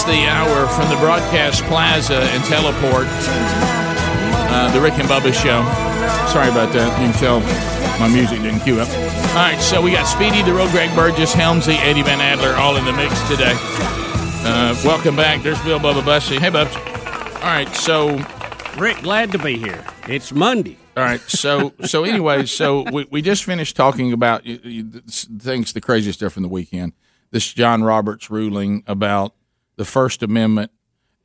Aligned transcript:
past 0.00 0.06
the 0.06 0.26
hour 0.26 0.66
from 0.68 0.88
the 0.88 0.96
broadcast 0.96 1.62
plaza 1.64 2.16
and 2.32 2.42
teleport, 2.44 3.06
uh, 4.50 4.70
the 4.72 4.80
Rick 4.80 4.94
and 4.94 5.08
Bubba 5.08 5.32
show. 5.32 5.62
Sorry 6.32 6.48
about 6.48 6.72
that. 6.72 6.88
You 7.00 7.10
can 7.10 7.20
tell 7.20 7.40
my 8.00 8.08
music 8.08 8.40
didn't 8.40 8.60
cue 8.60 8.80
up. 8.80 8.88
All 8.88 9.34
right, 9.36 9.60
so 9.60 9.82
we 9.82 9.92
got 9.92 10.04
Speedy, 10.06 10.42
the 10.42 10.54
Road, 10.54 10.70
Greg 10.70 10.94
Burgess, 10.94 11.34
Helmsy, 11.34 11.76
Eddie 11.76 12.02
Van 12.02 12.20
Adler, 12.20 12.54
all 12.54 12.76
in 12.76 12.84
the 12.84 12.92
mix 12.92 13.12
today. 13.28 13.52
Uh, 14.42 14.74
welcome 14.84 15.16
back. 15.16 15.42
There's 15.42 15.60
Bill 15.62 15.78
Bubba 15.78 16.04
Bussey. 16.04 16.38
Hey, 16.38 16.50
Bubs. 16.50 16.74
All 17.36 17.42
right, 17.42 17.68
so 17.74 18.16
Rick, 18.78 19.02
glad 19.02 19.32
to 19.32 19.38
be 19.38 19.58
here. 19.58 19.84
It's 20.08 20.32
Monday. 20.32 20.78
All 20.96 21.04
right. 21.04 21.20
So 21.20 21.72
so 21.84 22.04
anyway, 22.04 22.46
so 22.46 22.84
we, 22.90 23.06
we 23.10 23.22
just 23.22 23.44
finished 23.44 23.76
talking 23.76 24.12
about 24.12 24.44
y- 24.44 24.58
y- 24.64 24.84
things, 25.06 25.72
the 25.72 25.80
craziest 25.80 26.18
stuff 26.18 26.32
from 26.32 26.42
the 26.42 26.48
weekend. 26.48 26.92
This 27.30 27.52
John 27.52 27.84
Roberts 27.84 28.28
ruling 28.30 28.82
about 28.86 29.34
the 29.80 29.86
First 29.86 30.22
Amendment. 30.22 30.70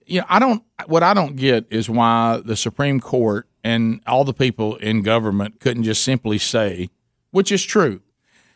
You 0.05 0.21
know, 0.21 0.25
I 0.29 0.39
don't. 0.39 0.63
What 0.85 1.03
I 1.03 1.13
don't 1.13 1.35
get 1.35 1.65
is 1.69 1.89
why 1.89 2.41
the 2.43 2.55
Supreme 2.55 3.01
Court 3.01 3.49
and 3.65 3.99
all 4.07 4.23
the 4.23 4.33
people 4.33 4.77
in 4.77 5.01
government 5.01 5.59
couldn't 5.59 5.83
just 5.83 6.03
simply 6.03 6.37
say, 6.37 6.89
which 7.31 7.51
is 7.51 7.63
true. 7.65 8.01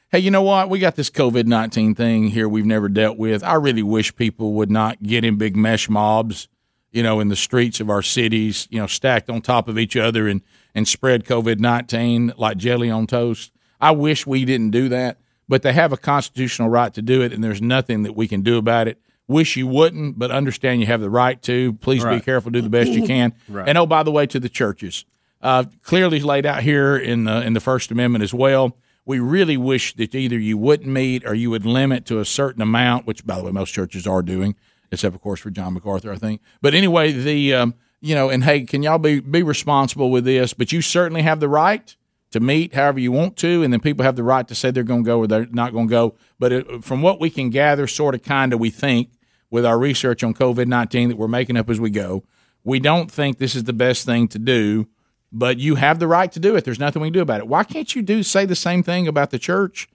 Hey, 0.09 0.19
you 0.19 0.31
know 0.31 0.41
what? 0.41 0.69
We 0.69 0.79
got 0.79 0.95
this 0.95 1.09
COVID 1.09 1.47
nineteen 1.47 1.95
thing 1.95 2.27
here 2.27 2.47
we've 2.47 2.65
never 2.65 2.87
dealt 2.87 3.17
with. 3.17 3.43
I 3.43 3.55
really 3.55 3.83
wish 3.83 4.15
people 4.15 4.53
would 4.53 4.71
not 4.71 5.03
get 5.03 5.25
in 5.25 5.37
big 5.37 5.57
mesh 5.57 5.89
mobs 5.89 6.47
you 6.91 7.03
know, 7.03 7.19
in 7.19 7.27
the 7.27 7.35
streets 7.35 7.79
of 7.79 7.89
our 7.89 8.01
cities, 8.01 8.67
you 8.71 8.79
know, 8.79 8.87
stacked 8.87 9.29
on 9.29 9.41
top 9.41 9.67
of 9.67 9.77
each 9.77 9.95
other 9.95 10.27
and, 10.27 10.41
and 10.73 10.87
spread 10.87 11.23
COVID 11.23 11.59
19 11.59 12.33
like 12.37 12.57
jelly 12.57 12.89
on 12.89 13.05
toast. 13.05 13.51
I 13.79 13.91
wish 13.91 14.25
we 14.25 14.43
didn't 14.43 14.71
do 14.71 14.89
that, 14.89 15.19
but 15.47 15.61
they 15.61 15.73
have 15.73 15.93
a 15.93 15.97
constitutional 15.97 16.69
right 16.69 16.91
to 16.93 17.01
do 17.01 17.21
it, 17.21 17.31
and 17.31 17.43
there's 17.43 17.61
nothing 17.61 18.03
that 18.03 18.15
we 18.15 18.27
can 18.27 18.41
do 18.41 18.57
about 18.57 18.87
it. 18.87 18.99
Wish 19.29 19.55
you 19.55 19.67
wouldn't, 19.67 20.17
but 20.17 20.31
understand 20.31 20.81
you 20.81 20.87
have 20.87 21.01
the 21.01 21.09
right 21.09 21.39
to. 21.43 21.73
Please 21.73 22.03
be 22.03 22.19
careful, 22.19 22.49
do 22.49 22.61
the 22.61 22.69
best 22.69 22.89
you 22.89 23.05
can. 23.05 23.33
Right. 23.47 23.69
And 23.69 23.77
oh, 23.77 23.85
by 23.85 24.01
the 24.01 24.11
way, 24.11 24.25
to 24.25 24.39
the 24.39 24.49
churches, 24.49 25.05
uh, 25.41 25.65
clearly 25.83 26.19
laid 26.19 26.47
out 26.47 26.63
here 26.63 26.97
in 26.97 27.25
the, 27.25 27.41
in 27.43 27.53
the 27.53 27.59
First 27.59 27.91
Amendment 27.91 28.23
as 28.23 28.33
well. 28.33 28.75
We 29.05 29.19
really 29.19 29.55
wish 29.55 29.93
that 29.95 30.15
either 30.15 30.37
you 30.37 30.57
wouldn't 30.57 30.89
meet 30.89 31.25
or 31.25 31.35
you 31.35 31.51
would 31.51 31.63
limit 31.63 32.05
to 32.07 32.19
a 32.19 32.25
certain 32.25 32.61
amount, 32.61 33.05
which, 33.05 33.25
by 33.25 33.37
the 33.37 33.43
way, 33.43 33.51
most 33.51 33.71
churches 33.71 34.07
are 34.07 34.23
doing, 34.23 34.55
except 34.91 35.13
of 35.13 35.21
course 35.21 35.39
for 35.39 35.51
John 35.51 35.75
MacArthur, 35.75 36.11
I 36.11 36.17
think. 36.17 36.41
But 36.61 36.73
anyway, 36.73 37.11
the 37.11 37.53
um, 37.53 37.75
you 38.01 38.15
know, 38.15 38.29
and 38.29 38.43
hey, 38.43 38.61
can 38.61 38.81
y'all 38.81 38.97
be 38.97 39.19
be 39.19 39.43
responsible 39.43 40.09
with 40.09 40.25
this? 40.25 40.53
But 40.53 40.71
you 40.71 40.81
certainly 40.81 41.21
have 41.21 41.39
the 41.39 41.49
right 41.49 41.95
to 42.31 42.39
meet 42.39 42.73
however 42.73 42.99
you 42.99 43.11
want 43.11 43.37
to, 43.37 43.63
and 43.63 43.71
then 43.71 43.79
people 43.79 44.05
have 44.05 44.15
the 44.15 44.23
right 44.23 44.47
to 44.47 44.55
say 44.55 44.71
they're 44.71 44.83
going 44.83 45.03
to 45.03 45.07
go 45.07 45.19
or 45.19 45.27
they're 45.27 45.47
not 45.51 45.73
going 45.73 45.87
to 45.87 45.91
go. 45.91 46.15
But 46.37 46.51
it, 46.51 46.83
from 46.83 47.01
what 47.01 47.19
we 47.19 47.29
can 47.29 47.49
gather, 47.49 47.87
sort 47.87 48.15
of, 48.15 48.23
kind 48.23 48.53
of, 48.53 48.59
we 48.59 48.69
think 48.69 49.09
with 49.51 49.65
our 49.65 49.77
research 49.79 50.23
on 50.23 50.33
COVID 50.33 50.67
nineteen 50.67 51.09
that 51.09 51.17
we're 51.17 51.27
making 51.27 51.57
up 51.57 51.69
as 51.69 51.79
we 51.79 51.89
go, 51.89 52.23
we 52.63 52.79
don't 52.79 53.11
think 53.11 53.37
this 53.37 53.55
is 53.55 53.63
the 53.65 53.73
best 53.73 54.05
thing 54.05 54.27
to 54.29 54.39
do. 54.39 54.87
But 55.31 55.59
you 55.59 55.75
have 55.75 55.99
the 55.99 56.07
right 56.07 56.31
to 56.31 56.39
do 56.39 56.55
it. 56.55 56.65
There's 56.65 56.79
nothing 56.79 57.01
we 57.03 57.07
can 57.09 57.13
do 57.13 57.21
about 57.21 57.39
it. 57.39 57.47
Why 57.47 57.63
can't 57.63 57.95
you 57.95 58.01
do 58.01 58.23
say 58.23 58.45
the 58.45 58.55
same 58.55 58.81
thing 58.81 59.07
about 59.07 59.29
the 59.29 59.37
church 59.37 59.87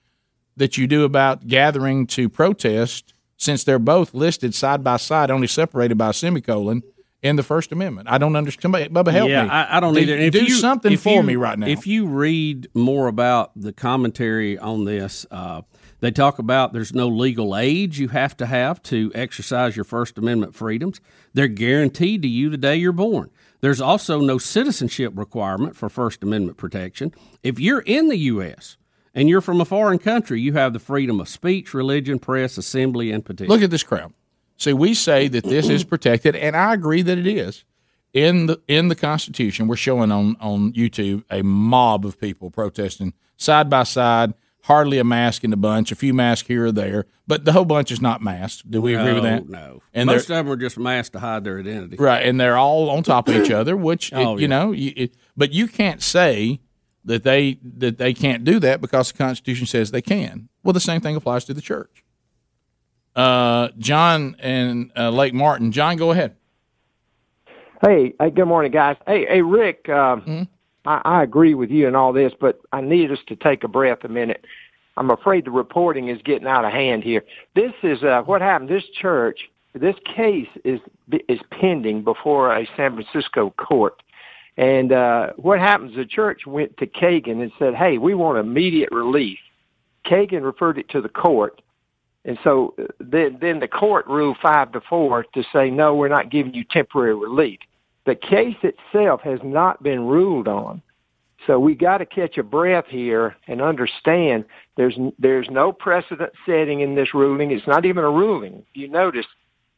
that 0.57 0.79
you 0.79 0.87
do 0.87 1.03
about 1.05 1.49
gathering 1.49 2.07
to 2.09 2.29
protest? 2.29 3.13
Since 3.37 3.65
they're 3.65 3.81
both 3.81 4.15
listed 4.15 4.55
side 4.55 4.85
by 4.85 4.97
side, 4.97 5.29
only 5.33 5.49
separated 5.49 5.99
by 5.99 6.11
a 6.11 6.13
semicolon 6.13 6.85
in 7.21 7.35
the 7.35 7.43
First 7.43 7.73
Amendment, 7.73 8.07
I 8.09 8.17
don't 8.19 8.37
understand. 8.37 8.73
Bubba, 8.75 9.11
help 9.11 9.29
yeah, 9.29 9.43
me. 9.43 9.49
I, 9.51 9.79
I 9.79 9.81
don't 9.81 9.95
do, 9.95 10.01
either. 10.01 10.17
If 10.17 10.33
do 10.35 10.45
you- 10.45 10.55
something 10.55 10.97
for 10.97 11.15
you- 11.15 11.23
me 11.25 11.35
right 11.35 11.59
now. 11.59 11.67
If 11.67 11.85
you 11.87 12.07
read 12.07 12.69
more 12.75 13.09
about 13.09 13.51
the 13.57 13.73
commentary 13.73 14.57
on 14.57 14.85
this, 14.85 15.27
uh, 15.33 15.63
they 16.05 16.11
talk 16.11 16.39
about 16.39 16.73
there's 16.73 16.93
no 16.93 17.09
legal 17.09 17.57
age 17.57 17.99
you 17.99 18.09
have 18.09 18.37
to 18.37 18.47
have 18.47 18.83
to 18.85 19.11
exercise 19.15 19.77
your 19.77 19.85
First 19.85 20.19
Amendment 20.19 20.55
freedoms. 20.55 21.01
They're 21.33 21.49
guaranteed 21.49 22.23
to 22.23 22.29
you 22.29 22.51
the 22.51 22.59
day 22.59 22.77
you're 22.77 22.93
born. 22.93 23.31
There's 23.61 23.81
also 23.81 24.21
no 24.21 24.37
citizenship 24.37 25.13
requirement 25.17 25.77
for 25.77 25.89
First 25.89 26.23
Amendment 26.23 26.59
protection. 26.59 27.15
If 27.43 27.59
you're 27.59 27.81
in 27.81 28.09
the 28.09 28.19
U.S. 28.19 28.77
and 29.15 29.29
you're 29.29 29.41
from 29.41 29.61
a 29.61 29.65
foreign 29.65 29.99
country, 29.99 30.41
you 30.41 30.53
have 30.53 30.75
the 30.75 30.79
freedom 30.79 31.21
of 31.21 31.29
speech, 31.29 31.73
religion, 31.73 32.19
press, 32.19 32.59
assembly, 32.59 33.11
and 33.11 33.25
petition. 33.25 33.49
Look 33.49 33.63
at 33.63 33.71
this 33.71 33.83
crowd. 33.83 34.13
See, 34.59 34.73
we 34.73 34.95
say 34.95 35.29
that 35.29 35.45
this 35.45 35.69
is 35.69 35.85
protected, 35.85 36.37
and 36.37 36.55
I 36.55 36.75
agree 36.75 37.03
that 37.03 37.19
it 37.19 37.27
is. 37.27 37.65
In 38.13 38.47
the 38.47 38.61
in 38.69 38.89
the 38.89 38.95
Constitution, 38.95 39.67
we're 39.67 39.77
showing 39.77 40.13
on 40.13 40.37
on 40.39 40.73
YouTube 40.75 41.25
a 41.31 41.43
mob 41.43 42.05
of 42.05 42.21
people 42.21 42.51
protesting 42.51 43.15
side 43.37 43.69
by 43.69 43.83
side, 43.83 44.35
hardly 44.65 44.99
a 44.99 45.05
mask 45.05 45.45
in 45.45 45.51
the 45.51 45.57
bunch, 45.57 45.93
a 45.93 45.95
few 45.95 46.13
masks 46.15 46.49
here 46.49 46.67
or 46.67 46.73
there, 46.73 47.07
but 47.27 47.45
the 47.45 47.53
whole 47.53 47.65
bunch 47.65 47.91
is 47.91 48.01
not 48.01 48.23
masked. 48.23 48.71
Do 48.71 48.81
we 48.81 48.95
agree 48.95 49.13
with 49.15 49.23
that? 49.25 49.49
No. 49.49 49.83
And 49.93 50.07
Most 50.07 50.23
of 50.31 50.37
them 50.37 50.51
are 50.51 50.57
just 50.57 50.79
masked 50.79 51.13
to 51.15 51.21
hide 51.21 51.45
their 51.45 51.59
identity. 51.59 51.97
Right, 51.99 52.27
and 52.27 52.41
they're 52.41 52.57
all 52.57 52.89
on 52.91 53.03
top 53.03 53.29
of 53.29 53.37
each 53.37 53.51
other, 53.61 53.77
which 53.77 54.13
it- 54.13 54.17
Oh, 54.17 54.37
you 54.37 54.43
yeah. 54.43 54.47
know, 54.49 54.73
you, 54.73 54.93
it, 54.97 55.17
but 55.37 55.53
you 55.53 55.69
can't 55.69 56.03
say 56.03 56.61
that 57.05 57.23
they 57.25 57.59
that 57.63 57.99
they 57.99 58.15
can't 58.15 58.45
do 58.45 58.59
that 58.61 58.81
because 58.81 59.13
the 59.13 59.19
Constitution 59.19 59.67
says 59.67 59.91
they 59.91 60.01
can. 60.03 60.49
Well, 60.63 60.73
the 60.73 60.81
same 60.81 61.03
thing 61.03 61.15
applies 61.17 61.45
to 61.45 61.55
the 61.55 61.61
church. 61.61 62.03
Uh, 63.15 63.69
John 63.79 64.35
and 64.39 64.91
uh, 64.97 65.11
Lake 65.11 65.35
Martin. 65.35 65.71
John, 65.73 65.97
go 65.97 66.11
ahead. 66.11 66.37
Hey, 67.87 68.15
hey, 68.19 68.31
good 68.31 68.47
morning, 68.47 68.73
guys. 68.73 68.97
Hey, 69.07 69.27
hey, 69.27 69.43
Rick. 69.43 69.89
Um, 69.91 70.49
I, 70.85 71.01
I 71.05 71.23
agree 71.23 71.55
with 71.55 71.71
you 71.71 71.87
and 71.87 71.97
all 71.97 72.13
this, 72.13 72.33
but 72.41 72.61
I 72.73 72.81
need 72.81 73.11
us 73.11 73.19
to 73.29 73.37
take 73.37 73.65
a 73.65 73.69
breath 73.69 74.05
a 74.05 74.09
minute. 74.09 74.45
I'm 74.97 75.11
afraid 75.11 75.45
the 75.45 75.51
reporting 75.51 76.09
is 76.09 76.21
getting 76.23 76.47
out 76.47 76.65
of 76.65 76.73
hand 76.73 77.03
here. 77.03 77.25
This 77.55 77.73
is 77.83 78.03
uh, 78.03 78.23
what 78.23 78.41
happened. 78.41 78.71
This 78.71 78.85
church, 79.01 79.41
this 79.75 79.97
case 80.15 80.49
is 80.65 80.81
is 81.29 81.41
pending 81.51 82.05
before 82.05 82.55
a 82.57 82.69
San 82.77 82.95
Francisco 82.95 83.53
court. 83.57 84.03
And 84.57 84.93
uh, 84.93 85.31
what 85.37 85.59
happens? 85.59 85.97
The 85.97 86.05
church 86.05 86.43
went 86.47 86.77
to 86.77 86.87
Kagan 86.87 87.43
and 87.43 87.51
said, 87.59 87.75
"Hey, 87.75 87.99
we 87.99 88.15
want 88.15 88.39
immediate 88.39 88.91
relief." 88.93 89.39
Kagan 90.07 90.45
referred 90.45 90.79
it 90.79 90.89
to 90.91 91.01
the 91.01 91.09
court, 91.09 91.61
and 92.25 92.39
so 92.45 92.75
uh, 92.79 92.85
then 93.01 93.39
then 93.41 93.59
the 93.59 93.67
court 93.67 94.07
ruled 94.07 94.37
five 94.41 94.71
to 94.73 94.81
four 94.81 95.25
to 95.35 95.43
say, 95.53 95.71
"No, 95.71 95.97
we're 95.97 96.09
not 96.09 96.31
giving 96.31 96.55
you 96.55 96.63
temporary 96.63 97.17
relief." 97.17 97.59
The 98.07 98.15
case 98.15 98.57
itself 98.63 99.23
has 99.23 99.41
not 99.43 99.83
been 99.83 100.07
ruled 100.07 100.49
on. 100.49 100.83
So 101.47 101.59
we 101.59 101.75
got 101.75 101.99
to 101.99 102.07
catch 102.07 102.39
a 102.39 102.43
breath 102.43 102.87
here 102.89 103.37
and 103.49 103.61
understand 103.61 104.45
there's 104.77 104.97
there's 105.19 105.49
no 105.51 105.73
precedent 105.73 106.33
setting 106.47 106.81
in 106.81 106.95
this 106.95 107.13
ruling. 107.15 107.51
It's 107.51 107.67
not 107.67 107.85
even 107.85 108.05
a 108.05 108.11
ruling. 108.11 108.65
You 108.73 108.89
notice 108.89 109.27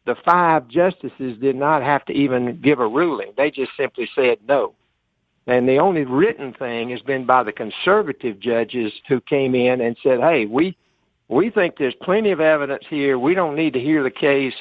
the 0.07 0.17
five 0.25 0.69
justices 0.69 1.37
did 1.41 1.57
not 1.57 1.83
have 1.83 2.05
to 2.07 2.13
even 2.13 2.61
give 2.61 2.79
a 2.79 2.87
ruling. 2.87 3.33
They 3.37 3.51
just 3.51 3.73
simply 3.77 4.09
said 4.15 4.39
no. 4.47 4.75
And 5.49 5.69
the 5.69 5.79
only 5.79 6.05
written 6.05 6.53
thing 6.55 6.91
has 6.91 7.03
been 7.03 7.25
by 7.25 7.43
the 7.43 7.53
conservative 7.53 8.39
judges 8.41 8.93
who 9.09 9.21
came 9.21 9.55
in 9.55 9.81
and 9.81 9.97
said, 10.03 10.21
"Hey, 10.21 10.47
we 10.47 10.77
we 11.29 11.51
think 11.51 11.77
there's 11.77 11.95
plenty 11.95 12.31
of 12.31 12.41
evidence 12.41 12.85
here. 12.89 13.19
We 13.19 13.35
don't 13.35 13.57
need 13.57 13.73
to 13.73 13.81
hear 13.81 14.05
the 14.05 14.11
case. 14.11 14.55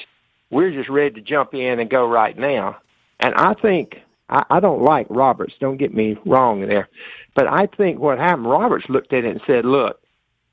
We're 0.50 0.70
just 0.70 0.88
ready 0.88 1.14
to 1.14 1.20
jump 1.20 1.54
in 1.54 1.78
and 1.78 1.90
go 1.90 2.08
right 2.08 2.36
now." 2.36 2.78
And 3.20 3.34
I 3.34 3.54
think 3.54 3.98
I, 4.28 4.44
I 4.50 4.60
don't 4.60 4.82
like 4.82 5.06
Roberts. 5.10 5.54
Don't 5.60 5.76
get 5.76 5.94
me 5.94 6.16
wrong 6.26 6.66
there, 6.66 6.88
but 7.34 7.46
I 7.46 7.66
think 7.76 7.98
what 7.98 8.18
happened, 8.18 8.50
Roberts 8.50 8.86
looked 8.88 9.12
at 9.12 9.24
it 9.24 9.30
and 9.30 9.40
said, 9.46 9.64
"Look, 9.64 10.00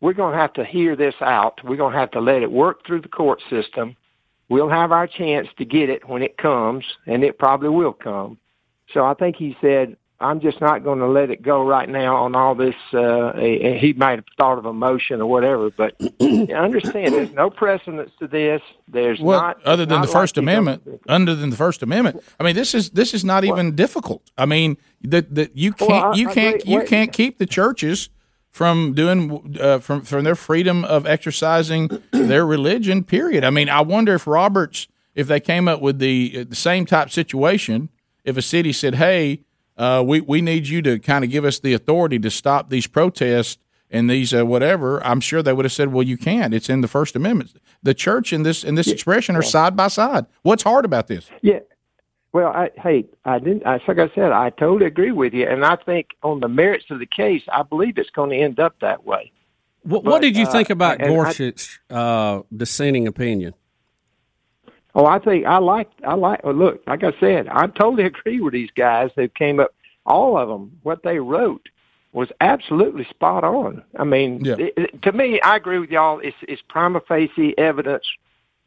we're 0.02 0.14
going 0.14 0.34
to 0.34 0.40
have 0.40 0.54
to 0.54 0.66
hear 0.66 0.96
this 0.96 1.16
out. 1.22 1.64
We're 1.64 1.78
going 1.78 1.94
to 1.94 2.00
have 2.00 2.12
to 2.12 2.22
let 2.22 2.42
it 2.42 2.52
work 2.52 2.86
through 2.86 3.02
the 3.02 3.10
court 3.10 3.42
system. 3.50 3.96
We'll 4.50 4.70
have 4.70 4.92
our 4.92 5.08
chance 5.08 5.48
to 5.58 5.66
get 5.66 5.90
it 5.90 6.08
when 6.08 6.22
it 6.22 6.38
comes, 6.38 6.86
and 7.06 7.24
it 7.24 7.40
probably 7.40 7.70
will 7.70 7.94
come." 7.94 8.38
So 8.94 9.06
I 9.06 9.14
think 9.14 9.38
he 9.38 9.58
said, 9.62 9.98
"I'm 10.24 10.40
just 10.40 10.60
not 10.62 10.84
going 10.84 11.00
to 11.00 11.08
let 11.08 11.30
it 11.30 11.42
go 11.42 11.64
right 11.66 11.88
now 11.88 12.16
on 12.24 12.36
all 12.36 12.56
this." 12.56 12.76
Uh, 12.94 13.34
he 13.38 13.94
might 13.98 14.18
have 14.20 14.26
thought 14.38 14.58
of 14.58 14.66
a 14.66 14.74
motion 14.74 15.22
or 15.22 15.28
whatever, 15.30 15.70
but 15.70 15.94
understand 16.22 17.14
there's 17.14 17.32
no 17.34 17.50
precedence 17.50 18.12
to 18.20 18.28
this. 18.28 18.62
There's 18.88 19.20
Well, 19.20 19.42
not 19.42 19.64
other 19.64 19.86
than 19.86 20.00
not 20.00 20.06
the 20.08 20.12
First 20.12 20.38
like 20.38 20.44
Amendment, 20.44 21.02
other 21.08 21.36
than 21.36 21.50
the 21.50 21.56
First 21.56 21.84
Amendment, 21.84 22.24
I 22.40 22.44
mean, 22.44 22.56
this 22.56 22.74
is 22.74 22.92
this 22.92 23.14
is 23.14 23.24
not 23.24 23.44
even 23.44 23.76
difficult. 23.76 24.22
I 24.38 24.46
mean, 24.46 24.78
that 25.04 25.36
that 25.36 25.56
you 25.56 25.74
can't 25.74 26.06
I- 26.06 26.14
you 26.16 26.28
can't 26.30 26.62
agree. 26.62 26.72
you 26.74 26.80
Wait. 26.80 26.88
can't 26.88 27.12
keep 27.14 27.38
the 27.38 27.46
churches 27.46 28.10
from 28.50 28.94
doing 28.94 29.58
uh, 29.60 29.80
from 29.80 30.02
from 30.02 30.24
their 30.24 30.36
freedom 30.36 30.86
of 30.86 31.06
exercising 31.08 31.90
their 32.12 32.46
religion. 32.46 33.04
Period. 33.04 33.44
I 33.44 33.50
mean, 33.50 33.68
I 33.70 33.82
wonder 33.82 34.14
if 34.14 34.28
Roberts, 34.28 34.88
if 35.16 35.28
they 35.28 35.40
came 35.40 35.68
up 35.68 35.82
with 35.82 36.00
the 36.00 36.44
the 36.44 36.56
same 36.56 36.86
type 36.86 37.10
situation, 37.10 37.90
if 38.24 38.38
a 38.38 38.42
city 38.42 38.72
said, 38.72 38.96
"Hey, 38.96 39.42
uh, 39.78 40.04
we 40.06 40.22
we 40.22 40.42
need 40.42 40.68
you 40.68 40.82
to 40.84 41.00
kind 41.00 41.24
of 41.24 41.32
give 41.32 41.46
us 41.46 41.60
the 41.60 41.74
authority 41.74 42.20
to 42.20 42.30
stop 42.30 42.70
these 42.70 42.88
protests." 42.88 43.58
And 43.90 44.10
these 44.10 44.34
uh, 44.34 44.44
whatever, 44.44 45.06
I'm 45.06 45.20
sure 45.20 45.44
they 45.44 45.54
would 45.54 45.66
have 45.66 45.72
said, 45.72 45.94
"Well, 45.94 46.04
you 46.04 46.18
can't. 46.18 46.54
It's 46.54 46.68
in 46.70 46.82
the 46.82 46.88
First 46.88 47.16
Amendment." 47.16 47.54
The 47.84 47.94
church 47.94 48.34
and 48.34 48.44
this 48.46 48.64
and 48.64 48.76
this 48.78 48.88
expression 48.88 49.36
are 49.36 49.44
side 49.44 49.76
by 49.76 49.88
side. 49.90 50.26
What's 50.42 50.64
hard 50.64 50.84
about 50.86 51.08
this? 51.08 51.30
Yeah. 51.42 51.60
Well, 52.32 52.48
I, 52.48 52.72
hey, 52.78 53.06
I 53.26 53.38
didn't. 53.38 53.64
I, 53.68 53.80
like 53.88 54.00
I 54.00 54.10
said, 54.16 54.32
I 54.32 54.50
totally 54.50 54.88
agree 54.88 55.12
with 55.12 55.34
you, 55.36 55.46
and 55.48 55.64
I 55.64 55.76
think 55.76 56.16
on 56.24 56.40
the 56.40 56.48
merits 56.48 56.86
of 56.90 56.98
the 56.98 57.06
case, 57.06 57.44
I 57.52 57.62
believe 57.62 58.00
it's 58.00 58.10
going 58.10 58.32
to 58.32 58.38
end 58.38 58.60
up 58.60 58.80
that 58.82 59.06
way. 59.06 59.32
What, 59.84 60.04
But, 60.04 60.12
what 60.12 60.22
did 60.24 60.36
you 60.36 60.48
uh, 60.48 60.52
think 60.52 60.72
about 60.72 60.94
and 61.00 61.04
I- 61.04 61.10
Gorsuch's 61.10 61.80
uh, 61.92 62.42
dissenting 62.56 63.06
opinion? 63.08 63.54
Oh, 64.96 65.06
I 65.06 65.20
think 65.20 65.46
I 65.46 65.58
like 65.58 65.90
I 66.06 66.14
like. 66.16 66.44
Well, 66.44 66.54
look, 66.54 66.84
like 66.88 67.04
I 67.04 67.14
said, 67.20 67.48
I 67.48 67.68
totally 67.68 68.04
agree 68.14 68.40
with 68.42 68.54
these 68.54 68.70
guys 68.76 69.10
that 69.16 69.36
came 69.36 69.60
up. 69.60 69.74
All 70.06 70.38
of 70.38 70.50
them, 70.50 70.78
what 70.84 71.02
they 71.04 71.20
wrote 71.20 71.70
was 72.12 72.28
absolutely 72.42 73.06
spot 73.06 73.44
on. 73.44 73.82
I 73.98 74.04
mean, 74.04 74.44
Yeah. 74.44 74.56
it, 74.60 74.74
it- 74.78 75.02
to 75.04 75.12
me, 75.14 75.40
I 75.42 75.56
agree 75.56 75.80
with 75.80 75.90
y'all. 75.90 76.20
It's 76.20 76.38
it's 76.44 76.62
prima 76.70 77.00
facie 77.08 77.58
evidence. 77.58 78.04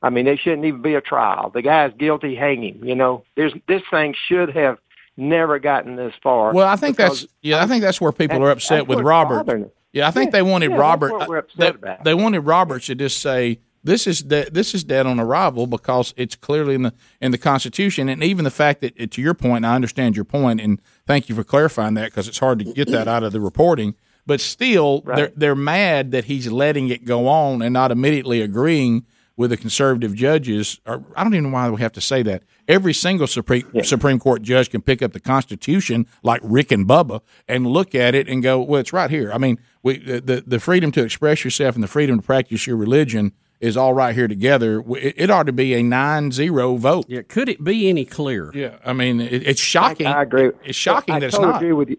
I 0.03 0.11
mean, 0.11 0.25
there 0.27 0.37
shouldn't 0.37 0.65
even 0.65 0.83
be 0.83 0.95
a 0.95 1.01
trial. 1.01 1.51
The 1.51 1.63
guy's 1.63 1.93
guilty, 1.99 2.35
hang 2.35 2.63
him. 2.63 2.85
You 2.85 2.95
know, 2.95 3.25
there's 3.37 3.53
this 3.69 3.83
thing 3.91 4.15
should 4.29 4.55
have 4.57 4.79
never 5.17 5.59
gotten 5.59 5.97
this 5.97 6.13
far. 6.23 6.53
Well, 6.53 6.67
I 6.69 6.77
think 6.77 6.97
that's 6.97 7.27
yeah. 7.41 7.63
I 7.63 7.67
think 7.67 7.83
that's 7.83 8.01
where 8.01 8.13
people 8.13 8.43
are 8.45 8.51
upset 8.51 8.87
with 8.89 9.01
Robert. 9.01 9.71
Yeah, 9.93 10.09
I 10.09 10.11
think 10.11 10.29
Yeah, 10.29 10.39
they 10.39 10.43
wanted 10.43 10.71
yeah, 10.73 10.77
Robert. 10.79 11.13
Uh, 11.13 11.33
upset 11.39 11.81
they, 11.81 11.97
they 12.05 12.15
wanted 12.15 12.41
Robert 12.41 12.83
to 12.85 12.95
just 12.95 13.21
say 13.23 13.61
this 13.87 14.07
is 14.07 14.23
de- 14.23 14.51
this 14.51 14.75
is 14.75 14.85
dead 14.85 15.07
on 15.07 15.19
arrival 15.21 15.67
because 15.67 16.13
it's 16.17 16.35
clearly 16.35 16.75
in 16.75 16.83
the 16.83 16.93
in 17.21 17.31
the 17.33 17.39
Constitution, 17.39 18.09
and 18.09 18.23
even 18.23 18.45
the 18.45 18.51
fact 18.51 18.81
that 18.81 19.11
to 19.13 19.23
your 19.23 19.35
point, 19.35 19.65
I 19.65 19.75
understand 19.75 20.17
your 20.17 20.25
point, 20.25 20.61
and 20.61 20.81
thank 21.07 21.29
you 21.29 21.35
for 21.35 21.45
clarifying 21.45 21.95
that 21.95 22.07
because 22.07 22.29
it's 22.29 22.39
hard 22.39 22.59
to 22.59 22.65
get 22.65 22.91
that 22.91 23.09
out 23.09 23.23
of 23.23 23.33
the 23.33 23.41
reporting. 23.41 23.95
But 24.27 24.41
still, 24.41 25.03
they're 25.03 25.33
they're 25.37 25.55
mad 25.55 26.11
that 26.11 26.25
he's 26.25 26.51
letting 26.51 26.89
it 26.89 27.05
go 27.05 27.29
on 27.29 27.63
and 27.63 27.73
not 27.73 27.93
immediately 27.93 28.41
agreeing 28.43 29.07
with 29.37 29.51
the 29.51 29.57
conservative 29.57 30.15
judges. 30.15 30.81
Or 30.85 31.05
I 31.15 31.23
don't 31.23 31.35
even 31.35 31.51
know 31.51 31.55
why 31.55 31.71
we 31.71 31.81
have 31.81 31.93
to 31.93 32.01
say 32.01 32.23
that. 32.25 32.43
Every 32.67 32.93
single 32.93 33.29
Supreme 33.29 33.65
Supreme 33.85 34.19
Court 34.19 34.43
judge 34.43 34.71
can 34.71 34.83
pick 34.83 35.01
up 35.01 35.13
the 35.13 35.21
Constitution, 35.21 36.07
like 36.25 36.41
Rick 36.43 36.73
and 36.73 36.89
Bubba, 36.89 37.21
and 37.47 37.67
look 37.67 37.95
at 37.95 38.17
it 38.17 38.29
and 38.29 38.43
go, 38.43 38.61
"Well, 38.61 38.81
it's 38.81 38.93
right 38.93 39.11
here." 39.11 39.31
I 39.33 39.39
mean, 39.39 39.61
we 39.85 39.99
the 39.99 40.43
the 40.45 40.59
freedom 40.59 40.91
to 40.93 41.05
express 41.05 41.45
yourself 41.45 41.77
and 41.77 41.85
the 41.85 41.89
freedom 41.89 42.19
to 42.19 42.27
practice 42.27 42.67
your 42.67 42.77
religion 42.77 43.33
is 43.61 43.77
all 43.77 43.95
right 43.95 44.15
here 44.15 44.29
together. 44.29 44.83
It, 44.97 45.15
it 45.17 45.31
ought 45.31 45.47
to 45.47 45.53
be 45.53 45.75
a 45.75 45.83
9-0 45.83 46.79
vote. 46.79 47.07
Yeah, 47.09 47.23
could 47.23 47.49
it 47.49 47.63
be 47.63 47.89
any 47.89 48.05
clearer? 48.05 48.51
Yeah, 48.55 48.77
I 48.85 48.93
mean, 48.93 49.21
it, 49.21 49.47
it's 49.47 49.61
shocking. 49.61 50.07
I 50.07 50.23
agree. 50.23 50.51
It's 50.65 50.77
shocking 50.77 51.15
I 51.15 51.21
that 51.21 51.27
it's 51.27 51.37
totally 51.37 51.53
not. 51.53 51.63
agree 51.63 51.73
with 51.73 51.91
you. 51.91 51.99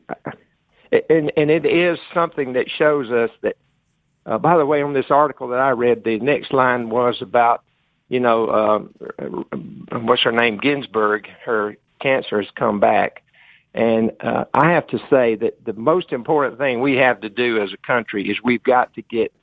And 1.10 1.34
and 1.36 1.52
it 1.52 1.66
is 1.66 2.00
something 2.14 2.54
that 2.54 2.70
shows 2.70 3.12
us 3.12 3.30
that. 3.42 3.58
Uh, 4.26 4.38
by 4.38 4.58
the 4.58 4.66
way, 4.66 4.82
on 4.82 4.94
this 4.94 5.10
article 5.10 5.48
that 5.50 5.60
I 5.60 5.70
read, 5.70 6.04
the 6.04 6.20
next 6.20 6.52
line 6.52 6.90
was 6.90 7.22
about, 7.22 7.64
you 8.10 8.20
know, 8.20 8.50
um, 8.50 8.94
what's 10.06 10.22
her 10.24 10.34
name, 10.34 10.58
Ginsburg. 10.58 11.28
Her 11.46 11.78
cancer 12.02 12.42
has 12.42 12.52
come 12.56 12.80
back, 12.80 13.24
and 13.74 14.12
uh, 14.22 14.46
I 14.54 14.72
have 14.72 14.88
to 14.88 15.00
say 15.10 15.36
that 15.36 15.64
the 15.66 15.74
most 15.74 16.12
important 16.12 16.58
thing 16.58 16.82
we 16.82 16.96
have 16.96 17.22
to 17.22 17.30
do 17.30 17.62
as 17.62 17.72
a 17.74 17.78
country 17.78 18.30
is 18.30 18.38
we've 18.44 18.64
got 18.64 18.94
to 18.96 19.02
get 19.02 19.34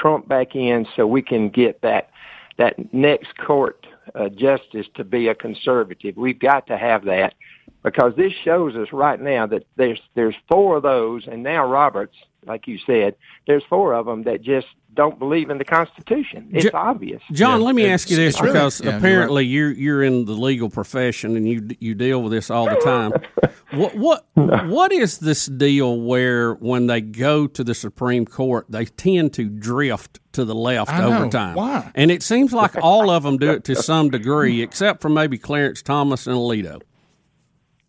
Trump 0.00 0.28
back 0.28 0.54
in 0.54 0.86
so 0.96 1.06
we 1.06 1.22
can 1.22 1.48
get 1.48 1.80
that 1.82 2.10
that 2.58 2.92
next 2.92 3.36
court 3.38 3.86
uh, 4.14 4.28
justice 4.28 4.86
to 4.94 5.04
be 5.04 5.28
a 5.28 5.34
conservative. 5.34 6.16
We've 6.16 6.38
got 6.38 6.66
to 6.66 6.76
have 6.76 7.04
that 7.04 7.34
because 7.82 8.12
this 8.16 8.32
shows 8.44 8.74
us 8.74 8.88
right 8.92 9.20
now 9.20 9.46
that 9.46 9.64
there's 9.76 10.00
there's 10.14 10.34
four 10.48 10.76
of 10.76 10.82
those, 10.82 11.26
and 11.26 11.42
now 11.42 11.66
Roberts, 11.66 12.16
like 12.46 12.66
you 12.66 12.78
said, 12.86 13.14
there's 13.46 13.62
four 13.68 13.94
of 13.94 14.06
them 14.06 14.24
that 14.24 14.42
just 14.42 14.66
don't 14.98 15.16
believe 15.20 15.48
in 15.48 15.58
the 15.58 15.64
Constitution. 15.64 16.48
It's 16.52 16.64
Jo- 16.64 16.70
obvious. 16.74 17.22
John, 17.30 17.60
Yeah, 17.60 17.66
let 17.66 17.74
me 17.76 17.82
it's- 17.84 18.02
ask 18.02 18.10
you 18.10 18.16
this 18.16 18.34
it's 18.34 18.42
really- 18.42 18.52
because 18.54 18.80
yeah, 18.80 18.86
you're 18.90 18.98
apparently 18.98 19.46
you're 19.46 19.70
you're 19.70 20.02
in 20.02 20.24
the 20.24 20.32
legal 20.32 20.68
profession 20.68 21.36
and 21.36 21.48
you 21.48 21.68
you 21.78 21.94
deal 21.94 22.20
with 22.20 22.32
this 22.32 22.50
all 22.50 22.64
the 22.68 22.74
time. 22.84 23.12
what 23.70 23.94
what 23.94 24.26
what 24.66 24.90
is 24.90 25.18
this 25.18 25.46
deal 25.46 26.00
where 26.00 26.54
when 26.54 26.88
they 26.88 27.00
go 27.00 27.46
to 27.46 27.62
the 27.62 27.74
Supreme 27.74 28.26
Court 28.26 28.66
they 28.68 28.86
tend 28.86 29.32
to 29.34 29.48
drift 29.48 30.18
to 30.32 30.44
the 30.44 30.54
left 30.54 30.92
I 30.92 30.98
know. 31.08 31.16
over 31.20 31.28
time? 31.28 31.54
Why? 31.54 31.92
And 31.94 32.10
it 32.10 32.24
seems 32.24 32.52
like 32.52 32.72
all 32.82 33.08
of 33.08 33.22
them 33.22 33.36
do 33.38 33.52
it 33.52 33.62
to 33.64 33.76
some 33.76 34.10
degree, 34.10 34.62
except 34.62 35.00
for 35.00 35.08
maybe 35.08 35.38
Clarence 35.38 35.80
Thomas 35.80 36.26
and 36.26 36.34
Alito. 36.36 36.80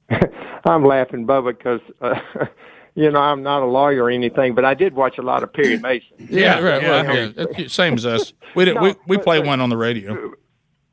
I'm 0.66 0.84
laughing, 0.84 1.26
Bubba, 1.26 1.58
because 1.58 1.82
uh, 2.02 2.20
you 2.95 3.12
know 3.12 3.19
I'm 3.19 3.44
not 3.44 3.62
a 3.62 3.65
lawyer 3.65 4.06
or 4.06 4.09
anything, 4.09 4.56
but 4.56 4.65
I 4.65 4.74
did 4.74 4.94
watch 4.94 5.18
a 5.18 5.21
lot 5.21 5.44
of 5.44 5.53
Perry 5.53 5.77
Mason. 5.77 6.27
Yeah, 6.30 6.59
right. 6.59 6.81
yeah, 6.81 7.01
well, 7.01 7.15
yeah, 7.15 7.27
that's 7.36 7.74
same 7.74 7.95
as 7.95 8.06
us. 8.06 8.33
We 8.56 8.65
did, 8.65 8.80
we 8.80 8.95
we 9.07 9.18
play 9.18 9.39
one 9.39 9.62
on 9.62 9.69
the 9.69 9.77
radio. 9.77 10.33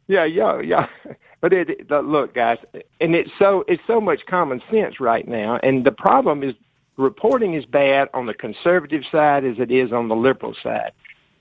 Yeah, 0.07 0.25
yeah, 0.25 0.61
yeah. 0.61 0.89
But 1.43 1.53
it, 1.53 1.69
it 1.69 1.91
look, 1.91 2.35
guys, 2.35 2.59
and 2.99 3.15
it's 3.15 3.31
so 3.39 3.63
it's 3.69 3.83
so 3.87 4.01
much 4.01 4.25
common 4.27 4.63
sense 4.71 4.99
right 5.01 5.29
now, 5.29 5.61
and 5.63 5.85
the 5.85 5.93
problem 5.93 6.43
is 6.43 6.55
reporting 6.97 7.55
is 7.55 7.67
bad 7.67 8.09
on 8.15 8.25
the 8.25 8.35
conservative 8.35 9.03
side 9.13 9.45
as 9.45 9.59
it 9.59 9.71
is 9.71 9.93
on 9.93 10.09
the 10.09 10.17
liberal 10.17 10.57
side. 10.63 10.93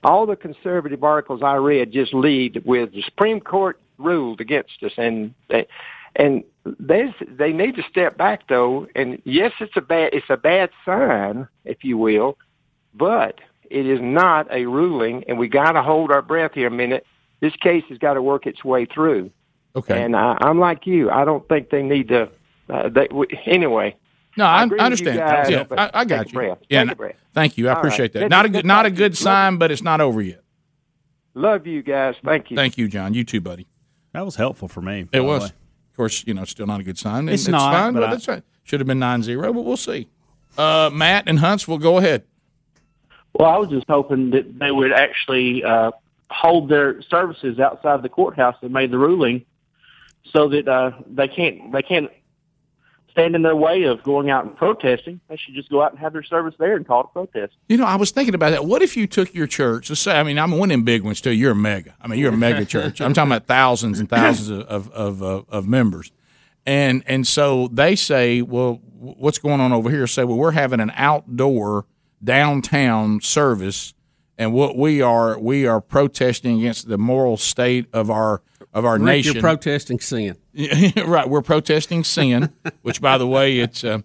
All 0.04 0.26
the 0.26 0.36
conservative 0.36 1.02
articles 1.02 1.42
I 1.42 1.54
read 1.54 1.92
just 1.92 2.12
lead 2.12 2.62
with 2.66 2.92
the 2.92 3.02
Supreme 3.02 3.40
Court 3.40 3.80
ruled 3.98 4.40
against 4.40 4.82
us, 4.82 4.92
and 4.98 5.34
they, 5.48 5.66
and 6.14 6.44
they 6.80 7.14
they 7.28 7.52
need 7.52 7.76
to 7.76 7.82
step 7.90 8.16
back 8.16 8.48
though. 8.48 8.86
And 8.94 9.20
yes, 9.24 9.52
it's 9.60 9.76
a 9.76 9.80
bad 9.80 10.10
it's 10.12 10.26
a 10.30 10.36
bad 10.36 10.70
sign, 10.84 11.48
if 11.64 11.84
you 11.84 11.96
will, 11.98 12.36
but 12.94 13.40
it 13.70 13.86
is 13.86 13.98
not 14.02 14.52
a 14.52 14.66
ruling, 14.66 15.24
and 15.28 15.38
we 15.38 15.48
got 15.48 15.72
to 15.72 15.82
hold 15.82 16.10
our 16.12 16.22
breath 16.22 16.52
here 16.54 16.68
a 16.68 16.70
minute. 16.70 17.04
This 17.40 17.54
case 17.56 17.84
has 17.88 17.98
got 17.98 18.14
to 18.14 18.22
work 18.22 18.46
its 18.46 18.64
way 18.64 18.86
through. 18.86 19.30
Okay. 19.74 20.02
And 20.02 20.16
I, 20.16 20.38
I'm 20.40 20.58
like 20.58 20.86
you. 20.86 21.10
I 21.10 21.24
don't 21.24 21.46
think 21.48 21.70
they 21.70 21.82
need 21.82 22.08
to. 22.08 22.30
Uh, 22.68 22.88
they, 22.88 23.06
w- 23.08 23.28
anyway, 23.44 23.94
No, 24.36 24.44
I, 24.46 24.64
agree 24.64 24.78
I 24.80 24.88
with 24.88 25.00
you 25.00 25.08
understand. 25.10 25.18
guys, 25.18 25.50
yeah, 25.50 25.64
but 25.64 25.78
I, 25.78 25.90
I 25.92 26.04
take 26.04 26.08
got 26.08 26.26
a 26.26 26.28
you. 26.28 26.32
breath. 26.34 26.58
Yeah, 26.70 26.82
Take 26.84 26.92
a 26.92 26.96
breath. 26.96 27.14
thank 27.34 27.58
you. 27.58 27.68
I 27.68 27.72
All 27.72 27.78
appreciate 27.78 28.00
right. 28.06 28.12
that. 28.14 28.20
Let's- 28.22 28.30
Not 28.30 28.46
a 28.46 28.48
good, 28.48 28.64
not 28.64 28.86
a 28.86 28.90
good 28.90 29.16
sign, 29.16 29.58
but 29.58 29.70
it's 29.70 29.82
not 29.82 30.00
over 30.00 30.22
yet. 30.22 30.42
love 31.34 31.66
you 31.66 31.82
guys. 31.82 32.14
Thank 32.24 32.50
you. 32.50 32.56
Thank 32.56 32.78
you, 32.78 32.88
John. 32.88 33.12
You 33.14 33.22
too, 33.24 33.40
buddy. 33.40 33.66
That 34.12 34.24
was 34.24 34.36
helpful 34.36 34.68
for 34.68 34.80
me. 34.80 35.06
It 35.12 35.20
was. 35.20 35.42
way. 35.42 35.50
Of 35.96 35.98
course, 35.98 36.24
you 36.26 36.34
know, 36.34 36.44
still 36.44 36.66
not 36.66 36.80
a 36.80 36.82
good 36.82 36.98
sign. 36.98 37.26
It's 37.26 37.46
And 37.46 37.52
not, 37.52 37.72
fine, 37.72 37.94
but 37.94 38.00
but 38.00 38.08
I- 38.08 38.10
that's 38.10 38.28
right. 38.28 38.42
Should 38.64 38.80
have 38.80 38.86
been 38.86 38.98
9-0, 39.00 39.54
but 39.54 39.62
we'll 39.62 39.78
see. 39.78 40.08
Uh, 40.58 40.90
Matt 40.92 41.24
and 41.26 41.38
Huntsville, 41.38 41.78
go 41.78 41.96
ahead. 41.96 42.24
Well, 43.32 43.48
I 43.48 43.56
was 43.56 43.70
just 43.70 43.86
hoping 43.88 44.28
that 44.32 44.58
they 44.58 44.70
would 44.70 44.92
actually 44.92 45.64
uh, 45.64 45.92
hold 46.28 46.68
their 46.68 47.00
services 47.00 47.58
outside 47.58 48.02
the 48.02 48.10
courthouse 48.10 48.56
that 48.60 48.70
made 48.70 48.90
the 48.90 48.98
ruling, 48.98 49.46
so 50.34 50.48
that 50.50 50.68
uh, 50.68 50.90
they 51.06 51.28
can't 51.28 51.72
they 51.72 51.80
can't 51.82 52.10
stand 53.16 53.34
in 53.34 53.40
their 53.40 53.56
way 53.56 53.84
of 53.84 54.02
going 54.02 54.28
out 54.28 54.44
and 54.44 54.54
protesting. 54.54 55.18
They 55.28 55.36
should 55.36 55.54
just 55.54 55.70
go 55.70 55.82
out 55.82 55.90
and 55.90 55.98
have 55.98 56.12
their 56.12 56.22
service 56.22 56.54
there 56.58 56.76
and 56.76 56.86
call 56.86 57.00
it 57.00 57.06
a 57.06 57.08
protest. 57.08 57.54
You 57.66 57.78
know, 57.78 57.86
I 57.86 57.96
was 57.96 58.10
thinking 58.10 58.34
about 58.34 58.50
that. 58.50 58.66
What 58.66 58.82
if 58.82 58.94
you 58.94 59.06
took 59.06 59.32
your 59.34 59.46
church? 59.46 59.88
Let's 59.88 60.02
say, 60.02 60.18
I 60.20 60.22
mean, 60.22 60.38
I'm 60.38 60.50
one 60.50 60.70
of 60.70 60.74
them 60.74 60.84
big 60.84 61.02
ones 61.02 61.22
too. 61.22 61.30
You're 61.30 61.52
a 61.52 61.56
mega. 61.56 61.94
I 62.00 62.08
mean, 62.08 62.18
you're 62.18 62.34
a 62.34 62.36
mega 62.36 62.64
church. 62.66 63.00
I'm 63.00 63.14
talking 63.14 63.32
about 63.32 63.46
thousands 63.46 64.00
and 64.00 64.08
thousands 64.08 64.50
of 64.50 64.66
of, 64.66 64.90
of, 64.90 65.22
uh, 65.22 65.42
of 65.48 65.66
members, 65.66 66.12
and 66.66 67.02
and 67.06 67.26
so 67.26 67.68
they 67.68 67.96
say, 67.96 68.42
well, 68.42 68.82
what's 68.98 69.38
going 69.38 69.60
on 69.60 69.72
over 69.72 69.90
here? 69.90 70.06
Say, 70.06 70.24
well, 70.24 70.36
we're 70.36 70.50
having 70.50 70.80
an 70.80 70.92
outdoor 70.94 71.86
downtown 72.22 73.20
service, 73.22 73.94
and 74.38 74.52
what 74.52 74.76
we 74.76 75.00
are 75.00 75.38
we 75.38 75.66
are 75.66 75.80
protesting 75.80 76.58
against 76.58 76.88
the 76.88 76.98
moral 76.98 77.36
state 77.36 77.86
of 77.92 78.10
our 78.10 78.42
of 78.72 78.84
our 78.84 78.94
Rick, 78.94 79.02
nation. 79.02 79.34
you're 79.34 79.42
protesting 79.42 80.00
sin. 80.00 80.36
right, 81.06 81.28
we're 81.28 81.42
protesting 81.42 82.04
sin, 82.04 82.52
which, 82.82 83.00
by 83.00 83.18
the 83.18 83.26
way, 83.26 83.58
it's. 83.58 83.82
Uh, 83.82 84.00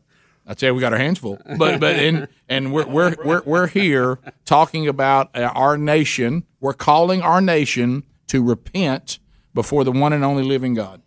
I 0.47 0.53
tell 0.53 0.69
you, 0.69 0.75
we 0.75 0.81
got 0.81 0.91
our 0.91 0.99
hands 0.99 1.19
full. 1.19 1.39
But 1.57 1.79
but 1.79 1.95
and 1.97 2.27
and 2.49 2.73
we're 2.73 2.87
we're 2.87 3.15
we're 3.23 3.41
we're 3.45 3.67
here 3.67 4.19
talking 4.45 4.87
about 4.87 5.35
uh, 5.35 5.51
our 5.53 5.77
nation. 5.77 6.45
We're 6.59 6.73
calling 6.73 7.21
our 7.21 7.41
nation 7.41 8.03
to 8.27 8.43
repent 8.43 9.19
before 9.53 9.83
the 9.83 9.91
one 9.91 10.13
and 10.13 10.23
only 10.23 10.43
living 10.43 10.73
God. 10.73 11.01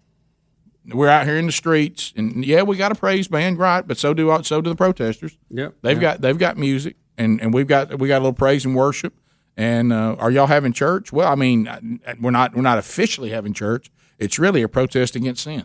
We're 0.86 1.08
out 1.08 1.26
here 1.26 1.36
in 1.38 1.46
the 1.46 1.52
streets, 1.52 2.12
and 2.16 2.44
yeah, 2.44 2.62
we 2.62 2.76
got 2.76 2.92
a 2.92 2.94
praise 2.94 3.26
band, 3.26 3.58
right? 3.58 3.86
But 3.86 3.96
so 3.96 4.12
do 4.12 4.38
so 4.42 4.60
do 4.60 4.70
the 4.70 4.76
protesters. 4.76 5.36
Yep. 5.50 5.76
They've 5.80 5.98
got 6.00 6.20
they've 6.20 6.38
got 6.38 6.58
music, 6.58 6.96
and, 7.16 7.40
and 7.40 7.54
we've 7.54 7.66
got 7.66 7.98
we 7.98 8.08
got 8.08 8.18
a 8.18 8.24
little 8.24 8.32
praise 8.32 8.64
and 8.64 8.74
worship. 8.74 9.14
And 9.56 9.92
uh, 9.92 10.16
are 10.18 10.30
y'all 10.30 10.48
having 10.48 10.72
church? 10.72 11.12
Well, 11.12 11.30
I 11.30 11.36
mean, 11.36 12.00
we're 12.20 12.32
not 12.32 12.54
we're 12.54 12.62
not 12.62 12.78
officially 12.78 13.30
having 13.30 13.52
church. 13.52 13.90
It's 14.18 14.38
really 14.38 14.62
a 14.62 14.68
protest 14.68 15.16
against 15.16 15.44
sin, 15.44 15.64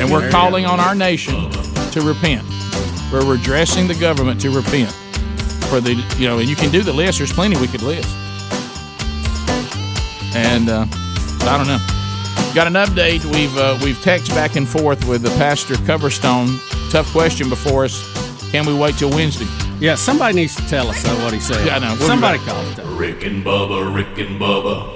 and 0.00 0.10
we're 0.10 0.30
calling 0.30 0.66
on 0.66 0.78
our 0.78 0.94
nation 0.94 1.50
to 1.92 2.00
repent. 2.02 2.44
We're 3.12 3.34
addressing 3.34 3.88
the 3.88 3.94
government 3.94 4.40
to 4.42 4.50
repent 4.50 4.90
for 5.68 5.80
the 5.80 5.94
you 6.16 6.28
know, 6.28 6.38
and 6.38 6.48
you 6.48 6.56
can 6.56 6.70
do 6.70 6.82
the 6.82 6.92
list. 6.92 7.18
There's 7.18 7.32
plenty 7.32 7.56
we 7.56 7.66
could 7.66 7.82
list. 7.82 8.08
And 10.34 10.68
uh, 10.68 10.86
I 11.42 11.56
don't 11.56 11.66
know. 11.66 11.78
Got 12.54 12.66
an 12.66 12.74
update. 12.74 13.24
We've 13.24 13.56
uh, 13.56 13.78
we've 13.82 14.00
text 14.02 14.30
back 14.30 14.56
and 14.56 14.68
forth 14.68 15.06
with 15.06 15.22
the 15.22 15.30
pastor 15.30 15.74
Coverstone. 15.74 16.58
Tough 16.90 17.10
question 17.12 17.48
before 17.50 17.84
us. 17.84 18.50
Can 18.52 18.64
we 18.64 18.72
wait 18.72 18.96
till 18.96 19.10
Wednesday? 19.10 19.46
Yeah, 19.80 19.96
somebody 19.96 20.34
needs 20.34 20.54
to 20.56 20.62
tell 20.66 20.88
us 20.88 21.04
uh, 21.04 21.14
what 21.16 21.34
he 21.34 21.40
said. 21.40 21.66
Yeah, 21.66 21.76
I 21.76 21.78
know. 21.80 21.94
We'll 21.98 22.06
somebody 22.06 22.38
call 22.38 22.64
it. 22.70 22.78
Rick 22.98 23.24
and 23.24 23.44
Bubba, 23.44 23.94
Rick 23.94 24.16
and 24.18 24.40
Bubba. 24.40 24.94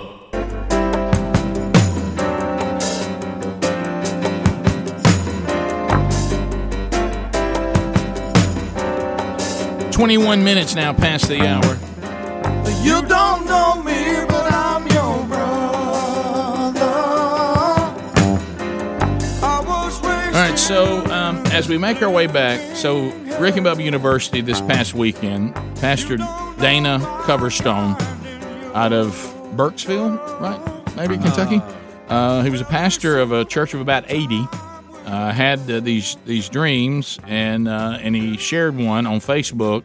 Twenty-one 9.93 10.43
minutes 10.43 10.75
now 10.75 10.95
past 10.95 11.29
the 11.29 11.47
hour. 11.47 11.77
You 12.83 13.03
don't 13.07 13.45
know 13.45 13.83
me, 13.83 14.25
but 14.27 14.51
I'm 14.51 14.87
your 14.87 15.27
brother. 15.27 16.81
I 19.43 19.63
was. 19.67 20.01
All 20.03 20.33
right, 20.33 20.59
so. 20.59 21.03
Uh, 21.05 21.20
as 21.61 21.69
we 21.69 21.77
make 21.77 22.01
our 22.01 22.09
way 22.09 22.27
back, 22.27 22.75
so 22.75 23.11
Rick 23.39 23.59
and 23.59 23.67
Bubba 23.67 23.85
University 23.85 24.41
this 24.41 24.63
past 24.63 24.95
weekend, 24.95 25.55
Pastor 25.77 26.17
Dana 26.17 26.99
Coverstone 27.25 28.01
out 28.75 28.95
of 28.95 29.13
Burkesville, 29.57 30.17
right? 30.41 30.97
Maybe 30.97 31.19
Kentucky. 31.19 31.61
Uh, 32.09 32.43
he 32.43 32.49
was 32.49 32.63
a 32.63 32.65
pastor 32.65 33.19
of 33.19 33.33
a 33.33 33.45
church 33.45 33.75
of 33.75 33.83
about 33.83 34.05
80. 34.09 34.49
Uh, 35.05 35.33
had 35.33 35.71
uh, 35.71 35.81
these 35.81 36.17
these 36.25 36.49
dreams, 36.49 37.19
and 37.27 37.69
uh, 37.69 37.99
and 38.01 38.17
he 38.17 38.39
shared 38.39 38.75
one 38.75 39.07
on 39.07 39.21
Facebook 39.21 39.83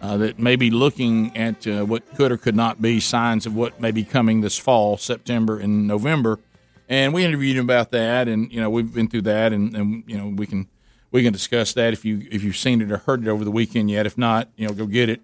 uh, 0.00 0.18
that 0.18 0.38
may 0.38 0.54
be 0.54 0.70
looking 0.70 1.36
at 1.36 1.66
uh, 1.66 1.84
what 1.84 2.08
could 2.14 2.30
or 2.30 2.36
could 2.36 2.54
not 2.54 2.80
be 2.80 3.00
signs 3.00 3.44
of 3.44 3.56
what 3.56 3.80
may 3.80 3.90
be 3.90 4.04
coming 4.04 4.40
this 4.40 4.56
fall, 4.56 4.96
September 4.96 5.58
and 5.58 5.88
November. 5.88 6.38
And 6.88 7.12
we 7.12 7.24
interviewed 7.24 7.56
him 7.56 7.64
about 7.64 7.90
that, 7.90 8.28
and 8.28 8.52
you 8.52 8.60
know 8.60 8.70
we've 8.70 8.94
been 8.94 9.08
through 9.08 9.22
that, 9.22 9.52
and, 9.52 9.74
and 9.74 10.04
you 10.06 10.16
know 10.16 10.28
we 10.28 10.46
can 10.46 10.68
we 11.10 11.22
can 11.22 11.32
discuss 11.32 11.72
that 11.74 11.92
if 11.92 12.04
you 12.04 12.26
if 12.30 12.42
you've 12.42 12.56
seen 12.56 12.80
it 12.82 12.90
or 12.92 12.98
heard 12.98 13.22
it 13.26 13.28
over 13.28 13.44
the 13.44 13.50
weekend 13.50 13.90
yet. 13.90 14.06
If 14.06 14.18
not, 14.18 14.48
you 14.56 14.66
know 14.68 14.74
go 14.74 14.86
get 14.86 15.08
it. 15.08 15.20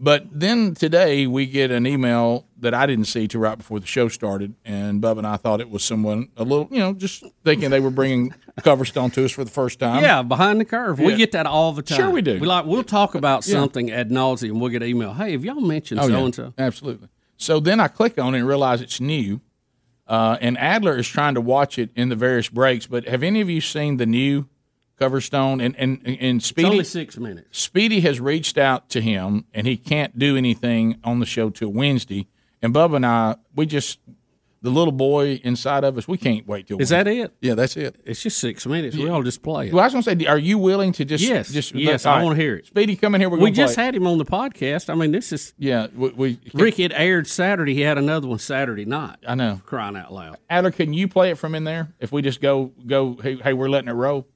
But 0.00 0.26
then 0.30 0.74
today 0.76 1.26
we 1.26 1.44
get 1.46 1.72
an 1.72 1.84
email 1.84 2.46
that 2.60 2.72
I 2.72 2.86
didn't 2.86 3.06
see 3.06 3.26
till 3.26 3.40
right 3.40 3.58
before 3.58 3.80
the 3.80 3.86
show 3.86 4.06
started, 4.06 4.54
and 4.64 5.00
Bub 5.00 5.18
and 5.18 5.26
I 5.26 5.36
thought 5.36 5.60
it 5.60 5.70
was 5.70 5.82
someone 5.82 6.28
a 6.36 6.44
little, 6.44 6.68
you 6.70 6.78
know, 6.78 6.92
just 6.92 7.24
thinking 7.44 7.70
they 7.70 7.80
were 7.80 7.90
bringing 7.90 8.32
Coverstone 8.60 9.12
to 9.14 9.24
us 9.24 9.32
for 9.32 9.42
the 9.42 9.50
first 9.50 9.80
time. 9.80 10.04
Yeah, 10.04 10.22
behind 10.22 10.60
the 10.60 10.64
curve. 10.64 11.00
We 11.00 11.16
get 11.16 11.32
that 11.32 11.46
all 11.46 11.72
the 11.72 11.82
time. 11.82 11.96
Sure 11.98 12.10
we 12.10 12.22
do. 12.22 12.38
We 12.38 12.46
like 12.46 12.64
we'll 12.64 12.84
talk 12.84 13.16
about 13.16 13.44
Yeah. 13.44 13.54
something 13.54 13.90
ad 13.90 14.10
nauseum. 14.10 14.50
and 14.50 14.60
We'll 14.60 14.70
get 14.70 14.84
an 14.84 14.88
email. 14.88 15.14
Hey, 15.14 15.32
have 15.32 15.44
y'all 15.44 15.60
mentioned 15.60 16.00
so 16.04 16.24
and 16.24 16.32
so? 16.34 16.54
Absolutely. 16.56 17.08
So 17.36 17.58
then 17.58 17.80
I 17.80 17.88
click 17.88 18.20
on 18.20 18.36
it 18.36 18.38
and 18.38 18.46
realize 18.46 18.80
it's 18.80 19.00
new. 19.00 19.40
Uh, 20.06 20.38
and 20.40 20.56
Adler 20.58 20.96
is 20.96 21.08
trying 21.08 21.34
to 21.34 21.40
watch 21.40 21.76
it 21.76 21.90
in 21.96 22.08
the 22.08 22.16
various 22.16 22.48
breaks. 22.48 22.86
But 22.86 23.06
have 23.08 23.24
any 23.24 23.40
of 23.40 23.50
you 23.50 23.60
seen 23.60 23.96
the 23.96 24.06
new 24.06 24.46
Coverstone? 25.00 25.64
And 25.64 25.76
and 25.76 26.18
and 26.20 26.42
Speedy 26.42 26.84
six 26.84 27.16
minutes. 27.16 27.58
Speedy 27.58 28.00
has 28.00 28.20
reached 28.20 28.58
out 28.58 28.88
to 28.90 29.00
him, 29.00 29.44
and 29.54 29.66
he 29.66 29.76
can't 29.76 30.18
do 30.18 30.36
anything 30.36 30.98
on 31.04 31.20
the 31.20 31.26
show 31.26 31.50
till 31.50 31.70
Wednesday. 31.70 32.26
And 32.60 32.74
Bubba 32.74 32.96
and 32.96 33.06
I, 33.06 33.36
we 33.54 33.66
just 33.66 34.00
the 34.62 34.70
little 34.70 34.92
boy 34.92 35.40
inside 35.44 35.84
of 35.84 35.96
us, 35.96 36.08
we 36.08 36.18
can't 36.18 36.46
wait 36.46 36.66
till. 36.66 36.80
Is 36.80 36.90
Wednesday. 36.90 37.20
that 37.20 37.26
it? 37.26 37.34
Yeah, 37.40 37.54
that's 37.54 37.76
it. 37.76 37.96
It's 38.04 38.22
just 38.22 38.38
six 38.38 38.66
minutes. 38.66 38.96
We 38.96 39.08
all 39.08 39.22
just 39.22 39.42
play 39.42 39.68
it. 39.68 39.72
Well, 39.72 39.82
I 39.82 39.86
was 39.86 39.92
going 39.92 40.02
to 40.02 40.24
say, 40.24 40.26
are 40.26 40.38
you 40.38 40.58
willing 40.58 40.92
to 40.92 41.04
just 41.04 41.22
Yes, 41.22 41.52
just 41.52 41.74
yes, 41.74 42.06
I 42.06 42.22
wanna 42.22 42.36
hear 42.36 42.56
it. 42.56 42.66
Speedy, 42.66 42.96
come 42.96 43.14
in 43.14 43.20
here. 43.20 43.30
We're 43.30 43.38
we 43.38 43.50
just 43.50 43.76
had 43.76 43.94
him 43.94 44.06
on 44.06 44.18
the 44.18 44.24
podcast. 44.24 44.90
I 44.90 44.94
mean, 44.94 45.12
this 45.12 45.32
is 45.32 45.54
yeah. 45.58 45.86
We, 45.94 46.08
we 46.10 46.40
Rick. 46.54 46.78
It 46.78 46.92
aired 46.92 47.26
Saturday. 47.26 47.74
He 47.74 47.82
had 47.82 47.98
another 47.98 48.28
one 48.28 48.38
Saturday 48.38 48.84
night. 48.84 49.16
I 49.26 49.34
know. 49.34 49.60
Crying 49.64 49.96
out 49.96 50.12
loud. 50.12 50.38
Adler, 50.50 50.70
can 50.70 50.92
you 50.92 51.08
play 51.08 51.30
it 51.30 51.38
from 51.38 51.54
in 51.54 51.64
there? 51.64 51.92
If 51.98 52.12
we 52.12 52.22
just 52.22 52.40
go 52.40 52.72
go, 52.86 53.16
hey, 53.22 53.36
hey 53.36 53.52
we're 53.52 53.68
letting 53.68 53.88
it 53.88 53.94
roll. 53.94 54.26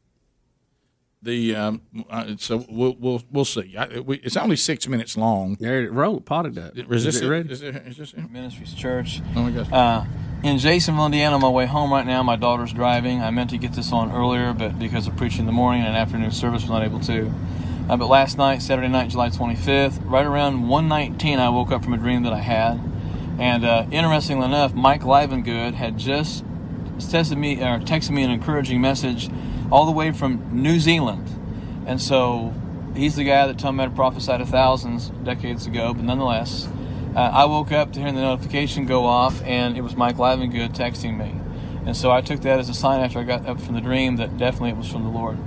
The 1.25 1.55
um, 1.55 1.83
uh, 2.11 2.35
so 2.37 2.67
we'll 2.69 2.97
we'll 2.99 3.23
we'll 3.31 3.45
see. 3.45 3.77
I, 3.77 4.01
we, 4.01 4.17
it's 4.19 4.37
only 4.37 4.57
six 4.57 4.89
minutes 4.89 5.17
long. 5.17 5.57
There 5.61 5.81
it 5.81 5.93
rolled. 5.93 6.27
Potted 6.27 6.59
up. 6.59 6.77
Is 6.77 7.05
this 7.05 7.21
it 7.21 7.29
ready? 7.29 7.49
Is 7.53 7.63
it, 7.63 7.77
is 7.87 7.97
this 7.97 8.13
it? 8.13 8.29
Ministries 8.29 8.75
Church. 8.75 9.23
Oh 9.37 9.43
my 9.43 9.51
gosh. 9.53 9.71
Uh, 9.71 10.05
in 10.43 10.59
Jasonville, 10.59 11.07
Indiana, 11.07 11.37
on 11.37 11.41
my 11.41 11.49
way 11.49 11.67
home 11.67 11.93
right 11.93 12.05
now. 12.05 12.25
My 12.25 12.35
daughter's 12.35 12.73
driving. 12.73 13.23
I 13.23 13.31
meant 13.31 13.51
to 13.51 13.59
get 13.59 13.73
this 13.75 13.93
on 13.93 14.11
earlier, 14.11 14.53
but 14.53 14.81
because 14.81 15.07
of 15.07 15.17
preaching 15.17 15.41
in 15.41 15.47
the 15.47 15.53
morning 15.53 15.83
and 15.83 15.97
afternoon 15.97 16.33
service, 16.33 16.63
was 16.63 16.71
not 16.71 16.83
able 16.83 16.99
to. 17.01 17.33
Uh, 17.89 17.97
but 17.97 18.09
last 18.09 18.37
night, 18.37 18.61
Saturday 18.61 18.89
night, 18.89 19.11
July 19.11 19.29
25th, 19.29 20.01
right 20.05 20.27
around 20.27 20.65
1:19, 20.65 21.39
I 21.39 21.49
woke 21.51 21.71
up 21.71 21.85
from 21.85 21.93
a 21.93 21.99
dream 21.99 22.25
that 22.25 22.33
I 22.33 22.41
had. 22.41 22.81
And 23.39 23.65
uh, 23.65 23.87
interestingly 23.93 24.47
enough, 24.47 24.75
Mike 24.75 25.03
Livengood 25.03 25.75
had 25.75 25.99
just 25.99 26.45
texted 26.99 27.37
me 27.37 27.63
or 27.63 27.79
texted 27.79 28.11
me 28.11 28.25
an 28.25 28.33
encouraging 28.33 28.81
message 28.81 29.31
all 29.73 29.87
the 29.87 29.93
way 29.93 30.13
from 30.13 30.63
New 30.63 30.79
Zealand. 30.79 31.27
And 31.87 32.01
so 32.01 32.53
he's 32.95 33.17
the 33.17 33.25
guy 33.25 33.47
that 33.47 33.59
Tom 33.59 33.77
me 33.77 33.89
prophesied 33.89 34.41
to 34.41 34.47
thousands 34.47 35.09
decades 35.25 35.67
ago, 35.67 35.95
but 35.95 36.05
nonetheless, 36.05 36.69
uh, 37.17 37.21
I 37.21 37.47
woke 37.47 37.73
up 37.73 37.93
to 37.95 37.99
hearing 37.99 38.15
the 38.15 38.21
notification 38.21 38.85
go 38.85 39.07
off, 39.07 39.43
and 39.45 39.77
it 39.77 39.81
was 39.81 39.97
Mike 39.97 40.17
Livengood 40.17 40.77
texting 40.77 41.17
me. 41.17 41.35
And 41.87 41.97
so 41.97 42.11
I 42.13 42.21
took 42.21 42.43
that 42.43 42.61
as 42.61 42.69
a 42.69 42.75
sign 42.75 43.01
after 43.01 43.19
I 43.19 43.25
got 43.25 43.47
up 43.47 43.61
from 43.61 43.75
the 43.75 43.81
dream 43.81 44.17
that 44.17 44.37
definitely 44.37 44.71
it 44.71 44.77
was 44.77 44.91
from 44.91 45.05
the 45.05 45.11
Lord. 45.11 45.39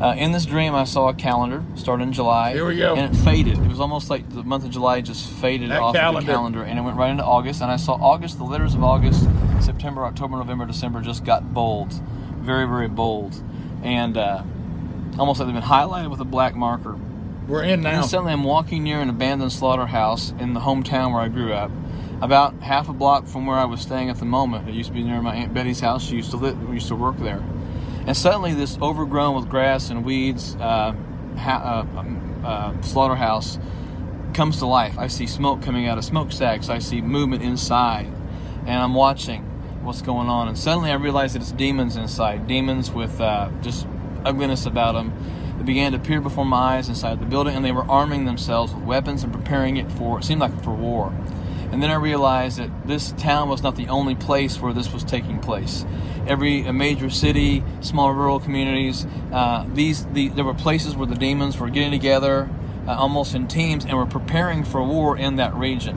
Uh, 0.00 0.14
in 0.16 0.32
this 0.32 0.46
dream, 0.46 0.74
I 0.74 0.84
saw 0.84 1.08
a 1.08 1.14
calendar 1.14 1.62
starting 1.74 2.08
in 2.08 2.12
July. 2.12 2.54
Here 2.54 2.64
we 2.64 2.76
go. 2.76 2.94
And 2.94 3.14
it 3.14 3.18
faded. 3.18 3.58
It 3.58 3.68
was 3.68 3.78
almost 3.78 4.10
like 4.10 4.28
the 4.30 4.42
month 4.42 4.64
of 4.64 4.70
July 4.70 5.00
just 5.00 5.28
faded 5.28 5.70
That 5.70 5.80
off 5.80 5.94
of 5.94 6.00
calendar. 6.00 6.26
the 6.26 6.32
calendar, 6.32 6.62
and 6.62 6.78
it 6.78 6.82
went 6.82 6.96
right 6.96 7.10
into 7.10 7.24
August. 7.24 7.62
And 7.62 7.70
I 7.70 7.76
saw 7.76 7.92
August, 7.94 8.38
the 8.38 8.44
letters 8.44 8.74
of 8.74 8.82
August, 8.82 9.28
September, 9.60 10.04
October, 10.04 10.36
November, 10.38 10.66
December 10.66 11.02
just 11.02 11.24
got 11.24 11.52
bold, 11.52 11.92
very, 12.38 12.66
very 12.66 12.88
bold, 12.88 13.40
and 13.82 14.16
uh, 14.16 14.42
almost 15.18 15.40
like 15.40 15.46
they've 15.46 15.54
been 15.54 15.62
highlighted 15.62 16.10
with 16.10 16.20
a 16.20 16.24
black 16.24 16.54
marker. 16.54 16.98
We're 17.48 17.64
in 17.64 17.82
now. 17.82 18.00
And 18.02 18.04
suddenly 18.04 18.32
I'm 18.32 18.44
walking 18.44 18.84
near 18.84 19.00
an 19.00 19.08
abandoned 19.08 19.52
slaughterhouse 19.52 20.32
in 20.38 20.54
the 20.54 20.60
hometown 20.60 21.12
where 21.12 21.20
I 21.20 21.28
grew 21.28 21.52
up. 21.52 21.70
About 22.20 22.54
half 22.60 22.88
a 22.88 22.92
block 22.92 23.26
from 23.26 23.46
where 23.46 23.56
I 23.56 23.64
was 23.64 23.80
staying 23.80 24.08
at 24.08 24.18
the 24.18 24.24
moment. 24.24 24.68
It 24.68 24.74
used 24.74 24.90
to 24.90 24.94
be 24.94 25.02
near 25.02 25.20
my 25.20 25.34
Aunt 25.34 25.52
Betty's 25.52 25.80
house. 25.80 26.04
She 26.04 26.16
used 26.16 26.30
to 26.30 26.36
live, 26.36 26.56
used 26.72 26.88
to 26.88 26.94
work 26.94 27.18
there. 27.18 27.42
And 28.06 28.16
suddenly 28.16 28.54
this 28.54 28.78
overgrown 28.80 29.34
with 29.34 29.48
grass 29.48 29.90
and 29.90 30.04
weeds 30.04 30.54
uh, 30.56 30.94
ha- 31.36 31.86
uh, 31.94 31.98
um, 31.98 32.42
uh, 32.44 32.80
slaughterhouse 32.82 33.58
comes 34.34 34.58
to 34.58 34.66
life. 34.66 34.98
I 34.98 35.08
see 35.08 35.26
smoke 35.26 35.62
coming 35.62 35.88
out 35.88 35.98
of 35.98 36.04
smokestacks. 36.04 36.68
I 36.68 36.78
see 36.78 37.00
movement 37.00 37.42
inside. 37.42 38.06
And 38.66 38.70
I'm 38.70 38.94
watching 38.94 39.44
what's 39.82 40.02
going 40.02 40.28
on. 40.28 40.48
And 40.48 40.58
suddenly 40.58 40.90
I 40.90 40.94
realized 40.94 41.34
that 41.34 41.42
it's 41.42 41.52
demons 41.52 41.96
inside. 41.96 42.46
Demons 42.46 42.90
with 42.90 43.20
uh, 43.20 43.50
just 43.60 43.86
ugliness 44.24 44.66
about 44.66 44.92
them. 44.92 45.12
They 45.58 45.64
began 45.64 45.92
to 45.92 45.98
appear 45.98 46.20
before 46.20 46.44
my 46.44 46.76
eyes 46.76 46.88
inside 46.88 47.20
the 47.20 47.26
building, 47.26 47.54
and 47.54 47.64
they 47.64 47.72
were 47.72 47.88
arming 47.90 48.24
themselves 48.24 48.74
with 48.74 48.84
weapons 48.84 49.22
and 49.22 49.32
preparing 49.32 49.76
it 49.76 49.90
for, 49.92 50.18
it 50.18 50.24
seemed 50.24 50.40
like 50.40 50.62
for 50.62 50.72
war. 50.72 51.12
And 51.72 51.82
then 51.82 51.90
I 51.90 51.94
realized 51.94 52.58
that 52.58 52.86
this 52.86 53.12
town 53.12 53.48
was 53.48 53.62
not 53.62 53.76
the 53.76 53.88
only 53.88 54.14
place 54.14 54.60
where 54.60 54.74
this 54.74 54.92
was 54.92 55.04
taking 55.04 55.40
place. 55.40 55.86
Every 56.26 56.70
major 56.70 57.08
city, 57.08 57.64
small 57.80 58.12
rural 58.12 58.40
communities, 58.40 59.06
uh, 59.32 59.64
these 59.72 60.04
the, 60.06 60.28
there 60.28 60.44
were 60.44 60.54
places 60.54 60.94
where 60.96 61.06
the 61.06 61.14
demons 61.14 61.58
were 61.58 61.70
getting 61.70 61.90
together, 61.90 62.50
uh, 62.86 62.92
almost 62.92 63.34
in 63.34 63.48
teams, 63.48 63.86
and 63.86 63.96
were 63.96 64.06
preparing 64.06 64.64
for 64.64 64.84
war 64.84 65.16
in 65.16 65.36
that 65.36 65.54
region. 65.54 65.96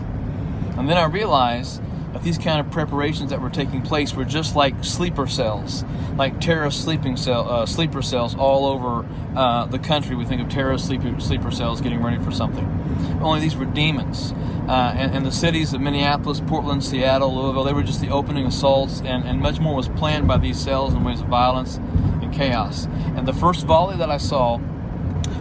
And 0.77 0.89
then 0.89 0.97
I 0.97 1.05
realized 1.05 1.81
these 2.23 2.37
kind 2.37 2.59
of 2.59 2.71
preparations 2.71 3.29
that 3.29 3.41
were 3.41 3.49
taking 3.49 3.81
place 3.81 4.13
were 4.13 4.25
just 4.25 4.55
like 4.55 4.83
sleeper 4.83 5.27
cells, 5.27 5.83
like 6.15 6.39
terrorist 6.39 6.83
sleeping 6.83 7.17
cell, 7.17 7.49
uh, 7.49 7.65
sleeper 7.65 8.01
cells 8.01 8.35
all 8.35 8.65
over 8.65 9.05
uh, 9.35 9.65
the 9.65 9.79
country. 9.79 10.15
We 10.15 10.25
think 10.25 10.41
of 10.41 10.49
terrorist 10.49 10.85
sleeper, 10.85 11.19
sleeper 11.19 11.51
cells 11.51 11.81
getting 11.81 12.01
ready 12.01 12.23
for 12.23 12.31
something. 12.31 12.65
Only 13.21 13.41
these 13.41 13.55
were 13.55 13.65
demons. 13.65 14.33
Uh, 14.67 14.93
and, 14.97 15.15
and 15.15 15.25
the 15.25 15.31
cities 15.31 15.73
of 15.73 15.81
Minneapolis, 15.81 16.41
Portland, 16.47 16.83
Seattle, 16.83 17.35
Louisville, 17.35 17.63
they 17.63 17.73
were 17.73 17.83
just 17.83 18.01
the 18.01 18.09
opening 18.09 18.47
assaults, 18.47 19.01
and, 19.01 19.23
and 19.25 19.39
much 19.39 19.59
more 19.59 19.75
was 19.75 19.89
planned 19.89 20.27
by 20.27 20.37
these 20.37 20.59
cells 20.59 20.93
in 20.93 21.03
ways 21.03 21.21
of 21.21 21.27
violence 21.27 21.75
and 21.75 22.33
chaos. 22.33 22.85
And 23.15 23.27
the 23.27 23.33
first 23.33 23.65
volley 23.65 23.95
that 23.97 24.09
I 24.09 24.17
saw 24.17 24.59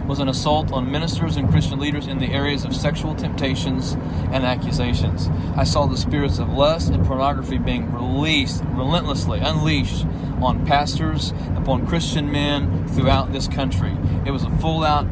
was 0.07 0.19
an 0.19 0.27
assault 0.27 0.71
on 0.71 0.91
ministers 0.91 1.35
and 1.35 1.49
Christian 1.49 1.79
leaders 1.79 2.07
in 2.07 2.19
the 2.19 2.31
areas 2.31 2.65
of 2.65 2.75
sexual 2.75 3.15
temptations 3.15 3.93
and 4.31 4.45
accusations. 4.45 5.29
I 5.55 5.63
saw 5.63 5.85
the 5.85 5.97
spirits 5.97 6.39
of 6.39 6.49
lust 6.49 6.89
and 6.89 7.05
pornography 7.05 7.57
being 7.57 7.91
released 7.91 8.63
relentlessly, 8.65 9.39
unleashed 9.39 10.05
on 10.41 10.65
pastors, 10.65 11.33
upon 11.55 11.87
Christian 11.87 12.31
men 12.31 12.87
throughout 12.89 13.33
this 13.33 13.47
country. 13.47 13.97
It 14.25 14.31
was 14.31 14.43
a 14.43 14.49
full 14.57 14.83
out, 14.83 15.07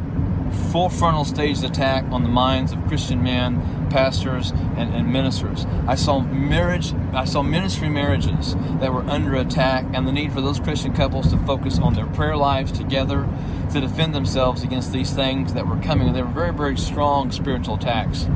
full 0.53 0.89
frontal 0.89 1.25
staged 1.25 1.63
attack 1.63 2.03
on 2.05 2.23
the 2.23 2.29
minds 2.29 2.71
of 2.71 2.85
Christian 2.87 3.23
men, 3.23 3.87
pastors, 3.89 4.51
and, 4.51 4.93
and 4.93 5.11
ministers. 5.11 5.65
I 5.87 5.95
saw 5.95 6.19
marriage, 6.21 6.93
I 7.13 7.25
saw 7.25 7.43
ministry 7.43 7.89
marriages 7.89 8.55
that 8.79 8.93
were 8.93 9.03
under 9.03 9.35
attack, 9.35 9.85
and 9.93 10.07
the 10.07 10.11
need 10.11 10.33
for 10.33 10.41
those 10.41 10.59
Christian 10.59 10.93
couples 10.93 11.31
to 11.31 11.37
focus 11.37 11.79
on 11.79 11.93
their 11.93 12.07
prayer 12.07 12.37
lives 12.37 12.71
together 12.71 13.27
to 13.71 13.81
defend 13.81 14.13
themselves 14.13 14.63
against 14.63 14.91
these 14.91 15.11
things 15.11 15.53
that 15.53 15.67
were 15.67 15.77
coming. 15.77 16.13
They 16.13 16.21
were 16.21 16.29
very, 16.29 16.53
very 16.53 16.77
strong 16.77 17.31
spiritual 17.31 17.75
attacks. 17.75 18.27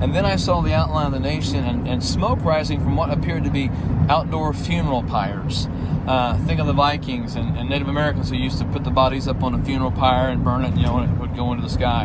And 0.00 0.14
then 0.14 0.26
I 0.26 0.36
saw 0.36 0.60
the 0.60 0.74
outline 0.74 1.06
of 1.06 1.12
the 1.12 1.20
nation 1.20 1.64
and, 1.64 1.88
and 1.88 2.04
smoke 2.04 2.44
rising 2.44 2.80
from 2.80 2.96
what 2.96 3.10
appeared 3.10 3.44
to 3.44 3.50
be 3.50 3.70
outdoor 4.08 4.52
funeral 4.52 5.02
pyres. 5.02 5.68
Uh, 6.06 6.38
think 6.46 6.60
of 6.60 6.66
the 6.66 6.72
Vikings 6.72 7.34
and, 7.34 7.56
and 7.56 7.68
Native 7.68 7.88
Americans 7.88 8.30
who 8.30 8.36
used 8.36 8.58
to 8.58 8.64
put 8.66 8.84
the 8.84 8.90
bodies 8.90 9.26
up 9.26 9.42
on 9.42 9.54
a 9.54 9.64
funeral 9.64 9.90
pyre 9.90 10.28
and 10.28 10.44
burn 10.44 10.64
it, 10.64 10.76
you 10.76 10.82
know, 10.82 10.98
and 10.98 11.12
it 11.12 11.18
would 11.18 11.34
go 11.34 11.50
into 11.52 11.62
the 11.62 11.70
sky. 11.70 12.04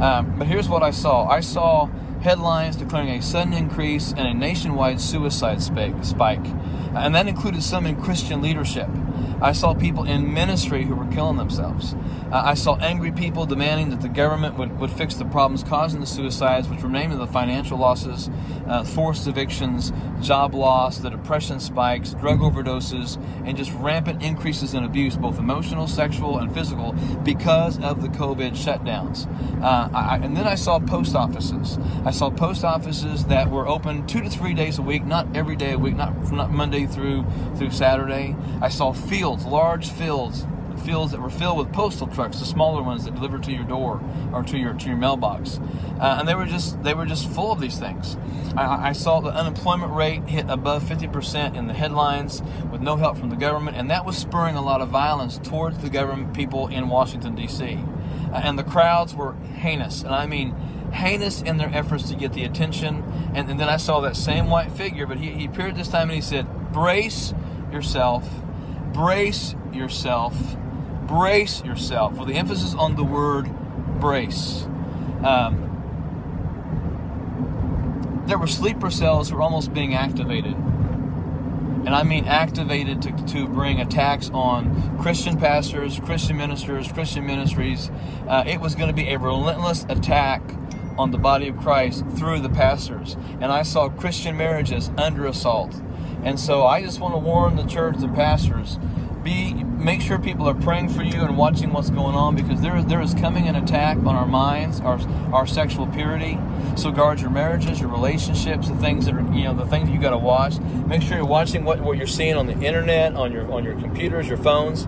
Um, 0.00 0.38
but 0.38 0.46
here's 0.46 0.68
what 0.68 0.82
I 0.82 0.90
saw 0.90 1.28
I 1.28 1.40
saw 1.40 1.88
headlines 2.20 2.76
declaring 2.76 3.10
a 3.10 3.22
sudden 3.22 3.52
increase 3.52 4.12
in 4.12 4.26
a 4.26 4.34
nationwide 4.34 5.00
suicide 5.00 5.62
spike, 5.62 6.02
spike. 6.02 6.44
and 6.94 7.14
that 7.14 7.28
included 7.28 7.62
some 7.62 7.86
in 7.86 8.00
Christian 8.00 8.42
leadership. 8.42 8.88
I 9.40 9.52
saw 9.52 9.74
people 9.74 10.04
in 10.04 10.32
ministry 10.32 10.84
who 10.84 10.94
were 10.94 11.06
killing 11.06 11.36
themselves. 11.36 11.94
Uh, 12.30 12.42
I 12.44 12.54
saw 12.54 12.76
angry 12.76 13.12
people 13.12 13.46
demanding 13.46 13.90
that 13.90 14.00
the 14.00 14.08
government 14.08 14.58
would, 14.58 14.78
would 14.78 14.90
fix 14.90 15.14
the 15.14 15.24
problems 15.24 15.62
causing 15.62 16.00
the 16.00 16.06
suicides, 16.06 16.68
which 16.68 16.82
were 16.82 16.88
namely 16.88 17.16
the 17.16 17.26
financial 17.26 17.78
losses, 17.78 18.30
uh, 18.66 18.84
forced 18.84 19.26
evictions, 19.26 19.92
job 20.20 20.54
loss, 20.54 20.98
the 20.98 21.10
depression 21.10 21.60
spikes, 21.60 22.14
drug 22.14 22.40
overdoses, 22.40 23.16
and 23.46 23.56
just 23.56 23.72
rampant 23.74 24.22
increases 24.22 24.74
in 24.74 24.84
abuse, 24.84 25.16
both 25.16 25.38
emotional, 25.38 25.86
sexual, 25.86 26.38
and 26.38 26.52
physical, 26.52 26.92
because 27.24 27.78
of 27.80 28.02
the 28.02 28.08
COVID 28.08 28.52
shutdowns. 28.52 29.26
Uh, 29.62 29.88
I, 29.94 30.16
and 30.16 30.36
then 30.36 30.46
I 30.46 30.54
saw 30.54 30.78
post 30.78 31.14
offices. 31.14 31.78
I 32.04 32.10
saw 32.10 32.30
post 32.30 32.64
offices 32.64 33.24
that 33.26 33.50
were 33.50 33.66
open 33.66 34.06
two 34.06 34.20
to 34.20 34.28
three 34.28 34.54
days 34.54 34.78
a 34.78 34.82
week, 34.82 35.04
not 35.04 35.26
every 35.36 35.56
day 35.56 35.72
a 35.72 35.78
week, 35.78 35.96
not, 35.96 36.32
not 36.32 36.50
Monday 36.50 36.86
through 36.86 37.24
through 37.56 37.70
Saturday. 37.70 38.36
I 38.60 38.68
saw 38.68 38.92
fields, 38.92 39.27
large 39.36 39.90
fields 39.90 40.46
fields 40.78 41.12
that 41.12 41.20
were 41.20 41.30
filled 41.30 41.58
with 41.58 41.72
postal 41.72 42.06
trucks, 42.06 42.38
the 42.38 42.44
smaller 42.44 42.82
ones 42.82 43.04
that 43.04 43.14
deliver 43.14 43.38
to 43.38 43.52
your 43.52 43.64
door 43.64 44.00
or 44.32 44.42
to 44.44 44.56
your 44.56 44.74
to 44.74 44.86
your 44.86 44.96
mailbox, 44.96 45.58
uh, 46.00 46.16
and 46.18 46.28
they 46.28 46.34
were 46.34 46.46
just 46.46 46.82
they 46.82 46.94
were 46.94 47.06
just 47.06 47.28
full 47.28 47.52
of 47.52 47.60
these 47.60 47.78
things. 47.78 48.16
I, 48.56 48.88
I 48.88 48.92
saw 48.92 49.20
the 49.20 49.30
unemployment 49.30 49.92
rate 49.92 50.24
hit 50.24 50.46
above 50.48 50.82
50% 50.82 51.56
in 51.56 51.66
the 51.66 51.74
headlines 51.74 52.42
with 52.72 52.80
no 52.80 52.96
help 52.96 53.18
from 53.18 53.30
the 53.30 53.36
government, 53.36 53.76
and 53.76 53.90
that 53.90 54.04
was 54.04 54.16
spurring 54.16 54.56
a 54.56 54.62
lot 54.62 54.80
of 54.80 54.88
violence 54.88 55.38
towards 55.38 55.78
the 55.78 55.90
government 55.90 56.34
people 56.34 56.68
in 56.68 56.88
Washington 56.88 57.34
D.C. 57.34 57.78
Uh, 58.32 58.40
and 58.42 58.58
the 58.58 58.64
crowds 58.64 59.14
were 59.14 59.34
heinous, 59.56 60.02
and 60.02 60.14
I 60.14 60.26
mean 60.26 60.54
heinous 60.92 61.42
in 61.42 61.58
their 61.58 61.70
efforts 61.74 62.08
to 62.08 62.16
get 62.16 62.32
the 62.32 62.44
attention. 62.44 63.04
And, 63.34 63.50
and 63.50 63.60
then 63.60 63.68
I 63.68 63.76
saw 63.76 64.00
that 64.00 64.16
same 64.16 64.48
white 64.48 64.72
figure, 64.72 65.06
but 65.06 65.18
he, 65.18 65.30
he 65.32 65.44
appeared 65.44 65.76
this 65.76 65.88
time 65.88 66.08
and 66.08 66.16
he 66.16 66.22
said, 66.22 66.72
"Brace 66.72 67.34
yourself." 67.72 68.26
Brace 68.98 69.54
yourself 69.72 70.34
brace 71.08 71.64
yourself 71.64 72.18
with 72.18 72.28
the 72.28 72.34
emphasis 72.34 72.74
on 72.74 72.94
the 72.94 73.02
word 73.02 73.48
brace. 73.98 74.64
Um, 75.24 75.64
there 78.26 78.38
were 78.38 78.46
sleeper 78.46 78.90
cells 78.90 79.30
who 79.30 79.36
were 79.36 79.42
almost 79.42 79.72
being 79.72 79.94
activated. 79.94 80.54
And 80.54 81.90
I 81.94 82.02
mean 82.02 82.26
activated 82.26 83.00
to, 83.02 83.12
to 83.28 83.48
bring 83.48 83.80
attacks 83.80 84.30
on 84.34 84.98
Christian 84.98 85.38
pastors, 85.38 85.98
Christian 86.00 86.36
ministers, 86.36 86.92
Christian 86.92 87.24
ministries. 87.24 87.90
Uh, 88.28 88.44
it 88.46 88.60
was 88.60 88.74
going 88.74 88.88
to 88.88 88.94
be 88.94 89.08
a 89.08 89.18
relentless 89.18 89.86
attack 89.88 90.42
on 90.98 91.10
the 91.10 91.18
body 91.18 91.48
of 91.48 91.56
Christ 91.56 92.04
through 92.16 92.40
the 92.40 92.50
pastors. 92.50 93.16
And 93.40 93.46
I 93.46 93.62
saw 93.62 93.88
Christian 93.88 94.36
marriages 94.36 94.90
under 94.98 95.24
assault. 95.24 95.80
And 96.28 96.38
so 96.38 96.66
I 96.66 96.82
just 96.82 97.00
want 97.00 97.14
to 97.14 97.18
warn 97.18 97.56
the 97.56 97.64
church 97.64 97.96
and 98.00 98.14
pastors 98.14 98.78
be 99.24 99.54
make 99.54 100.02
sure 100.02 100.18
people 100.18 100.46
are 100.46 100.54
praying 100.54 100.90
for 100.90 101.02
you 101.02 101.22
and 101.22 101.38
watching 101.38 101.72
what's 101.72 101.88
going 101.88 102.14
on 102.14 102.36
because 102.36 102.60
there, 102.60 102.82
there 102.82 103.00
is 103.00 103.14
coming 103.14 103.48
an 103.48 103.56
attack 103.56 103.96
on 103.96 104.14
our 104.14 104.26
minds, 104.26 104.78
our, 104.80 105.00
our 105.32 105.46
sexual 105.46 105.86
purity. 105.86 106.38
So 106.76 106.90
guard 106.90 107.18
your 107.18 107.30
marriages, 107.30 107.80
your 107.80 107.88
relationships, 107.88 108.68
the 108.68 108.76
things 108.76 109.06
that 109.06 109.14
are 109.14 109.22
you 109.34 109.44
know 109.44 109.54
the 109.54 109.64
things 109.64 109.88
you 109.88 109.98
got 109.98 110.10
to 110.10 110.18
watch. 110.18 110.58
Make 110.86 111.00
sure 111.00 111.16
you're 111.16 111.24
watching 111.24 111.64
what, 111.64 111.80
what 111.80 111.96
you're 111.96 112.06
seeing 112.06 112.36
on 112.36 112.46
the 112.46 112.60
internet, 112.60 113.14
on 113.14 113.32
your 113.32 113.50
on 113.50 113.64
your 113.64 113.80
computers, 113.80 114.28
your 114.28 114.36
phones 114.36 114.86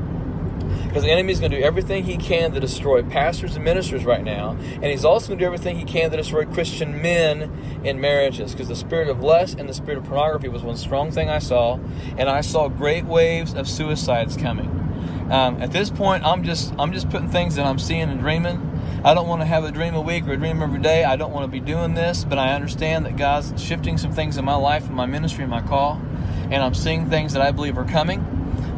because 0.91 1.05
the 1.05 1.11
enemy 1.13 1.33
is 1.33 1.39
going 1.39 1.53
to 1.53 1.59
do 1.59 1.63
everything 1.63 2.03
he 2.03 2.17
can 2.17 2.51
to 2.51 2.59
destroy 2.59 3.01
pastors 3.01 3.55
and 3.55 3.65
ministers 3.65 4.05
right 4.05 4.25
now, 4.25 4.57
and 4.61 4.87
he's 4.87 5.05
also 5.05 5.29
going 5.29 5.39
to 5.39 5.45
do 5.45 5.47
everything 5.47 5.79
he 5.79 5.85
can 5.85 6.11
to 6.11 6.17
destroy 6.17 6.45
Christian 6.45 7.01
men 7.01 7.81
in 7.85 8.01
marriages. 8.01 8.51
Because 8.51 8.67
the 8.67 8.75
spirit 8.75 9.09
of 9.09 9.23
lust 9.23 9.57
and 9.57 9.69
the 9.69 9.73
spirit 9.73 9.99
of 9.99 10.05
pornography 10.05 10.49
was 10.49 10.65
one 10.65 10.77
strong 10.77 11.13
thing 11.13 11.31
I 11.31 11.39
saw, 11.39 11.79
and 12.19 12.29
I 12.29 12.41
saw 12.41 12.67
great 12.67 13.05
waves 13.05 13.55
of 13.55 13.69
suicides 13.69 14.37
coming. 14.37 14.69
Um, 15.31 15.63
at 15.63 15.71
this 15.71 15.91
point, 15.91 16.25
I'm 16.25 16.43
just 16.43 16.75
I'm 16.77 16.93
just 16.93 17.09
putting 17.09 17.29
things 17.29 17.55
that 17.55 17.67
I'm 17.67 17.79
seeing 17.79 18.11
and 18.11 18.19
dreaming. 18.19 18.67
I 19.05 19.15
don't 19.15 19.29
want 19.29 19.43
to 19.43 19.47
have 19.47 19.63
a 19.63 19.71
dream 19.71 19.95
a 19.95 20.01
week 20.01 20.27
or 20.27 20.33
a 20.33 20.37
dream 20.37 20.61
every 20.61 20.81
day. 20.81 21.05
I 21.05 21.15
don't 21.15 21.31
want 21.31 21.45
to 21.45 21.53
be 21.53 21.61
doing 21.61 21.95
this, 21.95 22.25
but 22.25 22.37
I 22.37 22.53
understand 22.53 23.07
that 23.07 23.17
God's 23.17 23.63
shifting 23.63 23.97
some 23.97 24.13
things 24.13 24.39
in 24.39 24.45
my 24.45 24.57
life, 24.57 24.89
in 24.89 24.95
my 24.95 25.07
ministry, 25.07 25.45
in 25.45 25.51
my 25.51 25.63
call, 25.63 26.03
and 26.51 26.57
I'm 26.57 26.75
seeing 26.75 27.09
things 27.09 27.33
that 27.35 27.43
I 27.43 27.53
believe 27.53 27.79
are 27.79 27.85
coming. 27.85 28.23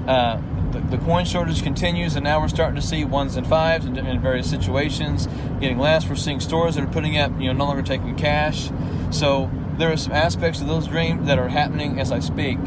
Uh, 0.07 0.43
the, 0.73 0.81
the, 0.97 0.99
coin 0.99 1.25
shortage 1.25 1.63
continues, 1.63 2.17
and 2.17 2.25
now 2.25 2.41
we're 2.41 2.49
starting 2.49 2.77
to 2.77 2.87
see 2.87 3.05
ones 3.05 3.37
and 3.37 3.47
fives 3.47 3.85
in, 3.85 3.97
in, 3.97 4.21
various 4.21 4.49
situations 4.49 5.29
getting 5.61 5.79
less. 5.79 6.09
We're 6.09 6.17
seeing 6.17 6.41
stores 6.41 6.75
that 6.75 6.85
are 6.85 6.93
putting 6.93 7.19
up, 7.19 7.33
you 7.39 7.47
know, 7.47 7.53
no 7.53 7.67
longer 7.67 7.83
taking 7.83 8.17
cash. 8.17 8.71
So 9.11 9.51
there 9.77 9.93
are 9.93 9.97
some 9.97 10.13
aspects 10.13 10.61
of 10.61 10.69
those 10.69 10.87
dreams 10.87 11.27
that 11.27 11.39
are 11.39 11.49
happening 11.49 12.01
as 12.01 12.11
I 12.11 12.21
speak. 12.21 12.59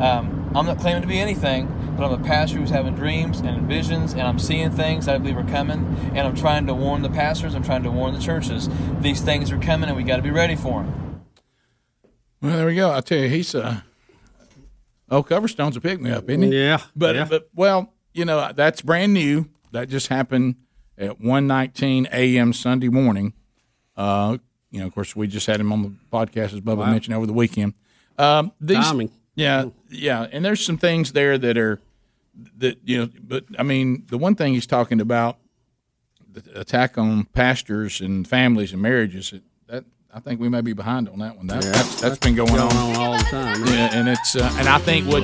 Um, 0.00 0.50
I'm 0.54 0.66
not 0.66 0.78
claiming 0.78 1.02
to 1.02 1.08
be 1.08 1.18
anything, 1.18 1.66
but 1.96 2.04
I'm 2.04 2.12
a 2.12 2.24
pastor 2.24 2.58
who's 2.58 2.70
having 2.70 2.94
dreams 2.94 3.40
and 3.40 3.68
visions, 3.68 4.12
and 4.12 4.22
I'm 4.22 4.38
seeing 4.38 4.70
things 4.70 5.08
I 5.08 5.18
believe 5.18 5.36
are 5.36 5.44
coming, 5.44 5.96
and 6.14 6.20
I'm 6.20 6.36
trying 6.36 6.66
to 6.66 6.74
warn 6.74 7.02
the 7.02 7.10
pastors, 7.10 7.54
I'm 7.54 7.62
trying 7.62 7.82
to 7.84 7.90
warn 7.90 8.14
the 8.14 8.20
churches. 8.20 8.68
These 9.00 9.20
things 9.20 9.50
are 9.50 9.58
coming, 9.58 9.88
and 9.88 9.96
we 9.96 10.02
got 10.02 10.16
to 10.16 10.22
be 10.22 10.30
ready 10.30 10.56
for 10.56 10.82
them. 10.82 11.22
Well, 12.40 12.56
there 12.56 12.66
we 12.66 12.74
go. 12.74 12.92
I 12.92 13.00
tell 13.00 13.18
you, 13.18 13.28
he's 13.28 13.54
uh, 13.54 13.82
Oh, 15.12 15.22
Coverstone's 15.22 15.76
a 15.76 15.80
pick 15.80 16.00
me 16.00 16.10
up, 16.10 16.28
isn't 16.28 16.42
he? 16.42 16.58
Yeah. 16.58 16.78
But 16.96 17.14
yeah. 17.14 17.26
but 17.28 17.48
well, 17.54 17.92
you 18.14 18.24
know 18.24 18.50
that's 18.52 18.80
brand 18.80 19.12
new. 19.12 19.48
That 19.70 19.88
just 19.88 20.08
happened 20.08 20.56
at 20.96 21.20
1:19 21.20 22.08
a.m. 22.12 22.52
Sunday 22.54 22.88
morning. 22.88 23.34
Uh, 23.94 24.38
you 24.70 24.80
know, 24.80 24.86
of 24.86 24.94
course, 24.94 25.14
we 25.14 25.26
just 25.26 25.46
had 25.46 25.60
him 25.60 25.70
on 25.70 25.82
the 25.82 25.92
podcast 26.10 26.54
as 26.54 26.60
Bubba 26.60 26.78
wow. 26.78 26.90
mentioned 26.90 27.14
over 27.14 27.26
the 27.26 27.32
weekend. 27.34 27.74
Um, 28.16 28.52
these, 28.58 28.78
Timing. 28.78 29.10
Yeah, 29.34 29.66
yeah, 29.90 30.26
and 30.32 30.42
there's 30.42 30.64
some 30.64 30.78
things 30.78 31.12
there 31.12 31.36
that 31.36 31.58
are 31.58 31.78
that 32.56 32.78
you 32.84 32.98
know, 32.98 33.08
but 33.22 33.44
I 33.58 33.62
mean, 33.62 34.06
the 34.08 34.16
one 34.16 34.34
thing 34.34 34.54
he's 34.54 34.66
talking 34.66 35.00
about 35.00 35.36
the 36.30 36.58
attack 36.58 36.96
on 36.96 37.24
pastors 37.26 38.00
and 38.00 38.26
families 38.26 38.72
and 38.72 38.80
marriages 38.80 39.30
that 39.30 39.42
I 40.14 40.20
think 40.20 40.40
we 40.40 40.50
may 40.50 40.60
be 40.60 40.74
behind 40.74 41.08
on 41.08 41.20
that 41.20 41.38
one. 41.38 41.46
That, 41.46 41.64
yeah, 41.64 41.72
that's, 41.72 42.00
that's 42.02 42.18
been 42.18 42.34
going, 42.34 42.50
going 42.50 42.60
on. 42.60 42.76
on. 42.76 42.96
all 42.96 43.16
the 43.16 43.24
time. 43.24 43.64
Yeah, 43.64 43.96
and 43.96 44.08
it's 44.10 44.36
uh, 44.36 44.52
and 44.58 44.68
I 44.68 44.76
think 44.78 45.06
what 45.06 45.22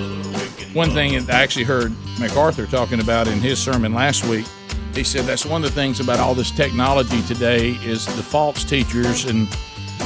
one 0.73 0.91
thing 0.91 1.15
I 1.29 1.35
actually 1.35 1.67
heard 1.67 1.93
MacArthur 2.19 2.65
talking 2.65 3.01
about 3.01 3.29
in 3.29 3.39
his 3.39 3.59
sermon 3.59 3.93
last 3.93 4.25
week. 4.25 4.47
He 4.95 5.05
said 5.05 5.27
that's 5.27 5.45
one 5.45 5.63
of 5.63 5.75
the 5.75 5.75
things 5.75 6.01
about 6.01 6.21
all 6.21 6.35
this 6.35 6.51
technology 6.51 7.21
today 7.23 7.73
is 7.85 8.07
the 8.07 8.23
false 8.23 8.65
teachers 8.65 9.27
and 9.27 9.47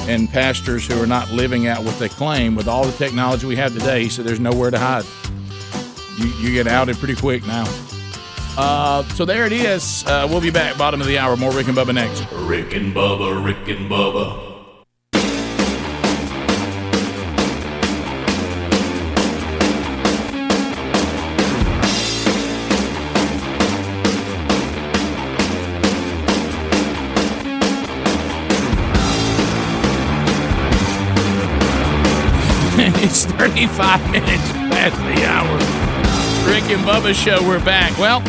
and 0.09 0.29
pastors 0.29 0.85
who 0.85 1.01
are 1.01 1.07
not 1.07 1.31
living 1.31 1.68
out 1.68 1.85
what 1.85 1.97
they 2.01 2.09
claim 2.09 2.57
with 2.57 2.66
all 2.66 2.85
the 2.85 2.97
technology 2.99 3.47
we 3.47 3.55
have 3.55 3.73
today. 3.73 4.03
He 4.03 4.09
said 4.09 4.25
there's 4.25 4.40
nowhere 4.40 4.73
to 4.73 4.79
hide. 4.79 5.05
You, 6.18 6.27
you 6.40 6.53
get 6.53 6.66
outed 6.66 6.97
pretty 6.97 7.14
quick 7.14 7.47
now. 7.47 7.64
Uh, 8.59 9.05
so 9.11 9.25
there 9.25 9.47
it 9.47 9.53
is. 9.53 10.05
Uh, 10.07 10.27
we'll 10.29 10.40
be 10.40 10.51
back. 10.51 10.77
Bottom 10.77 11.01
of 11.01 11.07
the 11.07 11.18
hour. 11.18 11.37
More 11.37 11.53
Rick 11.53 11.68
and 11.68 11.77
Bubba 11.77 11.95
next. 11.95 12.27
Rick 12.33 12.75
and 12.75 12.92
Bubba. 12.92 13.42
Rick 13.45 13.68
and 13.68 13.88
Bubba. 13.88 14.52
It's 33.12 33.27
35 33.27 34.11
minutes 34.11 34.53
past 34.53 34.96
the 34.96 35.27
hour. 35.27 36.51
Rick 36.51 36.70
and 36.70 36.83
Bubba 36.83 37.12
show, 37.12 37.46
we're 37.46 37.62
back. 37.62 37.98
Well, 37.98 38.20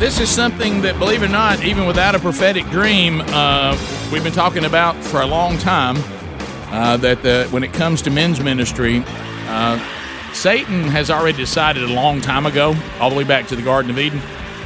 this 0.00 0.18
is 0.18 0.28
something 0.28 0.80
that, 0.80 0.98
believe 0.98 1.22
it 1.22 1.26
or 1.26 1.28
not, 1.28 1.62
even 1.62 1.86
without 1.86 2.16
a 2.16 2.18
prophetic 2.18 2.68
dream, 2.70 3.22
uh, 3.26 3.78
we've 4.12 4.24
been 4.24 4.32
talking 4.32 4.64
about 4.64 4.96
for 4.96 5.20
a 5.20 5.26
long 5.26 5.56
time. 5.56 5.94
Uh, 6.72 6.96
that 6.96 7.22
the, 7.22 7.46
when 7.52 7.62
it 7.62 7.72
comes 7.72 8.02
to 8.02 8.10
men's 8.10 8.40
ministry, 8.40 9.04
uh, 9.46 9.78
Satan 10.32 10.82
has 10.88 11.08
already 11.08 11.38
decided 11.38 11.84
a 11.84 11.94
long 11.94 12.20
time 12.20 12.46
ago, 12.46 12.74
all 12.98 13.08
the 13.08 13.14
way 13.14 13.22
back 13.22 13.46
to 13.46 13.54
the 13.54 13.62
Garden 13.62 13.92
of 13.92 14.00
Eden. 14.00 14.20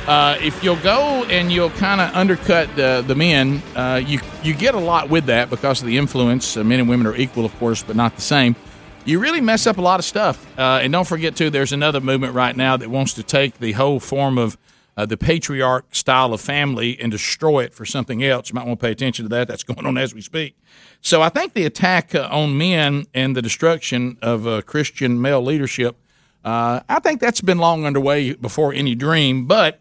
Uh, 0.06 0.38
if 0.40 0.64
you'll 0.64 0.76
go 0.76 1.24
and 1.24 1.52
you'll 1.52 1.68
kind 1.68 2.00
of 2.00 2.10
undercut 2.14 2.74
the, 2.74 3.14
men, 3.14 3.62
uh, 3.76 4.00
you 4.02 4.18
you 4.42 4.54
get 4.54 4.74
a 4.74 4.80
lot 4.80 5.10
with 5.10 5.26
that 5.26 5.50
because 5.50 5.82
of 5.82 5.86
the 5.86 5.98
influence. 5.98 6.56
Uh, 6.56 6.64
men 6.64 6.80
and 6.80 6.88
women 6.88 7.06
are 7.06 7.16
equal, 7.16 7.44
of 7.44 7.54
course, 7.58 7.82
but 7.82 7.96
not 7.96 8.16
the 8.16 8.22
same 8.22 8.56
you 9.04 9.18
really 9.18 9.40
mess 9.40 9.66
up 9.66 9.78
a 9.78 9.82
lot 9.82 10.00
of 10.00 10.04
stuff. 10.04 10.46
Uh, 10.58 10.80
and 10.82 10.92
don't 10.92 11.06
forget, 11.06 11.36
too, 11.36 11.50
there's 11.50 11.72
another 11.72 12.00
movement 12.00 12.34
right 12.34 12.56
now 12.56 12.76
that 12.76 12.88
wants 12.88 13.14
to 13.14 13.22
take 13.22 13.58
the 13.58 13.72
whole 13.72 14.00
form 14.00 14.38
of 14.38 14.56
uh, 14.96 15.04
the 15.04 15.16
patriarch 15.16 15.94
style 15.94 16.32
of 16.32 16.40
family 16.40 16.98
and 17.00 17.10
destroy 17.10 17.64
it 17.64 17.74
for 17.74 17.84
something 17.84 18.22
else. 18.22 18.50
You 18.50 18.54
might 18.54 18.66
want 18.66 18.80
to 18.80 18.86
pay 18.86 18.92
attention 18.92 19.24
to 19.24 19.28
that. 19.30 19.48
That's 19.48 19.62
going 19.64 19.86
on 19.86 19.98
as 19.98 20.14
we 20.14 20.20
speak. 20.20 20.56
So 21.00 21.20
I 21.20 21.28
think 21.28 21.52
the 21.52 21.64
attack 21.64 22.14
uh, 22.14 22.28
on 22.30 22.56
men 22.56 23.06
and 23.12 23.36
the 23.36 23.42
destruction 23.42 24.16
of 24.22 24.46
uh, 24.46 24.62
Christian 24.62 25.20
male 25.20 25.42
leadership, 25.42 25.96
uh, 26.44 26.80
I 26.88 27.00
think 27.00 27.20
that's 27.20 27.40
been 27.40 27.58
long 27.58 27.84
underway 27.84 28.34
before 28.34 28.72
any 28.72 28.94
dream. 28.94 29.46
But 29.46 29.80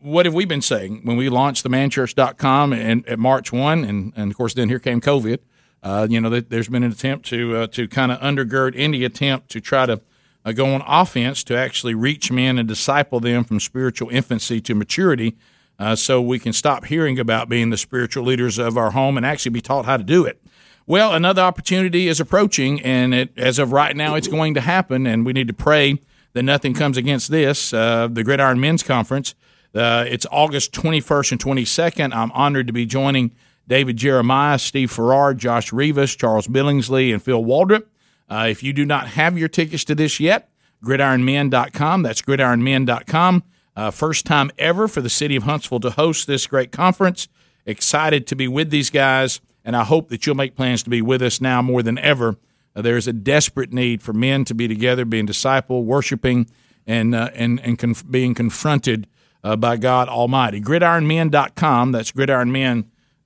what 0.00 0.26
have 0.26 0.34
we 0.34 0.44
been 0.44 0.62
saying 0.62 1.02
when 1.04 1.16
we 1.16 1.28
launched 1.28 1.64
themanchurch.com 1.64 2.72
and 2.72 3.06
at 3.06 3.18
March 3.18 3.52
1? 3.52 3.84
And, 3.84 4.12
and 4.16 4.30
of 4.30 4.36
course, 4.36 4.54
then 4.54 4.68
here 4.68 4.78
came 4.78 5.00
COVID. 5.00 5.38
Uh, 5.82 6.06
you 6.10 6.20
know, 6.20 6.28
there's 6.28 6.68
been 6.68 6.82
an 6.82 6.92
attempt 6.92 7.26
to 7.26 7.56
uh, 7.56 7.66
to 7.68 7.88
kind 7.88 8.12
of 8.12 8.20
undergird 8.20 8.74
any 8.76 9.04
attempt 9.04 9.50
to 9.50 9.60
try 9.60 9.86
to 9.86 10.00
uh, 10.44 10.52
go 10.52 10.66
on 10.74 10.82
offense 10.86 11.42
to 11.44 11.56
actually 11.56 11.94
reach 11.94 12.30
men 12.30 12.58
and 12.58 12.68
disciple 12.68 13.20
them 13.20 13.44
from 13.44 13.60
spiritual 13.60 14.08
infancy 14.10 14.60
to 14.60 14.74
maturity. 14.74 15.36
Uh, 15.78 15.96
so 15.96 16.20
we 16.20 16.38
can 16.38 16.52
stop 16.52 16.84
hearing 16.84 17.18
about 17.18 17.48
being 17.48 17.70
the 17.70 17.76
spiritual 17.76 18.22
leaders 18.22 18.58
of 18.58 18.76
our 18.76 18.90
home 18.90 19.16
and 19.16 19.24
actually 19.24 19.50
be 19.50 19.62
taught 19.62 19.86
how 19.86 19.96
to 19.96 20.04
do 20.04 20.26
it. 20.26 20.42
Well, 20.86 21.14
another 21.14 21.40
opportunity 21.40 22.08
is 22.08 22.20
approaching, 22.20 22.82
and 22.82 23.14
it, 23.14 23.30
as 23.38 23.58
of 23.58 23.72
right 23.72 23.96
now, 23.96 24.14
it's 24.14 24.28
going 24.28 24.54
to 24.54 24.60
happen, 24.60 25.06
and 25.06 25.24
we 25.24 25.32
need 25.32 25.46
to 25.48 25.54
pray 25.54 25.98
that 26.32 26.42
nothing 26.42 26.74
comes 26.74 26.96
against 26.96 27.30
this. 27.30 27.72
Uh, 27.72 28.08
the 28.10 28.22
Gridiron 28.22 28.60
Men's 28.60 28.82
Conference. 28.82 29.34
Uh, 29.74 30.04
it's 30.06 30.26
August 30.30 30.72
21st 30.72 31.32
and 31.32 31.40
22nd. 31.40 32.14
I'm 32.14 32.32
honored 32.32 32.66
to 32.66 32.72
be 32.72 32.86
joining 32.86 33.30
David 33.70 33.96
Jeremiah, 33.96 34.58
Steve 34.58 34.90
Farrar, 34.90 35.32
Josh 35.32 35.72
Rivas, 35.72 36.16
Charles 36.16 36.48
Billingsley, 36.48 37.12
and 37.12 37.22
Phil 37.22 37.44
Waldrep. 37.44 37.84
Uh, 38.28 38.48
if 38.50 38.64
you 38.64 38.72
do 38.72 38.84
not 38.84 39.06
have 39.06 39.38
your 39.38 39.46
tickets 39.48 39.84
to 39.84 39.94
this 39.94 40.18
yet, 40.18 40.50
gridironmen.com. 40.84 42.02
That's 42.02 42.20
gridironmen.com. 42.20 43.44
Uh, 43.76 43.92
first 43.92 44.26
time 44.26 44.50
ever 44.58 44.88
for 44.88 45.00
the 45.00 45.08
city 45.08 45.36
of 45.36 45.44
Huntsville 45.44 45.78
to 45.80 45.90
host 45.90 46.26
this 46.26 46.48
great 46.48 46.72
conference. 46.72 47.28
Excited 47.64 48.26
to 48.26 48.34
be 48.34 48.48
with 48.48 48.70
these 48.70 48.90
guys, 48.90 49.40
and 49.64 49.76
I 49.76 49.84
hope 49.84 50.08
that 50.08 50.26
you'll 50.26 50.34
make 50.34 50.56
plans 50.56 50.82
to 50.82 50.90
be 50.90 51.00
with 51.00 51.22
us 51.22 51.40
now 51.40 51.62
more 51.62 51.84
than 51.84 51.96
ever. 51.98 52.36
Uh, 52.74 52.82
there 52.82 52.96
is 52.96 53.06
a 53.06 53.12
desperate 53.12 53.72
need 53.72 54.02
for 54.02 54.12
men 54.12 54.44
to 54.46 54.54
be 54.54 54.66
together, 54.66 55.04
being 55.04 55.26
disciple, 55.26 55.84
worshiping, 55.84 56.50
and 56.88 57.14
uh, 57.14 57.30
and 57.34 57.60
and 57.60 57.78
conf- 57.78 58.10
being 58.10 58.34
confronted 58.34 59.06
uh, 59.44 59.54
by 59.54 59.76
God 59.76 60.08
Almighty. 60.08 60.60
Gridironmen.com. 60.60 61.92
That's 61.92 62.10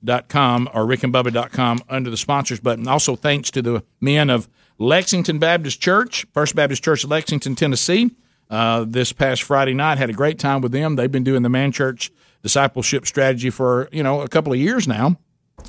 gridironmen.com 0.05 0.69
or 0.73 0.85
rickandbubba.com 0.85 1.81
under 1.89 2.11
the 2.11 2.17
sponsors 2.17 2.61
button. 2.61 2.87
Also, 2.89 3.17
thanks 3.17 3.51
to 3.53 3.63
the 3.63 3.85
men 4.01 4.31
of 4.31 4.49
Lexington 4.79 5.39
Baptist 5.39 5.81
Church, 5.81 6.27
First 6.33 6.55
Baptist 6.55 6.83
Church, 6.83 7.05
of 7.05 7.11
Lexington, 7.11 7.55
Tennessee. 7.55 8.11
Uh, 8.51 8.85
this 8.87 9.11
past 9.13 9.43
Friday 9.43 9.73
night, 9.73 9.97
had 9.97 10.11
a 10.11 10.13
great 10.13 10.39
time 10.39 10.61
with 10.61 10.71
them. 10.71 10.97
They've 10.97 11.11
been 11.11 11.25
doing 11.25 11.43
the 11.43 11.49
man 11.49 11.73
church 11.73 12.13
discipleship 12.43 13.07
strategy 13.07 13.49
for 13.49 13.89
you 13.91 14.03
know 14.03 14.21
a 14.21 14.29
couple 14.29 14.53
of 14.53 14.59
years 14.59 14.87
now, 14.87 15.17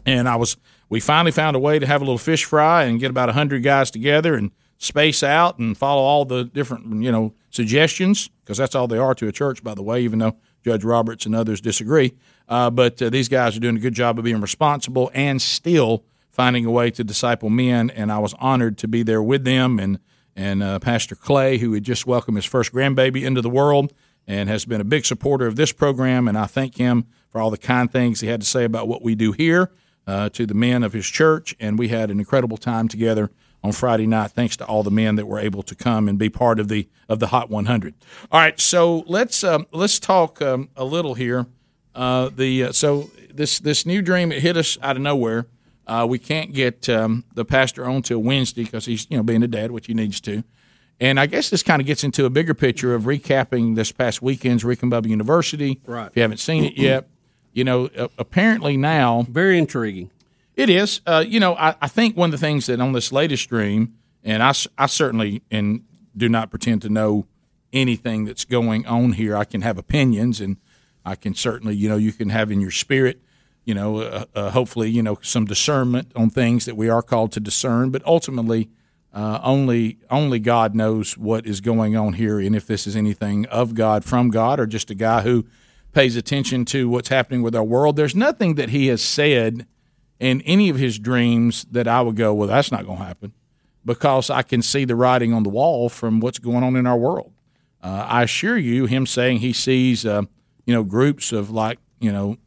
and 0.06 0.28
I 0.28 0.36
was 0.36 0.58
we 0.89 1.00
finally 1.00 1.32
found 1.32 1.56
a 1.56 1.60
way 1.60 1.80
to 1.80 1.88
have 1.88 2.02
a 2.02 2.04
little 2.04 2.17
fish 2.17 2.43
fry 2.43 2.84
and 2.84 3.00
get 3.00 3.10
about 3.10 3.30
hundred 3.30 3.63
guys 3.63 3.89
together 3.89 4.36
and 4.36 4.52
space 4.78 5.24
out 5.24 5.58
and 5.58 5.78
follow 5.78 6.02
all 6.02 6.26
the 6.26 6.43
different 6.43 7.02
you 7.02 7.12
know 7.13 7.34
suggestions 7.50 8.30
because 8.43 8.58
that's 8.58 8.76
all 8.76 8.88
they 8.88 8.98
are 8.98 9.15
to 9.15 9.30
a 9.30 9.32
church, 9.32 9.63
by 9.63 9.74
the 9.74 9.82
way. 9.82 10.02
Even 10.02 10.19
though 10.19 10.36
Judge 10.65 10.84
Roberts 10.84 11.28
and 11.28 11.36
others 11.36 11.62
disagree, 11.62 12.15
uh, 12.49 12.71
but 12.71 12.99
uh, 12.99 13.12
these 13.12 13.30
guys 13.30 13.56
are 13.56 13.60
doing 13.60 13.78
a 13.78 13.80
good 13.80 13.93
job 13.93 14.17
of 14.17 14.25
being 14.25 14.41
responsible 14.41 15.12
and 15.13 15.39
still 15.39 16.04
finding 16.32 16.65
a 16.65 16.71
way 16.71 16.89
to 16.89 17.04
disciple 17.04 17.51
men. 17.51 17.91
And 17.91 18.12
I 18.12 18.17
was 18.17 18.34
honored 18.39 18.80
to 18.80 18.88
be 18.88 19.04
there 19.04 19.21
with 19.21 19.45
them 19.45 19.80
and 19.80 19.99
and 20.36 20.62
uh, 20.62 20.80
Pastor 20.80 21.15
Clay, 21.15 21.60
who 21.60 21.71
had 21.73 21.84
just 21.84 22.06
welcomed 22.06 22.36
his 22.38 22.45
first 22.45 22.73
grandbaby 22.73 23.23
into 23.23 23.41
the 23.41 23.49
world 23.49 23.93
and 24.28 24.49
has 24.49 24.65
been 24.65 24.82
a 24.82 24.84
big 24.84 25.06
supporter 25.06 25.45
of 25.45 25.56
this 25.56 25.71
program. 25.71 26.28
And 26.28 26.38
I 26.38 26.45
thank 26.45 26.75
him 26.75 27.06
for 27.30 27.39
all 27.39 27.51
the 27.51 27.58
kind 27.58 27.89
things 27.89 28.19
he 28.19 28.28
had 28.28 28.41
to 28.41 28.47
say 28.47 28.65
about 28.65 28.89
what 28.89 29.01
we 29.01 29.15
do 29.15 29.32
here 29.32 29.71
uh, 30.06 30.28
to 30.30 30.45
the 30.45 30.54
men 30.54 30.84
of 30.84 30.91
his 30.91 31.06
church. 31.06 31.56
And 31.58 31.80
we 31.80 31.88
had 31.88 32.12
an 32.12 32.19
incredible 32.19 32.58
time 32.58 32.89
together 32.89 33.32
on 33.65 33.71
Friday 33.71 34.06
night, 34.06 34.32
thanks 34.32 34.56
to 34.58 34.65
all 34.65 34.84
the 34.84 34.91
men 34.91 35.15
that 35.15 35.25
were 35.25 35.39
able 35.39 35.63
to 35.63 35.75
come 35.75 36.08
and 36.08 36.19
be 36.19 36.30
part 36.30 36.60
of 36.60 36.67
the 36.67 36.88
of 37.10 37.19
the 37.19 37.28
Hot 37.28 37.49
100. 37.49 37.95
All 38.32 38.39
right, 38.39 38.60
so 38.60 39.04
let's 39.08 39.43
um, 39.43 39.65
let's 39.71 39.99
talk 39.99 40.41
um, 40.41 40.69
a 40.75 40.86
little 40.86 41.15
here. 41.15 41.47
Uh, 41.93 42.30
the 42.30 42.65
uh, 42.65 42.71
so 42.71 43.10
this 43.34 43.60
this 43.60 43.86
new 43.86 44.01
dream 44.01 44.32
it 44.32 44.41
hit 44.41 44.56
us 44.56 44.78
out 44.82 44.95
of 44.95 45.01
nowhere. 45.01 45.47
Uh, 45.88 46.06
we 46.08 46.17
can't 46.17 46.54
get 46.54 46.88
um, 46.89 47.23
the 47.34 47.45
pastor 47.45 47.86
on 47.86 48.01
till 48.01 48.19
Wednesday 48.19 48.63
because 48.63 48.86
he's 48.86 49.08
you 49.10 49.17
know 49.17 49.23
being 49.23 49.43
a 49.43 49.47
dad, 49.47 49.71
which 49.71 49.88
he 49.88 49.93
needs 49.93 50.21
to. 50.21 50.43
And 50.99 51.19
I 51.19 51.25
guess 51.25 51.49
this 51.49 51.62
kind 51.62 51.82
of 51.82 51.86
gets 51.86 52.06
into 52.06 52.25
a 52.25 52.30
bigger 52.30 52.54
picture 52.54 52.95
of 52.95 53.04
recapping 53.04 53.75
this 53.75 53.91
past 53.91 54.21
weekend's 54.21 54.63
Rick 54.63 54.82
and 54.82 54.91
Bubba 54.91 55.08
University. 55.08 55.82
Right. 55.86 56.08
If 56.08 56.15
you 56.15 56.21
haven't 56.21 56.38
seen 56.38 56.63
it 56.63 56.78
yet, 56.78 57.10
you 57.51 57.63
know 57.63 57.89
apparently 58.17 58.78
now 58.78 59.25
Very 59.28 59.58
intriguing. 59.58 60.12
It 60.56 60.70
is. 60.70 61.02
Uh, 61.06 61.24
you 61.28 61.39
know, 61.39 61.56
I, 61.56 61.76
I 61.82 61.88
think 61.88 62.15
one 62.15 62.28
of 62.28 62.32
the 62.32 62.38
things 62.46 62.65
that 62.68 62.80
on 62.80 62.94
this 62.94 63.12
latest 63.12 63.44
stream, 63.44 63.96
and 64.24 64.41
I, 64.41 64.54
I 64.78 64.86
certainly 64.88 65.44
and 65.52 65.84
do 66.15 66.30
not 66.30 66.50
pretend 66.50 66.82
to 66.84 66.89
know 66.89 67.28
anything 67.74 68.26
that's 68.26 68.46
going 68.46 68.86
on 68.86 69.13
here. 69.13 69.36
I 69.36 69.44
can 69.44 69.62
have 69.62 69.78
opinions, 69.78 70.39
and 70.39 70.58
I 71.04 71.15
can 71.15 71.36
certainly, 71.36 71.76
you 71.76 71.89
know, 71.89 71.98
you 71.98 72.13
can 72.13 72.30
have 72.30 72.52
in 72.52 72.62
your 72.62 72.72
spirit, 72.72 73.22
you 73.65 73.74
know, 73.74 74.00
uh, 74.00 74.26
uh, 74.34 74.50
hopefully, 74.52 74.89
you 74.89 75.04
know, 75.04 75.20
some 75.22 75.46
discernment 75.46 76.12
on 76.15 76.30
things 76.30 76.65
that 76.65 76.78
we 76.78 76.89
are 76.89 77.02
called 77.02 77.32
to 77.34 77.39
discern. 77.39 77.89
But 77.89 78.06
ultimately, 78.06 78.70
uh, 79.13 79.39
only 79.44 79.98
only 80.10 80.39
God 80.39 80.74
knows 80.74 81.18
what 81.18 81.46
is 81.46 81.62
going 81.62 81.96
on 81.96 82.13
here, 82.13 82.39
and 82.39 82.56
if 82.56 82.65
this 82.65 82.88
is 82.88 82.96
anything 82.96 83.46
of 83.48 83.76
God, 83.76 84.06
from 84.06 84.30
God, 84.30 84.60
or 84.60 84.65
just 84.65 84.89
a 84.89 84.96
guy 84.96 85.22
who 85.22 85.46
pays 85.94 86.18
attention 86.18 86.65
to 86.65 86.89
what's 86.89 87.08
happening 87.08 87.41
with 87.41 87.56
our 87.56 87.63
world. 87.63 87.96
There's 87.96 88.15
nothing 88.15 88.56
that 88.56 88.70
he 88.70 88.88
has 88.88 89.02
said 89.02 89.65
in 90.19 90.41
any 90.41 90.69
of 90.69 90.78
his 90.78 90.97
dreams 90.97 91.65
that 91.71 91.88
I 91.88 92.01
would 92.01 92.15
go, 92.15 92.34
well, 92.34 92.47
that's 92.47 92.71
not 92.71 92.86
going 92.86 92.99
to 92.99 93.04
happen, 93.04 93.34
because 93.84 94.30
I 94.30 94.41
can 94.41 94.62
see 94.62 94.86
the 94.86 94.95
writing 94.95 95.34
on 95.34 95.43
the 95.43 95.49
wall 95.49 95.89
from 95.89 96.19
what's 96.19 96.39
going 96.39 96.63
on 96.63 96.75
in 96.75 96.88
our 96.88 96.97
world. 96.97 97.34
Uh, 97.84 98.06
I 98.08 98.23
assure 98.23 98.58
you, 98.58 98.86
him 98.86 99.06
saying 99.06 99.39
he 99.39 99.54
sees, 99.54 100.06
uh, 100.06 100.23
you 100.65 100.73
know, 100.73 100.84
groups 100.84 101.32
of 101.32 101.51
like, 101.51 101.80
you 101.99 102.12
know, 102.12 102.38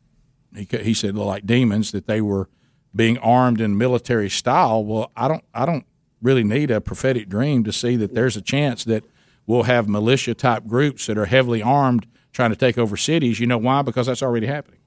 he, 0.54 0.66
he 0.80 0.94
said 0.94 1.14
like 1.14 1.46
demons 1.46 1.92
that 1.92 2.06
they 2.06 2.20
were 2.20 2.48
being 2.96 3.18
armed 3.18 3.60
in 3.60 3.78
military 3.78 4.30
style. 4.30 4.84
Well, 4.84 5.12
I 5.14 5.28
don't, 5.28 5.44
I 5.54 5.66
don't 5.66 5.84
really 6.20 6.42
need 6.42 6.70
a 6.70 6.80
prophetic 6.80 7.28
dream 7.28 7.62
to 7.64 7.72
see 7.72 7.94
that 7.96 8.14
there's 8.14 8.36
a 8.36 8.42
chance 8.42 8.82
that 8.84 9.04
we'll 9.46 9.64
have 9.64 9.88
militia 9.88 10.34
type 10.34 10.66
groups 10.66 11.06
that 11.06 11.16
are 11.16 11.26
heavily 11.26 11.62
armed 11.62 12.06
trying 12.32 12.50
to 12.50 12.56
take 12.56 12.76
over 12.78 12.96
cities. 12.96 13.38
You 13.38 13.46
know 13.46 13.58
why? 13.58 13.82
Because 13.82 14.06
that's 14.06 14.22
already 14.22 14.46
happening. 14.46 14.80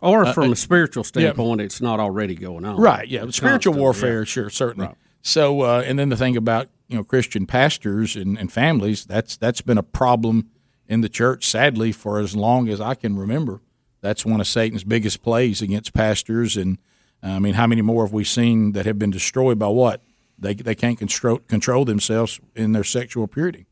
Or 0.00 0.32
from 0.32 0.52
a 0.52 0.56
spiritual 0.56 1.04
standpoint, 1.04 1.60
it's 1.60 1.80
not 1.80 1.98
already 1.98 2.34
going 2.34 2.64
on. 2.64 2.76
Uh, 2.76 2.78
Right. 2.78 3.08
Yeah. 3.08 3.28
Spiritual 3.30 3.72
Constantly, 3.72 3.80
warfare, 3.80 4.24
sure, 4.24 4.50
certainly. 4.50 4.90
So, 5.22 5.62
uh, 5.62 5.82
and 5.84 5.98
then 5.98 6.08
the 6.08 6.16
thing 6.16 6.36
about 6.36 6.68
you 6.86 6.96
know 6.96 7.04
Christian 7.04 7.46
pastors 7.46 8.16
and, 8.16 8.38
and 8.38 8.52
families 8.52 9.04
that's 9.04 9.36
that's 9.36 9.60
been 9.60 9.78
a 9.78 9.82
problem 9.82 10.50
in 10.86 11.00
the 11.00 11.08
church, 11.08 11.46
sadly, 11.46 11.92
for 11.92 12.18
as 12.18 12.34
long 12.34 12.68
as 12.68 12.80
I 12.80 12.94
can 12.94 13.16
remember. 13.18 13.60
That's 14.00 14.24
one 14.24 14.40
of 14.40 14.46
Satan's 14.46 14.84
biggest 14.84 15.22
plays 15.22 15.60
against 15.60 15.92
pastors. 15.92 16.56
And 16.56 16.78
I 17.22 17.40
mean, 17.40 17.54
how 17.54 17.66
many 17.66 17.82
more 17.82 18.04
have 18.04 18.12
we 18.12 18.24
seen 18.24 18.72
that 18.72 18.86
have 18.86 18.98
been 18.98 19.10
destroyed 19.10 19.58
by 19.58 19.68
what 19.68 20.02
they 20.38 20.54
they 20.54 20.74
can't 20.74 20.98
control 20.98 21.38
control 21.38 21.84
themselves 21.84 22.40
in 22.54 22.72
their 22.72 22.84
sexual 22.84 23.26
purity. 23.26 23.66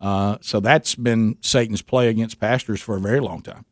Uh, 0.00 0.36
so 0.40 0.60
that's 0.60 0.94
been 0.94 1.36
Satan's 1.40 1.82
play 1.82 2.08
against 2.08 2.38
pastors 2.40 2.80
for 2.80 2.96
a 2.96 3.00
very 3.00 3.20
long 3.20 3.42
time. 3.42 3.64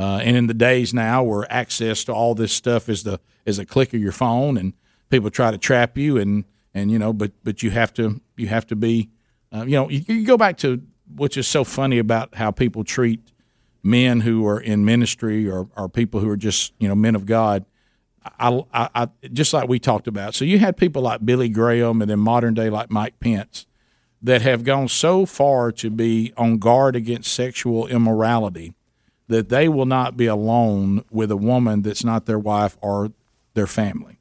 Uh, 0.00 0.16
and 0.24 0.34
in 0.34 0.46
the 0.46 0.54
days 0.54 0.94
now 0.94 1.22
where 1.22 1.50
access 1.52 2.04
to 2.04 2.12
all 2.12 2.34
this 2.34 2.54
stuff 2.54 2.88
is 2.88 3.02
the 3.02 3.20
is 3.44 3.58
a 3.58 3.66
click 3.66 3.92
of 3.92 4.00
your 4.00 4.12
phone, 4.12 4.56
and 4.56 4.72
people 5.10 5.30
try 5.30 5.50
to 5.50 5.58
trap 5.58 5.98
you, 5.98 6.16
and 6.16 6.46
and 6.72 6.90
you 6.90 6.98
know, 6.98 7.12
but 7.12 7.32
but 7.44 7.62
you 7.62 7.70
have 7.70 7.92
to 7.92 8.18
you 8.34 8.48
have 8.48 8.66
to 8.68 8.76
be, 8.76 9.10
uh, 9.52 9.62
you 9.64 9.72
know, 9.72 9.90
you, 9.90 10.02
you 10.06 10.24
go 10.24 10.38
back 10.38 10.56
to 10.56 10.80
which 11.14 11.36
is 11.36 11.46
so 11.46 11.64
funny 11.64 11.98
about 11.98 12.34
how 12.36 12.50
people 12.50 12.82
treat 12.82 13.20
men 13.82 14.20
who 14.20 14.46
are 14.46 14.58
in 14.58 14.86
ministry 14.86 15.46
or, 15.46 15.68
or 15.76 15.86
people 15.86 16.20
who 16.20 16.30
are 16.30 16.36
just 16.36 16.72
you 16.78 16.88
know 16.88 16.94
men 16.94 17.14
of 17.14 17.26
God. 17.26 17.66
I, 18.38 18.62
I, 18.72 18.88
I 18.94 19.08
just 19.34 19.52
like 19.52 19.68
we 19.68 19.78
talked 19.78 20.08
about. 20.08 20.34
So 20.34 20.46
you 20.46 20.58
had 20.60 20.78
people 20.78 21.02
like 21.02 21.26
Billy 21.26 21.50
Graham, 21.50 22.00
and 22.00 22.10
then 22.10 22.20
modern 22.20 22.54
day 22.54 22.70
like 22.70 22.90
Mike 22.90 23.20
Pence, 23.20 23.66
that 24.22 24.40
have 24.40 24.64
gone 24.64 24.88
so 24.88 25.26
far 25.26 25.70
to 25.72 25.90
be 25.90 26.32
on 26.38 26.56
guard 26.56 26.96
against 26.96 27.34
sexual 27.34 27.86
immorality 27.86 28.72
that 29.30 29.48
they 29.48 29.68
will 29.68 29.86
not 29.86 30.16
be 30.16 30.26
alone 30.26 31.04
with 31.08 31.30
a 31.30 31.36
woman 31.36 31.82
that's 31.82 32.02
not 32.02 32.26
their 32.26 32.38
wife 32.38 32.76
or 32.80 33.12
their 33.54 33.68
family. 33.68 34.18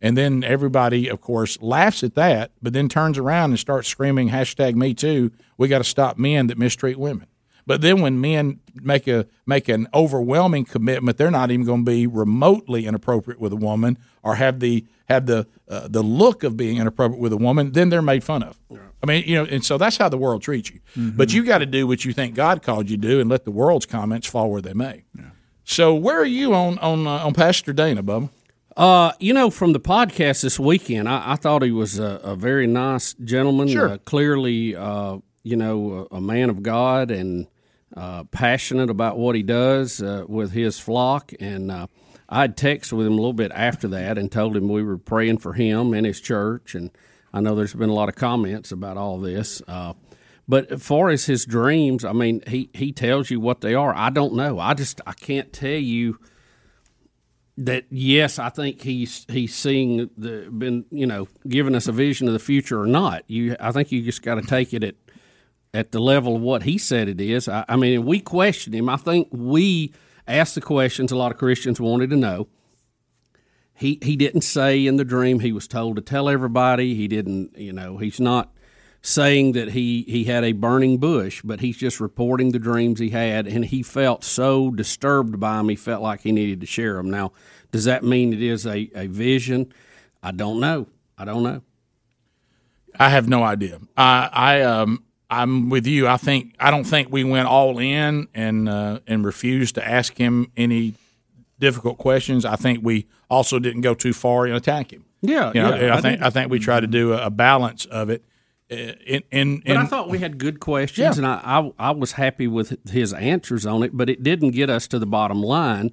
And 0.00 0.16
then 0.16 0.42
everybody, 0.42 1.08
of 1.08 1.20
course, 1.20 1.60
laughs 1.60 2.02
at 2.02 2.14
that, 2.14 2.52
but 2.62 2.72
then 2.72 2.88
turns 2.88 3.18
around 3.18 3.50
and 3.50 3.58
starts 3.58 3.88
screaming 3.88 4.30
hashtag 4.30 4.74
Me 4.74 4.94
Too. 4.94 5.32
We 5.58 5.68
got 5.68 5.78
to 5.78 5.84
stop 5.84 6.16
men 6.16 6.46
that 6.46 6.56
mistreat 6.56 6.98
women. 6.98 7.26
But 7.68 7.82
then 7.82 8.00
when 8.00 8.18
men 8.18 8.60
make 8.74 9.06
a 9.06 9.26
make 9.44 9.68
an 9.68 9.88
overwhelming 9.92 10.64
commitment, 10.64 11.18
they're 11.18 11.30
not 11.30 11.50
even 11.50 11.66
going 11.66 11.84
to 11.84 11.90
be 11.90 12.06
remotely 12.06 12.86
inappropriate 12.86 13.38
with 13.38 13.52
a 13.52 13.56
woman 13.56 13.98
or 14.22 14.36
have 14.36 14.60
the 14.60 14.86
have 15.06 15.26
the 15.26 15.46
uh, 15.68 15.86
the 15.86 16.02
look 16.02 16.44
of 16.44 16.56
being 16.56 16.78
inappropriate 16.78 17.20
with 17.20 17.34
a 17.34 17.36
woman. 17.36 17.72
Then 17.72 17.90
they're 17.90 18.00
made 18.00 18.24
fun 18.24 18.42
of. 18.42 18.58
I 19.02 19.06
mean, 19.06 19.24
you 19.26 19.34
know, 19.34 19.44
and 19.44 19.62
so 19.62 19.76
that's 19.76 19.98
how 19.98 20.08
the 20.08 20.16
world 20.16 20.40
treats 20.40 20.70
you. 20.70 20.80
But 20.96 21.34
you 21.34 21.44
got 21.44 21.58
to 21.58 21.66
do 21.66 21.86
what 21.86 22.06
you 22.06 22.14
think 22.14 22.34
God 22.34 22.62
called 22.62 22.88
you 22.88 22.96
to 22.96 23.06
do, 23.06 23.20
and 23.20 23.28
let 23.28 23.44
the 23.44 23.50
world's 23.50 23.84
comments 23.84 24.26
fall 24.26 24.50
where 24.50 24.62
they 24.62 24.72
may. 24.72 25.04
So 25.64 25.94
where 25.94 26.18
are 26.18 26.24
you 26.24 26.54
on 26.54 26.78
on 26.78 27.06
uh, 27.06 27.26
on 27.26 27.34
Pastor 27.34 27.74
Dana, 27.74 28.02
Bubba? 28.02 28.30
Uh, 28.78 29.12
you 29.20 29.34
know, 29.34 29.50
from 29.50 29.74
the 29.74 29.80
podcast 29.80 30.40
this 30.40 30.58
weekend, 30.58 31.06
I, 31.06 31.32
I 31.32 31.36
thought 31.36 31.62
he 31.62 31.70
was 31.70 31.98
a, 31.98 32.20
a 32.22 32.34
very 32.34 32.66
nice 32.66 33.12
gentleman. 33.12 33.68
Sure. 33.68 33.90
Uh, 33.90 33.98
clearly, 33.98 34.74
uh, 34.74 35.18
you 35.42 35.56
know, 35.56 36.08
a, 36.10 36.16
a 36.16 36.20
man 36.22 36.48
of 36.48 36.62
God 36.62 37.10
and 37.10 37.46
uh, 37.98 38.24
passionate 38.24 38.90
about 38.90 39.18
what 39.18 39.34
he 39.34 39.42
does 39.42 40.00
uh, 40.00 40.24
with 40.28 40.52
his 40.52 40.78
flock. 40.78 41.32
And 41.40 41.70
uh, 41.70 41.86
I 42.28 42.42
had 42.42 42.56
texted 42.56 42.92
with 42.92 43.06
him 43.06 43.14
a 43.14 43.16
little 43.16 43.32
bit 43.32 43.52
after 43.54 43.88
that 43.88 44.18
and 44.18 44.30
told 44.30 44.56
him 44.56 44.68
we 44.68 44.82
were 44.82 44.98
praying 44.98 45.38
for 45.38 45.54
him 45.54 45.94
and 45.94 46.06
his 46.06 46.20
church. 46.20 46.74
And 46.74 46.90
I 47.32 47.40
know 47.40 47.54
there's 47.54 47.74
been 47.74 47.90
a 47.90 47.94
lot 47.94 48.08
of 48.08 48.14
comments 48.14 48.72
about 48.72 48.96
all 48.96 49.18
this. 49.18 49.62
Uh, 49.66 49.94
But 50.50 50.72
as 50.72 50.82
far 50.82 51.10
as 51.10 51.26
his 51.26 51.44
dreams, 51.44 52.04
I 52.04 52.12
mean, 52.12 52.42
he 52.46 52.70
he 52.72 52.92
tells 52.92 53.30
you 53.30 53.38
what 53.40 53.60
they 53.60 53.74
are. 53.74 53.92
I 53.94 54.08
don't 54.10 54.34
know. 54.34 54.58
I 54.58 54.72
just 54.74 55.00
I 55.06 55.12
can't 55.12 55.52
tell 55.52 55.82
you 55.94 56.18
that. 57.58 57.84
Yes, 57.90 58.38
I 58.38 58.48
think 58.48 58.80
he's 58.82 59.26
he's 59.28 59.54
seeing 59.54 60.08
the 60.16 60.48
been 60.50 60.86
you 60.90 61.06
know 61.06 61.28
giving 61.46 61.74
us 61.74 61.86
a 61.88 61.92
vision 61.92 62.28
of 62.28 62.32
the 62.32 62.38
future 62.38 62.80
or 62.80 62.86
not. 62.86 63.24
You, 63.26 63.56
I 63.60 63.72
think 63.72 63.92
you 63.92 64.02
just 64.02 64.22
got 64.22 64.36
to 64.36 64.42
take 64.42 64.72
it 64.72 64.82
at 64.84 64.94
at 65.74 65.92
the 65.92 66.00
level 66.00 66.36
of 66.36 66.42
what 66.42 66.62
he 66.62 66.78
said 66.78 67.08
it 67.08 67.20
is. 67.20 67.48
I, 67.48 67.64
I 67.68 67.76
mean, 67.76 68.04
we 68.04 68.20
questioned 68.20 68.74
him. 68.74 68.88
I 68.88 68.96
think 68.96 69.28
we 69.30 69.92
asked 70.26 70.54
the 70.54 70.60
questions 70.60 71.12
a 71.12 71.16
lot 71.16 71.32
of 71.32 71.38
Christians 71.38 71.80
wanted 71.80 72.10
to 72.10 72.16
know. 72.16 72.48
He 73.74 73.98
he 74.02 74.16
didn't 74.16 74.40
say 74.40 74.86
in 74.86 74.96
the 74.96 75.04
dream 75.04 75.40
he 75.40 75.52
was 75.52 75.68
told 75.68 75.96
to 75.96 76.02
tell 76.02 76.28
everybody. 76.28 76.94
He 76.94 77.06
didn't, 77.06 77.56
you 77.56 77.72
know, 77.72 77.98
he's 77.98 78.18
not 78.18 78.52
saying 79.02 79.52
that 79.52 79.70
he 79.70 80.02
he 80.08 80.24
had 80.24 80.42
a 80.42 80.52
burning 80.52 80.98
bush, 80.98 81.42
but 81.44 81.60
he's 81.60 81.76
just 81.76 82.00
reporting 82.00 82.50
the 82.50 82.58
dreams 82.58 82.98
he 82.98 83.10
had, 83.10 83.46
and 83.46 83.64
he 83.66 83.84
felt 83.84 84.24
so 84.24 84.72
disturbed 84.72 85.38
by 85.38 85.58
them. 85.58 85.68
He 85.68 85.76
felt 85.76 86.02
like 86.02 86.22
he 86.22 86.32
needed 86.32 86.60
to 86.60 86.66
share 86.66 86.94
them. 86.94 87.08
Now, 87.08 87.32
does 87.70 87.84
that 87.84 88.02
mean 88.02 88.32
it 88.32 88.42
is 88.42 88.66
a, 88.66 88.90
a 88.96 89.06
vision? 89.06 89.72
I 90.22 90.32
don't 90.32 90.58
know. 90.58 90.88
I 91.16 91.24
don't 91.24 91.44
know. 91.44 91.62
I 92.98 93.10
have 93.10 93.28
no 93.28 93.44
idea. 93.44 93.78
I, 93.96 94.28
I 94.32 94.62
um, 94.62 95.04
I'm 95.30 95.68
with 95.68 95.86
you. 95.86 96.08
I 96.08 96.16
think 96.16 96.54
I 96.58 96.70
don't 96.70 96.84
think 96.84 97.08
we 97.12 97.22
went 97.24 97.48
all 97.48 97.78
in 97.78 98.28
and 98.34 98.68
uh, 98.68 99.00
and 99.06 99.24
refused 99.24 99.74
to 99.74 99.86
ask 99.86 100.16
him 100.16 100.50
any 100.56 100.94
difficult 101.58 101.98
questions. 101.98 102.44
I 102.44 102.56
think 102.56 102.80
we 102.82 103.06
also 103.28 103.58
didn't 103.58 103.82
go 103.82 103.94
too 103.94 104.12
far 104.12 104.46
and 104.46 104.54
attack 104.56 104.92
him. 104.92 105.04
Yeah, 105.20 105.50
You 105.54 105.62
know, 105.62 105.74
yeah, 105.74 105.94
I 105.96 106.00
think 106.00 106.22
I 106.22 106.30
think 106.30 106.50
we 106.50 106.58
tried 106.58 106.80
to 106.80 106.86
do 106.86 107.12
a, 107.12 107.26
a 107.26 107.30
balance 107.30 107.84
of 107.86 108.08
it. 108.10 108.24
Uh, 108.70 108.74
In, 109.06 109.22
in, 109.32 109.58
But 109.60 109.70
in 109.72 109.76
I 109.76 109.84
thought 109.86 110.08
we 110.08 110.18
had 110.18 110.38
good 110.38 110.60
questions, 110.60 111.18
Yeah. 111.18 111.24
and 111.24 111.26
I, 111.26 111.40
I 111.78 111.88
I 111.88 111.90
was 111.90 112.12
happy 112.12 112.46
with 112.46 112.76
his 112.88 113.12
answers 113.12 113.66
on 113.66 113.82
it. 113.82 113.90
But 113.96 114.08
it 114.08 114.22
didn't 114.22 114.52
get 114.52 114.70
us 114.70 114.86
to 114.88 114.98
the 114.98 115.06
bottom 115.06 115.42
line. 115.42 115.90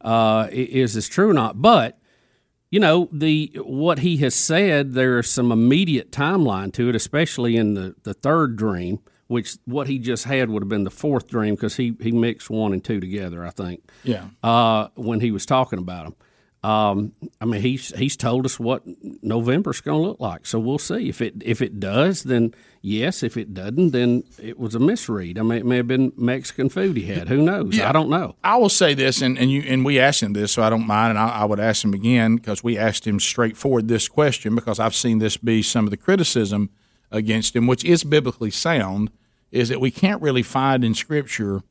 Uh, 0.00 0.46
is 0.50 0.94
this 0.94 1.08
true 1.08 1.28
or 1.30 1.34
not? 1.34 1.60
But 1.60 1.98
you 2.70 2.80
know 2.80 3.08
the 3.12 3.52
what 3.62 4.00
he 4.00 4.18
has 4.18 4.34
said. 4.34 4.92
There 4.92 5.18
is 5.18 5.28
some 5.28 5.52
immediate 5.52 6.10
timeline 6.12 6.72
to 6.74 6.88
it, 6.88 6.94
especially 6.94 7.56
in 7.56 7.74
the 7.74 7.94
the 8.04 8.14
third 8.14 8.56
dream, 8.56 9.00
which 9.26 9.56
what 9.64 9.88
he 9.88 9.98
just 9.98 10.24
had 10.24 10.50
would 10.50 10.62
have 10.62 10.68
been 10.68 10.84
the 10.84 10.90
fourth 10.90 11.28
dream 11.28 11.54
because 11.54 11.76
he 11.76 11.94
he 12.00 12.12
mixed 12.12 12.48
one 12.48 12.72
and 12.72 12.82
two 12.82 13.00
together. 13.00 13.44
I 13.44 13.50
think 13.50 13.82
yeah. 14.04 14.26
uh, 14.42 14.88
when 14.94 15.20
he 15.20 15.30
was 15.30 15.46
talking 15.46 15.78
about 15.78 16.04
them. 16.04 16.16
Um, 16.62 17.12
I 17.40 17.46
mean, 17.46 17.62
he's 17.62 17.96
he's 17.96 18.16
told 18.16 18.44
us 18.44 18.60
what 18.60 18.82
November's 19.22 19.80
going 19.80 20.02
to 20.02 20.08
look 20.08 20.20
like, 20.20 20.46
so 20.46 20.58
we'll 20.58 20.78
see 20.78 21.08
if 21.08 21.22
it 21.22 21.34
if 21.42 21.62
it 21.62 21.80
does, 21.80 22.22
then 22.22 22.54
yes. 22.80 23.22
If 23.22 23.36
it 23.36 23.54
doesn't, 23.54 23.90
then 23.90 24.24
it 24.38 24.58
was 24.58 24.74
a 24.74 24.78
misread. 24.78 25.38
I 25.38 25.42
mean, 25.42 25.58
it 25.58 25.66
may 25.66 25.76
have 25.76 25.88
been 25.88 26.12
Mexican 26.16 26.68
food 26.68 26.96
he 26.96 27.04
had. 27.04 27.28
Who 27.28 27.42
knows? 27.42 27.78
I 27.80 27.92
don't 27.92 28.10
know. 28.10 28.36
I 28.42 28.56
will 28.56 28.68
say 28.68 28.94
this, 28.94 29.22
and, 29.22 29.38
and 29.38 29.50
you 29.50 29.62
and 29.62 29.84
we 29.84 29.98
asked 29.98 30.22
him 30.22 30.32
this, 30.32 30.52
so 30.52 30.62
I 30.62 30.70
don't 30.70 30.86
mind, 30.86 31.10
and 31.10 31.18
I, 31.18 31.28
I 31.28 31.44
would 31.44 31.60
ask 31.60 31.84
him 31.84 31.94
again 31.94 32.36
because 32.36 32.62
we 32.62 32.78
asked 32.78 33.06
him 33.06 33.20
straightforward 33.20 33.88
this 33.88 34.08
question 34.08 34.54
because 34.54 34.78
I've 34.78 34.94
seen 34.94 35.18
this 35.18 35.36
be 35.36 35.62
some 35.62 35.84
of 35.84 35.90
the 35.90 35.96
criticism 35.96 36.70
against 37.10 37.56
him, 37.56 37.66
which 37.66 37.84
is 37.84 38.04
biblically 38.04 38.50
sound, 38.50 39.10
is 39.50 39.68
that 39.68 39.80
we 39.80 39.90
can't 39.90 40.22
really 40.22 40.42
find 40.42 40.84
in 40.84 40.94
Scripture 40.94 41.62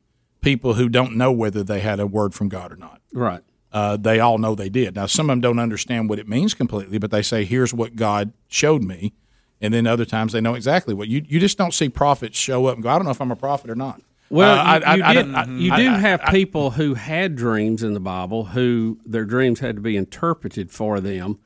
people 0.42 0.76
who 0.76 0.90
don't 0.90 1.16
know 1.16 1.32
whether 1.32 1.64
they 1.64 1.80
had 1.80 2.00
a 2.00 2.08
word 2.08 2.34
from 2.34 2.50
God 2.50 2.72
or 2.72 2.76
not. 2.76 3.02
Right. 3.14 3.42
Uh, 3.72 3.98
they 3.98 4.20
all 4.20 4.38
know 4.38 4.56
they 4.56 4.70
did. 4.70 4.96
Now, 4.96 5.06
some 5.06 5.30
of 5.30 5.34
them 5.34 5.42
don't 5.42 5.60
understand 5.60 6.10
what 6.10 6.18
it 6.18 6.28
means 6.28 6.54
completely, 6.54 6.98
but 6.98 7.12
they 7.12 7.22
say, 7.22 7.46
"Here's 7.46 7.74
what 7.74 7.96
God 7.96 8.34
showed 8.48 8.84
me," 8.84 9.14
and 9.62 9.74
then 9.74 9.88
other 9.88 10.06
times 10.06 10.34
they 10.34 10.42
know 10.42 10.54
exactly 10.56 10.94
what 10.94 11.08
you. 11.08 11.24
You 11.28 11.40
just 11.40 11.58
don't 11.58 11.74
see 11.74 11.90
prophets 11.90 12.38
show 12.38 12.66
up 12.68 12.76
and 12.76 12.84
go, 12.84 12.90
"I 12.90 12.96
don't 12.96 13.06
know 13.06 13.12
if 13.12 13.22
I'm 13.22 13.32
a 13.32 13.36
prophet 13.36 13.70
or 13.70 13.76
not." 13.76 14.02
Well, 14.32 14.60
Uh, 14.60 14.64
you, 14.80 14.86
I- 14.86 14.96
you 14.96 15.04
I- 15.04 15.08
I 15.10 15.14
did, 15.14 15.22
don't- 15.24 15.36
I- 15.36 15.46
you 15.58 15.76
do 15.76 15.90
have 16.00 16.22
people 16.30 16.72
who 16.72 16.94
had 16.94 17.36
dreams 17.36 17.82
in 17.82 17.94
the 17.94 18.00
Bible 18.00 18.46
who 18.46 19.00
their 19.06 19.26
dreams 19.26 19.60
had 19.60 19.76
to 19.76 19.82
be 19.82 19.98
interpreted 19.98 20.70
for 20.72 21.00
them 21.00 21.40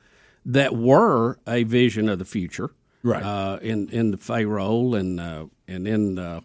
that 0.44 0.76
were 0.76 1.38
a 1.48 1.62
vision 1.64 2.08
of 2.10 2.18
the 2.18 2.24
future. 2.26 2.70
Right. 3.02 3.22
Uh, 3.22 3.58
in 3.62 3.88
in 3.90 4.10
the 4.12 4.16
Pharaoh 4.16 4.94
and 4.94 5.20
uh, 5.20 5.46
and 5.68 5.86
in 5.88 6.18
uh, 6.18 6.40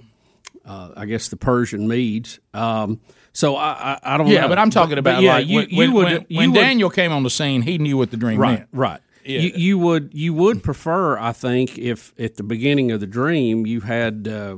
uh, 0.66 0.90
I 0.96 1.06
guess 1.06 1.28
the 1.30 1.38
Persian 1.38 1.88
Medes. 1.88 2.40
Um, 2.54 3.00
so 3.32 3.56
I, 3.56 3.98
I 4.04 4.14
I 4.16 4.18
don't 4.18 4.28
Yeah, 4.28 4.42
know. 4.42 4.50
but 4.50 4.60
I'm 4.60 4.70
talking 4.70 4.98
about 4.98 5.22
yeah, 5.22 5.36
like 5.36 5.48
you, 5.48 5.56
when, 5.58 5.70
you 5.70 5.78
when, 5.78 5.94
would 5.94 6.06
when, 6.06 6.26
when 6.30 6.52
would- 6.52 6.60
Daniel 6.60 6.90
came 6.90 7.12
on 7.14 7.24
the 7.24 7.30
scene, 7.30 7.62
he 7.62 7.78
knew 7.78 7.96
what 7.98 8.12
the 8.12 8.18
dream 8.18 8.40
right, 8.40 8.60
meant. 8.60 8.70
right. 8.74 9.00
Yeah. 9.30 9.40
You, 9.42 9.52
you 9.56 9.78
would 9.80 10.10
you 10.14 10.34
would 10.34 10.64
prefer, 10.64 11.18
I 11.18 11.32
think, 11.34 11.78
if 11.78 12.14
at 12.20 12.36
the 12.38 12.44
beginning 12.44 12.92
of 12.92 13.00
the 13.00 13.08
dream 13.08 13.66
you 13.68 13.82
had 13.82 14.28
uh, 14.28 14.58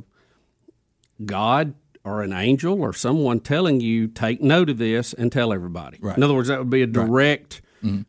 God 1.26 1.74
or 2.04 2.24
an 2.24 2.34
angel 2.34 2.82
or 2.82 2.94
someone 2.94 3.40
telling 3.42 3.80
you 3.82 4.08
take 4.08 4.42
note 4.42 4.70
of 4.70 4.78
this 4.78 5.14
and 5.14 5.32
tell 5.32 5.54
everybody. 5.54 5.98
Right. 6.02 6.16
In 6.18 6.24
other 6.24 6.34
words, 6.34 6.48
that 6.48 6.58
would 6.60 6.70
be 6.70 6.82
a 6.82 6.88
direct 6.88 7.62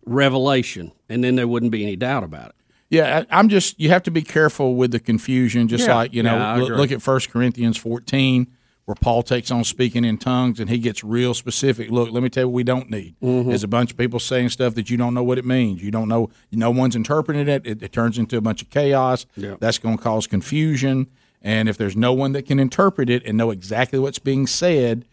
revelation, 0.06 0.92
and 1.08 1.24
then 1.24 1.34
there 1.36 1.48
wouldn't 1.48 1.72
be 1.72 1.82
any 1.82 1.96
doubt 1.96 2.24
about 2.24 2.50
it. 2.50 2.54
Yeah, 2.90 3.24
I, 3.30 3.38
I'm 3.38 3.48
just 3.48 3.80
you 3.80 3.88
have 3.88 4.02
to 4.04 4.10
be 4.10 4.22
careful 4.22 4.76
with 4.76 4.90
the 4.92 5.00
confusion. 5.00 5.66
Just 5.68 5.86
Yeah. 5.86 5.94
like 5.96 6.12
you 6.14 6.22
know, 6.22 6.36
Yeah, 6.36 6.54
look, 6.56 6.70
look 6.70 6.92
at 6.92 7.02
First 7.02 7.30
Corinthians 7.30 7.76
14, 7.76 8.46
where 8.84 8.94
Paul 8.96 9.22
takes 9.22 9.50
on 9.50 9.62
speaking 9.64 10.04
in 10.04 10.18
tongues, 10.18 10.58
and 10.58 10.68
he 10.68 10.78
gets 10.78 11.04
real 11.04 11.34
specific. 11.34 11.90
Look, 11.90 12.10
let 12.10 12.22
me 12.22 12.28
tell 12.28 12.44
you 12.44 12.48
what 12.48 12.54
we 12.54 12.64
don't 12.64 12.90
need. 12.90 13.14
Mm-hmm. 13.22 13.48
There's 13.48 13.62
a 13.62 13.68
bunch 13.68 13.92
of 13.92 13.96
people 13.96 14.18
saying 14.18 14.48
stuff 14.48 14.74
that 14.74 14.90
you 14.90 14.96
don't 14.96 15.14
know 15.14 15.22
what 15.22 15.38
it 15.38 15.44
means. 15.44 15.82
You 15.82 15.90
don't 15.92 16.08
know. 16.08 16.30
No 16.50 16.70
one's 16.70 16.96
interpreting 16.96 17.48
it. 17.48 17.66
It, 17.66 17.82
it 17.82 17.92
turns 17.92 18.18
into 18.18 18.36
a 18.36 18.40
bunch 18.40 18.60
of 18.62 18.70
chaos. 18.70 19.24
Yeah. 19.36 19.54
That's 19.60 19.78
going 19.78 19.98
to 19.98 20.02
cause 20.02 20.26
confusion. 20.26 21.06
And 21.40 21.68
if 21.68 21.76
there's 21.76 21.96
no 21.96 22.12
one 22.12 22.32
that 22.32 22.46
can 22.46 22.58
interpret 22.58 23.08
it 23.08 23.24
and 23.24 23.36
know 23.38 23.50
exactly 23.50 23.98
what's 23.98 24.18
being 24.18 24.46
said, 24.46 25.04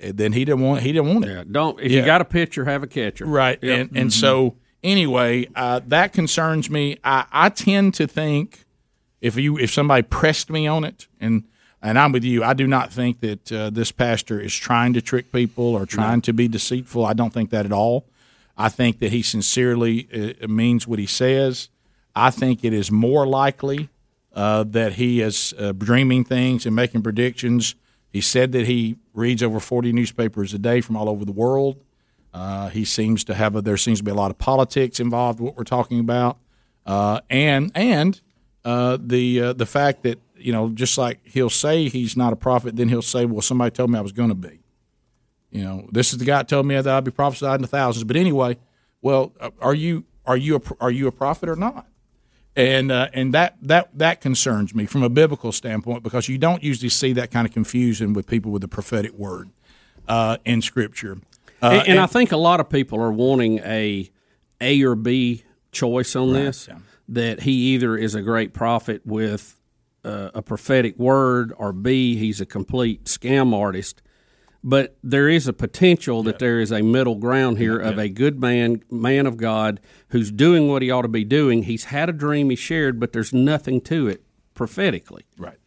eh, 0.00 0.12
then 0.14 0.32
he 0.32 0.44
didn't 0.44 0.62
want. 0.62 0.82
He 0.82 0.92
didn't 0.92 1.08
want 1.12 1.24
it. 1.26 1.28
Yeah, 1.28 1.44
don't 1.50 1.78
if 1.80 1.92
Yeah. 1.92 2.00
you 2.00 2.06
got 2.06 2.20
a 2.20 2.24
pitcher, 2.26 2.64
have 2.64 2.82
a 2.82 2.86
catcher. 2.86 3.26
Right. 3.26 3.62
And 3.62 3.90
and 3.94 4.12
so 4.12 4.56
anyway, 4.82 5.48
uh, 5.54 5.80
that 5.86 6.12
concerns 6.12 6.70
me. 6.70 6.98
I, 7.04 7.26
I 7.30 7.48
tend 7.50 7.94
to 7.94 8.06
think 8.06 8.64
if 9.20 9.36
you 9.36 9.58
if 9.58 9.70
somebody 9.72 10.02
pressed 10.02 10.50
me 10.50 10.66
on 10.66 10.84
it 10.84 11.08
and 11.20 11.44
and 11.82 11.98
I'm 11.98 12.12
with 12.12 12.24
you, 12.24 12.42
I 12.42 12.54
do 12.54 12.66
not 12.66 12.92
think 12.92 13.20
that 13.20 13.52
uh, 13.52 13.70
this 13.70 13.92
pastor 13.92 14.40
is 14.40 14.54
trying 14.54 14.94
to 14.94 15.02
trick 15.02 15.30
people 15.32 15.64
or 15.64 15.86
trying 15.86 16.22
to 16.22 16.32
be 16.32 16.48
deceitful. 16.48 17.04
I 17.04 17.12
don't 17.12 17.32
think 17.32 17.50
that 17.50 17.64
at 17.64 17.72
all. 17.72 18.06
I 18.56 18.68
think 18.68 18.98
that 18.98 19.12
he 19.12 19.22
sincerely 19.22 20.36
uh, 20.42 20.48
means 20.48 20.86
what 20.86 20.98
he 20.98 21.06
says. 21.06 21.68
I 22.16 22.30
think 22.30 22.64
it 22.64 22.72
is 22.72 22.90
more 22.90 23.26
likely 23.26 23.88
uh, 24.34 24.64
that 24.64 24.94
he 24.94 25.20
is 25.20 25.54
uh, 25.58 25.72
dreaming 25.72 26.24
things 26.24 26.66
and 26.66 26.74
making 26.74 27.02
predictions. 27.02 27.76
He 28.12 28.20
said 28.20 28.52
that 28.52 28.66
he 28.66 28.96
reads 29.14 29.42
over 29.42 29.60
40 29.60 29.92
newspapers 29.92 30.52
a 30.54 30.58
day 30.58 30.80
from 30.80 30.96
all 30.96 31.08
over 31.08 31.24
the 31.24 31.32
world. 31.32 31.80
Uh, 32.34 32.68
he 32.68 32.84
seems 32.84 33.24
to 33.24 33.34
have 33.34 33.54
a, 33.56 33.62
there 33.62 33.76
seems 33.76 33.98
to 33.98 34.04
be 34.04 34.10
a 34.10 34.14
lot 34.14 34.30
of 34.30 34.38
politics 34.38 35.00
involved. 35.00 35.40
What 35.40 35.56
we're 35.56 35.64
talking 35.64 36.00
about, 36.00 36.38
uh, 36.86 37.20
and 37.30 37.72
and 37.74 38.20
uh, 38.64 38.98
the 39.00 39.40
uh, 39.40 39.52
the 39.54 39.66
fact 39.66 40.02
that 40.02 40.18
you 40.38 40.52
know 40.52 40.70
just 40.70 40.96
like 40.98 41.20
he'll 41.24 41.50
say 41.50 41.88
he's 41.88 42.16
not 42.16 42.32
a 42.32 42.36
prophet, 42.36 42.76
then 42.76 42.88
he'll 42.88 43.02
say, 43.02 43.26
well, 43.26 43.42
somebody 43.42 43.70
told 43.70 43.90
me 43.90 43.98
I 43.98 44.02
was 44.02 44.12
going 44.12 44.30
to 44.30 44.34
be. 44.34 44.60
You 45.50 45.64
know, 45.64 45.88
this 45.90 46.12
is 46.12 46.18
the 46.18 46.24
guy 46.24 46.38
that 46.38 46.48
told 46.48 46.66
me 46.66 46.74
that 46.74 46.86
I'd 46.86 47.04
be 47.04 47.10
prophesied 47.10 47.56
in 47.56 47.62
the 47.62 47.68
thousands. 47.68 48.04
But 48.04 48.16
anyway, 48.16 48.58
well, 49.00 49.32
uh, 49.40 49.50
are 49.60 49.74
you 49.74 50.04
are 50.26 50.36
you 50.36 50.56
a, 50.56 50.60
are 50.80 50.90
you 50.90 51.06
a 51.06 51.12
prophet 51.12 51.48
or 51.48 51.56
not? 51.56 51.86
And 52.54 52.92
uh, 52.92 53.08
and 53.14 53.32
that 53.34 53.56
that 53.62 53.96
that 53.96 54.20
concerns 54.20 54.74
me 54.74 54.84
from 54.86 55.02
a 55.02 55.08
biblical 55.08 55.52
standpoint 55.52 56.02
because 56.02 56.28
you 56.28 56.38
don't 56.38 56.62
usually 56.62 56.88
see 56.90 57.12
that 57.14 57.30
kind 57.30 57.46
of 57.46 57.52
confusion 57.52 58.12
with 58.12 58.26
people 58.26 58.50
with 58.50 58.62
the 58.62 58.68
prophetic 58.68 59.12
word 59.12 59.50
uh, 60.06 60.38
in 60.44 60.60
Scripture. 60.60 61.18
Uh, 61.62 61.80
and, 61.80 61.88
and 61.88 62.00
I 62.00 62.06
think 62.06 62.32
a 62.32 62.36
lot 62.36 62.60
of 62.60 62.68
people 62.68 63.00
are 63.00 63.12
wanting 63.12 63.58
a 63.60 64.10
A 64.60 64.82
or 64.82 64.94
B 64.94 65.44
choice 65.72 66.14
on 66.14 66.32
this. 66.32 66.68
That 67.10 67.40
he 67.40 67.52
either 67.74 67.96
is 67.96 68.14
a 68.14 68.20
great 68.20 68.52
prophet 68.52 69.00
with 69.06 69.57
uh, 70.08 70.30
a 70.34 70.42
prophetic 70.42 70.98
word, 70.98 71.52
or 71.56 71.72
B 71.72 72.16
he's 72.16 72.40
a 72.40 72.46
complete 72.46 73.04
scam 73.04 73.54
artist. 73.54 74.02
But 74.64 74.98
there 75.04 75.28
is 75.28 75.46
a 75.46 75.52
potential 75.52 76.24
that 76.24 76.40
there 76.40 76.58
is 76.58 76.72
a 76.72 76.82
middle 76.82 77.14
ground 77.14 77.58
here 77.58 77.78
of 77.78 77.96
a 77.96 78.08
good 78.08 78.40
man, 78.40 78.82
man 78.90 79.26
of 79.26 79.36
God, 79.36 79.78
who's 80.08 80.32
doing 80.32 80.68
what 80.68 80.82
he 80.82 80.90
ought 80.90 81.02
to 81.02 81.08
be 81.08 81.22
doing. 81.22 81.62
He's 81.62 81.84
had 81.84 82.08
a 82.08 82.12
dream 82.12 82.50
he 82.50 82.56
shared, 82.56 82.98
but 82.98 83.12
there's 83.12 83.32
nothing 83.32 83.80
to 83.82 84.08
it 84.08 84.24
prophetically. 84.54 85.26
Right. 85.38 85.58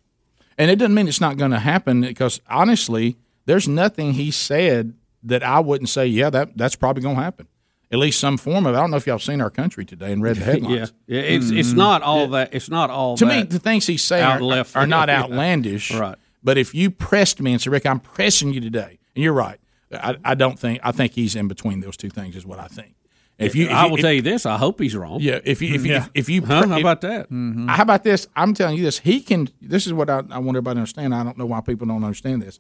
And 0.57 0.69
it 0.69 0.75
doesn't 0.75 0.93
mean 0.93 1.07
it's 1.07 1.21
not 1.21 1.37
going 1.37 1.51
to 1.51 1.59
happen 1.59 2.01
because 2.01 2.41
honestly, 2.49 3.17
there's 3.45 3.67
nothing 3.67 4.13
he 4.13 4.29
said 4.29 4.93
that 5.23 5.41
I 5.41 5.61
wouldn't 5.61 5.89
say, 5.89 6.05
yeah, 6.07 6.29
that 6.29 6.57
that's 6.57 6.75
probably 6.75 7.01
going 7.01 7.15
to 7.15 7.23
happen. 7.23 7.47
At 7.91 7.99
least 7.99 8.19
some 8.19 8.37
form 8.37 8.65
of 8.65 8.73
it. 8.73 8.77
I 8.77 8.81
don't 8.81 8.91
know 8.91 8.97
if 8.97 9.05
y'all 9.05 9.19
seen 9.19 9.41
our 9.41 9.49
country 9.49 9.83
today 9.85 10.11
and 10.13 10.23
read 10.23 10.37
the 10.37 10.43
headlines. 10.51 10.93
yeah. 11.07 11.17
yeah, 11.19 11.21
It's 11.23 11.49
it's 11.51 11.69
mm-hmm. 11.69 11.77
not 11.77 12.01
all 12.01 12.27
that. 12.29 12.53
It's 12.53 12.69
not 12.69 12.89
all 12.89 13.17
To 13.17 13.25
that. 13.25 13.37
me, 13.37 13.43
the 13.43 13.59
things 13.59 13.85
he's 13.87 14.03
saying 14.03 14.23
out 14.23 14.37
are, 14.39 14.43
left 14.43 14.75
are 14.77 14.87
not 14.87 15.09
outlandish. 15.35 15.93
Right. 15.93 16.15
But 16.43 16.57
if 16.57 16.73
you 16.73 16.89
pressed 16.89 17.41
me 17.41 17.51
and 17.51 17.61
said, 17.61 17.71
Rick, 17.71 17.85
I'm 17.85 17.99
pressing 17.99 18.53
you 18.53 18.61
today, 18.61 18.97
and 19.15 19.23
you're 19.23 19.33
right, 19.33 19.59
I, 19.93 20.15
I 20.23 20.35
don't 20.35 20.57
think, 20.57 20.79
I 20.83 20.91
think 20.91 21.11
he's 21.13 21.35
in 21.35 21.47
between 21.47 21.81
those 21.81 21.97
two 21.97 22.09
things, 22.09 22.35
is 22.35 22.45
what 22.45 22.59
I 22.59 22.67
think. 22.67 22.95
If 23.37 23.55
you, 23.55 23.65
if 23.65 23.71
I 23.71 23.85
will 23.87 23.95
if- 23.95 24.01
tell 24.01 24.13
you 24.13 24.21
this. 24.21 24.45
I 24.45 24.55
hope 24.57 24.79
he's 24.79 24.95
wrong. 24.95 25.19
yeah, 25.19 25.39
if 25.43 25.61
you, 25.61 25.73
if 25.75 25.83
you, 25.85 25.93
Yeah. 25.93 26.05
if, 26.13 26.29
you, 26.29 26.43
Huh? 26.45 26.67
How 26.67 26.79
about 26.79 27.01
that? 27.01 27.25
Mm-hmm. 27.25 27.67
How 27.67 27.81
about 27.83 28.03
this? 28.03 28.27
I'm 28.35 28.53
telling 28.53 28.77
you 28.77 28.83
this. 28.83 28.99
He 28.99 29.19
can. 29.21 29.49
This 29.61 29.85
is 29.87 29.93
what 29.93 30.09
I, 30.11 30.21
I 30.29 30.37
want 30.37 30.49
everybody 30.49 30.75
to 30.75 30.79
understand. 30.81 31.13
I 31.15 31.23
don't 31.23 31.37
know 31.37 31.47
why 31.47 31.59
people 31.61 31.87
don't 31.87 32.03
understand 32.03 32.41
this. 32.43 32.59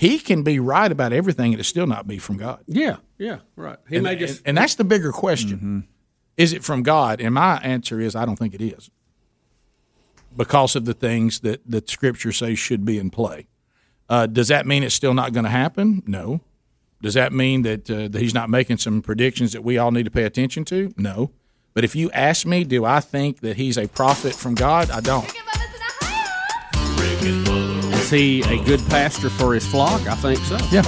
He 0.00 0.18
can 0.18 0.42
be 0.42 0.58
right 0.58 0.90
about 0.90 1.12
everything 1.12 1.52
and 1.52 1.60
it 1.60 1.64
still 1.64 1.86
not 1.86 2.06
be 2.08 2.16
from 2.16 2.38
God. 2.38 2.60
Yeah, 2.66 2.96
yeah, 3.18 3.40
right. 3.54 3.76
He 3.86 3.96
And, 3.96 4.04
may 4.04 4.16
just 4.16 4.38
and, 4.38 4.48
and 4.48 4.56
that's 4.56 4.76
the 4.76 4.84
bigger 4.84 5.12
question. 5.12 5.86
Is 6.38 6.54
it 6.54 6.64
from 6.64 6.82
God? 6.82 7.20
And 7.20 7.34
my 7.34 7.58
answer 7.58 8.00
is 8.00 8.16
I 8.16 8.24
don't 8.24 8.36
think 8.36 8.54
it 8.54 8.62
is. 8.62 8.90
Because 10.34 10.74
of 10.74 10.86
the 10.86 10.94
things 10.94 11.40
that, 11.40 11.60
that 11.70 11.90
Scripture 11.90 12.32
says 12.32 12.58
should 12.58 12.86
be 12.86 12.98
in 12.98 13.10
play. 13.10 13.46
Uh, 14.08 14.24
does 14.24 14.48
that 14.48 14.66
mean 14.66 14.84
it's 14.84 14.94
still 14.94 15.12
not 15.12 15.34
going 15.34 15.44
to 15.44 15.50
happen? 15.50 16.02
No. 16.06 16.40
Does 17.02 17.12
that 17.12 17.34
mean 17.34 17.60
that, 17.60 17.90
uh, 17.90 18.08
that 18.08 18.22
he's 18.22 18.32
not 18.32 18.48
making 18.48 18.78
some 18.78 19.02
predictions 19.02 19.52
that 19.52 19.62
we 19.62 19.76
all 19.76 19.90
need 19.90 20.04
to 20.04 20.10
pay 20.10 20.24
attention 20.24 20.64
to? 20.64 20.94
No. 20.96 21.30
But 21.74 21.84
if 21.84 21.94
you 21.94 22.10
ask 22.12 22.46
me, 22.46 22.64
do 22.64 22.86
I 22.86 23.00
think 23.00 23.40
that 23.40 23.58
he's 23.58 23.76
a 23.76 23.86
prophet 23.86 24.34
from 24.34 24.54
God? 24.54 24.90
I 24.90 25.00
don't. 25.00 25.30
Rick 28.10 28.42
and 28.42 28.42
Bubba. 28.42 28.42
is 28.42 28.48
he 28.50 28.60
a 28.60 28.64
good 28.64 28.80
pastor 28.90 29.30
for 29.30 29.54
his 29.54 29.66
flock? 29.66 30.06
I 30.08 30.14
think 30.14 30.38
so. 30.40 30.56
Yeah. 30.70 30.82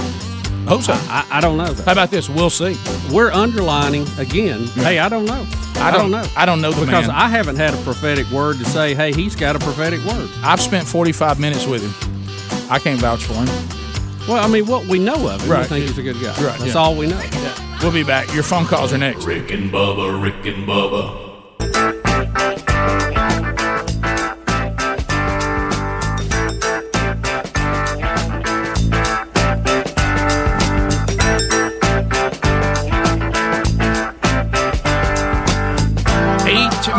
Hope 0.67 0.81
so. 0.81 0.93
I, 0.93 1.27
I 1.29 1.41
don't 1.41 1.57
know 1.57 1.73
that. 1.73 1.85
How 1.85 1.91
about 1.91 2.09
this? 2.11 2.29
We'll 2.29 2.49
see. 2.49 2.77
We're 3.11 3.31
underlining 3.31 4.07
again. 4.17 4.65
Hey, 4.67 4.99
I 4.99 5.09
don't 5.09 5.25
know. 5.25 5.45
I, 5.75 5.91
don't- 5.91 6.11
know. 6.11 6.25
I 6.37 6.45
don't 6.45 6.61
know 6.61 6.71
the 6.71 6.85
because 6.85 7.07
man. 7.07 7.15
I 7.15 7.27
haven't 7.27 7.57
had 7.57 7.73
a 7.73 7.77
prophetic 7.83 8.29
word 8.31 8.57
to 8.59 8.65
say. 8.65 8.93
Hey, 8.95 9.11
he's 9.11 9.35
got 9.35 9.55
a 9.55 9.59
prophetic 9.59 10.03
word. 10.05 10.29
I've 10.43 10.61
spent 10.61 10.87
45 10.87 11.39
minutes 11.39 11.65
with 11.65 11.81
him. 11.83 11.93
I 12.71 12.79
can't 12.79 12.99
vouch 12.99 13.23
for 13.23 13.33
him. 13.33 13.47
Well, 14.27 14.43
I 14.43 14.47
mean, 14.47 14.65
what 14.67 14.85
we 14.87 14.99
know 14.99 15.27
of 15.27 15.41
him, 15.41 15.49
Right. 15.51 15.61
I 15.61 15.65
think 15.65 15.85
he's 15.85 15.97
a 15.97 16.03
good 16.03 16.15
guy. 16.21 16.27
Right, 16.41 16.57
That's 16.59 16.75
yeah. 16.75 16.79
all 16.79 16.95
we 16.95 17.07
know. 17.07 17.21
We'll 17.81 17.91
be 17.91 18.03
back. 18.03 18.33
Your 18.33 18.43
phone 18.43 18.65
calls 18.65 18.93
are 18.93 18.97
next. 18.97 19.25
Rick 19.25 19.51
and 19.51 19.69
Bubba, 19.69 20.21
Rick 20.23 20.45
and 20.45 20.65
Bubba. 20.65 21.19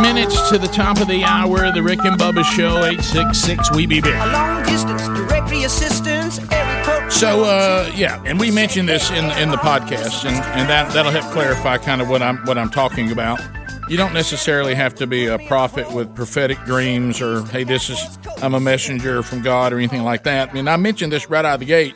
Minutes 0.01 0.49
to 0.51 0.59
the 0.59 0.69
top 0.69 1.01
of 1.01 1.09
the 1.09 1.25
hour. 1.25 1.73
The 1.73 1.83
Rick 1.83 2.05
and 2.05 2.19
Bubba 2.19 2.45
Show. 2.45 2.85
Eight 2.85 3.03
six 3.03 3.39
six. 3.39 3.71
We 3.73 3.87
be 3.87 4.01
big. 4.01 4.15
long 4.15 4.63
distance 4.65 5.07
directory 5.09 5.65
assistance. 5.65 6.41
Every 6.51 7.11
So 7.11 7.45
uh, 7.45 7.91
yeah, 7.95 8.23
and 8.27 8.39
we 8.41 8.51
mentioned 8.51 8.89
this 8.89 9.11
in 9.11 9.25
in 9.39 9.51
the 9.51 9.57
podcast, 9.57 10.25
and, 10.25 10.37
and 10.59 10.69
that 10.69 10.93
that'll 10.93 11.13
help 11.13 11.33
clarify 11.33 11.79
kind 11.79 12.01
of 12.01 12.09
what 12.09 12.23
I'm 12.23 12.39
what 12.47 12.59
I'm 12.59 12.71
talking 12.71 13.13
about. 13.13 13.41
You 13.89 13.99
don't 13.99 14.15
necessarily 14.15 14.75
have 14.75 14.95
to 14.95 15.07
be 15.07 15.27
a 15.27 15.39
prophet 15.41 15.93
with 15.93 16.15
prophetic 16.15 16.59
dreams, 16.65 17.21
or 17.21 17.43
hey, 17.47 17.65
this 17.65 17.91
is 17.91 18.19
I'm 18.43 18.55
a 18.55 18.61
messenger 18.61 19.23
from 19.23 19.43
God, 19.43 19.73
or 19.73 19.79
anything 19.79 20.03
like 20.03 20.25
that. 20.25 20.51
I 20.51 20.53
mean, 20.53 20.69
I 20.69 20.77
mentioned 20.77 21.13
this 21.13 21.29
right 21.29 21.45
out 21.45 21.55
of 21.55 21.61
the 21.61 21.67
gate 21.67 21.95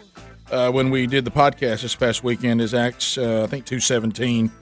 uh, 0.51 0.71
when 0.71 0.91
we 0.91 1.07
did 1.07 1.25
the 1.25 1.31
podcast 1.31 1.83
this 1.83 1.95
past 1.97 2.23
weekend. 2.23 2.61
Is 2.61 2.75
Acts 2.75 3.17
uh, 3.17 3.45
I 3.45 3.47
think 3.47 3.65
two 3.65 3.81
seventeen. 3.81 4.53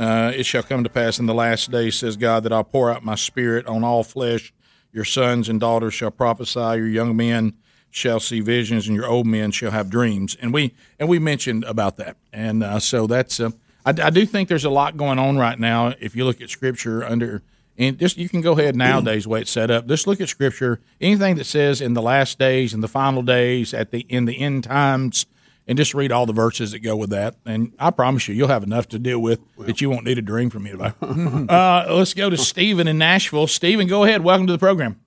Uh, 0.00 0.32
it 0.34 0.46
shall 0.46 0.62
come 0.62 0.82
to 0.82 0.88
pass 0.88 1.18
in 1.18 1.26
the 1.26 1.34
last 1.34 1.70
days, 1.70 1.94
says 1.96 2.16
God, 2.16 2.44
that 2.44 2.52
I'll 2.54 2.64
pour 2.64 2.90
out 2.90 3.04
my 3.04 3.16
spirit 3.16 3.66
on 3.66 3.84
all 3.84 4.02
flesh. 4.02 4.50
Your 4.94 5.04
sons 5.04 5.46
and 5.50 5.60
daughters 5.60 5.92
shall 5.92 6.10
prophesy. 6.10 6.58
Your 6.58 6.88
young 6.88 7.14
men 7.14 7.52
shall 7.90 8.18
see 8.18 8.40
visions, 8.40 8.86
and 8.86 8.96
your 8.96 9.06
old 9.06 9.26
men 9.26 9.50
shall 9.50 9.72
have 9.72 9.90
dreams. 9.90 10.38
And 10.40 10.54
we 10.54 10.72
and 10.98 11.06
we 11.06 11.18
mentioned 11.18 11.64
about 11.64 11.98
that. 11.98 12.16
And 12.32 12.64
uh, 12.64 12.78
so 12.78 13.06
that's 13.06 13.40
uh, 13.40 13.50
I, 13.84 13.90
I 13.90 14.08
do 14.08 14.24
think 14.24 14.48
there's 14.48 14.64
a 14.64 14.70
lot 14.70 14.96
going 14.96 15.18
on 15.18 15.36
right 15.36 15.58
now. 15.58 15.92
If 16.00 16.16
you 16.16 16.24
look 16.24 16.40
at 16.40 16.48
Scripture 16.48 17.04
under 17.04 17.42
and 17.76 17.98
just 17.98 18.16
you 18.16 18.30
can 18.30 18.40
go 18.40 18.52
ahead 18.52 18.76
nowadays 18.76 19.26
way 19.26 19.42
it's 19.42 19.50
set 19.50 19.70
up. 19.70 19.86
Just 19.86 20.06
look 20.06 20.22
at 20.22 20.30
Scripture. 20.30 20.80
Anything 20.98 21.34
that 21.36 21.44
says 21.44 21.82
in 21.82 21.92
the 21.92 22.00
last 22.02 22.38
days, 22.38 22.72
in 22.72 22.80
the 22.80 22.88
final 22.88 23.20
days, 23.22 23.74
at 23.74 23.90
the 23.90 24.06
in 24.08 24.24
the 24.24 24.40
end 24.40 24.64
times 24.64 25.26
and 25.70 25.76
just 25.76 25.94
read 25.94 26.10
all 26.10 26.26
the 26.26 26.32
verses 26.32 26.72
that 26.72 26.80
go 26.80 26.96
with 26.96 27.10
that. 27.10 27.36
And 27.46 27.72
I 27.78 27.92
promise 27.92 28.26
you, 28.26 28.34
you'll 28.34 28.48
have 28.48 28.64
enough 28.64 28.88
to 28.88 28.98
deal 28.98 29.20
with 29.20 29.38
that 29.56 29.80
you 29.80 29.88
won't 29.88 30.04
need 30.04 30.18
a 30.18 30.22
dream 30.22 30.50
from 30.50 30.66
anybody. 30.66 30.94
uh, 31.00 31.94
let's 31.94 32.12
go 32.12 32.28
to 32.28 32.36
Stephen 32.36 32.88
in 32.88 32.98
Nashville. 32.98 33.46
Stephen, 33.46 33.86
go 33.86 34.02
ahead. 34.02 34.24
Welcome 34.24 34.48
to 34.48 34.52
the 34.52 34.58
program. 34.58 34.98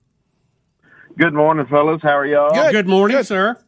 Good 1.18 1.34
morning, 1.34 1.66
fellas. 1.66 2.00
How 2.02 2.16
are 2.16 2.26
y'all? 2.26 2.54
Good. 2.54 2.72
Good 2.72 2.88
morning, 2.88 3.22
sir. 3.24 3.58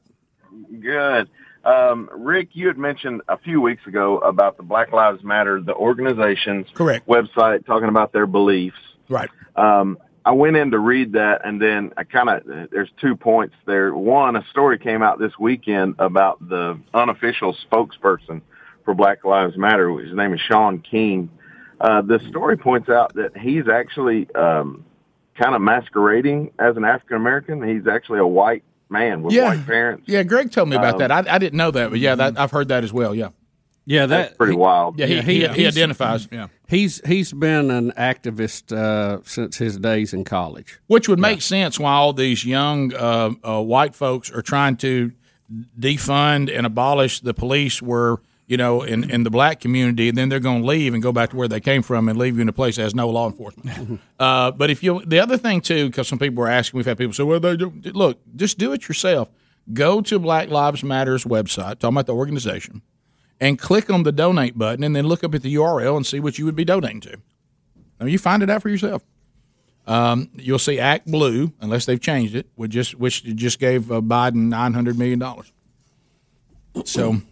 Good. 0.81 1.29
Um, 1.67 2.09
Rick, 2.15 2.51
you 2.53 2.67
had 2.67 2.79
mentioned 2.79 3.21
a 3.29 3.37
few 3.37 3.61
weeks 3.61 3.87
ago 3.87 4.17
about 4.19 4.57
the 4.57 4.63
Black 4.63 4.91
Lives 4.91 5.23
Matter, 5.23 5.61
the 5.61 5.75
organization's 5.75 6.67
Correct. 6.73 7.07
website, 7.07 7.67
talking 7.67 7.91
about 7.91 8.15
their 8.15 8.27
beliefs. 8.27 8.79
Right. 9.11 9.29
Um, 9.55 9.99
I 10.27 10.33
went 10.33 10.57
in 10.57 10.73
to 10.73 10.79
read 10.81 11.13
that, 11.13 11.43
and 11.45 11.63
then 11.63 11.93
I 11.97 12.03
kind 12.03 12.29
of 12.29 12.71
there's 12.71 12.91
two 13.01 13.15
points 13.15 13.55
there. 13.65 13.95
One, 13.95 14.35
a 14.35 14.45
story 14.51 14.77
came 14.79 15.01
out 15.01 15.21
this 15.21 15.39
weekend 15.39 15.95
about 16.01 16.47
the 16.49 16.79
unofficial 16.93 17.57
spokesperson 17.71 18.43
for 18.85 18.93
Black 18.93 19.25
Lives 19.25 19.57
Matter. 19.57 19.89
His 19.99 20.13
name 20.15 20.35
is 20.35 20.41
Shaun 20.41 20.81
King. 20.81 21.31
Uh, 21.81 22.03
the 22.03 22.19
story 22.29 22.57
points 22.57 22.89
out 22.89 23.15
that 23.15 23.37
he's 23.39 23.69
actually 23.69 24.29
um, 24.35 24.85
kind 25.39 25.55
of 25.55 25.61
masquerading 25.63 26.51
as 26.59 26.77
an 26.77 26.85
African 26.85 27.17
American. 27.19 27.63
He's 27.63 27.87
actually 27.87 28.19
a 28.19 28.27
white 28.27 28.65
man 28.89 29.23
with 29.23 29.33
Yeah. 29.33 29.45
white 29.55 29.65
parents. 29.67 30.05
Yeah, 30.09 30.25
Greg 30.25 30.51
told 30.51 30.69
me 30.69 30.77
about 30.77 30.95
Um, 30.95 30.99
that. 31.01 31.13
I, 31.13 31.35
I 31.35 31.39
didn't 31.39 31.57
know 31.57 31.71
that, 31.71 31.91
but 31.91 32.01
yeah, 32.01 32.17
that, 32.17 32.39
I've 32.39 32.51
heard 32.51 32.69
that 32.69 32.83
as 32.83 32.93
well. 32.93 33.15
Yeah. 33.15 33.29
Yeah, 33.89 34.07
That's 34.07 34.35
pretty 34.37 34.55
he- 34.55 34.59
wild. 34.59 34.99
Yeah, 34.99 35.07
he, 35.07 35.15
Yeah, 35.15 35.23
he, 35.23 35.47
he- 35.47 35.55
he, 35.63 35.67
identifies. 35.69 36.27
Yeah. 36.33 36.49
He's 36.69 37.01
he's 37.07 37.33
been 37.33 37.71
an 37.71 37.93
activist 37.93 38.77
uh, 38.77 39.21
since 39.25 39.59
his 39.59 39.79
days 39.79 40.13
in 40.13 40.25
college. 40.25 40.81
Which 40.89 41.09
would 41.09 41.21
make 41.21 41.41
sense 41.41 41.79
why 41.79 41.93
all 41.93 42.13
these 42.13 42.45
young 42.45 42.93
uh, 42.93 43.31
uh, 43.45 43.63
white 43.63 43.95
folks 43.95 44.31
are 44.33 44.43
trying 44.43 44.77
to 44.79 45.13
defund 45.79 46.57
and 46.57 46.67
abolish 46.67 47.21
the 47.21 47.35
police 47.35 47.81
were, 47.81 48.21
you 48.47 48.57
know, 48.57 48.83
in, 48.83 49.09
in 49.11 49.23
the 49.25 49.31
black 49.31 49.61
community, 49.61 50.09
and 50.09 50.19
then 50.19 50.29
they're 50.29 50.41
going 50.41 50.63
to 50.63 50.67
leave 50.67 50.95
and 50.95 51.03
go 51.03 51.13
back 51.13 51.31
to 51.31 51.37
where 51.37 51.49
they 51.49 51.61
came 51.61 51.83
from 51.83 52.09
and 52.09 52.19
leave 52.19 52.37
you 52.37 52.43
in 52.43 52.49
a 52.49 52.53
place 52.53 52.77
that 52.77 52.83
has 52.83 52.95
no 52.95 53.09
law 53.09 53.29
enforcement. 53.29 54.01
uh, 54.19 54.51
but 54.51 54.71
if 54.71 54.83
you, 54.83 55.03
the 55.07 55.21
other 55.21 55.37
thing 55.37 55.61
too, 55.61 55.87
because 55.87 56.09
some 56.09 56.19
people 56.19 56.43
were 56.43 56.49
asking, 56.49 56.79
we've 56.79 56.87
had 56.87 56.99
people 56.99 57.15
say, 57.15 57.23
well, 57.23 57.41
they 57.41 57.57
do, 57.57 57.73
look, 57.93 58.19
just 58.35 58.59
do 58.59 58.73
it 58.73 58.89
yourself. 58.89 59.29
Go 59.73 60.01
to 60.01 60.19
Black 60.19 60.49
Lives 60.49 60.85
Matters 60.85 61.25
website, 61.25 61.79
talking 61.79 61.95
about 61.95 62.07
the 62.07 62.15
organization, 62.15 62.83
and 63.41 63.59
click 63.59 63.91
on 63.91 64.03
the 64.03 64.13
donate 64.13 64.57
button, 64.57 64.83
and 64.83 64.97
then 64.97 65.07
look 65.07 65.23
up 65.23 65.35
at 65.35 65.43
the 65.43 65.55
URL 65.55 65.97
and 65.97 66.07
see 66.07 66.21
what 66.21 66.39
you 66.39 66.45
would 66.45 66.57
be 66.57 66.65
donating 66.65 67.01
to. 67.03 67.19
Mean, 68.01 68.11
you 68.11 68.19
find 68.19 68.43
it 68.43 68.51
out 68.51 68.63
for 68.63 68.69
yourself. 68.69 69.03
Um, 69.87 70.31
you'll 70.35 70.59
see 70.59 70.77
ActBlue, 70.77 71.53
unless 71.61 71.87
they've 71.87 72.01
changed 72.01 72.35
it, 72.35 72.49
which 72.57 72.73
just 72.73 72.95
which 72.97 73.23
just 73.25 73.59
gave 73.59 73.91
uh, 73.91 74.01
Biden 74.01 74.49
nine 74.49 74.75
hundred 74.75 74.99
million 74.99 75.19
dollars. 75.19 75.53
So, 76.85 77.23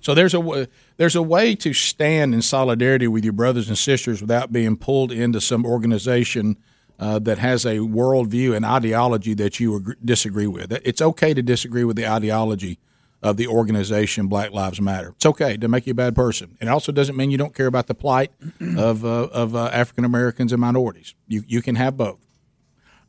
so 0.00 0.14
there's 0.14 0.34
a 0.34 0.68
there's 0.96 1.14
a 1.14 1.22
way 1.22 1.54
to 1.56 1.72
stand 1.74 2.34
in 2.34 2.42
solidarity 2.42 3.06
with 3.06 3.22
your 3.22 3.34
brothers 3.34 3.68
and 3.68 3.76
sisters 3.76 4.20
without 4.20 4.50
being 4.50 4.76
pulled 4.76 5.12
into 5.12 5.40
some 5.40 5.66
organization 5.66 6.56
uh, 6.98 7.18
that 7.20 7.38
has 7.38 7.66
a 7.66 7.78
worldview 7.78 8.56
and 8.56 8.64
ideology 8.64 9.34
that 9.34 9.60
you 9.60 9.76
agree, 9.76 9.96
disagree 10.02 10.46
with. 10.46 10.72
It's 10.84 11.02
okay 11.02 11.34
to 11.34 11.42
disagree 11.42 11.84
with 11.84 11.96
the 11.96 12.08
ideology 12.08 12.78
of 13.22 13.36
the 13.36 13.46
organization 13.46 14.26
Black 14.28 14.52
Lives 14.52 14.80
Matter. 14.80 15.12
It's 15.16 15.26
okay 15.26 15.56
to 15.56 15.68
make 15.68 15.86
you 15.86 15.92
a 15.92 15.94
bad 15.94 16.14
person. 16.14 16.56
It 16.60 16.68
also 16.68 16.92
doesn't 16.92 17.16
mean 17.16 17.30
you 17.30 17.38
don't 17.38 17.54
care 17.54 17.66
about 17.66 17.86
the 17.86 17.94
plight 17.94 18.32
of 18.76 19.04
uh, 19.04 19.28
of 19.32 19.54
uh, 19.54 19.70
African 19.72 20.04
Americans 20.04 20.52
and 20.52 20.60
minorities. 20.60 21.14
You 21.26 21.42
you 21.46 21.62
can 21.62 21.76
have 21.76 21.96
both. 21.96 22.18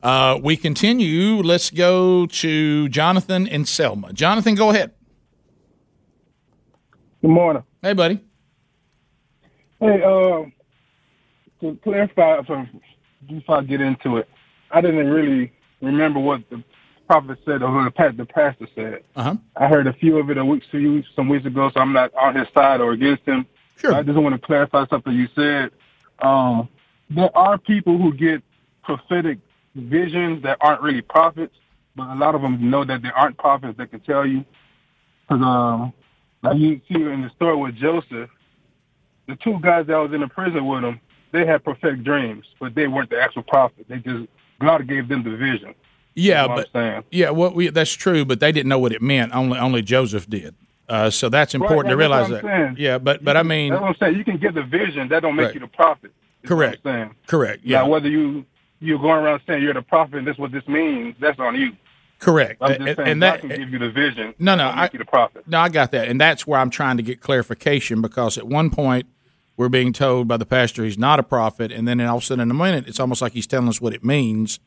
Uh, 0.02 0.38
we 0.42 0.56
continue. 0.56 1.42
Let's 1.42 1.70
go 1.70 2.26
to 2.26 2.88
Jonathan 2.88 3.48
and 3.48 3.66
Selma. 3.66 4.12
Jonathan, 4.12 4.54
go 4.54 4.70
ahead. 4.70 4.92
Good 7.20 7.30
morning. 7.30 7.64
Hey, 7.82 7.94
buddy. 7.94 8.20
Hey, 9.80 10.02
uh, 10.02 10.44
to 11.60 11.76
clarify, 11.82 12.40
before 13.28 13.58
I 13.58 13.62
get 13.62 13.80
into 13.80 14.18
it, 14.18 14.28
I 14.70 14.80
didn't 14.80 15.08
really 15.08 15.52
remember 15.80 16.20
what 16.20 16.48
the 16.50 16.62
prophet 17.08 17.38
said 17.44 17.62
or 17.62 17.84
the 17.84 18.14
the 18.16 18.26
pastor 18.26 18.68
said. 18.74 19.02
Uh-huh. 19.16 19.36
I 19.56 19.66
heard 19.66 19.86
a 19.86 19.92
few 19.94 20.18
of 20.18 20.30
it 20.30 20.38
a 20.38 20.44
week, 20.44 20.62
few 20.70 20.92
weeks, 20.94 21.08
some 21.16 21.28
weeks 21.28 21.46
ago, 21.46 21.70
so 21.74 21.80
I'm 21.80 21.92
not 21.92 22.14
on 22.14 22.36
his 22.36 22.46
side 22.54 22.80
or 22.80 22.92
against 22.92 23.24
him. 23.24 23.46
Sure. 23.76 23.94
I 23.94 24.02
just 24.02 24.18
want 24.18 24.34
to 24.34 24.46
clarify 24.46 24.86
something 24.88 25.12
you 25.12 25.28
said. 25.34 25.70
Um, 26.20 26.68
there 27.10 27.36
are 27.36 27.56
people 27.56 27.96
who 27.96 28.12
get 28.12 28.42
prophetic 28.82 29.38
visions 29.74 30.42
that 30.42 30.58
aren't 30.60 30.82
really 30.82 31.00
prophets, 31.00 31.56
but 31.96 32.08
a 32.08 32.14
lot 32.14 32.34
of 32.34 32.42
them 32.42 32.70
know 32.70 32.84
that 32.84 33.02
they 33.02 33.10
aren't 33.10 33.38
prophets. 33.38 33.78
They 33.78 33.86
can 33.86 34.00
tell 34.00 34.26
you. 34.26 34.44
Because 35.22 35.42
um, 35.42 35.92
like 36.42 36.58
you 36.58 36.80
see 36.88 37.02
in 37.02 37.22
the 37.22 37.30
story 37.36 37.56
with 37.56 37.74
Joseph, 37.76 38.30
the 39.26 39.36
two 39.36 39.58
guys 39.60 39.86
that 39.86 39.96
was 39.96 40.12
in 40.12 40.20
the 40.20 40.28
prison 40.28 40.66
with 40.66 40.84
him, 40.84 41.00
they 41.32 41.46
had 41.46 41.64
prophetic 41.64 42.04
dreams, 42.04 42.44
but 42.60 42.74
they 42.74 42.86
weren't 42.86 43.10
the 43.10 43.20
actual 43.20 43.42
prophet. 43.42 43.86
They 43.88 43.98
just 43.98 44.28
God 44.60 44.86
gave 44.88 45.08
them 45.08 45.22
the 45.22 45.36
vision. 45.36 45.74
Yeah, 46.18 46.48
That's 46.48 46.70
but 46.72 46.80
I'm 46.80 47.04
yeah, 47.10 47.30
what 47.30 47.54
we 47.54 47.68
that's 47.68 47.92
true, 47.92 48.24
but 48.24 48.40
they 48.40 48.50
didn't 48.52 48.68
know 48.68 48.78
what 48.78 48.92
it 48.92 49.00
meant. 49.02 49.34
Only 49.34 49.58
only 49.58 49.82
Joseph 49.82 50.28
did. 50.28 50.54
Uh, 50.88 51.10
so 51.10 51.28
that's 51.28 51.54
important 51.54 51.84
Right, 51.86 51.90
to 51.90 51.96
realize 51.96 52.30
what 52.30 52.42
that. 52.42 52.48
Saying. 52.48 52.76
Yeah, 52.78 52.98
but 52.98 53.22
but 53.24 53.36
I 53.36 53.42
mean, 53.42 53.70
That's 53.70 53.82
what 53.82 53.88
I'm 53.90 53.96
saying. 54.00 54.16
You 54.16 54.24
can 54.24 54.38
get 54.38 54.54
the 54.54 54.62
vision. 54.62 55.08
That 55.08 55.20
don't 55.22 55.36
make 55.36 55.46
Right. 55.46 55.54
you 55.54 55.60
the 55.60 55.66
prophet. 55.68 56.10
is 56.42 56.50
what 56.50 56.66
I'm 56.66 56.74
correct, 56.82 57.26
correct. 57.26 57.60
Yeah, 57.64 57.78
Now, 57.80 57.88
whether 57.88 58.08
you 58.08 58.44
you're 58.80 58.98
going 58.98 59.24
around 59.24 59.40
saying 59.46 59.62
you're 59.62 59.74
the 59.74 59.82
prophet 59.82 60.14
and 60.16 60.26
this 60.26 60.34
is 60.34 60.38
what 60.38 60.52
this 60.52 60.66
means, 60.68 61.14
that's 61.20 61.38
on 61.40 61.54
you. 61.56 61.72
correct. 62.20 62.58
I'm 62.62 62.68
just 62.68 62.80
And- 62.80 62.96
saying 62.96 63.08
and 63.08 63.20
God 63.20 63.32
that 63.34 63.40
can 63.40 63.48
give 63.50 63.70
you 63.70 63.78
the 63.78 63.90
vision. 63.90 64.34
No, 64.38 64.54
no, 64.54 64.68
I- 64.68 64.88
you 64.92 64.98
the 64.98 65.04
prophet. 65.04 65.44
No, 65.46 65.58
I 65.60 65.68
got 65.68 65.92
that, 65.92 66.08
and 66.08 66.20
that's 66.20 66.46
where 66.46 66.58
I'm 66.58 66.70
trying 66.70 66.96
to 66.96 67.02
get 67.02 67.20
clarification 67.20 68.00
because 68.00 68.38
at 68.38 68.46
one 68.46 68.70
point 68.70 69.06
we're 69.56 69.68
being 69.68 69.92
told 69.92 70.26
by 70.28 70.36
the 70.36 70.46
pastor 70.46 70.84
he's 70.84 70.96
not 70.98 71.18
a 71.18 71.22
prophet, 71.22 71.70
and 71.72 71.86
then 71.86 72.00
all 72.00 72.16
of 72.18 72.22
a 72.22 72.26
sudden 72.26 72.42
in 72.42 72.50
a 72.50 72.54
minute 72.54 72.86
it's 72.88 72.98
almost 73.00 73.20
like 73.22 73.32
he's 73.32 73.46
telling 73.46 73.68
us 73.68 73.80
what 73.80 73.92
it 73.92 74.04
means, 74.04 74.58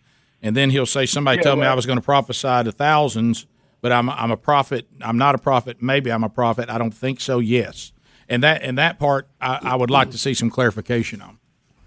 and 0.41 0.55
then 0.55 0.69
he'll 0.69 0.85
say 0.85 1.05
somebody 1.05 1.37
Yeah, 1.37 1.43
told 1.43 1.59
me 1.59 1.65
I 1.65 1.73
was 1.73 1.85
going 1.85 1.97
to 1.99 2.03
prophesy 2.03 2.63
to 2.63 2.71
thousands, 2.71 3.45
but 3.81 3.91
I'm 3.91 4.09
I'm 4.09 4.31
a 4.31 4.37
prophet. 4.37 4.87
I'm 5.01 5.17
not 5.17 5.35
a 5.35 5.37
prophet. 5.37 5.81
Maybe 5.81 6.11
I'm 6.11 6.23
a 6.23 6.29
prophet. 6.29 6.69
I 6.69 6.77
don't 6.77 6.93
think 6.93 7.19
so. 7.21 7.39
Yes, 7.39 7.91
and 8.29 8.43
that 8.43 8.61
and 8.63 8.77
that 8.77 8.99
part 8.99 9.27
I, 9.39 9.59
I 9.61 9.75
would 9.75 9.89
like 9.91 10.11
to 10.11 10.17
see 10.17 10.33
some 10.33 10.49
clarification 10.49 11.21
on. 11.21 11.37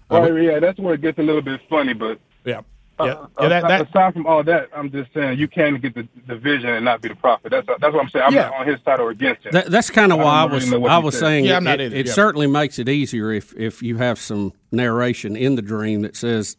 Well, 0.09 0.37
yeah, 0.37 0.59
that's 0.59 0.79
where 0.79 0.93
it 0.93 1.01
gets 1.01 1.17
a 1.19 1.23
little 1.23 1.41
bit 1.41 1.59
funny, 1.67 1.93
but 1.93 2.19
Yeah, 2.45 2.59
uh, 2.99 3.05
yeah, 3.05 3.25
yeah. 3.41 3.47
That, 3.49 3.67
that 3.67 3.89
aside 3.89 4.13
from 4.13 4.27
all 4.27 4.43
that, 4.43 4.69
I'm 4.75 4.91
just 4.91 5.11
saying 5.13 5.39
you 5.39 5.47
can 5.47 5.77
get 5.79 5.95
the, 5.95 6.07
the 6.27 6.35
vision 6.35 6.69
and 6.69 6.85
not 6.85 7.01
be 7.01 7.09
the 7.09 7.15
prophet. 7.15 7.49
That's 7.49 7.65
that's 7.67 7.81
what 7.93 8.01
I'm 8.01 8.09
saying. 8.09 8.25
I'm 8.25 8.33
Yeah. 8.33 8.43
not 8.49 8.53
on 8.53 8.67
his 8.67 8.79
side 8.85 8.99
or 8.99 9.09
against 9.09 9.43
him. 9.45 9.51
That, 9.53 9.71
that's 9.71 9.89
kind 9.89 10.11
of 10.13 10.19
why 10.19 10.41
I 10.41 10.45
was 10.45 10.69
really 10.69 10.87
I 10.87 10.99
was 10.99 11.15
said. 11.15 11.19
saying 11.21 11.45
Yeah, 11.45 11.53
it, 11.53 11.57
I'm 11.57 11.63
not 11.63 11.79
it, 11.79 11.85
either, 11.85 11.95
it 11.95 12.05
yeah. 12.05 12.13
certainly 12.13 12.47
makes 12.47 12.77
it 12.77 12.87
easier 12.87 13.31
if 13.31 13.53
if 13.57 13.81
you 13.81 13.97
have 13.97 14.19
some 14.19 14.53
narration 14.71 15.35
in 15.35 15.55
the 15.55 15.61
dream 15.63 16.01
that 16.03 16.15
says 16.15 16.55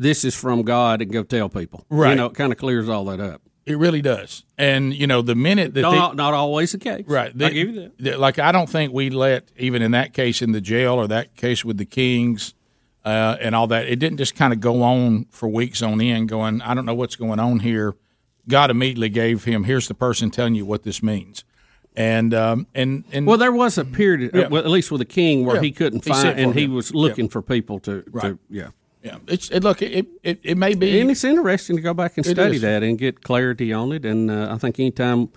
this 0.00 0.24
is 0.24 0.34
from 0.34 0.62
God 0.62 1.00
and 1.02 1.12
go 1.12 1.22
tell 1.22 1.48
people. 1.48 1.84
Right. 1.90 2.10
You 2.10 2.16
know, 2.16 2.26
it 2.26 2.34
kind 2.34 2.52
of 2.52 2.58
clears 2.58 2.88
all 2.88 3.04
that 3.06 3.20
up. 3.20 3.42
it 3.66 3.76
really 3.78 4.02
does, 4.02 4.44
and 4.58 4.92
you 4.94 5.06
know 5.06 5.22
the 5.22 5.34
minute 5.34 5.74
that 5.74 5.82
they, 5.82 5.96
Not, 5.96 6.16
not 6.16 6.34
always 6.34 6.72
the 6.72 6.78
case. 6.78 7.04
Right. 7.06 7.36
They, 7.36 7.46
I 7.46 7.50
give 7.50 7.68
you 7.74 7.92
that. 8.00 8.18
like 8.18 8.38
I 8.38 8.50
don't 8.50 8.68
think 8.68 8.92
we 8.92 9.10
let 9.10 9.44
even 9.56 9.82
in 9.82 9.92
that 9.92 10.12
case 10.14 10.42
in 10.42 10.52
the 10.52 10.60
jail 10.60 10.94
or 10.94 11.06
that 11.08 11.36
case 11.36 11.64
with 11.64 11.76
the 11.76 11.84
Kings 11.84 12.54
uh, 13.04 13.36
and 13.40 13.54
all 13.54 13.66
that. 13.68 13.86
It 13.88 13.98
didn't 14.00 14.18
just 14.18 14.34
kind 14.34 14.52
of 14.52 14.60
go 14.60 14.82
on 14.82 15.26
for 15.30 15.48
weeks 15.48 15.82
on 15.82 16.00
end. 16.00 16.28
Going, 16.30 16.60
I 16.62 16.74
don't 16.74 16.86
know 16.86 16.94
what's 16.94 17.16
going 17.16 17.38
on 17.38 17.60
here. 17.60 17.94
God 18.48 18.70
immediately 18.70 19.10
gave 19.10 19.44
him. 19.44 19.64
Here's 19.64 19.86
the 19.86 19.94
person 19.94 20.30
telling 20.30 20.54
you 20.56 20.64
what 20.66 20.82
this 20.82 21.02
means. 21.02 21.44
And 21.94 22.32
um, 22.34 22.66
and 22.74 23.04
and 23.12 23.26
Well, 23.26 23.36
there 23.38 23.52
was 23.52 23.76
a 23.78 23.84
period, 23.84 24.30
Yeah. 24.34 24.48
well, 24.48 24.62
at 24.64 24.70
least 24.70 24.90
with 24.90 25.00
the 25.00 25.04
king, 25.04 25.44
where 25.44 25.56
Yeah. 25.56 25.62
he 25.62 25.70
couldn't 25.72 26.04
He 26.04 26.10
find, 26.10 26.38
and 26.40 26.52
for 26.54 26.58
he 26.58 26.66
was 26.66 26.94
looking 26.94 27.28
for 27.28 27.42
people 27.42 27.78
to, 27.80 28.04
Right. 28.10 28.22
to 28.22 28.38
yeah. 28.48 28.68
Yeah, 29.02 29.18
it's 29.26 29.50
it, 29.50 29.62
look. 29.62 29.80
It, 29.82 30.06
it 30.22 30.40
it 30.42 30.58
may 30.58 30.74
be. 30.74 31.00
And 31.00 31.10
it's 31.10 31.24
interesting 31.24 31.76
to 31.76 31.82
go 31.82 31.94
back 31.94 32.16
and 32.16 32.26
study 32.26 32.56
is. 32.56 32.62
that 32.62 32.82
and 32.82 32.98
get 32.98 33.22
clarity 33.22 33.72
on 33.72 33.92
it. 33.92 34.04
And 34.04 34.30
uh, 34.30 34.48
I 34.52 34.58
think 34.58 34.78
anytime 34.78 35.30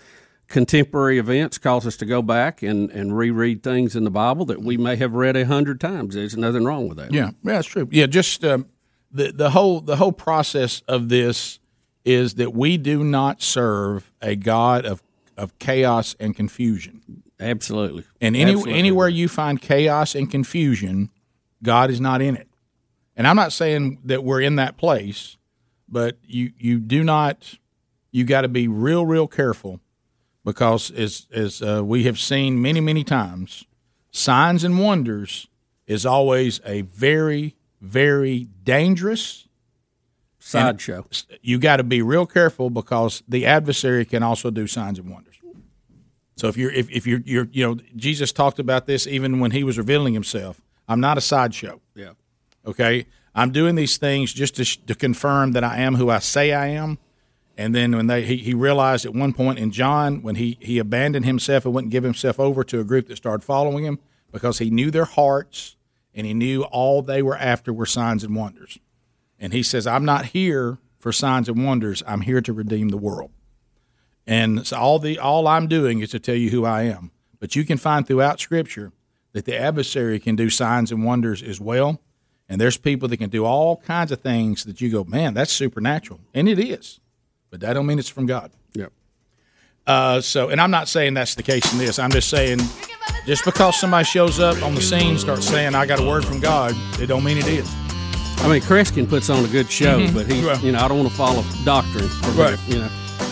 contemporary 0.47 1.17
events 1.17 1.57
cause 1.57 1.87
us 1.87 1.95
to 1.97 2.05
go 2.05 2.21
back 2.21 2.61
and, 2.61 2.91
and 2.91 3.17
reread 3.17 3.63
things 3.63 3.95
in 3.95 4.03
the 4.03 4.11
Bible 4.11 4.45
that 4.45 4.61
we 4.61 4.77
may 4.77 4.97
have 4.97 5.13
read 5.13 5.37
a 5.37 5.45
hundred 5.45 5.79
times, 5.79 6.15
there's 6.15 6.35
nothing 6.35 6.65
wrong 6.65 6.89
with 6.89 6.97
that. 6.97 7.13
Yeah, 7.13 7.31
yeah, 7.43 7.53
that's 7.53 7.67
true. 7.67 7.87
Yeah, 7.91 8.07
just 8.07 8.43
um, 8.43 8.67
the 9.11 9.31
the 9.31 9.51
whole 9.51 9.79
the 9.79 9.95
whole 9.95 10.11
process 10.11 10.81
of 10.87 11.07
this 11.09 11.59
is 12.03 12.35
that 12.35 12.53
we 12.53 12.77
do 12.77 13.03
not 13.03 13.41
serve 13.41 14.11
a 14.21 14.35
God 14.35 14.85
of 14.85 15.01
of 15.37 15.57
chaos 15.59 16.15
and 16.19 16.35
confusion. 16.35 17.23
Absolutely. 17.39 18.03
And 18.21 18.35
any, 18.35 18.51
Absolutely. 18.51 18.73
anywhere 18.73 19.09
you 19.09 19.27
find 19.27 19.61
chaos 19.61 20.15
and 20.15 20.29
confusion, 20.29 21.09
God 21.61 21.89
is 21.89 21.99
not 21.99 22.21
in 22.21 22.35
it. 22.35 22.47
And 23.15 23.27
I'm 23.27 23.35
not 23.35 23.53
saying 23.53 23.99
that 24.05 24.23
we're 24.23 24.41
in 24.41 24.55
that 24.55 24.77
place, 24.77 25.37
but 25.87 26.17
you 26.25 26.51
you 26.57 26.79
do 26.79 27.03
not 27.03 27.57
you 28.11 28.23
got 28.23 28.41
to 28.41 28.47
be 28.47 28.67
real 28.67 29.05
real 29.05 29.27
careful 29.27 29.79
because 30.43 30.91
as 30.91 31.27
as 31.31 31.61
uh, 31.61 31.83
we 31.83 32.03
have 32.03 32.19
seen 32.19 32.61
many 32.61 32.81
many 32.81 33.03
times, 33.03 33.65
signs 34.11 34.63
and 34.63 34.79
wonders 34.79 35.47
is 35.85 36.05
always 36.05 36.59
a 36.65 36.81
very 36.81 37.55
very 37.81 38.47
dangerous 38.63 39.47
sideshow. 40.39 41.05
You 41.41 41.59
got 41.59 41.77
to 41.77 41.83
be 41.83 42.01
real 42.01 42.25
careful 42.25 42.69
because 42.69 43.23
the 43.27 43.45
adversary 43.45 44.05
can 44.05 44.23
also 44.23 44.49
do 44.49 44.67
signs 44.67 44.99
and 44.99 45.09
wonders. 45.09 45.33
So 46.35 46.47
if 46.47 46.57
you're 46.57 46.71
if, 46.71 46.89
if 46.89 47.05
you're 47.05 47.21
you're 47.25 47.47
you 47.51 47.65
know 47.65 47.77
Jesus 47.95 48.31
talked 48.31 48.59
about 48.59 48.87
this 48.87 49.05
even 49.05 49.39
when 49.39 49.51
he 49.51 49.63
was 49.63 49.77
revealing 49.77 50.13
himself. 50.13 50.61
I'm 50.87 50.99
not 50.99 51.17
a 51.17 51.21
sideshow. 51.21 51.79
Okay, 52.65 53.05
I'm 53.35 53.51
doing 53.51 53.75
these 53.75 53.97
things 53.97 54.33
just 54.33 54.55
to, 54.55 54.63
sh- 54.63 54.77
to 54.87 54.95
confirm 54.95 55.51
that 55.53 55.63
I 55.63 55.79
am 55.79 55.95
who 55.95 56.09
I 56.09 56.19
say 56.19 56.53
I 56.53 56.67
am. 56.67 56.97
And 57.57 57.75
then 57.75 57.95
when 57.95 58.07
they 58.07 58.23
he, 58.23 58.37
he 58.37 58.53
realized 58.53 59.05
at 59.05 59.13
one 59.13 59.33
point 59.33 59.59
in 59.59 59.71
John 59.71 60.21
when 60.21 60.35
he 60.35 60.57
he 60.59 60.79
abandoned 60.79 61.25
himself 61.25 61.65
and 61.65 61.73
wouldn't 61.73 61.91
give 61.91 62.03
himself 62.03 62.39
over 62.39 62.63
to 62.63 62.79
a 62.79 62.83
group 62.83 63.07
that 63.07 63.17
started 63.17 63.43
following 63.43 63.85
him 63.85 63.99
because 64.31 64.57
he 64.57 64.71
knew 64.71 64.89
their 64.89 65.05
hearts 65.05 65.75
and 66.15 66.25
he 66.25 66.33
knew 66.33 66.63
all 66.63 67.01
they 67.01 67.21
were 67.21 67.37
after 67.37 67.71
were 67.71 67.85
signs 67.85 68.23
and 68.23 68.35
wonders. 68.35 68.79
And 69.39 69.53
he 69.53 69.61
says, 69.61 69.85
"I'm 69.85 70.05
not 70.05 70.27
here 70.27 70.79
for 70.97 71.11
signs 71.11 71.47
and 71.47 71.63
wonders. 71.63 72.01
I'm 72.07 72.21
here 72.21 72.41
to 72.41 72.53
redeem 72.53 72.89
the 72.89 72.97
world." 72.97 73.29
And 74.25 74.65
so 74.65 74.77
all 74.77 74.97
the 74.97 75.19
all 75.19 75.47
I'm 75.47 75.67
doing 75.67 75.99
is 75.99 76.09
to 76.11 76.19
tell 76.19 76.35
you 76.35 76.49
who 76.49 76.65
I 76.65 76.83
am. 76.83 77.11
But 77.39 77.55
you 77.55 77.65
can 77.65 77.77
find 77.77 78.07
throughout 78.07 78.39
Scripture 78.39 78.93
that 79.33 79.45
the 79.45 79.57
adversary 79.57 80.19
can 80.19 80.35
do 80.35 80.49
signs 80.49 80.91
and 80.91 81.03
wonders 81.03 81.43
as 81.43 81.59
well. 81.59 82.01
And 82.53 82.61
there's 82.61 82.77
people 82.77 83.07
that 83.07 83.17
can 83.17 83.31
do 83.31 83.45
all 83.45 83.77
kinds 83.77 84.11
of 84.11 84.21
things 84.21 84.63
that 84.65 84.79
you 84.79 84.91
go, 84.91 85.03
man, 85.05 85.33
that's 85.33 85.51
supernatural, 85.51 86.19
and 86.35 86.47
it 86.47 86.59
is. 86.59 86.99
But 87.49 87.61
that 87.61 87.73
don't 87.73 87.87
mean 87.87 87.97
it's 87.97 88.07
from 88.09 88.27
God. 88.27 88.51
Yep. 88.75 88.91
Uh, 89.87 90.21
so, 90.21 90.49
and 90.49 90.61
I'm 90.61 90.69
not 90.69 90.87
saying 90.87 91.15
that's 91.15 91.33
the 91.33 91.41
case 91.41 91.73
in 91.73 91.79
this. 91.79 91.97
I'm 91.97 92.11
just 92.11 92.29
saying, 92.29 92.59
just 93.25 93.43
because 93.43 93.79
somebody 93.79 94.05
shows 94.05 94.39
up 94.39 94.61
on 94.61 94.75
the 94.75 94.81
scene, 94.83 95.17
starts 95.17 95.47
saying, 95.47 95.73
"I 95.73 95.87
got 95.87 95.99
a 95.99 96.03
word 96.07 96.23
from 96.25 96.39
God," 96.39 96.75
it 97.01 97.07
don't 97.07 97.23
mean 97.23 97.39
it 97.39 97.47
is. 97.47 97.67
I 98.43 98.47
mean, 98.47 98.61
Kreskin 98.61 99.09
puts 99.09 99.31
on 99.31 99.43
a 99.43 99.47
good 99.47 99.71
show, 99.71 99.97
Mhm. 99.99 100.13
but 100.13 100.27
he, 100.31 100.45
Right. 100.47 100.61
you 100.61 100.73
know, 100.73 100.79
I 100.79 100.87
don't 100.87 100.99
want 100.99 101.09
to 101.09 101.15
follow 101.15 101.43
doctrine. 101.65 102.07
Right. 102.35 102.59
You 102.67 102.81
know, 102.81 102.89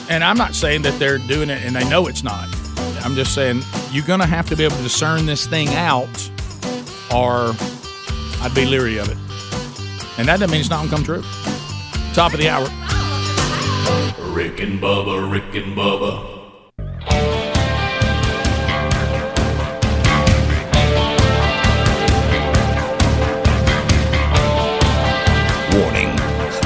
And 0.09 0.23
I'm 0.23 0.35
not 0.37 0.55
saying 0.55 0.81
that 0.81 0.97
they're 0.97 1.19
doing 1.19 1.51
it 1.51 1.63
and 1.63 1.75
they 1.75 1.87
know 1.87 2.07
it's 2.07 2.23
not. 2.23 2.49
I'm 3.05 3.13
just 3.13 3.35
saying 3.35 3.61
you're 3.91 4.03
going 4.07 4.19
to 4.19 4.25
have 4.25 4.49
to 4.49 4.55
be 4.57 4.63
able 4.63 4.77
to 4.77 4.81
discern 4.83 5.27
this 5.27 5.45
thing 5.45 5.67
out, 5.75 6.09
or 7.13 7.53
I'd 8.43 8.55
be 8.55 8.65
leery 8.65 8.97
of 8.97 9.07
it. 9.07 9.17
And 10.17 10.27
that 10.27 10.39
doesn't 10.39 10.49
mean 10.49 10.61
it's 10.61 10.69
not 10.69 10.77
going 10.77 10.89
to 10.89 10.95
come 10.95 11.03
true. 11.03 11.21
Top 12.13 12.33
of 12.33 12.39
the 12.39 12.49
hour. 12.49 12.65
Rick 14.33 14.59
and 14.61 14.81
Bubba, 14.81 15.31
Rick 15.31 15.53
and 15.55 15.77
Bubba. 15.77 16.27
Warning 25.73 26.15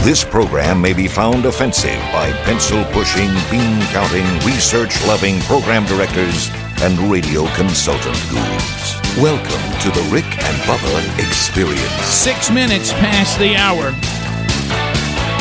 this 0.06 0.24
program 0.24 0.80
may 0.80 0.94
be 0.94 1.08
found 1.08 1.46
offensive 1.46 2.00
by 2.14 2.32
pencil 2.44 2.86
pushing, 2.92 3.30
bean 3.50 3.82
counting, 3.88 4.26
research 4.46 5.04
loving 5.08 5.40
program 5.42 5.84
directors 5.86 6.50
and 6.82 6.98
radio 7.12 7.48
consultant 7.56 8.18
gurus. 8.30 9.00
Welcome 9.18 9.80
to 9.82 9.90
the 9.90 10.08
Rick 10.12 10.26
and 10.26 10.58
Bubba 10.64 11.20
Experience. 11.20 12.06
Six 12.06 12.52
minutes 12.52 12.92
past 12.94 13.40
the 13.40 13.56
hour. 13.56 13.92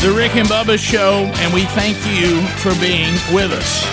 The 0.00 0.14
Rick 0.14 0.36
and 0.36 0.48
Bubba 0.48 0.78
Show, 0.78 1.30
and 1.42 1.52
we 1.52 1.64
thank 1.64 1.96
you 2.06 2.40
for 2.58 2.78
being 2.80 3.12
with 3.34 3.52
us. 3.52 3.84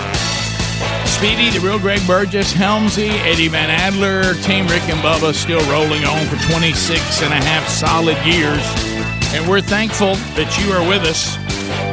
Speedy, 1.10 1.50
the 1.50 1.60
real 1.60 1.78
Greg 1.78 2.04
Burgess, 2.06 2.52
Helmsy, 2.52 3.10
Eddie 3.24 3.48
Van 3.48 3.70
Adler, 3.70 4.34
Team 4.42 4.66
Rick 4.66 4.88
and 4.88 5.00
Bubba 5.00 5.34
still 5.34 5.62
rolling 5.70 6.04
on 6.04 6.26
for 6.26 6.36
26 6.50 7.22
and 7.22 7.32
a 7.32 7.36
half 7.36 7.68
solid 7.68 8.18
years. 8.26 8.91
And 9.34 9.48
we're 9.48 9.60
thankful 9.62 10.14
that 10.36 10.58
you 10.60 10.72
are 10.72 10.86
with 10.86 11.02
us. 11.04 11.36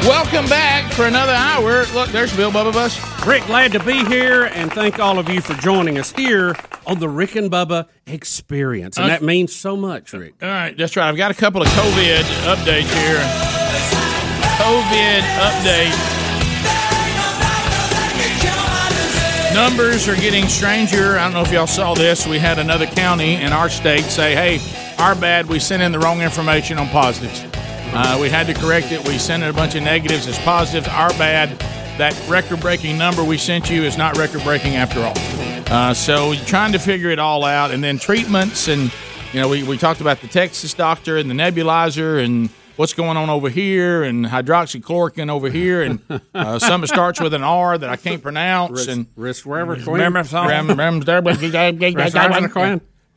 Welcome 0.06 0.46
back 0.50 0.92
for 0.92 1.06
another 1.06 1.32
hour. 1.34 1.86
Look, 1.94 2.10
there's 2.10 2.36
Bill 2.36 2.52
Bubba 2.52 2.74
Bus. 2.74 3.00
Rick, 3.26 3.46
glad 3.46 3.72
to 3.74 3.80
be 3.84 4.04
here, 4.06 4.46
and 4.46 4.72
thank 4.72 5.00
all 5.00 5.20
of 5.20 5.30
you 5.30 5.40
for 5.42 5.54
joining 5.56 5.98
us 5.98 6.12
here 6.12 6.56
on 6.86 7.00
the 7.00 7.08
Rick 7.08 7.36
and 7.36 7.50
Bubba 7.50 7.88
Experience, 8.08 8.98
and 8.98 9.06
Okay. 9.06 9.14
that 9.16 9.24
means 9.24 9.56
so 9.56 9.76
much, 9.78 10.12
Rick. 10.14 10.34
All 10.42 10.50
right, 10.50 10.76
that's 10.78 10.96
right. 10.96 11.08
I've 11.08 11.18
got 11.18 11.32
a 11.32 11.34
couple 11.34 11.62
of 11.62 11.68
COVID 11.70 12.24
updates 12.44 12.92
here. 13.04 13.20
COVID 14.60 15.22
update. 15.40 15.96
Numbers 19.54 20.08
are 20.08 20.16
getting 20.16 20.48
stranger. 20.48 21.18
I 21.18 21.24
don't 21.24 21.34
know 21.34 21.42
if 21.42 21.52
y'all 21.52 21.68
saw 21.68 21.94
this. 21.94 22.28
We 22.28 22.38
had 22.38 22.60
another 22.60 22.86
county 22.86 23.36
in 23.36 23.52
our 23.52 23.70
state 23.70 24.04
say, 24.04 24.36
hey, 24.36 24.60
our 25.00 25.16
bad, 25.16 25.48
we 25.48 25.60
sent 25.60 25.82
in 25.82 25.92
the 25.92 26.00
wrong 26.00 26.22
information 26.22 26.78
on 26.78 26.88
positives. 26.90 27.44
Uh, 27.92 28.18
we 28.22 28.30
had 28.30 28.46
to 28.48 28.54
correct 28.54 28.92
it. 28.92 29.08
We 29.08 29.18
sent 29.18 29.44
in 29.44 29.50
a 29.50 29.54
bunch 29.54 29.76
of 29.76 29.84
negatives 29.84 30.28
as 30.28 30.38
positives. 30.40 30.88
Our 30.88 31.10
bad. 31.12 31.58
That 31.98 32.16
record 32.30 32.62
breaking 32.62 32.98
number 32.98 33.24
we 33.24 33.38
sent 33.38 33.70
you 33.70 33.84
is 33.84 33.98
not 33.98 34.18
record 34.18 34.44
breaking 34.44 34.76
after 34.76 35.02
all. 35.02 35.14
Uh, 35.74 35.94
so 35.94 36.34
trying 36.46 36.72
to 36.72 36.80
figure 36.80 37.10
it 37.10 37.20
all 37.20 37.44
out. 37.44 37.72
And 37.72 37.84
then 37.84 38.00
treatments 38.00 38.68
and, 38.68 38.92
you 39.34 39.42
know, 39.42 39.50
we, 39.50 39.64
we 39.64 39.78
talked 39.78 40.00
about 40.00 40.22
the 40.22 40.28
Texas 40.28 40.74
doctor 40.74 41.18
and 41.18 41.30
the 41.30 41.34
nebulizer 41.34 42.24
and 42.24 42.50
what's 42.78 42.94
going 42.94 43.18
on 43.18 43.30
over 43.30 43.50
here, 43.50 44.04
and 44.04 44.26
hydroxychloroquine 44.26 45.30
over 45.30 45.50
here, 45.50 45.82
and 45.82 46.00
uh, 46.34 46.58
something 46.58 46.88
starts 46.88 47.20
with 47.20 47.34
an 47.34 47.44
R 47.44 47.78
that 47.78 47.90
I 47.90 47.98
can't 47.98 48.24
pronounce, 48.24 48.88
and 48.88 49.08
Risk 49.18 49.46
wherever 49.46 49.76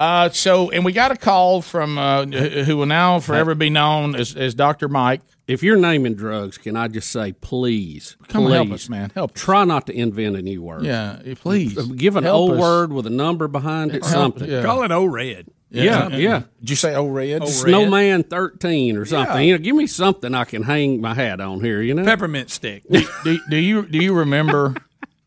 uh, 0.02 0.28
so, 0.30 0.70
and 0.70 0.84
we 0.84 0.92
got 0.92 1.12
a 1.12 1.16
call 1.16 1.62
from 1.62 1.96
uh, 1.96 2.26
who 2.26 2.76
will 2.76 2.86
now 2.86 3.20
forever 3.20 3.54
be 3.54 3.70
known 3.70 4.16
as, 4.16 4.34
as 4.34 4.54
Dr. 4.54 4.88
Mike. 4.88 5.20
If 5.46 5.62
you're 5.62 5.76
naming 5.76 6.14
drugs, 6.14 6.58
can 6.58 6.76
I 6.76 6.88
just 6.88 7.10
say, 7.10 7.32
please, 7.32 8.16
Come 8.28 8.44
please, 8.44 8.54
help 8.54 8.70
us, 8.72 8.88
man. 8.88 9.10
Help. 9.14 9.34
Try 9.34 9.64
not 9.64 9.86
to 9.86 9.92
invent 9.96 10.36
a 10.36 10.42
new 10.42 10.62
word. 10.62 10.84
Yeah, 10.84 11.20
please. 11.36 11.74
Give 11.74 12.16
an 12.16 12.24
Help 12.24 12.36
old 12.36 12.52
us. 12.52 12.60
word 12.60 12.92
with 12.92 13.06
a 13.06 13.10
number 13.10 13.48
behind 13.48 13.92
it, 13.94 14.02
Help, 14.04 14.12
something. 14.38 14.50
yeah. 14.50 14.62
Call 14.62 14.82
it 14.82 14.90
O 14.90 15.04
Red. 15.04 15.48
Yeah, 15.70 16.08
yeah. 16.08 16.42
Did 16.60 16.70
you 16.70 16.76
say 16.76 16.94
O 16.94 17.06
Red? 17.06 17.46
Snowman 17.48 18.24
13 18.24 18.96
or 18.96 19.04
something. 19.04 19.36
Yeah. 19.36 19.40
You 19.40 19.52
know, 19.54 19.58
give 19.58 19.74
me 19.76 19.86
something 19.86 20.34
I 20.34 20.44
can 20.44 20.62
hang 20.62 21.00
my 21.00 21.14
hat 21.14 21.40
on 21.40 21.60
here, 21.60 21.80
you 21.80 21.94
know? 21.94 22.04
Peppermint 22.04 22.50
stick. 22.50 22.82
do, 22.90 23.04
do, 23.24 23.38
do 23.50 23.56
you 23.56 23.86
do 23.86 23.98
you 23.98 24.14
remember? 24.14 24.74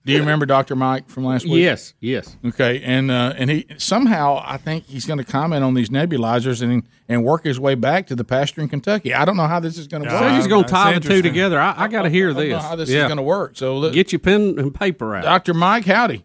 Do 0.06 0.14
you 0.14 0.20
remember 0.20 0.46
Dr. 0.46 0.76
Mike 0.76 1.10
from 1.10 1.26
last 1.26 1.46
week? 1.46 1.64
Yes, 1.64 1.96
yes. 2.00 2.38
Okay, 2.46 2.80
and 2.84 3.10
uh, 3.10 3.34
and 3.38 3.50
he 3.50 3.66
somehow 3.78 4.40
I 4.46 4.58
think 4.58 4.86
he's 4.86 5.06
going 5.06 5.18
to 5.18 5.24
comment 5.24 5.64
on 5.64 5.74
these 5.74 5.90
nebulizers 5.90 6.62
and 6.62 6.84
and 7.10 7.24
work 7.24 7.44
his 7.44 7.60
way 7.60 7.74
back 7.74 8.06
to 8.08 8.16
the 8.16 8.24
pasture 8.24 8.62
in 8.62 8.70
Kentucky. 8.70 9.16
I 9.16 9.26
don't 9.26 9.36
know 9.36 9.48
how 9.48 9.60
this 9.60 9.80
is 9.80 9.88
going 9.88 10.04
to 10.04 10.10
work. 10.10 10.20
So 10.20 10.26
work. 10.26 10.36
he's 10.36 10.48
going 10.48 10.64
to 10.66 10.70
tie 10.70 10.94
the 10.94 11.00
two 11.00 11.24
together. 11.24 11.60
I, 11.60 11.74
I 11.76 11.88
got 11.88 12.04
to 12.04 12.10
hear 12.10 12.30
I 12.30 12.34
don't 12.34 12.50
know 12.50 12.56
this. 12.58 12.64
how 12.64 12.76
this 12.76 12.90
Yeah. 12.90 13.02
is 13.02 13.08
going 13.08 13.18
to 13.18 13.24
work. 13.24 13.58
So, 13.58 13.78
look, 13.78 13.94
Get 13.94 14.12
your 14.12 14.20
pen 14.20 14.56
and 14.60 14.74
paper 14.74 15.16
out. 15.16 15.24
Dr. 15.24 15.54
Mike, 15.56 15.86
howdy. 15.86 16.24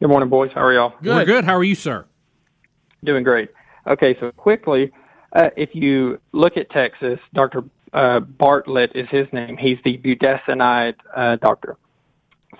Good 0.00 0.08
morning, 0.08 0.28
boys. 0.28 0.50
How 0.52 0.62
are 0.62 0.72
y'all? 0.72 0.94
We're 1.00 1.24
good. 1.24 1.44
How 1.44 1.54
are 1.56 1.62
you, 1.64 1.76
sir? 1.76 2.04
Doing 3.04 3.22
great. 3.22 3.50
Okay, 3.86 4.16
so 4.18 4.32
quickly, 4.32 4.90
uh, 5.34 5.50
if 5.56 5.70
you 5.74 6.20
look 6.32 6.56
at 6.56 6.68
Texas, 6.70 7.20
Dr. 7.34 7.62
Uh, 7.92 8.18
Bartlett 8.20 8.92
is 8.96 9.08
his 9.08 9.26
name. 9.32 9.56
He's 9.56 9.78
the 9.84 9.98
budesonide 9.98 10.94
uh, 11.14 11.36
doctor. 11.36 11.76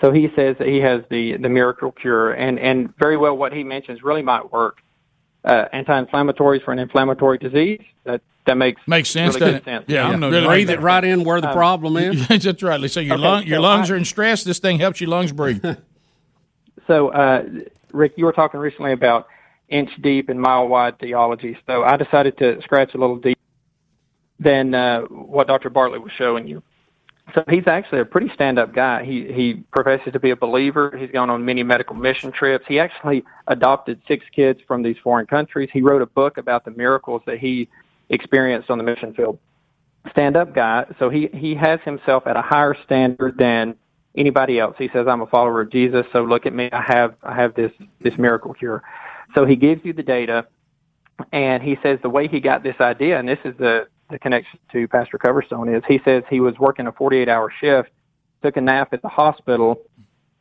So 0.03 0.13
he 0.13 0.29
says 0.35 0.57
that 0.59 0.67
he 0.67 0.79
has 0.81 1.03
the, 1.11 1.37
the 1.37 1.49
miracle 1.49 1.93
cure, 1.93 2.33
and, 2.33 2.59
and 2.59 2.93
very 2.99 3.17
well 3.17 3.37
what 3.37 3.53
he 3.53 3.63
mentions 3.63 4.03
really 4.03 4.21
might 4.23 4.53
work. 4.53 4.79
Uh, 5.45 5.65
anti-inflammatories 5.73 6.63
for 6.65 6.73
an 6.73 6.79
inflammatory 6.79 7.39
disease, 7.39 7.81
that, 8.05 8.21
that 8.47 8.57
makes, 8.57 8.81
Makes 8.87 9.11
sense, 9.11 9.35
really 9.35 9.41
doesn't 9.41 9.65
good 9.65 9.73
it? 9.73 9.77
sense. 9.79 9.85
Yeah, 9.89 10.09
I'm 10.09 10.21
no 10.21 10.31
Breathe 10.47 10.71
it 10.71 10.81
right 10.81 11.03
in 11.05 11.25
where 11.25 11.41
the 11.41 11.49
Um, 11.49 11.55
problem 11.55 11.97
is. 11.97 12.29
That's 12.43 12.63
right. 12.63 12.91
So 12.91 13.01
your 13.01 13.15
Okay, 13.15 13.23
lung, 13.23 13.47
your 13.47 13.59
so 13.59 13.63
lungs 13.63 13.91
I- 13.91 13.95
are 13.95 13.97
in 13.97 14.05
stress. 14.05 14.45
This 14.45 14.59
thing 14.59 14.79
helps 14.79 15.01
your 15.01 15.09
lungs 15.11 15.33
breathe. 15.33 15.65
So, 16.89 17.11
uh, 17.11 17.45
Rick, 17.93 18.15
you 18.17 18.25
were 18.25 18.33
talking 18.33 18.59
recently 18.59 18.91
about 18.93 19.29
inch 19.69 19.91
deep 20.03 20.29
and 20.29 20.41
mile 20.41 20.67
wide 20.67 20.99
theology. 20.99 21.57
So 21.65 21.85
I 21.85 21.97
decided 21.97 22.37
to 22.39 22.61
scratch 22.63 22.95
a 22.95 22.99
little 22.99 23.17
deeper 23.19 23.39
than 24.41 24.75
uh, 24.75 25.03
what 25.03 25.47
Dr. 25.47 25.71
Bartlett 25.71 26.03
was 26.03 26.11
showing 26.19 26.49
you. 26.49 26.61
So 27.35 27.45
he's 27.49 27.67
actually 27.67 28.01
a 28.01 28.05
pretty 28.05 28.31
stand-up 28.35 28.75
guy. 28.75 29.05
He 29.05 29.33
he 29.33 29.55
professes 29.73 30.13
to 30.13 30.21
be 30.21 30.31
a 30.31 30.37
believer. 30.37 30.95
He's 30.99 31.11
gone 31.11 31.31
on 31.31 31.45
many 31.45 31.63
medical 31.63 31.95
mission 31.95 32.33
trips. 32.33 32.65
He 32.69 32.79
actually 32.79 33.25
adopted 33.47 34.03
six 34.07 34.27
kids 34.35 34.61
from 34.67 34.83
these 34.83 34.97
foreign 35.03 35.27
countries. 35.27 35.71
He 35.73 35.81
wrote 35.83 36.03
a 36.03 36.07
book 36.07 36.37
about 36.37 36.65
the 36.65 36.73
miracles 36.73 37.23
that 37.27 37.39
he 37.39 37.69
experienced 38.11 38.71
on 38.71 38.77
the 38.77 38.85
mission 38.85 39.15
field. 39.15 39.39
Stand-up 40.11 40.55
guy. 40.55 40.85
So 40.99 41.09
he 41.09 41.29
he 41.33 41.55
has 41.55 41.81
himself 41.85 42.27
at 42.27 42.37
a 42.37 42.43
higher 42.43 42.77
standard 42.85 43.39
than 43.39 43.77
anybody 44.17 44.59
else. 44.59 44.75
He 44.77 44.91
says, 44.93 45.07
"I'm 45.07 45.23
a 45.23 45.27
follower 45.27 45.61
of 45.63 45.71
Jesus, 45.71 46.05
so 46.13 46.25
look 46.25 46.45
at 46.45 46.53
me. 46.53 46.69
I 46.73 46.83
have 46.83 47.15
I 47.23 47.35
have 47.35 47.55
this 47.55 47.73
this 48.01 48.19
miracle 48.19 48.53
cure." 48.53 48.83
So 49.35 49.47
he 49.47 49.57
gives 49.57 49.85
you 49.85 49.93
the 49.93 50.03
data, 50.03 50.47
and 51.33 51.63
he 51.63 51.79
says 51.83 52.01
the 52.03 52.11
way 52.11 52.27
he 52.29 52.41
got 52.41 52.63
this 52.63 52.79
idea, 52.81 53.19
and 53.19 53.29
this 53.29 53.39
is 53.45 53.57
the 53.57 53.87
the 54.13 54.19
connection 54.19 54.59
to 54.71 54.87
Pastor 54.87 55.19
Coverstone 55.19 55.77
is 55.77 55.83
he 55.89 56.01
says 56.05 56.23
he 56.31 56.41
was 56.41 56.57
working 56.59 56.87
a 56.87 56.93
48 56.93 57.29
hour 57.29 57.53
shift, 57.61 57.91
took 58.43 58.57
a 58.57 58.61
nap 58.61 58.93
at 58.93 59.03
the 59.03 59.09
hospital, 59.09 59.81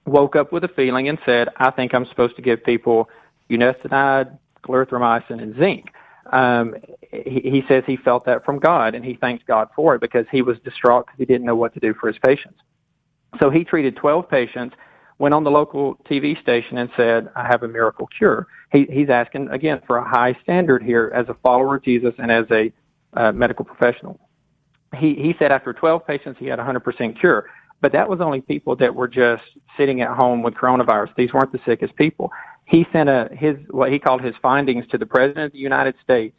woke 0.05 0.35
up 0.35 0.51
with 0.51 0.63
a 0.63 0.67
feeling, 0.67 1.09
and 1.09 1.17
said, 1.25 1.49
"I 1.57 1.71
think 1.71 1.95
I'm 1.95 2.05
supposed 2.05 2.35
to 2.35 2.41
give 2.41 2.63
people 2.63 3.09
budesonide, 3.49 4.37
clarithromycin, 4.63 5.41
and 5.41 5.55
zinc." 5.57 5.89
Um, 6.31 6.75
he, 7.11 7.41
he 7.43 7.63
says 7.67 7.83
he 7.87 7.97
felt 7.97 8.25
that 8.25 8.45
from 8.45 8.59
God, 8.59 8.93
and 8.93 9.03
he 9.03 9.15
thanks 9.15 9.43
God 9.47 9.69
for 9.75 9.95
it 9.95 10.01
because 10.01 10.25
he 10.31 10.41
was 10.41 10.57
distraught 10.59 11.07
because 11.07 11.17
he 11.17 11.25
didn't 11.25 11.45
know 11.45 11.55
what 11.55 11.73
to 11.73 11.79
do 11.79 11.93
for 11.93 12.07
his 12.07 12.17
patients. 12.19 12.59
So 13.39 13.49
he 13.49 13.63
treated 13.63 13.95
12 13.95 14.29
patients, 14.29 14.75
went 15.17 15.33
on 15.33 15.43
the 15.43 15.51
local 15.51 15.95
TV 16.09 16.39
station 16.41 16.77
and 16.77 16.89
said, 16.95 17.29
I 17.35 17.47
have 17.47 17.63
a 17.63 17.67
miracle 17.67 18.07
cure. 18.07 18.47
He, 18.71 18.85
he's 18.89 19.09
asking, 19.09 19.49
again, 19.49 19.81
for 19.87 19.97
a 19.97 20.07
high 20.07 20.37
standard 20.43 20.83
here 20.83 21.11
as 21.13 21.27
a 21.29 21.33
follower 21.35 21.75
of 21.75 21.83
Jesus 21.83 22.13
and 22.17 22.31
as 22.31 22.45
a 22.51 22.71
uh, 23.13 23.31
medical 23.31 23.65
professional. 23.65 24.19
He, 24.97 25.15
he 25.15 25.35
said 25.39 25.51
after 25.51 25.73
12 25.73 26.05
patients, 26.05 26.37
he 26.39 26.47
had 26.47 26.59
a 26.59 26.63
100% 26.63 27.19
cure. 27.19 27.49
But 27.81 27.91
that 27.93 28.07
was 28.07 28.21
only 28.21 28.41
people 28.41 28.75
that 28.75 28.93
were 28.93 29.07
just 29.07 29.43
sitting 29.75 30.01
at 30.01 30.09
home 30.15 30.43
with 30.43 30.53
coronavirus. 30.53 31.15
These 31.15 31.33
weren't 31.33 31.51
the 31.51 31.59
sickest 31.65 31.95
people. 31.95 32.31
He 32.65 32.85
sent 32.93 33.09
a, 33.09 33.29
his, 33.33 33.57
what 33.71 33.91
he 33.91 33.99
called 33.99 34.21
his 34.21 34.35
findings 34.41 34.87
to 34.89 34.97
the 34.97 35.05
President 35.05 35.47
of 35.47 35.51
the 35.51 35.57
United 35.57 35.95
States, 36.03 36.35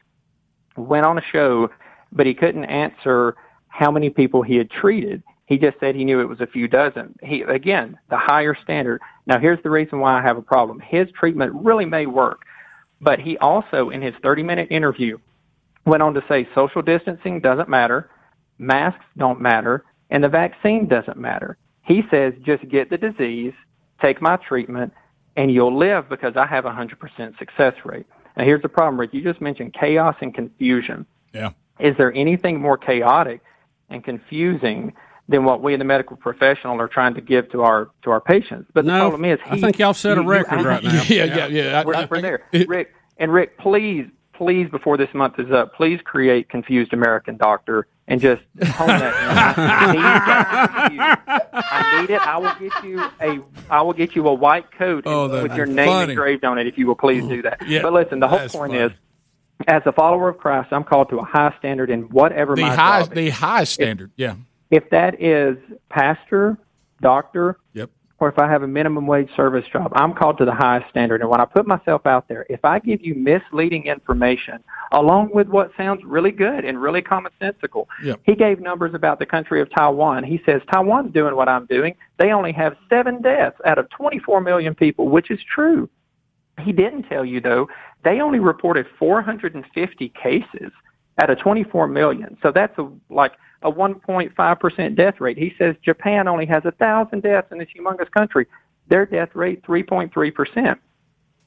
went 0.77 1.05
on 1.05 1.19
a 1.19 1.23
show, 1.33 1.69
but 2.13 2.27
he 2.27 2.35
couldn't 2.35 2.65
answer 2.65 3.35
how 3.69 3.91
many 3.91 4.09
people 4.09 4.43
he 4.43 4.57
had 4.57 4.71
treated. 4.71 5.23
He 5.47 5.59
just 5.59 5.79
said 5.81 5.97
he 5.97 6.05
knew 6.05 6.21
it 6.21 6.29
was 6.29 6.41
a 6.41 6.47
few 6.47 6.69
dozen. 6.69 7.15
He 7.23 7.43
again, 7.43 7.99
the 8.09 8.17
higher 8.17 8.57
standard. 8.63 9.01
Now 9.27 9.39
here's 9.39 9.63
the 9.63 9.71
reason 9.71 9.99
why 9.99 10.19
I 10.19 10.23
have 10.23 10.39
a 10.39 10.43
problem. 10.43 10.81
His 10.81 11.09
treatment 11.19 11.53
really 11.55 11.85
may 11.85 12.07
work, 12.07 12.43
but 13.01 13.19
he 13.19 13.37
also 13.39 13.91
in 13.91 14.01
his 14.01 14.15
30-minute 14.23 14.69
interview 14.71 15.19
went 15.85 16.03
on 16.03 16.15
to 16.15 16.25
say 16.29 16.49
social 16.55 16.83
distancing 16.83 17.41
doesn't 17.41 17.69
matter, 17.69 18.11
masks 18.59 19.05
don't 19.17 19.41
matter, 19.41 19.85
and 20.11 20.23
the 20.23 20.29
vaccine 20.29 20.87
doesn't 20.87 21.17
matter. 21.19 21.57
He 21.83 22.03
says 22.11 22.35
just 22.45 22.69
get 22.69 22.91
the 22.91 22.99
disease, 22.99 23.53
take 24.01 24.23
my 24.23 24.37
treatment, 24.37 24.93
and 25.37 25.51
you'll 25.53 25.77
live 25.77 26.09
because 26.09 26.37
I 26.37 26.47
have 26.47 26.65
a 26.65 26.71
100% 26.71 27.39
success 27.39 27.75
rate. 27.85 28.07
Now 28.37 28.45
here's 28.45 28.63
the 28.63 28.69
problem, 28.69 29.01
Rick. 29.01 29.13
You 29.15 29.23
just 29.23 29.41
mentioned 29.41 29.75
chaos 29.79 30.15
and 30.21 30.33
confusion. 30.35 31.07
Yeah. 31.33 31.51
Is 31.81 31.97
there 31.97 32.13
anything 32.15 32.61
more 32.61 32.77
chaotic 32.79 33.41
and 33.91 34.05
confusing 34.05 34.93
than 35.29 35.45
what 35.45 35.63
we 35.63 35.73
in 35.73 35.79
the 35.79 35.85
medical 35.85 36.17
professional 36.17 36.81
are 36.81 36.89
trying 36.89 37.15
to 37.15 37.21
give 37.21 37.51
to 37.53 37.63
our 37.63 37.91
to 38.03 38.11
our 38.11 38.21
patients? 38.21 38.71
But 38.75 38.85
the 38.85 38.93
problem 38.99 39.25
is, 39.25 39.39
I 39.47 39.59
think 39.61 39.79
y'all 39.79 39.95
set 39.95 40.13
a 40.19 40.21
you- 40.21 40.23
you- 40.23 40.29
record 40.31 40.61
I- 40.61 40.63
right 40.63 40.83
now. 40.85 41.03
Yeah, 41.09 41.25
yeah, 41.25 41.47
yeah. 41.47 41.81
I- 41.81 41.85
we're, 41.85 41.95
I- 41.95 42.09
we're 42.11 42.21
there, 42.21 42.43
Rick. 42.69 42.95
And 43.19 43.33
Rick, 43.33 43.59
please, 43.59 44.07
please, 44.43 44.69
before 44.71 44.97
this 44.97 45.09
month 45.15 45.39
is 45.39 45.53
up, 45.53 45.73
please 45.75 46.01
create 46.03 46.49
confused 46.49 46.93
American 46.93 47.37
doctor 47.37 47.87
and 48.09 48.21
just 48.21 48.43
hone 48.73 48.89
that. 48.89 49.15
in. 49.15 49.61
I 49.69 49.93
need 50.91 50.99
that. 50.99 51.51
I 51.55 52.01
need 52.01 52.11
it. 52.11 52.21
I 52.27 52.39
will 52.39 52.55
get 52.69 52.85
you 52.85 53.01
a. 53.21 53.41
I 53.73 53.83
will 53.83 53.93
get 53.93 54.17
you 54.17 54.27
a 54.27 54.35
white 54.35 54.71
coat 54.73 55.05
Oh, 55.07 55.43
with 55.43 55.55
your 55.55 55.67
name 55.67 55.87
funny. 55.87 56.13
engraved 56.13 56.45
on 56.45 56.59
it, 56.59 56.67
if 56.67 56.77
you 56.77 56.87
will 56.89 56.97
please 56.97 57.25
do 57.29 57.43
that. 57.43 57.61
Yeah, 57.69 57.83
but 57.83 57.93
listen, 57.93 58.19
the 58.19 58.27
whole 58.27 58.41
point 58.49 58.73
funny. 58.73 58.79
is, 58.79 58.91
as 59.69 59.83
a 59.87 59.93
follower 59.93 60.29
of 60.29 60.39
Christ, 60.39 60.73
I'm 60.73 60.83
called 60.85 61.09
to 61.11 61.19
a 61.19 61.25
high 61.25 61.55
standard 61.59 61.89
in 61.91 62.03
whatever 62.09 62.57
the 62.57 62.63
my 62.63 62.75
high, 62.75 63.05
the 63.05 63.31
high 63.31 63.63
standard. 63.65 64.11
yeah. 64.17 64.35
If 64.73 64.91
that 64.91 65.23
is 65.23 65.57
pastor, 65.89 66.59
doctor, 67.01 67.59
Yep. 67.75 67.91
Or 68.23 68.29
if 68.29 68.39
I 68.39 68.49
have 68.49 68.63
a 68.63 68.69
minimum 68.69 69.09
wage 69.09 69.29
service 69.35 69.65
job, 69.73 69.91
I'm 69.97 70.15
called 70.15 70.39
to 70.39 70.45
the 70.45 70.55
highest 70.55 70.89
standard. 70.91 71.23
And 71.23 71.29
when 71.29 71.41
I 71.41 71.45
put 71.45 71.67
myself 71.67 72.07
out 72.07 72.29
there, 72.29 72.47
if 72.49 72.65
I 72.65 72.79
give 72.79 73.05
you 73.05 73.17
misleading 73.17 73.87
information 73.87 74.63
along 74.93 75.31
with 75.35 75.49
what 75.49 75.73
sounds 75.77 76.05
really 76.05 76.31
good 76.31 76.65
and 76.65 76.81
really 76.81 77.03
commonsensical, 77.03 77.87
Yep. 78.05 78.21
he 78.23 78.37
gave 78.37 78.61
numbers 78.61 78.95
about 78.95 79.19
the 79.19 79.27
country 79.27 79.61
of 79.61 79.69
Taiwan. 79.71 80.23
He 80.23 80.41
says 80.47 80.63
Taiwan's 80.73 81.13
doing 81.13 81.35
what 81.35 81.49
I'm 81.49 81.67
doing. 81.67 81.97
They 82.21 82.31
only 82.31 82.53
have 82.53 82.77
seven 82.89 83.23
deaths 83.23 83.57
out 83.67 83.79
of 83.79 83.91
24 83.91 84.41
million 84.41 84.77
people, 84.77 85.09
which 85.09 85.29
is 85.29 85.41
true. 85.53 85.91
He 86.61 86.71
didn't 86.71 87.05
tell 87.09 87.25
you 87.25 87.41
though, 87.41 87.67
they 88.05 88.21
only 88.21 88.39
reported 88.39 88.87
450 89.01 90.11
cases 90.11 90.71
out 91.21 91.29
of 91.29 91.41
24 91.41 91.89
million. 91.89 92.37
So 92.41 92.53
that's 92.53 92.79
a, 92.79 92.89
like 93.11 93.33
a 93.65 93.71
1.5% 93.73 94.95
death 94.97 95.21
rate. 95.21 95.39
He 95.39 95.55
says 95.59 95.77
Japan 95.85 96.29
only 96.29 96.47
has 96.47 96.65
a 96.65 96.73
thousand 96.73 97.23
deaths 97.23 97.49
in 97.51 97.59
this 97.59 97.69
humongous 97.77 98.11
country. 98.11 98.47
Their 98.89 99.07
death 99.07 99.31
rate 99.35 99.63
3.3%. 99.63 100.79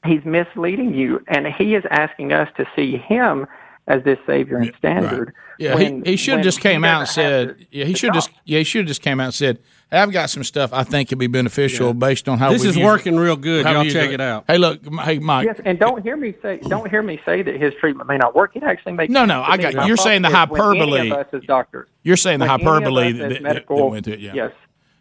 He's 0.04 0.24
misleading 0.24 0.94
you, 0.94 1.22
and 1.28 1.46
he 1.46 1.74
is 1.74 1.84
asking 1.90 2.32
us 2.32 2.48
to 2.56 2.66
see 2.76 2.96
him 2.96 3.46
as 3.88 4.02
this 4.04 4.18
savior 4.26 4.58
and 4.58 4.72
standard. 4.78 5.32
Yeah, 5.58 5.74
when- 5.74 6.04
he, 6.04 6.12
he 6.12 6.16
should 6.16 6.34
have 6.34 6.44
just 6.44 6.60
came 6.60 6.84
out 6.84 7.00
and 7.00 7.08
said, 7.08 7.66
yeah, 7.70 7.84
he 7.84 7.94
should 7.94 8.12
just, 8.14 8.30
yeah, 8.44 8.58
he 8.58 8.64
should 8.64 8.80
have 8.80 8.88
just 8.88 9.02
came 9.02 9.20
out 9.20 9.26
and 9.26 9.34
said, 9.34 9.58
I've 9.92 10.10
got 10.10 10.30
some 10.30 10.42
stuff 10.42 10.72
I 10.72 10.82
think 10.82 11.08
could 11.10 11.18
be 11.18 11.28
beneficial 11.28 11.94
based 11.94 12.28
on 12.28 12.38
how 12.38 12.50
This 12.50 12.62
we 12.62 12.68
is 12.70 12.76
working 12.76 13.16
real 13.16 13.36
good. 13.36 13.64
how 13.64 13.82
Y'all 13.82 13.90
check 13.90 14.10
it 14.10 14.20
out. 14.20 14.44
Hey, 14.48 14.58
look, 14.58 14.80
hey, 15.04 15.20
Mike. 15.20 15.46
Yes, 15.46 15.60
and 15.64 15.78
don't 15.78 16.02
hear 16.02 16.16
me 16.16 16.34
say 16.42 16.58
don't 16.68 16.90
hear 16.90 17.02
me 17.02 17.20
say 17.24 17.42
that 17.42 17.60
his 17.60 17.72
treatment 17.80 18.08
may 18.08 18.16
not 18.16 18.34
work. 18.34 18.56
It 18.56 18.64
actually 18.64 18.94
makes 18.94 19.12
No, 19.12 19.24
no, 19.24 19.42
to 19.42 19.50
I 19.50 19.56
got 19.56 19.74
you. 19.74 19.84
You're 19.84 19.96
saying 19.96 20.22
the 20.22 20.30
problem 20.30 20.58
when 20.58 20.78
hyperbole. 20.78 21.00
Any 21.00 21.10
of 21.12 21.18
us 21.18 21.26
as 21.32 21.42
doctors, 21.44 21.88
You're 22.02 22.16
saying 22.16 22.40
the 22.40 22.46
when 22.46 22.50
any 22.60 22.62
of 22.64 22.68
hyperbole 22.72 23.06
us 23.12 23.18
that, 23.18 23.32
as 23.32 23.42
that- 23.42 23.66
that 23.68 23.70
went 23.90 24.04
to 24.06 24.12
it. 24.14 24.20
Yeah. 24.20 24.32
Yes. 24.34 24.52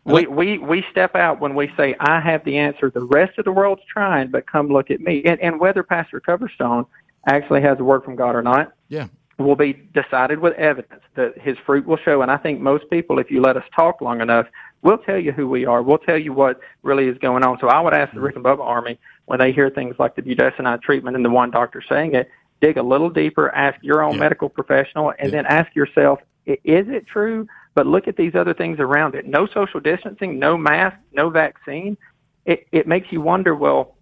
We, 0.05 0.27
we 0.27 0.59
we 0.59 0.85
step 0.91 1.15
out 1.15 1.39
when 1.41 1.55
we 1.55 1.71
say 1.75 1.95
I 1.99 2.19
have 2.19 2.45
the 2.45 2.57
answer. 2.59 2.91
The 2.91 3.01
rest 3.05 3.39
of 3.39 3.45
the 3.45 3.51
world's 3.51 3.81
trying, 3.91 4.27
but 4.29 4.45
come 4.45 4.67
look 4.67 4.91
at 4.91 5.01
me. 5.01 5.23
And, 5.25 5.39
and 5.41 5.59
whether 5.59 5.81
Pastor 5.81 6.21
Coverstone 6.21 6.85
actually 7.27 7.61
has 7.63 7.79
a 7.79 7.83
word 7.83 8.03
from 8.03 8.15
God 8.15 8.35
or 8.35 8.43
not, 8.43 8.73
Yeah. 8.87 9.07
will 9.39 9.55
be 9.55 9.73
decided 9.95 10.37
with 10.37 10.53
evidence 10.57 11.01
that 11.15 11.35
his 11.39 11.57
fruit 11.65 11.87
will 11.87 11.97
show. 11.97 12.21
And 12.21 12.29
I 12.29 12.37
think 12.37 12.59
most 12.61 12.87
people, 12.91 13.17
if 13.17 13.31
you 13.31 13.41
let 13.41 13.57
us 13.57 13.63
talk 13.75 13.99
long 13.99 14.21
enough, 14.21 14.45
we'll 14.85 14.99
tell 14.99 15.17
you 15.17 15.31
who 15.31 15.49
we 15.49 15.65
are. 15.65 15.81
We'll 15.81 15.97
tell 15.97 16.17
you 16.17 16.31
what 16.31 16.59
really 16.83 17.07
is 17.07 17.17
going 17.17 17.43
on. 17.43 17.57
So 17.59 17.67
I 17.67 17.81
would 17.81 17.93
ask 17.93 18.13
the 18.13 18.21
Rick 18.21 18.35
and 18.35 18.45
Bubba 18.45 18.59
Army 18.59 18.99
when 19.25 19.39
they 19.39 19.51
hear 19.51 19.69
things 19.71 19.95
like 19.97 20.15
the 20.15 20.21
budesonide 20.21 20.83
treatment 20.83 21.15
and 21.15 21.25
the 21.25 21.29
one 21.29 21.49
doctor 21.49 21.83
saying 21.89 22.13
it, 22.13 22.29
dig 22.61 22.77
a 22.77 22.83
little 22.83 23.09
deeper, 23.09 23.49
ask 23.53 23.77
your 23.81 24.03
own 24.03 24.17
medical 24.19 24.47
professional, 24.47 25.11
and 25.17 25.33
then 25.33 25.45
ask 25.47 25.75
yourself, 25.75 26.19
is 26.45 26.87
it 26.87 27.07
true? 27.07 27.47
But 27.73 27.87
look 27.87 28.07
at 28.07 28.15
these 28.15 28.35
other 28.35 28.53
things 28.53 28.79
around 28.79 29.15
it. 29.15 29.25
No 29.25 29.47
social 29.47 29.79
distancing, 29.79 30.37
no 30.37 30.55
mask, 30.55 30.97
no 31.11 31.29
vaccine. 31.31 31.97
It, 32.45 32.67
it 32.71 32.87
makes 32.87 33.11
you 33.11 33.21
wonder, 33.21 33.55
well, 33.55 33.95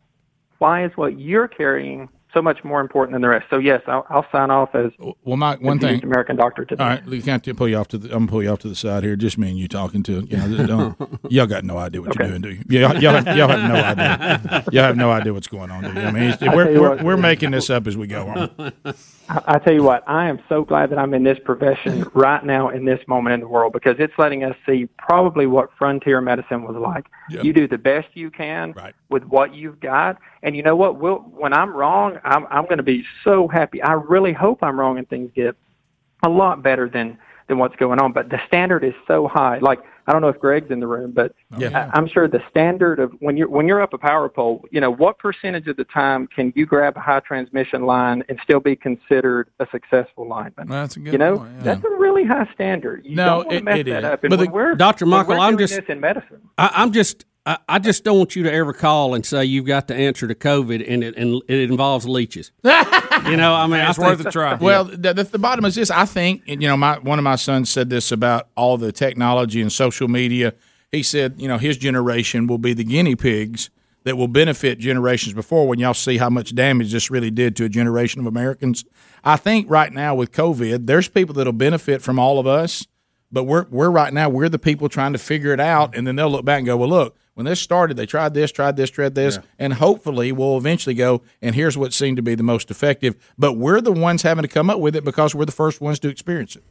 why 0.58 0.86
is 0.86 0.92
what 0.96 1.18
you're 1.18 1.48
carrying 1.48 2.10
so 2.34 2.42
much 2.42 2.64
more 2.64 2.82
important 2.82 3.14
than 3.14 3.22
the 3.22 3.30
rest? 3.30 3.46
So 3.50 3.58
yes, 3.58 3.82
I'll, 3.88 4.06
I'll 4.10 4.26
sign 4.32 4.52
off 4.52 4.74
as 4.76 4.92
well. 5.00 5.38
My 5.38 5.56
one 5.56 5.80
thing, 5.80 6.04
American 6.04 6.36
doctor 6.36 6.66
today. 6.66 6.84
All 6.84 6.90
right, 6.90 7.06
we 7.06 7.22
can't 7.22 7.44
pull 7.56 7.68
you 7.68 7.78
off 7.78 7.88
to 7.90 7.98
the. 7.98 8.08
I'm 8.10 8.20
gonna 8.20 8.28
pull 8.28 8.44
you 8.44 8.50
off 8.50 8.60
to 8.60 8.70
the 8.70 8.76
side 8.76 9.04
here. 9.04 9.16
Just 9.16 9.38
me 9.38 9.50
and 9.50 9.58
you 9.58 9.68
talking 9.68 10.04
to. 10.04 10.22
You 10.22 10.38
know, 10.38 10.66
don't, 10.66 11.20
y'all 11.30 11.48
got 11.48 11.64
no 11.64 11.78
idea 11.78 12.02
what 12.02 12.18
you're 12.18 12.28
doing, 12.28 12.42
do 12.42 12.50
you? 12.50 12.64
Y'all, 12.68 13.02
y'all, 13.02 13.14
have, 13.14 13.38
y'all 13.38 13.48
have 13.48 13.70
no 13.70 13.76
idea. 13.76 14.64
Y'all 14.72 14.84
have 14.84 14.98
no 14.98 15.12
idea 15.12 15.34
what's 15.34 15.48
going 15.48 15.72
on, 15.72 15.84
do 15.84 16.00
you? 16.00 16.06
I 16.06 16.12
mean, 16.12 16.36
we're, 16.42 16.80
we're, 16.80 16.90
what. 16.90 17.04
we're 17.04 17.18
making 17.18 17.52
this 17.52 17.70
up 17.70 17.88
as 17.88 17.96
we 17.98 18.08
go 18.08 18.28
on. 18.28 18.74
I, 19.30 19.60
tell 19.60 19.74
you 19.74 19.84
what, 19.84 20.04
I 20.08 20.28
am 20.28 20.40
so 20.50 20.64
glad 20.64 20.90
that 20.90 21.00
I'm 21.00 21.14
in 21.14 21.24
this 21.24 21.40
profession 21.44 22.06
right 22.14 22.44
now 22.44 22.70
in 22.70 22.86
this 22.86 23.00
moment 23.08 23.34
in 23.34 23.40
the 23.40 23.48
world 23.48 23.74
because 23.74 23.96
it's 24.00 24.14
letting 24.18 24.44
us 24.44 24.56
see 24.66 24.88
probably 24.98 25.48
what 25.48 25.70
frontier 25.78 26.22
medicine 26.22 26.64
was 26.64 26.76
like. 26.76 27.06
Yeah. 27.30 27.42
You 27.42 27.54
do 27.54 27.68
the 27.68 27.78
best 27.78 28.08
you 28.14 28.30
can 28.30 28.74
with 29.10 29.24
what 29.24 29.54
you've 29.54 29.80
got, 29.80 30.18
and 30.42 30.56
you 30.56 30.64
know 30.64 30.76
what? 30.76 31.00
We'll, 31.00 31.20
when 31.20 31.54
I'm 31.54 31.76
wrong, 31.76 32.20
I'm, 32.24 32.46
I'm 32.50 32.64
going 32.66 32.78
to 32.78 32.84
be 32.84 33.06
so 33.24 33.48
happy. 33.48 33.82
I 33.82 33.94
really 33.94 34.34
hope 34.34 34.62
I'm 34.62 34.80
wrong 34.80 34.98
and 34.98 35.08
things 35.08 35.32
get 35.36 35.56
a 36.24 36.30
lot 36.30 36.64
better 36.64 36.90
than 36.90 37.18
than 37.48 37.58
what's 37.58 37.76
going 37.76 38.00
on. 38.00 38.14
But 38.14 38.30
the 38.30 38.40
standard 38.48 38.84
is 38.84 38.94
so 39.08 39.28
high. 39.28 39.60
Like 39.60 39.80
I 40.06 40.12
don't 40.12 40.22
know 40.22 40.28
if 40.30 40.40
Greg's 40.40 40.70
in 40.70 40.80
the 40.80 40.88
room, 40.88 41.12
but 41.12 41.34
Yeah. 41.58 41.90
I, 41.94 41.98
I'm 41.98 42.08
sure 42.08 42.28
the 42.28 42.42
standard 42.50 43.00
of 43.00 43.12
when 43.20 43.38
you're 43.38 43.48
when 43.50 43.68
you're 43.68 43.82
up 43.82 43.94
a 43.94 43.98
power 43.98 44.28
pole, 44.30 44.66
you 44.72 44.82
know 44.82 44.92
what 44.92 45.18
percentage 45.18 45.68
of 45.68 45.78
the 45.78 45.86
time 45.86 46.28
can 46.28 46.52
you 46.56 46.66
grab 46.66 46.98
a 46.98 47.00
high 47.00 47.22
transmission 47.22 47.86
line 47.86 48.24
and 48.30 48.38
still 48.44 48.60
be 48.60 48.76
considered 48.76 49.50
a 49.60 49.68
successful 49.72 50.28
lineman? 50.28 50.68
That's 50.68 50.98
a 50.98 51.00
good 51.00 51.14
You 51.14 51.20
know, 51.20 51.38
point, 51.38 51.52
yeah. 51.58 51.64
that's 51.64 51.84
a 51.86 51.90
really 51.92 52.26
high 52.26 52.50
standard. 52.54 53.06
You 53.06 53.16
No, 53.16 53.26
don't 53.26 53.36
want 53.38 53.50
to 53.52 53.56
it- 53.56 53.64
mess 53.64 53.80
it 53.80 53.84
that 53.86 54.00
is. 54.00 54.04
up. 54.06 54.24
And 54.24 54.30
But 54.30 54.40
the- 54.40 54.50
we're, 54.50 54.76
Dr. 54.76 55.06
Michael, 55.06 55.40
I'm 55.40 55.58
just- 55.58 55.76
this 55.76 55.86
in 55.88 56.00
medicine. 56.00 56.42
I, 56.58 56.72
I'm 56.76 56.92
just. 56.92 57.26
I, 57.46 57.58
I 57.68 57.80
just 57.80 58.04
don't 58.04 58.18
want 58.18 58.36
you 58.36 58.44
to 58.44 58.54
ever 58.54 58.72
call 58.72 59.16
and 59.16 59.26
say 59.26 59.44
you've 59.44 59.66
got 59.66 59.88
the 59.88 59.96
answer 59.96 60.28
to 60.28 60.36
COVID 60.36 60.86
and 60.88 61.04
it 61.04 61.18
and 61.18 61.42
it 61.48 61.70
involves 61.70 62.08
leeches. 62.08 62.52
you 62.64 62.70
know, 63.38 63.54
I 63.54 63.68
mean, 63.68 63.82
it's 63.82 64.00
I 64.00 64.02
think- 64.02 64.20
worth 64.20 64.26
a 64.26 64.32
try. 64.32 64.54
Well, 64.56 64.86
the, 64.86 65.14
the, 65.14 65.24
the 65.24 65.40
bottom 65.40 65.66
is 65.66 65.76
this. 65.76 65.92
I 65.92 66.06
think 66.06 66.44
you 66.48 66.56
know, 66.58 66.78
my 66.78 67.00
one 67.00 67.20
of 67.20 67.24
my 67.24 67.36
sons 67.36 67.70
said 67.70 67.90
this 67.90 68.12
about 68.12 68.48
all 68.56 68.78
the 68.78 68.92
technology 68.92 69.62
and 69.62 69.72
social 69.72 70.08
media. 70.08 70.54
He 70.92 71.04
said, 71.04 71.36
you 71.42 71.48
know, 71.48 71.58
his 71.58 71.78
generation 71.78 72.48
will 72.48 72.60
be 72.60 72.74
the 72.74 72.84
guinea 72.84 73.16
pigs 73.16 73.70
that 74.04 74.16
will 74.16 74.28
benefit 74.28 74.80
generations 74.80 75.34
before. 75.34 75.68
When 75.68 75.80
y'all 75.80 75.94
see 75.94 76.18
how 76.18 76.30
much 76.30 76.54
damage 76.56 76.92
this 76.92 77.10
really 77.12 77.32
did 77.32 77.56
to 77.58 77.66
a 77.66 77.70
generation 77.70 78.22
of 78.22 78.28
Americans, 78.28 78.86
I 79.24 79.36
think 79.38 79.70
right 79.70 79.92
now 79.92 80.16
with 80.16 80.32
COVID, 80.32 80.86
there's 80.88 81.10
people 81.10 81.34
that'll 81.34 81.52
benefit 81.52 82.02
from 82.02 82.20
all 82.20 82.40
of 82.40 82.48
us. 82.48 82.88
But 83.32 83.46
we're 83.46 83.66
we're 83.70 83.90
right 83.90 84.14
now 84.14 84.30
we're 84.30 84.48
the 84.50 84.60
people 84.60 84.88
trying 84.88 85.12
to 85.14 85.20
figure 85.20 85.52
it 85.52 85.60
out, 85.60 85.98
and 85.98 86.06
then 86.08 86.16
they'll 86.16 86.30
look 86.30 86.46
back 86.46 86.60
and 86.60 86.68
go, 86.68 86.78
well, 86.78 86.90
look, 86.90 87.18
when 87.36 87.46
this 87.46 87.60
started, 87.60 87.98
they 87.98 88.06
tried 88.06 88.34
this, 88.34 88.52
tried 88.52 88.76
this, 88.76 88.90
tried 88.92 89.16
this, 89.16 89.40
and 89.58 89.74
hopefully 89.74 90.32
we'll 90.32 90.58
eventually 90.58 90.94
go. 90.94 91.24
And 91.42 91.56
here's 91.56 91.78
what 91.78 91.92
seemed 91.92 92.18
to 92.18 92.24
be 92.24 92.36
the 92.36 92.44
most 92.44 92.70
effective. 92.70 93.16
But 93.38 93.54
we're 93.54 93.82
the 93.82 93.92
ones 93.92 94.22
having 94.22 94.44
to 94.44 94.48
come 94.48 94.70
up 94.70 94.80
with 94.80 94.96
it 94.96 95.04
because 95.04 95.34
we're 95.34 95.46
the 95.46 95.52
first 95.52 95.82
ones 95.82 96.00
to 96.00 96.10
experience 96.10 96.56
it. 96.56 96.64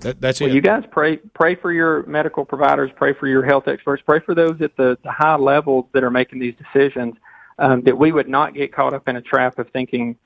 That, 0.00 0.20
that's 0.20 0.40
well, 0.40 0.48
it. 0.48 0.54
you 0.54 0.62
guys 0.62 0.84
pray 0.90 1.16
pray 1.16 1.54
for 1.54 1.72
your 1.72 2.04
medical 2.06 2.44
providers, 2.44 2.90
pray 2.94 3.12
for 3.12 3.26
your 3.26 3.44
health 3.44 3.68
experts, 3.68 4.02
pray 4.06 4.20
for 4.20 4.34
those 4.34 4.60
at 4.62 4.74
the, 4.76 4.96
the 5.02 5.10
high 5.10 5.36
levels 5.36 5.84
that 5.92 6.02
are 6.02 6.10
making 6.10 6.38
these 6.38 6.54
decisions. 6.56 7.16
Um, 7.58 7.82
that 7.82 7.98
we 7.98 8.10
would 8.10 8.28
not 8.28 8.54
get 8.54 8.72
caught 8.72 8.94
up 8.94 9.06
in 9.06 9.16
a 9.16 9.20
trap 9.20 9.58
of 9.58 9.68
thinking 9.68 10.16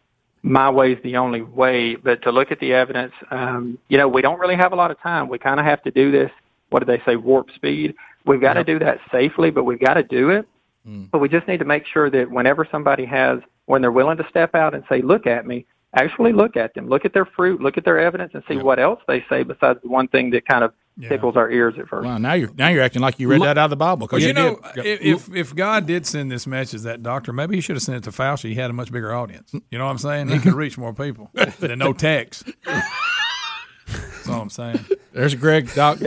my 0.45 0.71
way 0.71 0.93
is 0.93 1.03
the 1.03 1.17
only 1.17 1.43
way, 1.43 1.97
but 1.97 2.23
to 2.23 2.31
look 2.31 2.53
at 2.53 2.61
the 2.61 2.75
evidence. 2.75 3.13
Um, 3.33 3.79
you 3.89 3.99
know, 3.99 4.07
we 4.07 4.23
don't 4.23 4.39
really 4.39 4.55
have 4.55 4.73
a 4.73 4.77
lot 4.77 4.93
of 4.93 5.01
time. 5.01 5.29
We 5.29 5.39
kind 5.39 5.59
of 5.59 5.67
have 5.67 5.83
to 5.83 5.91
do 5.91 6.13
this. 6.13 6.31
What 6.69 6.81
do 6.81 6.85
they 6.87 7.03
say? 7.05 7.17
Warp 7.17 7.51
speed. 7.51 7.95
We've 8.27 8.41
got 8.41 8.55
to 8.55 8.65
do 8.65 8.79
that 8.79 9.01
safely, 9.13 9.51
but 9.51 9.65
we've 9.65 9.81
got 9.81 9.95
to 9.95 10.03
do 10.03 10.31
it. 10.31 10.47
Mm. 10.87 11.11
But 11.11 11.19
we 11.21 11.29
just 11.29 11.47
need 11.49 11.59
to 11.59 11.65
make 11.65 11.87
sure 11.87 12.11
that 12.11 12.31
whenever 12.31 12.67
somebody 12.71 13.05
has, 13.07 13.41
when 13.67 13.81
they're 13.83 13.93
willing 13.93 14.17
to 14.19 14.27
step 14.29 14.55
out 14.55 14.75
and 14.75 14.85
say, 14.89 15.01
"Look 15.03 15.27
at 15.27 15.47
me," 15.47 15.67
actually 15.95 16.33
look 16.33 16.57
at 16.57 16.75
them, 16.75 16.89
look 16.89 17.05
at 17.05 17.13
their 17.15 17.25
fruit, 17.25 17.61
look 17.61 17.79
at 17.79 17.85
their 17.85 17.99
evidence, 17.99 18.33
and 18.35 18.43
see 18.49 18.57
what 18.59 18.79
else 18.79 19.01
they 19.09 19.25
say 19.29 19.43
besides 19.43 19.81
the 19.83 19.89
one 19.89 20.09
thing 20.09 20.31
that 20.31 20.47
kind 20.47 20.63
of 20.65 20.73
tickles 21.09 21.37
our 21.37 21.51
ears 21.51 21.75
at 21.79 21.89
first. 21.89 22.05
Wow, 22.07 22.19
now 22.19 22.35
you're 22.35 22.53
now 22.55 22.69
you're 22.69 22.83
acting 22.83 23.03
like 23.03 23.19
you 23.19 23.29
read 23.29 23.43
that 23.43 23.59
out 23.59 23.65
of 23.65 23.71
the 23.71 23.77
Bible. 23.77 24.07
'cause 24.07 24.21
Well, 24.21 24.29
you 24.29 24.33
know, 24.35 24.61
did. 24.75 24.87
if, 24.87 25.29
if 25.29 25.35
if 25.35 25.55
God 25.55 25.87
did 25.87 26.07
send 26.07 26.31
this 26.31 26.47
message, 26.47 26.83
that 26.83 27.03
doctor, 27.03 27.33
maybe 27.33 27.55
he 27.57 27.61
should 27.61 27.77
have 27.77 27.83
sent 27.83 27.99
it 27.99 28.05
to 28.05 28.11
Fauci. 28.11 28.51
He 28.51 28.55
had 28.55 28.71
a 28.71 28.75
much 28.75 28.93
bigger 28.93 29.13
audience. 29.15 29.53
You 29.71 29.79
know 29.79 29.87
what 29.87 29.91
I'm 29.91 29.99
saying? 29.99 30.29
He 30.29 30.39
could 30.39 30.55
reach 30.55 30.77
more 30.79 30.93
people 30.93 31.31
than 31.59 31.79
no 31.79 31.93
text. 31.95 32.51
That's 32.67 34.29
all 34.29 34.41
I'm 34.43 34.51
saying. 34.51 34.85
There's 35.13 35.35
Greg 35.35 35.73
Doc. 35.75 35.99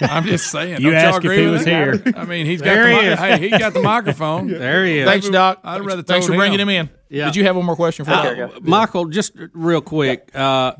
I'm 0.00 0.24
just 0.24 0.50
saying. 0.50 0.80
You 0.82 0.90
Don't 0.90 1.00
y'all 1.00 1.14
asked 1.16 1.24
if 1.24 1.32
he 1.32 1.46
was 1.46 1.64
here. 1.64 2.02
I 2.16 2.24
mean, 2.24 2.46
he's 2.46 2.60
There 2.60 2.88
got 2.90 3.02
he 3.02 3.06
the, 3.08 3.12
is. 3.14 3.20
mi- 3.20 3.26
Hey, 3.26 3.38
he 3.38 3.50
got 3.58 3.72
the 3.74 3.82
microphone. 3.82 4.48
There 4.60 4.84
he 4.84 4.98
is. 5.00 5.08
Thanks, 5.08 5.28
Doc. 5.28 5.60
I'd 5.64 5.84
rather 5.84 6.02
Thanks 6.02 6.26
for 6.26 6.32
told 6.32 6.38
bringing 6.40 6.60
him 6.60 6.68
in. 6.68 6.90
Yeah. 7.08 7.26
Did 7.26 7.36
you 7.36 7.44
have 7.44 7.56
one 7.56 7.66
more 7.66 7.76
question 7.76 8.04
for 8.04 8.12
Uh, 8.12 8.46
us? 8.46 8.52
Michael, 8.62 9.06
just 9.06 9.32
real 9.52 9.80
quick. 9.80 10.30
Uh, 10.34 10.72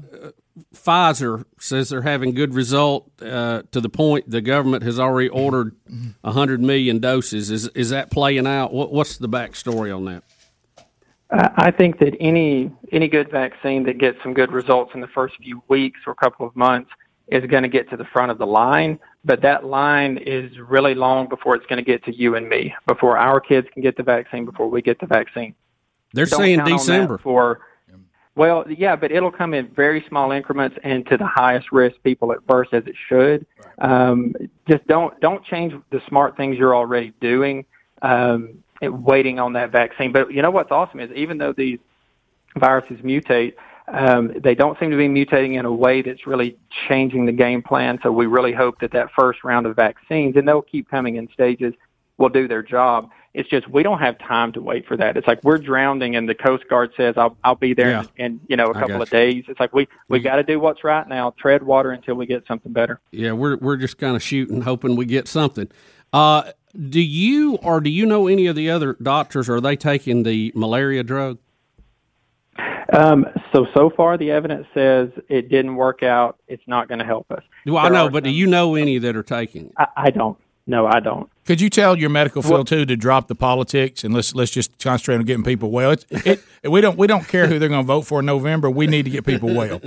Pfizer 0.75 1.45
says 1.59 1.89
they're 1.89 2.03
having 2.03 2.35
good 2.35 2.55
result 2.55 3.11
uh, 3.23 3.63
to 3.73 3.81
the 3.81 3.89
point 3.89 4.29
the 4.31 4.41
government 4.41 4.83
has 4.83 5.01
already 5.01 5.29
ordered 5.29 5.75
hundred 6.25 6.61
million 6.61 6.99
doses. 6.99 7.51
Is 7.51 7.69
is 7.69 7.91
that 7.91 8.11
playing 8.11 8.47
out? 8.47 8.73
What, 8.73 8.93
what's 8.93 9.17
the 9.17 9.29
backstory 9.29 9.95
on 9.97 10.05
that? 10.07 10.23
I 11.31 11.51
I 11.69 11.71
think 11.71 11.99
that 12.01 12.15
any 12.21 12.71
any 12.93 13.09
good 13.09 13.31
vaccine 13.31 13.85
that 13.85 13.99
gets 13.99 14.19
some 14.23 14.35
good 14.35 14.53
results 14.53 14.93
in 14.95 15.01
the 15.01 15.09
first 15.09 15.37
few 15.39 15.63
weeks 15.69 16.01
or 16.07 16.15
couple 16.15 16.47
of 16.47 16.55
months 16.55 16.91
is 17.31 17.45
going 17.47 17.63
to 17.63 17.69
get 17.69 17.89
to 17.91 17.97
the 17.97 18.05
front 18.05 18.31
of 18.31 18.39
the 18.39 18.47
line. 18.47 18.99
But 19.25 19.43
that 19.43 19.65
line 19.65 20.19
is 20.19 20.51
really 20.59 20.95
long 20.95 21.29
before 21.29 21.55
it's 21.55 21.67
going 21.67 21.83
to 21.83 21.85
get 21.85 22.05
to 22.05 22.15
you 22.15 22.37
and 22.37 22.49
me, 22.49 22.75
before 22.87 23.19
our 23.19 23.41
kids 23.41 23.69
can 23.73 23.83
get 23.83 23.97
the 23.97 24.03
vaccine, 24.03 24.45
before 24.45 24.69
we 24.69 24.83
get 24.83 24.99
the 24.99 25.07
vaccine. 25.07 25.55
They're 26.13 26.27
Don't 26.27 26.41
saying 26.41 26.59
count 26.59 26.71
on 26.71 26.77
that 26.77 26.83
December. 26.83 27.19
for. 27.19 27.61
Well, 28.37 28.65
yeah, 28.71 28.97
but 28.97 29.13
it'll 29.13 29.33
come 29.33 29.55
in 29.55 29.69
very 29.69 30.05
small 30.09 30.33
increments 30.33 30.77
and 30.83 31.05
to 31.07 31.17
the 31.17 31.27
highest 31.27 31.73
risk 31.73 31.97
people 32.03 32.33
at 32.33 32.39
first, 32.49 32.73
as 32.73 32.85
it 32.87 32.95
should. 33.09 33.45
Um, 33.79 34.35
just 34.69 34.87
don't 34.87 35.19
don't 35.21 35.45
change 35.45 35.75
the 35.91 36.01
smart 36.09 36.37
things 36.37 36.57
you're 36.57 36.75
already 36.75 37.13
doing, 37.21 37.67
um, 38.03 38.63
waiting 38.81 39.39
on 39.39 39.53
that 39.55 39.73
vaccine. 39.73 40.13
But 40.13 40.33
you 40.33 40.43
know 40.43 40.51
what's 40.51 40.71
awesome 40.71 41.01
is 41.01 41.11
even 41.13 41.39
though 41.39 41.53
these 41.53 41.81
viruses 42.57 42.99
mutate, 43.01 43.55
um, 43.93 44.33
they 44.43 44.55
don't 44.55 44.79
seem 44.79 44.91
to 44.91 44.97
be 44.97 45.09
mutating 45.09 45.59
in 45.59 45.65
a 45.65 45.73
way 45.73 46.03
that's 46.03 46.27
really 46.27 46.57
changing 46.89 47.27
the 47.27 47.33
game 47.33 47.63
plan. 47.63 47.99
So 48.03 48.13
we 48.13 48.27
really 48.27 48.53
hope 48.53 48.81
that 48.81 48.93
that 48.93 49.09
first 49.19 49.43
round 49.45 49.67
of 49.67 49.77
vaccines, 49.77 50.37
and 50.37 50.47
they'll 50.47 50.63
keep 50.63 50.89
coming 50.91 51.17
in 51.17 51.29
stages, 51.33 51.75
will 52.19 52.29
do 52.29 52.47
their 52.49 52.63
job. 52.63 53.11
It's 53.33 53.49
just 53.49 53.69
we 53.69 53.83
don't 53.85 54.01
have 54.01 54.19
time 54.19 54.53
to 54.55 54.61
wait 54.61 54.87
for 54.89 54.97
that. 54.97 55.17
It's 55.17 55.27
like 55.29 55.43
we're 55.45 55.59
drowning, 55.59 56.17
and 56.17 56.29
the 56.29 56.35
Coast 56.35 56.65
Guard 56.69 56.91
says, 56.97 57.15
"I'll 57.17 57.37
I'll 57.45 57.55
be 57.55 57.75
there 57.75 57.91
Yeah. 57.91 58.05
in, 58.17 58.25
in 58.25 58.41
you 58.49 58.57
know 58.57 58.67
a 58.67 58.75
couple 58.75 59.01
of 59.01 59.09
days." 59.09 59.45
It's 59.49 59.61
like 59.61 59.73
we 59.73 59.87
we 60.09 60.19
We- 60.19 60.21
got 60.21 60.37
to 60.37 60.43
do 60.43 60.59
what's 60.59 60.83
right 60.83 61.07
now. 61.09 61.33
Tread 61.39 61.63
water 61.63 61.93
until 61.93 62.17
we 62.17 62.27
get 62.27 62.45
something 62.49 62.73
better. 62.73 62.99
Yeah, 63.13 63.33
we're 63.33 63.57
we're 63.57 63.77
just 63.77 63.99
kind 63.99 64.17
of 64.17 64.23
shooting, 64.23 64.63
hoping 64.63 64.97
we 64.97 65.05
get 65.07 65.29
something. 65.29 65.69
Uh, 66.13 66.51
do 66.89 67.01
you 67.01 67.55
or 67.63 67.81
do 67.81 67.89
you 67.91 68.05
know 68.05 68.27
any 68.27 68.47
of 68.49 68.57
the 68.57 68.69
other 68.69 68.97
doctors? 69.01 69.49
Are 69.49 69.61
they 69.61 69.77
taking 69.77 70.25
the 70.25 70.53
malaria 70.57 71.05
drug? 71.05 71.39
Um, 72.93 73.27
so 73.53 73.67
so 73.75 73.91
far, 73.91 74.19
the 74.19 74.31
evidence 74.31 74.67
says 74.75 75.11
it 75.29 75.49
didn't 75.49 75.77
work 75.77 76.03
out. 76.03 76.39
It's 76.49 76.63
not 76.67 76.89
going 76.89 76.99
to 76.99 77.05
help 77.05 77.31
us. 77.31 77.43
Well, 77.67 77.79
I 77.79 77.89
know, 77.89 78.09
but 78.09 78.25
do 78.25 78.31
you 78.31 78.47
know 78.47 78.75
any 78.75 78.99
that 78.99 79.17
are 79.17 79.23
taking 79.23 79.67
it? 79.67 79.73
I, 79.79 79.87
I 79.97 80.11
don't. 80.11 80.39
No, 80.67 80.87
I 80.87 81.01
don't. 81.01 81.29
Could 81.51 81.61
you 81.61 81.69
tell 81.69 81.99
your 81.99 82.11
medical 82.11 82.43
field 82.43 82.69
too 82.69 82.87
to 82.87 82.97
drop 82.97 83.27
the 83.27 83.35
politics 83.35 84.05
and 84.05 84.15
let's 84.15 84.37
let's 84.37 84.53
just 84.53 84.79
concentrate 84.79 85.17
on 85.17 85.25
getting 85.25 85.43
people 85.43 85.73
well? 85.73 85.91
It's, 85.91 86.07
it, 86.63 86.69
we 86.71 86.81
don't 86.81 86.97
we 86.97 87.09
don't 87.09 87.27
care 87.27 87.49
who 87.49 87.59
they're 87.59 87.69
going 87.69 87.83
to 87.83 87.87
vote 87.89 88.03
for 88.03 88.21
in 88.21 88.27
November. 88.27 88.71
We 88.71 88.87
need 88.87 89.03
to 89.07 89.11
get 89.11 89.27
people 89.27 89.53
well. 89.53 89.81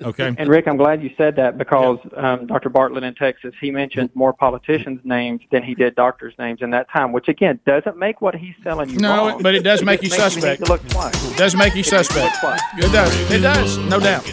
Okay. 0.00 0.32
And 0.38 0.48
Rick, 0.48 0.68
I'm 0.68 0.76
glad 0.76 1.02
you 1.02 1.10
said 1.16 1.34
that 1.34 1.58
because 1.58 1.98
um, 2.16 2.46
Dr. 2.46 2.68
Bartlett 2.68 3.02
in 3.02 3.16
Texas, 3.16 3.52
he 3.60 3.72
mentioned 3.72 4.10
more 4.14 4.32
politicians' 4.32 5.00
names 5.02 5.40
than 5.50 5.64
he 5.64 5.74
did 5.74 5.96
doctors' 5.96 6.34
names 6.38 6.62
in 6.62 6.70
that 6.70 6.88
time, 6.88 7.10
which 7.10 7.26
again 7.26 7.58
doesn't 7.66 7.98
make 7.98 8.20
what 8.20 8.36
he's 8.36 8.54
selling 8.62 8.88
you 8.88 9.00
No, 9.00 9.26
wrong. 9.26 9.42
but 9.42 9.56
it 9.56 9.64
does 9.64 9.82
make 9.82 10.02
you 10.02 10.06
It 10.06 10.12
makes 10.20 10.34
suspect. 10.34 10.60
need 10.60 10.66
to 10.66 10.72
look 10.72 10.88
twice. 10.88 11.32
It 11.32 11.36
does 11.36 11.56
make 11.56 11.74
you 11.74 11.82
suspect. 11.82 12.36
It 12.76 12.92
does. 12.92 13.30
It 13.32 13.40
does. 13.40 13.76
No 13.78 13.98
doubt. 13.98 14.24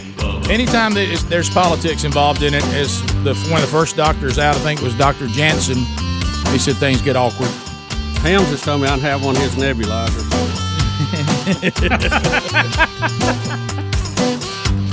Anytime 0.48 0.94
that 0.94 1.08
is, 1.08 1.28
there's 1.28 1.50
politics 1.50 2.04
involved 2.04 2.44
in 2.44 2.54
it, 2.54 2.64
as 2.66 3.02
the 3.24 3.34
one 3.50 3.60
of 3.60 3.62
the 3.62 3.72
first 3.72 3.96
doctors 3.96 4.38
out, 4.38 4.54
I 4.54 4.60
think 4.60 4.82
was 4.82 4.94
Dr. 4.94 5.26
Jensen. 5.26 5.84
He 6.56 6.60
said 6.60 6.76
things 6.76 7.02
get 7.02 7.16
awkward. 7.16 7.50
Helms 8.22 8.48
just 8.48 8.64
told 8.64 8.80
me 8.80 8.88
I'd 8.88 8.98
have 9.00 9.22
one 9.22 9.36
of 9.36 9.42
his 9.42 9.56
nebulizers. 9.56 10.24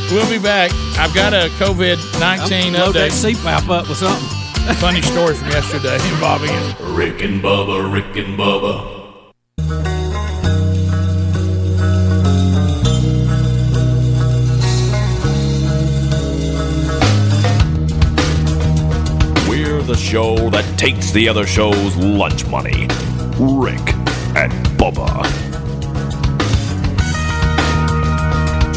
We'll 0.11 0.30
be 0.30 0.39
back. 0.43 0.72
I've 0.99 1.16
got 1.16 1.34
a 1.34 1.47
COVID 1.57 2.20
nineteen 2.20 2.74
Load 2.74 2.93
that 2.95 3.11
update. 3.11 3.34
CPAP 3.36 3.70
up 3.70 3.88
with 3.88 3.97
something. 3.97 4.76
Funny 4.76 5.01
story 5.01 5.36
from 5.36 5.47
yesterday 5.51 5.95
involving 6.09 6.49
it. 6.51 6.76
Rick 6.82 7.22
and 7.22 7.41
Bubba, 7.41 7.91
Rick 7.91 8.18
and 8.18 8.38
Bubba. 8.38 9.03
The 19.86 19.95
show 19.95 20.49
that 20.49 20.79
takes 20.79 21.11
the 21.11 21.27
other 21.27 21.45
show's 21.45 21.97
lunch 21.97 22.47
money. 22.47 22.88
Rick 23.38 23.93
and 24.36 24.53
Bubba. 24.77 25.23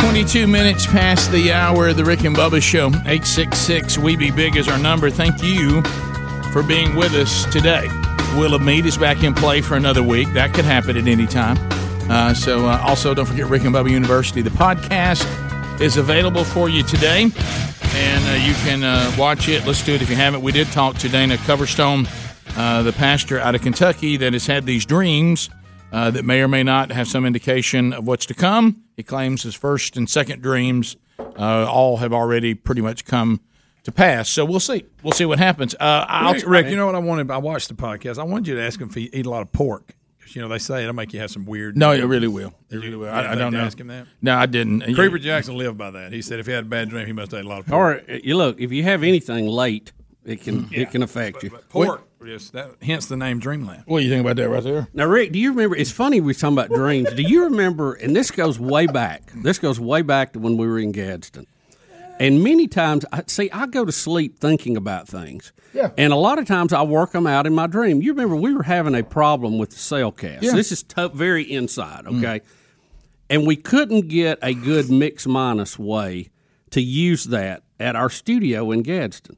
22 0.00 0.48
minutes 0.48 0.86
past 0.86 1.30
the 1.30 1.52
hour 1.52 1.88
of 1.88 1.96
the 1.96 2.04
Rick 2.04 2.24
and 2.24 2.34
Bubba 2.34 2.60
Show. 2.60 2.88
866 2.88 3.98
We 3.98 4.16
Be 4.16 4.32
Big 4.32 4.56
is 4.56 4.66
our 4.66 4.78
number. 4.78 5.08
Thank 5.08 5.42
you 5.44 5.80
for 6.52 6.64
being 6.64 6.96
with 6.96 7.12
us 7.14 7.44
today. 7.52 7.86
Wheel 8.36 8.54
of 8.54 8.62
Meat 8.62 8.84
is 8.84 8.98
back 8.98 9.22
in 9.22 9.32
play 9.32 9.60
for 9.60 9.76
another 9.76 10.02
week. 10.02 10.32
That 10.32 10.54
could 10.54 10.64
happen 10.64 10.96
at 10.96 11.06
any 11.06 11.26
time. 11.26 11.56
Uh, 12.10 12.34
so, 12.34 12.66
uh, 12.66 12.80
also, 12.82 13.14
don't 13.14 13.26
forget 13.26 13.46
Rick 13.46 13.62
and 13.64 13.74
Bubba 13.74 13.90
University. 13.90 14.42
The 14.42 14.50
podcast 14.50 15.24
is 15.80 15.98
available 15.98 16.44
for 16.44 16.68
you 16.68 16.82
today, 16.82 17.30
you 18.34 18.54
can 18.64 18.82
uh, 18.82 19.12
watch 19.18 19.48
it. 19.48 19.66
Let's 19.66 19.84
do 19.84 19.94
it 19.94 20.02
if 20.02 20.10
you 20.10 20.16
haven't. 20.16 20.42
We 20.42 20.52
did 20.52 20.66
talk 20.68 20.96
to 20.98 21.08
Dana 21.08 21.36
Coverstone, 21.36 22.08
uh, 22.56 22.82
the 22.82 22.92
pastor 22.92 23.38
out 23.38 23.54
of 23.54 23.62
Kentucky 23.62 24.16
that 24.16 24.32
has 24.32 24.46
had 24.46 24.66
these 24.66 24.84
dreams 24.84 25.50
uh, 25.92 26.10
that 26.10 26.24
may 26.24 26.40
or 26.40 26.48
may 26.48 26.62
not 26.62 26.90
have 26.92 27.08
some 27.08 27.24
indication 27.24 27.92
of 27.92 28.06
what's 28.06 28.26
to 28.26 28.34
come. 28.34 28.82
He 28.96 29.02
claims 29.02 29.42
his 29.42 29.54
first 29.54 29.96
and 29.96 30.08
second 30.08 30.42
dreams 30.42 30.96
uh, 31.18 31.66
all 31.70 31.98
have 31.98 32.12
already 32.12 32.54
pretty 32.54 32.80
much 32.80 33.04
come 33.04 33.40
to 33.84 33.92
pass. 33.92 34.28
So 34.28 34.44
we'll 34.44 34.60
see. 34.60 34.84
We'll 35.02 35.12
see 35.12 35.24
what 35.24 35.38
happens. 35.38 35.74
Uh, 35.74 36.04
I'll, 36.08 36.34
Rick, 36.34 36.44
Rick, 36.46 36.66
you 36.66 36.76
know 36.76 36.86
what 36.86 36.94
I 36.94 37.00
wanted? 37.00 37.30
I 37.30 37.38
watched 37.38 37.68
the 37.68 37.74
podcast. 37.74 38.18
I 38.18 38.24
wanted 38.24 38.48
you 38.48 38.56
to 38.56 38.62
ask 38.62 38.80
him 38.80 38.88
if 38.88 38.94
he 38.94 39.10
eat 39.12 39.26
a 39.26 39.30
lot 39.30 39.42
of 39.42 39.52
pork. 39.52 39.94
'Cause, 40.26 40.34
you 40.36 40.42
know, 40.42 40.48
they 40.48 40.58
say 40.58 40.82
it'll 40.82 40.92
make 40.94 41.12
you 41.12 41.20
have 41.20 41.30
some 41.30 41.44
weird. 41.46 41.76
No, 41.76 41.92
it 41.92 42.02
really 42.04 42.26
will. 42.28 42.52
It 42.68 42.76
really 42.76 42.96
will. 42.96 43.06
you 43.06 43.10
I, 43.12 43.32
I 43.32 43.34
don't 43.36 43.52
know. 43.52 43.60
Ask 43.60 43.78
him 43.78 43.86
that. 43.86 44.06
No, 44.20 44.36
I 44.36 44.46
didn't. 44.46 44.80
Creeper 44.94 45.18
Jackson 45.18 45.56
lived 45.56 45.78
by 45.78 45.90
that. 45.92 46.12
He 46.12 46.20
said 46.20 46.40
if 46.40 46.46
he 46.46 46.52
had 46.52 46.64
a 46.64 46.68
bad 46.68 46.88
dream, 46.88 47.06
he 47.06 47.12
must 47.12 47.30
have 47.30 47.40
ate 47.40 47.46
a 47.46 47.48
lot 47.48 47.60
of 47.60 47.66
pork. 47.66 48.02
Or 48.08 48.12
uh, 48.12 48.18
you 48.22 48.36
look, 48.36 48.60
if 48.60 48.72
you 48.72 48.82
have 48.82 49.02
anything 49.04 49.46
late, 49.46 49.92
it 50.24 50.42
can 50.42 50.68
it 50.72 50.90
can 50.90 51.02
affect 51.02 51.42
you. 51.44 51.50
pork. 51.68 52.02
Yes, 52.24 52.50
that, 52.50 52.72
hence 52.82 53.06
the 53.06 53.16
name 53.16 53.38
Dreamland. 53.38 53.84
What 53.86 54.00
do 54.00 54.04
you 54.04 54.10
think 54.10 54.22
about 54.22 54.34
that 54.36 54.48
right 54.48 54.64
there? 54.64 54.88
Now, 54.92 55.04
Rick, 55.06 55.30
do 55.30 55.38
you 55.38 55.50
remember? 55.50 55.76
It's 55.76 55.92
funny 55.92 56.20
we 56.20 56.32
are 56.32 56.34
talking 56.34 56.58
about 56.58 56.70
dreams. 56.70 57.12
Do 57.12 57.22
you 57.22 57.44
remember? 57.44 57.92
And 57.94 58.16
this 58.16 58.32
goes 58.32 58.58
way 58.58 58.88
back. 58.88 59.30
This 59.32 59.60
goes 59.60 59.78
way 59.78 60.02
back 60.02 60.32
to 60.32 60.40
when 60.40 60.56
we 60.56 60.66
were 60.66 60.80
in 60.80 60.90
Gadsden. 60.90 61.46
And 62.18 62.42
many 62.42 62.66
times, 62.66 63.04
I 63.12 63.22
see, 63.26 63.50
I 63.50 63.66
go 63.66 63.84
to 63.84 63.92
sleep 63.92 64.38
thinking 64.38 64.76
about 64.76 65.06
things. 65.06 65.52
Yeah. 65.74 65.90
And 65.98 66.12
a 66.12 66.16
lot 66.16 66.38
of 66.38 66.46
times, 66.46 66.72
I 66.72 66.82
work 66.82 67.12
them 67.12 67.26
out 67.26 67.46
in 67.46 67.54
my 67.54 67.66
dream. 67.66 68.00
You 68.00 68.12
remember 68.12 68.36
we 68.36 68.54
were 68.54 68.62
having 68.62 68.94
a 68.94 69.02
problem 69.02 69.58
with 69.58 69.70
the 69.70 69.78
cell 69.78 70.10
cast. 70.12 70.42
Yeah. 70.42 70.52
This 70.54 70.72
is 70.72 70.82
to- 70.84 71.10
very 71.10 71.42
inside, 71.42 72.06
okay? 72.06 72.40
And 73.28 73.46
we 73.46 73.56
couldn't 73.56 74.08
get 74.08 74.38
a 74.40 74.54
good 74.54 74.88
mix 74.88 75.26
minus 75.26 75.78
way 75.78 76.30
to 76.70 76.80
use 76.80 77.24
that 77.24 77.64
at 77.78 77.96
our 77.96 78.08
studio 78.08 78.70
in 78.70 78.82
Gadsden. 78.82 79.36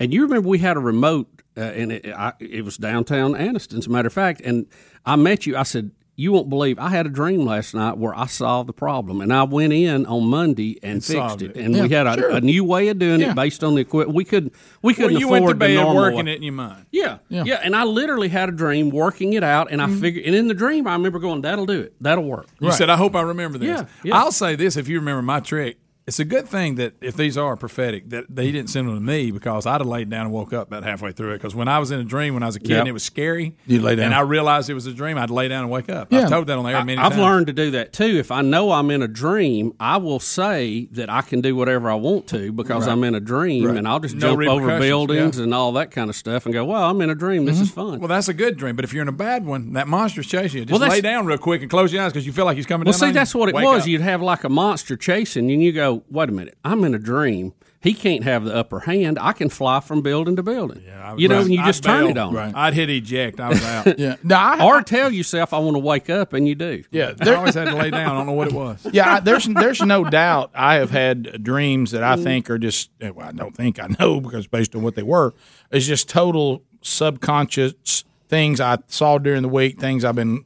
And 0.00 0.12
you 0.12 0.22
remember 0.22 0.48
we 0.48 0.58
had 0.58 0.76
a 0.76 0.80
remote, 0.80 1.28
uh, 1.56 1.60
and 1.60 1.92
it, 1.92 2.06
I, 2.12 2.32
it 2.40 2.64
was 2.64 2.76
downtown 2.76 3.34
Anniston, 3.34 3.78
as 3.78 3.86
a 3.86 3.90
matter 3.90 4.08
of 4.08 4.12
fact. 4.12 4.40
And 4.40 4.66
I 5.04 5.16
met 5.16 5.46
you. 5.46 5.56
I 5.56 5.62
said, 5.62 5.92
"You 6.16 6.32
won't 6.32 6.48
believe 6.48 6.78
I 6.78 6.88
had 6.88 7.06
a 7.06 7.08
dream 7.08 7.44
last 7.44 7.74
night 7.74 7.96
where 7.98 8.14
I 8.16 8.26
solved 8.26 8.68
the 8.68 8.72
problem." 8.72 9.20
And 9.20 9.32
I 9.32 9.42
went 9.44 9.72
in 9.72 10.06
on 10.06 10.26
Monday 10.26 10.78
and, 10.82 11.04
fixed 11.04 11.42
it. 11.42 11.50
it. 11.50 11.56
And 11.56 11.74
Yeah, 11.76 11.82
we 11.82 11.88
had 11.90 12.06
a, 12.06 12.14
sure. 12.14 12.30
a 12.30 12.40
new 12.40 12.64
way 12.64 12.88
of 12.88 12.98
doing 12.98 13.20
Yeah. 13.20 13.30
it 13.30 13.36
based 13.36 13.62
on 13.62 13.74
the 13.74 13.80
equipment. 13.82 14.16
We 14.16 14.24
could 14.24 14.50
we 14.82 14.94
couldn't 14.94 15.12
Well, 15.12 15.20
you 15.20 15.26
afford 15.28 15.42
went 15.42 15.50
to 15.50 15.54
bed 15.56 15.94
working 15.94 16.26
way. 16.26 16.32
it 16.32 16.36
in 16.36 16.42
your 16.42 16.52
mind. 16.54 16.86
Yeah, 16.90 17.18
Yeah. 17.28 17.44
yeah, 17.46 17.60
And 17.62 17.76
I 17.76 17.84
literally 17.84 18.28
had 18.28 18.48
a 18.48 18.52
dream 18.52 18.90
working 18.90 19.34
it 19.34 19.44
out, 19.44 19.70
and 19.70 19.80
I 19.80 19.86
mm-hmm. 19.86 20.00
figured. 20.00 20.24
And 20.26 20.34
in 20.34 20.48
the 20.48 20.54
dream, 20.54 20.86
I 20.86 20.92
remember 20.94 21.18
going, 21.18 21.42
"That'll 21.42 21.66
do 21.66 21.80
it. 21.80 21.94
That'll 22.00 22.24
work." 22.24 22.46
You 22.60 22.72
said, 22.72 22.90
I 22.90 22.96
hope 22.96 23.14
I 23.14 23.20
remember 23.22 23.58
this. 23.58 23.84
Yeah. 24.02 24.16
I'll 24.16 24.32
say 24.32 24.56
this 24.56 24.76
if 24.76 24.88
you 24.88 24.98
remember 24.98 25.22
my 25.22 25.40
trick. 25.40 25.78
It's 26.06 26.20
a 26.20 26.24
good 26.24 26.46
thing 26.46 26.76
that 26.76 26.94
if 27.00 27.16
these 27.16 27.36
are 27.36 27.56
prophetic, 27.56 28.10
that 28.10 28.26
they 28.28 28.52
didn't 28.52 28.70
send 28.70 28.86
them 28.88 28.94
to 28.94 29.00
me 29.00 29.32
because 29.32 29.66
I'd 29.66 29.80
have 29.80 29.88
laid 29.88 30.08
down 30.08 30.26
and 30.26 30.32
woke 30.32 30.52
up 30.52 30.68
about 30.68 30.84
halfway 30.84 31.10
through 31.10 31.32
it. 31.32 31.38
Because 31.38 31.56
when 31.56 31.66
I 31.66 31.80
was 31.80 31.90
in 31.90 31.98
a 31.98 32.04
dream 32.04 32.34
when 32.34 32.44
I 32.44 32.46
was 32.46 32.54
a 32.54 32.60
kid 32.60 32.70
Yep. 32.70 32.78
and 32.78 32.88
it 32.88 32.92
was 32.92 33.02
scary, 33.02 33.56
You'd 33.66 33.82
lay 33.82 33.96
down. 33.96 34.06
and 34.06 34.14
I 34.14 34.20
realized 34.20 34.70
it 34.70 34.74
was 34.74 34.86
a 34.86 34.92
dream, 34.92 35.18
I'd 35.18 35.30
lay 35.30 35.48
down 35.48 35.62
and 35.64 35.70
wake 35.70 35.90
up. 35.90 36.12
Yeah. 36.12 36.22
I've 36.22 36.28
told 36.30 36.46
that 36.46 36.56
on 36.58 36.64
the 36.64 36.70
air 36.70 36.84
many 36.84 36.94
times. 36.94 37.06
I've 37.06 37.12
times. 37.18 37.22
learned 37.22 37.46
to 37.48 37.52
do 37.52 37.70
that 37.72 37.92
too. 37.92 38.04
If 38.04 38.30
I 38.30 38.42
know 38.42 38.70
I'm 38.70 38.88
in 38.92 39.02
a 39.02 39.08
dream, 39.08 39.72
I 39.80 39.96
will 39.96 40.20
say 40.20 40.86
that 40.92 41.10
I 41.10 41.22
can 41.22 41.40
do 41.40 41.56
whatever 41.56 41.90
I 41.90 41.94
want 41.96 42.28
to 42.28 42.52
because 42.52 42.86
I'm 42.86 43.02
in 43.02 43.16
a 43.16 43.20
dream, 43.20 43.68
and 43.76 43.88
I'll 43.88 43.98
just 43.98 44.14
No 44.14 44.36
jump 44.36 44.48
over 44.48 44.78
buildings 44.78 45.38
yeah. 45.38 45.42
and 45.42 45.52
all 45.52 45.72
that 45.72 45.90
kind 45.90 46.08
of 46.08 46.14
stuff 46.14 46.46
and 46.46 46.52
go, 46.52 46.64
"Well, 46.64 46.84
I'm 46.84 47.00
in 47.00 47.10
a 47.10 47.16
dream. 47.16 47.46
This 47.46 47.60
is 47.60 47.70
mm-hmm. 47.70 47.80
fun." 47.80 47.98
Well, 47.98 48.08
that's 48.08 48.28
a 48.28 48.34
good 48.34 48.56
dream. 48.56 48.76
But 48.76 48.84
if 48.84 48.92
you're 48.92 49.02
in 49.02 49.08
a 49.08 49.12
bad 49.12 49.44
one, 49.44 49.72
that 49.72 49.88
monster's 49.88 50.28
chasing 50.28 50.60
you. 50.60 50.64
Just 50.66 50.80
Well, 50.80 50.88
lay 50.88 51.00
down 51.00 51.26
real 51.26 51.36
quick 51.38 51.62
and 51.62 51.70
close 51.70 51.92
your 51.92 52.02
eyes 52.04 52.12
because 52.12 52.26
you 52.26 52.32
feel 52.32 52.44
like 52.44 52.56
he's 52.56 52.66
coming 52.66 52.84
Well, 52.84 52.92
see, 52.92 53.06
you. 53.08 53.12
that's 53.12 53.34
what 53.34 53.48
it 53.48 53.56
was. 53.56 53.82
up. 53.82 53.88
You'd 53.88 54.02
have 54.02 54.22
like 54.22 54.44
a 54.44 54.48
monster 54.48 54.96
chasing, 54.96 55.48
you, 55.48 55.54
and 55.54 55.62
you 55.64 55.72
go, 55.72 55.95
"Wait 56.10 56.28
a 56.28 56.32
minute, 56.32 56.56
I'm 56.64 56.84
in 56.84 56.94
a 56.94 56.98
dream. 56.98 57.52
He 57.80 57.94
can't 57.94 58.24
have 58.24 58.44
the 58.44 58.54
upper 58.54 58.80
hand. 58.80 59.16
I 59.20 59.32
can 59.32 59.48
fly 59.48 59.80
from 59.80 60.02
building 60.02 60.36
to 60.36 60.42
building." 60.42 60.82
I- 60.90 61.14
you 61.16 61.28
know, 61.28 61.36
right. 61.36 61.44
and 61.44 61.54
you 61.54 61.60
I'd 61.60 61.66
just 61.66 61.84
turn 61.84 62.02
bail. 62.02 62.10
it 62.10 62.18
on. 62.18 62.34
Right. 62.34 62.52
I'd 62.54 62.74
hit 62.74 62.90
eject. 62.90 63.38
I 63.38 63.48
was 63.50 63.62
out. 63.62 63.86
Yeah. 63.98 64.16
No, 64.22 64.36
I, 64.36 64.64
Or 64.64 64.82
tell 64.82 65.12
yourself, 65.12 65.54
"I 65.54 65.58
want 65.58 65.76
to 65.76 65.78
wake 65.78 66.10
up," 66.10 66.32
and 66.32 66.46
you 66.48 66.54
do. 66.54 66.82
yeah. 66.90 67.12
I 67.20 67.34
always 67.34 67.54
had 67.54 67.66
to 67.66 67.76
lay 67.76 67.90
down. 67.90 68.10
I 68.10 68.18
don't 68.18 68.26
know 68.26 68.32
what 68.32 68.48
it 68.48 68.54
was. 68.54 68.86
yeah, 68.92 69.14
I, 69.14 69.20
there's 69.20 69.46
there's 69.46 69.80
no 69.80 70.04
doubt 70.04 70.50
I 70.54 70.76
have 70.76 70.90
had 70.90 71.42
dreams 71.42 71.92
that 71.92 72.02
I 72.02 72.16
mm. 72.16 72.22
think 72.22 72.50
are 72.50 72.58
just 72.58 72.90
eh, 73.00 73.10
well, 73.10 73.28
I 73.28 73.32
don't 73.32 73.56
think 73.56 73.78
I 73.78 73.88
know 73.98 74.20
because 74.20 74.46
based 74.46 74.74
on 74.74 74.82
what 74.82 74.96
they 74.96 75.02
were, 75.02 75.34
it's 75.70 75.86
just 75.86 76.08
total 76.08 76.62
subconscious 76.82 78.04
things 78.28 78.60
I 78.60 78.78
saw 78.88 79.18
during 79.18 79.42
the 79.42 79.48
week, 79.48 79.80
things 79.80 80.04
I've 80.04 80.16
been 80.16 80.44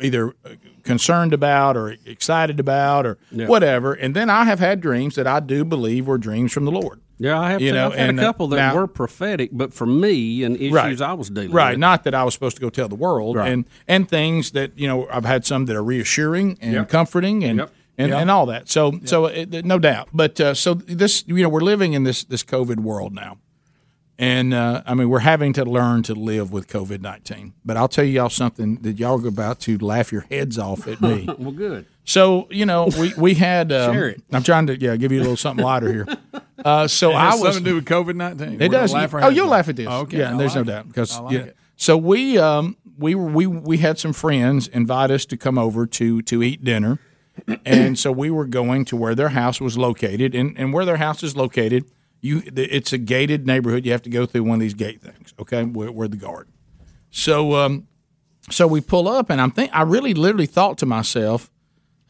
either 0.00 0.30
uh, 0.44 0.50
concerned 0.88 1.32
about 1.32 1.76
or 1.76 1.94
excited 2.06 2.58
about 2.58 3.06
or 3.06 3.18
whatever, 3.30 3.92
and 3.92 4.14
then 4.16 4.28
I 4.30 4.44
have 4.44 4.58
had 4.58 4.80
dreams 4.80 5.14
that 5.14 5.26
I 5.26 5.40
do 5.40 5.64
believe 5.64 6.06
were 6.06 6.18
dreams 6.18 6.52
from 6.52 6.64
the 6.64 6.70
Lord. 6.72 7.00
Yeah, 7.20 7.38
I 7.40 7.50
have. 7.50 7.60
You 7.60 7.70
to, 7.72 7.74
know, 7.74 7.86
I've 7.88 7.94
had 7.94 8.08
and, 8.10 8.18
a 8.20 8.22
uh, 8.22 8.26
couple 8.26 8.48
that 8.48 8.56
now- 8.56 8.74
were 8.76 8.86
prophetic, 8.86 9.50
but 9.52 9.74
for 9.74 9.86
me 9.86 10.42
and 10.44 10.56
issues 10.56 10.72
Right. 10.72 11.00
I 11.00 11.12
was 11.14 11.28
dealing 11.30 11.48
with. 11.50 11.56
Right, 11.56 11.70
with. 11.72 11.80
not 11.80 12.04
that 12.04 12.14
I 12.14 12.22
was 12.24 12.32
supposed 12.34 12.56
to 12.56 12.60
go 12.62 12.70
tell 12.70 12.88
the 12.88 12.94
world, 12.94 13.36
Right. 13.36 13.50
and 13.52 13.64
and 13.86 14.08
things 14.08 14.52
that 14.52 14.78
you 14.78 14.86
know 14.88 15.06
I've 15.12 15.24
had 15.24 15.44
some 15.44 15.66
that 15.66 15.76
are 15.76 15.82
reassuring 15.84 16.58
and 16.60 16.72
Yep. 16.74 16.88
comforting 16.88 17.44
and 17.44 17.58
Yep. 17.58 17.70
and, 17.98 18.14
and 18.14 18.30
all 18.30 18.46
that. 18.46 18.68
So 18.68 19.00
so 19.04 19.26
it, 19.26 19.64
no 19.64 19.78
doubt, 19.80 20.08
but 20.12 20.40
uh, 20.40 20.54
so 20.54 20.74
this 20.74 21.24
you 21.26 21.42
know 21.42 21.48
we're 21.48 21.60
living 21.72 21.92
in 21.94 22.04
this 22.04 22.22
this 22.24 22.44
COVID 22.44 22.80
world 22.80 23.12
now, 23.14 23.38
and 24.18 24.52
uh, 24.52 24.82
I 24.86 24.94
mean 24.94 25.08
we're 25.08 25.20
having 25.20 25.52
to 25.54 25.64
learn 25.64 26.02
to 26.04 26.14
live 26.14 26.52
with 26.52 26.66
COVID 26.68 27.00
nineteen. 27.00 27.54
But 27.64 27.76
I'll 27.76 27.88
tell 27.88 28.04
y'all 28.04 28.30
something 28.30 28.76
that 28.82 28.98
y'all 28.98 29.24
are 29.24 29.28
about 29.28 29.60
to 29.60 29.78
laugh 29.78 30.10
your 30.12 30.22
heads 30.22 30.58
off 30.58 30.86
at 30.88 31.00
me. 31.00 31.28
Well, 31.38 31.52
good. 31.52 31.86
So 32.04 32.48
you 32.50 32.66
know 32.66 32.88
we 32.98 33.12
we 33.16 33.34
had 33.34 33.70
um, 33.72 33.94
Share 33.94 34.08
it. 34.08 34.22
I'm 34.32 34.42
trying 34.42 34.66
to 34.68 34.80
yeah 34.80 34.96
give 34.96 35.12
you 35.12 35.20
a 35.20 35.22
little 35.22 35.36
something 35.36 35.64
lighter 35.64 35.92
here. 35.92 36.06
Uh, 36.64 36.88
so 36.88 37.12
I 37.12 37.30
was 37.34 37.40
something 37.40 37.64
to 37.64 37.70
do 37.70 37.74
with 37.76 37.84
COVID 37.84 38.16
nineteen. 38.16 38.60
it 38.60 38.70
does. 38.70 38.92
Oh, 38.94 39.28
you'll 39.28 39.46
laugh 39.48 39.68
at 39.68 39.76
this. 39.76 39.86
Okay, 39.86 40.18
yeah, 40.18 40.36
there's 40.36 40.54
no 40.54 40.62
it. 40.62 40.66
doubt 40.66 40.88
because 40.88 41.18
like 41.20 41.32
yeah. 41.34 41.40
it. 41.40 41.56
So 41.76 41.96
we 41.96 42.36
um 42.38 42.76
we 42.98 43.14
were- 43.14 43.30
we 43.30 43.46
we 43.46 43.76
had 43.78 43.98
some 43.98 44.12
friends 44.12 44.66
invite 44.68 45.10
us 45.12 45.24
to 45.26 45.36
come 45.36 45.56
over 45.58 45.86
to 45.86 46.20
to 46.22 46.42
eat 46.42 46.64
dinner, 46.64 46.98
and 47.64 47.96
so 47.98 48.10
we 48.10 48.30
were 48.30 48.46
going 48.46 48.84
to 48.86 48.96
where 48.96 49.14
their 49.14 49.28
house 49.28 49.60
was 49.60 49.78
located, 49.78 50.34
and 50.34 50.58
and 50.58 50.72
where 50.72 50.84
their 50.84 50.96
house 50.96 51.22
is 51.22 51.36
located, 51.36 51.84
you 52.20 52.42
it's 52.46 52.92
a 52.92 52.98
gated 52.98 53.46
neighborhood. 53.46 53.84
You 53.84 53.92
have 53.92 54.02
to 54.02 54.10
go 54.10 54.26
through 54.26 54.44
one 54.44 54.54
of 54.54 54.60
these 54.60 54.74
gate 54.74 55.00
things. 55.00 55.34
Okay, 55.38 55.64
where, 55.64 55.92
where 55.92 56.08
the 56.08 56.16
guard. 56.16 56.48
So 57.10 57.54
um, 57.54 57.86
so 58.50 58.66
we 58.66 58.80
pull 58.80 59.08
up, 59.08 59.30
and 59.30 59.40
I'm 59.40 59.50
think 59.50 59.70
I 59.74 59.82
really 59.82 60.14
literally 60.14 60.46
thought 60.46 60.78
to 60.78 60.86
myself, 60.86 61.50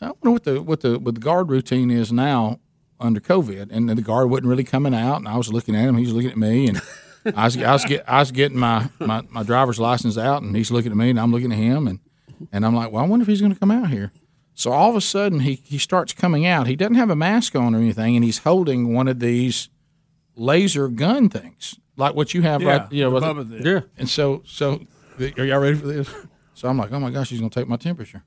I 0.00 0.06
wonder 0.06 0.30
what 0.30 0.44
the 0.44 0.62
what 0.62 0.80
the 0.80 0.98
what 0.98 1.14
the 1.14 1.20
guard 1.20 1.50
routine 1.50 1.90
is 1.90 2.12
now 2.12 2.60
under 3.00 3.20
COVID, 3.20 3.70
and 3.70 3.88
the 3.88 4.02
guard 4.02 4.30
wasn't 4.30 4.48
really 4.48 4.64
coming 4.64 4.94
out, 4.94 5.16
and 5.18 5.28
I 5.28 5.36
was 5.36 5.52
looking 5.52 5.76
at 5.76 5.88
him, 5.88 5.96
he 5.96 6.04
was 6.04 6.14
looking 6.14 6.30
at 6.30 6.36
me, 6.36 6.68
and 6.68 6.80
I 7.36 7.44
was 7.44 7.56
I 7.56 7.72
was, 7.72 7.84
get, 7.84 8.08
I 8.08 8.18
was 8.20 8.32
getting 8.32 8.58
my, 8.58 8.88
my 8.98 9.22
my 9.30 9.42
driver's 9.42 9.78
license 9.78 10.18
out, 10.18 10.42
and 10.42 10.54
he's 10.56 10.70
looking 10.70 10.90
at 10.90 10.96
me, 10.96 11.10
and 11.10 11.20
I'm 11.20 11.30
looking 11.30 11.52
at 11.52 11.58
him, 11.58 11.86
and 11.86 12.00
and 12.52 12.64
I'm 12.64 12.74
like, 12.74 12.90
well, 12.90 13.04
I 13.04 13.06
wonder 13.06 13.22
if 13.22 13.28
he's 13.28 13.40
going 13.40 13.52
to 13.52 13.58
come 13.58 13.70
out 13.70 13.90
here. 13.90 14.12
So 14.54 14.72
all 14.72 14.90
of 14.90 14.96
a 14.96 15.00
sudden, 15.00 15.40
he 15.40 15.62
he 15.64 15.78
starts 15.78 16.12
coming 16.12 16.46
out. 16.46 16.66
He 16.66 16.76
doesn't 16.76 16.96
have 16.96 17.10
a 17.10 17.16
mask 17.16 17.54
on 17.54 17.74
or 17.74 17.78
anything, 17.78 18.16
and 18.16 18.24
he's 18.24 18.38
holding 18.38 18.92
one 18.92 19.06
of 19.06 19.20
these 19.20 19.68
laser 20.38 20.88
gun 20.88 21.28
things, 21.28 21.78
like 21.96 22.14
what 22.14 22.32
you 22.34 22.42
have 22.42 22.62
Yeah, 22.62 22.76
right, 22.78 22.92
you 22.92 23.02
know, 23.02 23.10
the 23.10 23.34
with 23.34 23.48
Bubba 23.48 23.64
Yeah. 23.64 23.80
And 23.98 24.08
so, 24.08 24.42
so 24.46 24.80
are 25.20 25.44
y'all 25.44 25.58
ready 25.58 25.76
for 25.76 25.86
this? 25.86 26.08
So 26.54 26.68
I'm 26.68 26.78
like, 26.78 26.92
oh 26.92 27.00
my 27.00 27.10
gosh, 27.10 27.30
he's 27.30 27.40
gonna 27.40 27.50
take 27.50 27.68
my 27.68 27.76
temperature. 27.76 28.24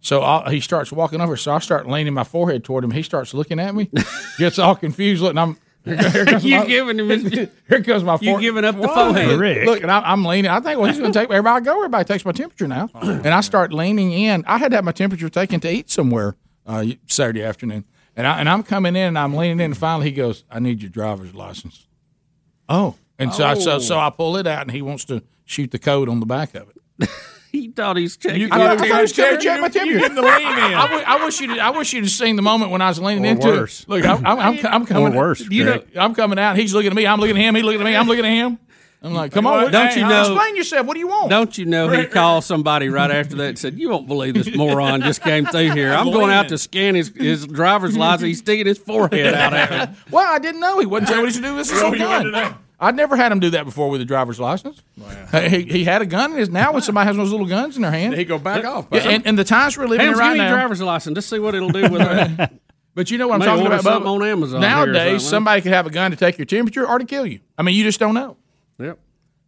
So 0.00 0.22
I, 0.22 0.50
he 0.52 0.60
starts 0.60 0.92
walking 0.92 1.20
over. 1.20 1.36
So 1.36 1.52
I 1.52 1.58
start 1.58 1.88
leaning 1.88 2.14
my 2.14 2.24
forehead 2.24 2.62
toward 2.64 2.84
him. 2.84 2.90
He 2.92 3.02
starts 3.02 3.34
looking 3.34 3.58
at 3.58 3.74
me, 3.74 3.90
gets 4.38 4.58
all 4.58 4.76
confused. 4.76 5.20
Looking, 5.22 5.38
I'm 5.38 5.56
here, 5.84 5.96
here 6.10 6.24
comes 6.26 6.44
You 6.44 6.58
my, 6.58 6.66
giving 6.66 6.98
him 6.98 7.08
his- 7.08 7.48
here 7.68 7.82
comes 7.82 8.04
my 8.04 8.18
You 8.20 8.40
giving 8.40 8.64
up 8.64 8.80
the 8.80 8.86
forehead. 8.88 9.66
Look, 9.66 9.82
and 9.82 9.90
I, 9.90 10.00
I'm 10.00 10.24
leaning. 10.24 10.50
I 10.50 10.60
think, 10.60 10.78
well, 10.78 10.88
he's 10.88 10.98
going 10.98 11.12
to 11.12 11.18
take 11.18 11.30
everybody. 11.30 11.56
I 11.56 11.60
go, 11.60 11.76
everybody 11.76 12.04
takes 12.04 12.24
my 12.24 12.32
temperature 12.32 12.68
now, 12.68 12.88
and 12.94 13.28
I 13.28 13.40
start 13.40 13.72
leaning 13.72 14.12
in. 14.12 14.44
I 14.46 14.58
had 14.58 14.70
to 14.70 14.76
have 14.76 14.84
my 14.84 14.92
temperature 14.92 15.28
taken 15.28 15.60
to 15.60 15.70
eat 15.70 15.90
somewhere 15.90 16.36
uh, 16.66 16.84
Saturday 17.06 17.42
afternoon, 17.42 17.84
And 18.16 18.26
I 18.26 18.40
and 18.40 18.48
I'm 18.48 18.62
coming 18.62 18.96
in 18.96 19.08
and 19.08 19.18
I'm 19.18 19.34
leaning 19.34 19.60
in 19.60 19.66
and 19.66 19.76
finally 19.76 20.06
he 20.06 20.12
goes, 20.12 20.44
I 20.50 20.58
need 20.58 20.82
your 20.82 20.90
driver's 20.90 21.34
license. 21.34 21.86
Oh. 22.68 22.96
And 23.18 23.32
so 23.32 23.44
I 23.44 23.54
so, 23.54 23.76
oh. 23.76 23.78
so 23.78 23.98
I 23.98 24.10
pull 24.10 24.36
it 24.36 24.46
out 24.46 24.62
and 24.62 24.70
he 24.70 24.82
wants 24.82 25.04
to 25.06 25.22
shoot 25.44 25.70
the 25.70 25.78
code 25.78 26.08
on 26.08 26.20
the 26.20 26.26
back 26.26 26.54
of 26.54 26.70
it. 26.70 27.10
he 27.52 27.68
thought 27.68 27.96
he's 27.96 28.16
checking. 28.16 28.50
I, 28.50 28.76
thought 28.76 28.84
he 28.84 28.92
was 28.92 29.12
checking 29.12 29.40
check 29.40 29.60
my 29.60 29.68
temperature. 29.68 30.04
I, 30.18 30.86
wi- 30.86 31.04
I 31.06 31.24
wish 31.24 31.40
you. 31.40 31.58
I 31.58 31.70
wish 31.70 31.92
you'd 31.92 32.04
have 32.04 32.10
seen 32.10 32.36
the 32.36 32.42
moment 32.42 32.70
when 32.70 32.80
I 32.82 32.88
was 32.88 32.98
leaning 32.98 33.26
Or 33.26 33.28
into 33.28 33.48
worse. 33.48 33.82
it. 33.82 33.88
Look, 33.88 34.04
I'm, 34.04 34.26
I'm, 34.26 34.38
I'm, 34.38 34.66
I'm 34.66 34.86
coming. 34.86 35.14
Or 35.14 35.16
worse, 35.16 35.40
You 35.40 35.64
know, 35.64 35.82
I'm 35.96 36.14
coming 36.14 36.38
out. 36.38 36.56
He's 36.56 36.74
looking 36.74 36.90
at 36.90 36.96
me. 36.96 37.06
I'm 37.06 37.20
looking 37.20 37.36
at 37.36 37.42
him. 37.42 37.54
He's 37.54 37.64
looking 37.64 37.80
at 37.80 37.84
me. 37.84 37.96
I'm 37.96 38.06
looking 38.06 38.24
at 38.24 38.32
him. 38.32 38.58
I'm 39.06 39.14
like, 39.14 39.32
come 39.32 39.46
on. 39.46 39.70
Don't 39.70 39.88
hey, 39.92 40.00
you 40.00 40.06
know- 40.08 40.20
Explain 40.34 40.56
yourself. 40.56 40.86
What 40.86 40.94
do 40.94 41.00
you 41.00 41.08
want? 41.08 41.30
Don't 41.30 41.56
you 41.56 41.64
know 41.64 41.88
he 41.88 42.06
called 42.18 42.44
somebody 42.44 42.88
right 42.88 43.10
after 43.10 43.36
that 43.36 43.48
and 43.50 43.58
said, 43.58 43.78
"You 43.78 43.90
won't 43.90 44.06
believe 44.08 44.34
this 44.34 44.54
moron 44.56 45.00
just 45.02 45.22
came 45.22 45.46
through 45.46 45.70
here. 45.70 45.92
I'm 45.92 46.10
going 46.10 46.30
out 46.32 46.48
to 46.48 46.58
scan 46.58 46.94
his, 46.94 47.08
his 47.14 47.46
driver's 47.46 47.96
license. 47.96 48.26
He's 48.26 48.38
sticking 48.38 48.66
his 48.66 48.78
forehead 48.78 49.34
out 49.34 49.54
at 49.54 49.90
me." 49.90 49.96
Well, 50.10 50.26
I 50.32 50.38
didn't 50.38 50.60
know 50.60 50.78
he 50.80 50.86
wasn't 50.86 51.08
telling 51.08 51.22
me 51.22 51.26
what 51.26 51.28
he 51.30 51.34
should 51.34 51.44
do 51.44 51.54
with 51.54 51.70
his 51.70 51.82
Oh, 51.82 51.86
own 51.86 51.98
you 51.98 52.04
wanted 52.04 52.24
to 52.24 52.30
gun. 52.32 52.54
I'd 52.78 52.94
never 52.96 53.16
had 53.16 53.32
him 53.32 53.40
do 53.40 53.50
that 53.50 53.64
before 53.64 53.88
with 53.88 54.00
a 54.02 54.04
driver's 54.04 54.38
license. 54.38 54.82
Oh, 55.32 55.40
he, 55.40 55.62
he 55.62 55.84
had 55.84 56.02
a 56.02 56.06
gun. 56.06 56.32
in 56.32 56.38
his- 56.38 56.50
Now 56.50 56.72
when 56.72 56.82
somebody 56.82 57.06
has 57.06 57.16
those 57.16 57.30
little 57.30 57.46
guns 57.46 57.76
in 57.76 57.82
their 57.82 57.90
hand, 57.90 58.14
He 58.14 58.24
go 58.24 58.38
back 58.38 58.64
off. 58.66 58.86
Yeah, 58.92 59.08
and, 59.08 59.26
and 59.26 59.38
the 59.38 59.44
times 59.44 59.78
we're 59.78 59.84
living 59.86 60.00
Hey, 60.00 60.06
in 60.08 60.12
let's 60.12 60.20
right 60.20 60.32
me 60.32 60.38
now. 60.38 60.52
driver's 60.52 60.82
license. 60.82 61.14
Let's 61.14 61.26
see 61.26 61.38
what 61.38 61.54
it'll 61.54 61.70
do 61.70 61.82
with 61.88 62.00
that. 62.02 62.52
But 62.94 63.10
you 63.10 63.18
know 63.18 63.28
what 63.28 63.34
I'm 63.34 63.40
May 63.40 63.44
talking 63.46 63.66
about, 63.66 63.82
something 63.82 64.08
Bubba? 64.10 64.22
on 64.22 64.26
Amazon 64.26 64.60
Nowadays, 64.62 64.94
something. 64.96 65.18
somebody 65.20 65.60
could 65.60 65.72
have 65.72 65.86
a 65.86 65.90
gun 65.90 66.12
to 66.12 66.16
take 66.16 66.38
your 66.38 66.46
temperature 66.46 66.86
or 66.88 66.98
to 66.98 67.04
kill 67.04 67.26
you. 67.26 67.40
I 67.58 67.62
mean, 67.62 67.74
you 67.76 67.84
just 67.84 68.00
don't 68.00 68.14
know. 68.14 68.38
Yep. 68.78 68.98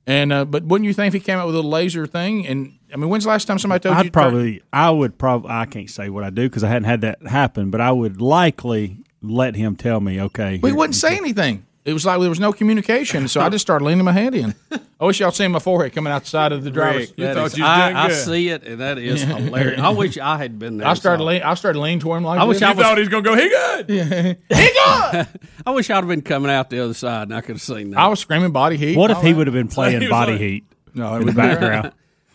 And 0.07 0.33
uh, 0.33 0.45
but 0.47 0.64
wouldn't 0.64 0.87
you 0.87 0.95
think 0.95 1.09
if 1.09 1.14
he 1.14 1.20
came 1.20 1.39
out 1.39 1.47
with 1.47 1.57
a 1.57 1.62
laser 1.62 2.07
thing? 2.07 2.47
And 2.47 2.79
I 2.93 2.97
mean, 2.97 3.11
when's 3.11 3.24
the 3.24 3.31
last 3.31 3.45
time 3.45 3.59
somebody 3.59 3.83
told 3.83 3.95
you? 3.97 4.01
I'd 4.01 4.03
to 4.05 4.11
try- 4.11 4.22
probably, 4.22 4.62
I 4.72 4.91
would 4.91 5.18
probably, 5.18 5.51
I 5.51 5.66
can't 5.66 5.91
say 5.91 6.09
what 6.09 6.24
I 6.24 6.31
do 6.31 6.49
because 6.49 6.64
I 6.64 6.68
hadn't 6.68 6.85
had 6.85 7.03
that 7.03 7.22
happen, 7.26 7.70
but 7.70 7.83
I 7.83 7.93
would 7.93 8.20
likely 8.20 9.05
let 9.20 9.55
him 9.55 9.76
tell 9.76 10.01
me, 10.01 10.20
okay. 10.22 10.59
But 10.59 10.68
he 10.68 10.72
wouldn't 10.72 10.95
say 10.95 11.16
anything. 11.16 11.66
It 11.89 11.95
was 11.95 12.05
like 12.05 12.20
there 12.20 12.28
was 12.28 12.39
no 12.39 12.53
communication, 12.53 13.28
so 13.28 13.41
I 13.41 13.49
just 13.49 13.62
started 13.62 13.82
leaning 13.86 14.05
my 14.05 14.12
head 14.12 14.34
in. 14.34 14.55
I 15.01 15.07
wish 15.07 15.20
y'all 15.20 15.30
seen 15.30 15.53
my 15.53 15.59
forehead 15.59 15.95
coming 15.95 16.12
out 16.12 16.24
the 16.24 16.28
side 16.28 16.53
of 16.53 16.62
the 16.62 16.70
driver's. 16.70 17.09
Rick, 17.09 17.16
that 17.16 17.36
is- 17.39 17.61
I, 17.61 18.05
I 18.07 18.11
see 18.11 18.51
it, 18.51 18.62
and 18.64 18.80
that 18.80 18.99
is 18.99 19.22
hilarious. 19.22 19.80
I 19.80 19.89
wish 19.89 20.18
I 20.18 20.36
had 20.36 20.59
been 20.59 20.76
there. 20.76 20.86
I 20.86 20.93
started 20.93 21.22
so- 21.22 21.26
lean, 21.26 21.43
I 21.43 21.55
started 21.55 21.78
leaning 21.78 22.01
toward 22.01 22.18
him 22.18 22.24
like 22.24 22.41
I 22.41 22.45
wish 22.45 22.57
this. 22.59 22.64
I 22.64 22.72
was, 22.74 22.84
he 22.84 23.01
was 23.01 23.09
going 23.09 23.24
to 23.24 23.30
go, 23.30 23.36
he 23.36 23.49
good. 23.49 23.89
he 24.51 24.70
good. 24.70 25.28
I 25.66 25.70
wish 25.70 25.89
I'd 25.89 25.95
have 25.95 26.09
been 26.09 26.20
coming 26.20 26.51
out 26.51 26.68
the 26.68 26.84
other 26.84 26.93
side, 26.93 27.28
and 27.28 27.34
I 27.34 27.41
could 27.41 27.55
have 27.55 27.62
seen 27.62 27.93
that. 27.93 28.01
I 28.01 28.09
was 28.09 28.20
screaming 28.20 28.53
body 28.53 28.76
heat. 28.76 28.99
What 28.99 29.11
if 29.11 29.22
he 29.22 29.32
oh, 29.32 29.36
would 29.36 29.47
have 29.47 29.55
been 29.55 29.68
playing 29.68 30.01
He 30.03 30.09
body 30.09 30.32
like- 30.32 30.41
heat 30.43 30.64
No, 30.93 31.14
in 31.16 31.24
the 31.24 31.32
background? 31.32 31.93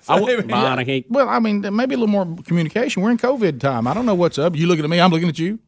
I 0.10 0.20
w- 0.20 0.42
Body 0.42 0.84
heat. 0.84 1.06
Well, 1.10 1.30
I 1.30 1.38
mean, 1.40 1.62
maybe 1.76 1.94
a 1.94 1.98
little 1.98 2.08
more 2.08 2.36
communication. 2.44 3.04
We're 3.04 3.12
in 3.12 3.18
COVID 3.18 3.60
time. 3.60 3.88
I 3.88 3.94
don't 3.94 4.06
know 4.08 4.16
what's 4.16 4.40
up. 4.40 4.56
You 4.56 4.66
looking 4.66 4.84
at 4.84 4.90
me? 4.90 5.00
I'm 5.00 5.12
looking 5.12 5.30
at 5.30 5.38
you. 5.38 5.60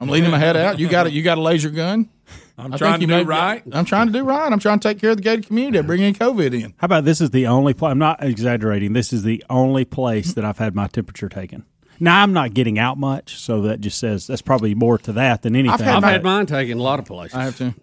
I'm 0.00 0.08
leaning 0.08 0.30
my 0.30 0.38
head 0.38 0.56
out. 0.56 0.78
You 0.80 0.88
got 0.88 1.06
it. 1.06 1.12
You 1.12 1.22
got 1.22 1.38
a 1.38 1.40
laser 1.40 1.70
gun. 1.70 2.10
I'm 2.56 2.72
I 2.72 2.76
trying 2.76 3.00
to 3.00 3.06
do 3.06 3.12
may- 3.12 3.24
right. 3.24 3.62
I'm 3.72 3.84
trying 3.84 4.06
to 4.06 4.12
do 4.12 4.22
right. 4.22 4.52
I'm 4.52 4.58
trying 4.60 4.78
to 4.78 4.88
take 4.88 5.00
care 5.00 5.10
of 5.10 5.16
the 5.16 5.22
gated 5.22 5.46
community. 5.48 5.78
I'm 5.78 5.86
bringing 5.86 6.14
COVID 6.14 6.54
in. 6.54 6.74
How 6.78 6.84
about 6.86 7.04
this 7.04 7.20
is 7.20 7.30
the 7.30 7.46
only 7.48 7.74
place, 7.74 7.90
I'm 7.90 7.98
not 7.98 8.22
exaggerating, 8.22 8.92
this 8.92 9.12
is 9.12 9.22
the 9.24 9.42
only 9.50 9.84
place 9.84 10.34
that 10.34 10.44
I've 10.44 10.58
had 10.58 10.74
my 10.74 10.86
temperature 10.86 11.28
taken. 11.28 11.64
Now, 12.00 12.22
I'm 12.22 12.32
not 12.32 12.54
getting 12.54 12.78
out 12.78 12.98
much, 12.98 13.36
so 13.38 13.62
that 13.62 13.80
just 13.80 13.98
says 13.98 14.26
that's 14.26 14.42
probably 14.42 14.74
more 14.74 14.98
to 14.98 15.12
that 15.12 15.42
than 15.42 15.54
anything. 15.56 15.86
I've 15.88 16.00
but- 16.02 16.12
had 16.12 16.22
mine 16.24 16.46
taken 16.46 16.78
a 16.78 16.82
lot 16.82 16.98
of 16.98 17.04
places. 17.06 17.36
I 17.36 17.44
have 17.44 17.56
to. 17.58 17.74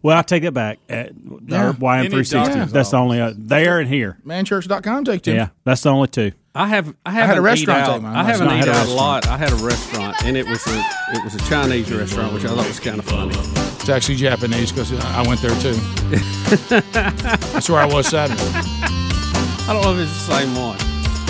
Well, 0.00 0.16
I 0.16 0.22
take 0.22 0.44
it 0.44 0.54
back. 0.54 0.78
At 0.88 1.12
Yeah. 1.46 1.72
YM360, 1.72 2.50
Any 2.56 2.70
that's 2.72 2.90
the 2.90 2.96
only, 2.96 3.20
uh, 3.20 3.32
there 3.36 3.80
and 3.80 3.88
here. 3.88 4.16
Manchurch.com 4.24 5.04
take 5.04 5.22
two. 5.22 5.32
Yeah, 5.34 5.48
that's 5.64 5.82
the 5.82 5.90
only 5.90 6.06
two. 6.08 6.32
I 6.54 6.68
have. 6.68 6.88
I 7.04 7.10
I 7.10 7.10
had 7.12 7.20
haven't 7.22 7.38
a 7.38 7.42
restaurant 7.42 8.04
out. 8.04 8.04
I 8.04 8.22
haven't 8.24 8.46
eaten 8.58 8.68
a 8.68 8.72
out 8.72 8.86
a 8.86 8.92
lot. 8.92 9.26
I 9.26 9.36
had 9.38 9.52
a 9.52 9.56
restaurant, 9.56 10.16
and 10.24 10.36
it 10.36 10.46
was 10.46 10.64
a 10.68 10.84
it 11.14 11.24
was 11.24 11.34
a 11.34 11.38
Chinese 11.48 11.90
restaurant, 11.92 12.32
which 12.32 12.44
I 12.44 12.48
thought 12.48 12.68
was 12.68 12.78
kind 12.78 12.98
of 12.98 13.04
funny. 13.06 13.61
It's 13.82 13.88
actually 13.88 14.14
Japanese 14.14 14.70
because 14.70 14.92
I 14.92 15.26
went 15.26 15.42
there 15.42 15.50
too. 15.60 15.72
That's 16.92 17.68
where 17.68 17.80
I 17.80 17.84
was 17.84 18.06
Saturday. 18.06 18.40
I 18.44 19.72
don't 19.72 19.82
know 19.82 19.94
if 19.94 20.08
it's 20.08 20.24
the 20.24 20.38
same 20.38 20.54
one. 20.54 20.78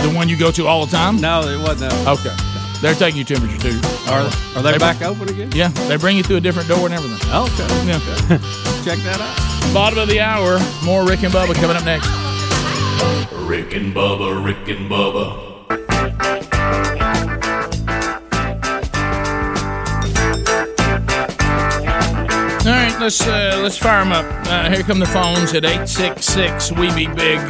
The 0.07 0.15
one 0.15 0.29
you 0.29 0.37
go 0.37 0.51
to 0.51 0.67
all 0.67 0.85
the 0.85 0.93
time? 0.93 1.19
No, 1.19 1.41
it 1.49 1.59
wasn't. 1.59 1.95
No. 2.05 2.13
Okay. 2.13 2.37
They're 2.83 2.93
taking 2.95 3.17
your 3.17 3.25
temperature 3.25 3.71
too. 3.71 3.81
Are, 4.11 4.31
are 4.55 4.63
they 4.63 4.77
back 4.77 5.01
open 5.01 5.31
again? 5.31 5.51
Yeah, 5.55 5.69
they 5.89 5.97
bring 5.97 6.15
you 6.19 6.23
through 6.23 6.37
a 6.37 6.41
different 6.41 6.69
door 6.69 6.85
and 6.85 6.93
everything. 6.93 7.27
Okay. 7.33 7.87
Yeah. 7.87 7.99
Check 8.85 8.99
that 8.99 9.19
out. 9.19 9.73
Bottom 9.73 10.01
of 10.01 10.09
the 10.09 10.21
hour. 10.21 10.59
More 10.85 11.07
Rick 11.07 11.23
and 11.23 11.33
Bubba 11.33 11.55
coming 11.55 11.77
up 11.79 11.87
next. 11.87 12.07
Rick 13.33 13.73
and 13.75 13.95
Bubba, 13.95 14.45
Rick 14.45 14.69
and 14.69 14.91
Bubba. 14.91 15.53
All 22.65 22.69
right, 22.69 22.97
let's 23.01 23.21
uh, 23.27 23.59
let's 23.61 23.77
fire 23.77 24.05
them 24.05 24.13
up. 24.13 24.25
Uh, 24.47 24.71
here 24.71 24.85
come 24.85 25.01
the 25.01 25.07
phones 25.07 25.53
at 25.53 25.65
eight 25.65 25.89
six 25.89 26.27
six. 26.27 26.71
We 26.71 26.95
be 26.95 27.09
big. 27.09 27.41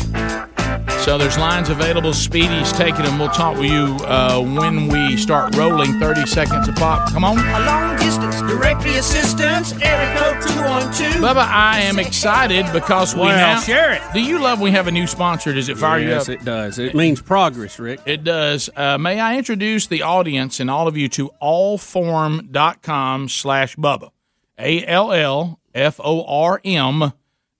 So 1.01 1.19
there's 1.19 1.37
lines 1.37 1.69
available. 1.69 2.15
Speedy's 2.15 2.73
taking 2.73 3.03
them. 3.03 3.19
We'll 3.19 3.29
talk 3.29 3.59
with 3.59 3.71
you 3.71 3.97
uh, 4.07 4.41
when 4.41 4.89
we 4.89 5.19
start 5.19 5.55
rolling. 5.55 6.01
Thirty 6.01 6.25
seconds 6.27 6.67
a 6.67 6.73
pop. 6.73 7.13
Come 7.13 7.25
on, 7.25 7.37
A 7.39 7.67
long 7.67 7.97
distance 7.99 8.41
directory 8.41 8.95
assistance, 8.97 9.73
area 9.83 10.17
code 10.19 10.43
212. 10.43 11.15
Bubba. 11.17 11.47
I 11.47 11.81
am 11.81 11.99
excited 11.99 12.65
because 12.73 13.15
we 13.15 13.21
Well, 13.21 13.37
now 13.37 13.61
share 13.61 13.93
it. 13.93 14.01
Do 14.15 14.21
you 14.23 14.39
love 14.39 14.63
we 14.63 14.71
have 14.71 14.87
a 14.87 14.93
new 14.93 15.07
sponsor? 15.07 15.53
Does 15.53 15.69
it 15.69 15.77
fire 15.77 15.99
yes, 15.99 16.07
you 16.09 16.15
up? 16.15 16.21
Yes, 16.21 16.29
it 16.29 16.45
does. 16.47 16.79
It 16.79 16.95
means 16.95 17.21
progress, 17.21 17.79
Rick. 17.79 18.01
It 18.07 18.25
does. 18.25 18.71
Uh, 18.75 18.97
may 18.97 19.21
I 19.21 19.37
introduce 19.37 19.89
the 19.89 20.01
audience 20.03 20.59
and 20.59 20.71
all 20.71 20.89
of 20.89 20.97
you 20.97 21.11
to 21.11 21.33
allform.com 21.43 23.29
slash 23.29 23.77
Bubba. 23.77 24.11
A 24.59 24.85
L 24.87 25.13
L 25.13 25.61
F 25.75 26.01
O 26.03 26.25
R 26.25 26.61
M 26.65 27.13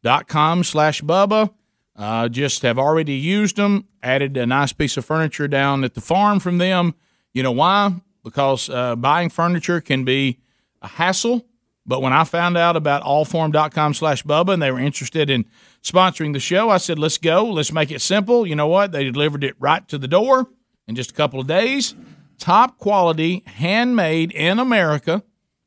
dot 0.03 0.29
com 0.29 0.65
slash 0.65 1.03
Bubba. 1.03 1.53
Uh, 1.95 2.29
just 2.29 2.63
have 2.63 2.79
already 2.79 3.15
used 3.15 3.57
them, 3.57 3.87
added 4.03 4.37
a 4.37 4.47
nice 4.47 4.73
piece 4.73 4.97
of 4.97 5.05
furniture 5.05 5.47
down 5.47 5.85
at 5.85 5.95
the 5.95 6.01
farm 6.01 6.41
from 6.41 6.59
them. 6.59 6.95
You 7.35 7.43
know 7.43 7.53
why? 7.53 7.95
Because 8.25 8.71
uh, 8.71 8.97
buying 8.97 9.29
furniture 9.29 9.81
can 9.81 10.05
be 10.05 10.39
a 10.81 10.89
hassle. 10.89 11.47
But 11.85 12.01
when 12.01 12.13
I 12.13 12.25
found 12.25 12.57
out 12.57 12.77
about 12.77 13.03
allform.com 13.03 13.95
slash 13.95 14.23
Bubba 14.23 14.55
and 14.55 14.63
they 14.63 14.71
were 14.71 14.79
interested 14.79 15.29
in 15.29 15.45
sponsoring 15.83 16.33
the 16.33 16.41
show, 16.41 16.71
I 16.71 16.77
said, 16.77 16.99
let's 16.99 17.19
go. 17.19 17.45
Let's 17.45 17.73
make 17.73 17.91
it 17.91 18.01
simple. 18.01 18.47
You 18.47 18.55
know 18.55 18.69
what? 18.69 18.93
They 18.93 19.05
delivered 19.05 19.43
it 19.43 19.57
right 19.59 19.87
to 19.89 19.99
the 19.99 20.07
door 20.07 20.49
in 20.87 20.95
just 20.95 21.11
a 21.11 21.15
couple 21.15 21.41
of 21.41 21.49
days. 21.49 21.95
Top 22.39 22.79
quality, 22.79 23.43
handmade 23.47 24.31
in 24.33 24.61
America, 24.61 25.25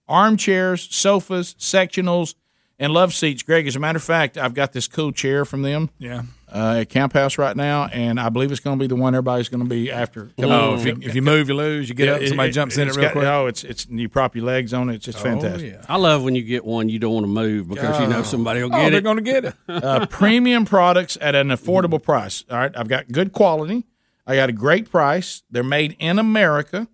armchairs, 0.07 0.87
sofas, 0.91 1.55
sectionals, 1.59 2.35
and 2.79 2.91
love 2.93 3.13
seats. 3.13 3.41
Greg, 3.43 3.67
as 3.67 3.75
a 3.75 3.79
matter 3.79 3.97
of 3.97 4.03
fact, 4.03 4.37
I've 4.37 4.53
got 4.53 4.73
this 4.73 4.87
cool 4.87 5.11
chair 5.13 5.45
from 5.45 5.61
them 5.61 5.89
Yeah. 5.97 6.23
uh, 6.53 6.79
at 6.81 6.89
Camp 6.89 7.13
House 7.13 7.37
right 7.37 7.55
now, 7.55 7.85
and 7.85 8.19
I 8.19 8.27
believe 8.27 8.51
it's 8.51 8.59
going 8.59 8.77
to 8.77 8.83
be 8.83 8.87
the 8.87 8.97
one 8.97 9.15
everybody's 9.15 9.47
going 9.47 9.63
to 9.63 9.69
be 9.69 9.89
after. 9.89 10.31
Oh, 10.39 10.75
if 10.75 10.85
you, 10.85 10.97
if 11.01 11.15
you 11.15 11.21
move, 11.21 11.47
you 11.47 11.55
lose. 11.55 11.87
You 11.87 11.95
get 11.95 12.09
up, 12.09 12.21
somebody 12.27 12.51
jumps 12.51 12.77
in 12.77 12.89
it 12.89 12.95
real 12.97 13.05
got- 13.05 13.11
quick. 13.13 13.23
Oh, 13.23 13.47
it's 13.47 13.63
it's 13.63 13.87
you 13.89 14.09
prop 14.09 14.35
your 14.35 14.43
legs 14.43 14.73
on 14.73 14.89
it. 14.89 14.95
It's 14.95 15.05
just 15.05 15.19
fantastic. 15.19 15.71
yeah. 15.71 15.85
I 15.87 15.95
love 15.95 16.23
when 16.23 16.35
you 16.35 16.43
get 16.43 16.65
one 16.65 16.89
you 16.89 16.99
don't 16.99 17.13
want 17.13 17.23
to 17.23 17.31
move 17.31 17.69
because 17.69 17.97
you 18.01 18.07
know 18.07 18.23
somebody 18.23 18.61
will 18.61 18.75
Oh, 18.75 18.87
it. 18.87 18.89
they're 18.89 18.99
going 18.99 19.17
to 19.17 19.23
get 19.23 19.45
it. 19.45 19.53
uh, 19.69 20.05
premium 20.07 20.65
products 20.65 21.17
at 21.21 21.33
an 21.33 21.47
affordable 21.49 22.03
price. 22.03 22.43
All 22.51 22.57
right, 22.57 22.75
I've 22.77 22.89
got 22.89 23.09
good 23.09 23.31
quality. 23.31 23.85
I 24.27 24.35
got 24.35 24.49
a 24.49 24.53
great 24.53 24.91
price. 24.91 25.43
They're 25.49 25.63
made 25.63 25.95
in 25.99 26.19
America. 26.19 26.89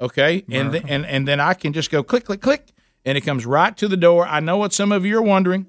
Okay, 0.00 0.44
and 0.50 0.72
th- 0.72 0.84
and 0.88 1.06
and 1.06 1.26
then 1.26 1.40
I 1.40 1.54
can 1.54 1.72
just 1.72 1.90
go 1.90 2.02
click, 2.02 2.24
click, 2.24 2.40
click, 2.42 2.68
and 3.04 3.16
it 3.16 3.22
comes 3.22 3.46
right 3.46 3.74
to 3.78 3.88
the 3.88 3.96
door. 3.96 4.26
I 4.26 4.40
know 4.40 4.56
what 4.58 4.72
some 4.72 4.92
of 4.92 5.06
you 5.06 5.16
are 5.18 5.22
wondering. 5.22 5.66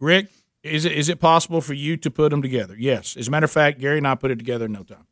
Rick, 0.00 0.28
is 0.62 0.84
it 0.84 0.92
is 0.92 1.08
it 1.08 1.20
possible 1.20 1.60
for 1.60 1.74
you 1.74 1.96
to 1.98 2.10
put 2.10 2.30
them 2.30 2.42
together? 2.42 2.74
Yes. 2.78 3.16
As 3.16 3.28
a 3.28 3.30
matter 3.30 3.44
of 3.44 3.50
fact, 3.50 3.78
Gary 3.80 3.98
and 3.98 4.06
I 4.08 4.14
put 4.14 4.30
it 4.30 4.36
together 4.38 4.64
in 4.66 4.72
no 4.72 4.82
time, 4.82 5.06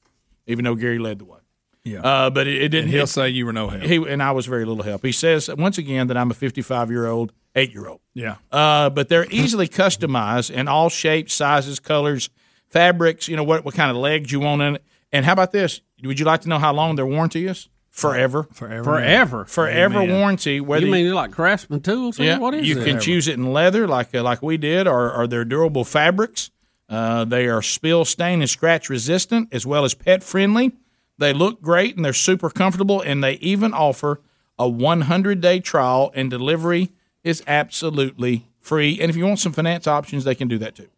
even 0.47 0.65
though 0.65 0.75
Gary 0.75 0.99
led 0.99 1.19
the 1.19 1.25
way. 1.25 1.39
Yeah. 1.85 2.01
Uh, 2.01 2.31
but 2.31 2.47
it, 2.47 2.57
it 2.63 2.69
didn't. 2.71 2.85
and 2.87 2.93
he'll 2.93 3.05
it- 3.05 3.09
say 3.09 3.29
you 3.29 3.47
were 3.47 3.53
no 3.53 3.69
help. 3.69 3.83
he 3.83 3.97
and 3.97 4.23
I 4.23 4.33
was 4.33 4.47
very 4.47 4.65
little 4.65 4.83
help. 4.83 5.05
He 5.05 5.13
says 5.13 5.49
once 5.57 5.79
again 5.79 6.07
that 6.09 6.17
I'm 6.17 6.31
a 6.31 6.35
55 6.35 6.91
year 6.91 7.07
old, 7.07 7.33
eight 7.55 7.73
year 7.73 7.87
old. 7.87 8.01
yeah. 8.15 8.37
Uh, 8.51 8.91
but 8.91 9.09
they're 9.09 9.27
easily 9.31 9.69
customized 9.69 10.51
in 10.51 10.69
all 10.69 10.89
shapes, 10.89 11.35
sizes, 11.35 11.79
colors, 11.81 12.31
fabrics. 12.69 13.29
You 13.29 13.37
know 13.37 13.45
what 13.45 13.65
what 13.65 13.75
kind 13.75 13.91
of 13.91 13.97
legs 13.97 14.33
you 14.33 14.41
want 14.41 14.63
in 14.63 14.77
it. 14.77 14.85
And 15.13 15.25
how 15.25 15.33
about 15.33 15.53
this? 15.53 15.81
Would 16.03 16.19
you 16.19 16.25
like 16.25 16.41
to 16.43 16.49
know 16.49 16.59
how 16.59 16.73
long 16.73 16.97
their 16.97 17.07
warranty 17.07 17.47
is? 17.47 17.69
Forever, 18.01 18.43
Forever. 18.53 18.85
Forever. 18.85 19.45
forever 19.45 19.99
Amen. 20.01 20.17
warranty. 20.19 20.61
Whether 20.61 20.87
You 20.87 20.93
mean 20.93 21.05
you're 21.07 21.15
like 21.15 21.33
Craftsman 21.33 21.81
tools? 21.81 22.19
yeah, 22.19 22.39
what 22.39 22.55
is 22.55 22.69
you 22.69 22.81
it? 22.81 22.85
can 22.85 23.01
choose 23.01 23.29
it 23.29 23.35
in 23.35 23.53
leather, 23.53 23.87
like 23.87 24.15
uh, 24.15 24.23
like 24.23 24.43
we 24.43 24.57
did, 24.57 24.87
or, 24.87 25.13
or 25.13 25.27
they're 25.27 25.45
durable 25.45 25.85
fabrics. 25.85 26.51
Uh, 26.89 27.25
they 27.25 27.47
are 27.47 27.63
spill, 27.63 28.05
stain, 28.05 28.41
and 28.41 28.51
scratch 28.51 28.89
resistant, 28.91 29.49
as 29.53 29.65
well 29.65 29.85
as 29.85 29.95
pet 29.95 30.23
friendly. 30.25 30.73
They 31.19 31.33
look 31.33 31.61
great 31.63 31.97
and 31.97 32.05
they're 32.05 32.13
super 32.13 32.51
comfortable, 32.51 33.01
and 33.01 33.23
they 33.23 33.35
even 33.35 33.73
offer 33.75 34.21
a 34.59 34.69
100 34.69 35.41
day 35.41 35.61
trial, 35.61 36.11
and 36.15 36.31
delivery 36.31 36.91
is 37.23 37.43
absolutely 37.47 38.47
free. 38.59 38.99
And 39.01 39.09
if 39.11 39.17
you 39.17 39.27
want 39.27 39.39
some 39.39 39.53
finance 39.53 39.87
options, 39.87 40.25
they 40.25 40.35
can 40.35 40.49
do 40.49 40.59
that 40.59 40.75
too. 40.75 40.89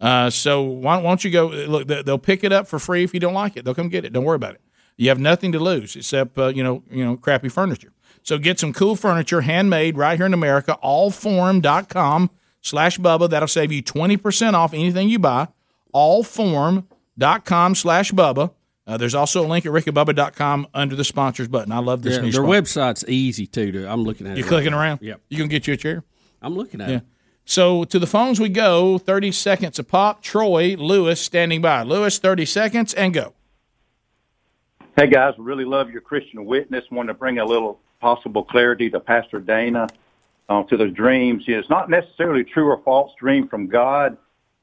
Uh, 0.00 0.30
so 0.30 0.62
why, 0.62 0.96
why 0.96 1.02
don't 1.10 1.22
you 1.22 1.30
go? 1.30 1.46
Look, 1.48 1.86
they'll 1.86 2.18
pick 2.18 2.42
it 2.44 2.52
up 2.52 2.66
for 2.66 2.78
free 2.78 3.04
if 3.04 3.14
you 3.14 3.20
don't 3.20 3.34
like 3.34 3.56
it. 3.56 3.64
They'll 3.64 3.74
come 3.74 3.88
get 3.88 4.04
it. 4.04 4.12
Don't 4.12 4.24
worry 4.24 4.36
about 4.36 4.54
it. 4.54 4.60
You 4.96 5.08
have 5.08 5.18
nothing 5.18 5.52
to 5.52 5.58
lose 5.58 5.96
except 5.96 6.38
uh, 6.38 6.48
you 6.48 6.62
know 6.62 6.82
you 6.90 7.04
know 7.04 7.16
crappy 7.16 7.48
furniture. 7.50 7.92
So 8.22 8.38
get 8.38 8.60
some 8.60 8.72
cool 8.72 8.94
furniture, 8.94 9.40
handmade 9.40 9.96
right 9.96 10.16
here 10.16 10.26
in 10.26 10.34
America, 10.34 10.78
allform.com 10.84 12.30
slash 12.60 12.98
Bubba. 12.98 13.28
That'll 13.28 13.48
save 13.48 13.72
you 13.72 13.82
20% 13.82 14.54
off 14.54 14.72
anything 14.74 15.08
you 15.08 15.18
buy. 15.18 15.48
Allform.com 15.92 17.74
slash 17.74 18.12
Bubba. 18.12 18.52
Uh, 18.86 18.96
there's 18.96 19.14
also 19.14 19.44
a 19.44 19.48
link 19.48 19.64
at 19.64 19.72
rickandbubba.com 19.72 20.66
under 20.74 20.96
the 20.96 21.04
sponsors 21.04 21.48
button. 21.48 21.72
I 21.72 21.78
love 21.78 22.02
this 22.02 22.16
Yeah, 22.16 22.22
new 22.22 22.32
their 22.32 22.42
website's 22.42 23.04
easy 23.08 23.46
too. 23.46 23.70
To, 23.72 23.90
I'm 23.90 24.02
looking 24.02 24.26
at 24.26 24.30
You 24.30 24.34
it. 24.34 24.38
You're 24.40 24.48
clicking 24.48 24.72
right 24.72 24.80
around? 24.88 25.00
Yep. 25.02 25.20
You 25.28 25.38
gonna 25.38 25.48
get 25.48 25.66
you 25.66 25.74
a 25.74 25.76
chair? 25.76 26.04
I'm 26.40 26.54
looking 26.56 26.80
at 26.80 26.88
Yeah. 26.90 26.96
it. 26.98 27.02
So 27.44 27.84
to 27.84 27.98
the 27.98 28.06
phones 28.06 28.40
we 28.40 28.48
go. 28.48 28.98
Thirty 28.98 29.30
seconds 29.32 29.78
a 29.78 29.84
pop. 29.84 30.22
Troy 30.22 30.74
Lewis 30.76 31.20
standing 31.20 31.60
by. 31.62 31.82
Lewis, 31.82 32.18
thirty 32.18 32.44
seconds 32.44 32.92
and 32.94 33.14
go. 33.14 33.34
Hey 34.96 35.06
guys, 35.08 35.34
really 35.38 35.64
love 35.64 35.90
your 35.90 36.02
Christian 36.02 36.44
witness. 36.44 36.84
Want 36.90 37.08
to 37.08 37.14
bring 37.14 37.38
a 37.38 37.44
little 37.44 37.80
possible 38.00 38.44
clarity 38.44 38.90
to 38.90 39.00
Pastor 39.00 39.40
Dana 39.40 39.86
uh, 40.48 40.62
to 40.64 40.76
the 40.76 40.88
dreams. 40.88 41.44
You 41.46 41.54
know, 41.54 41.60
it's 41.60 41.70
not 41.70 41.88
necessarily 41.88 42.44
true 42.44 42.66
or 42.68 42.82
false 42.84 43.12
dream 43.18 43.48
from 43.48 43.68
God. 43.68 44.16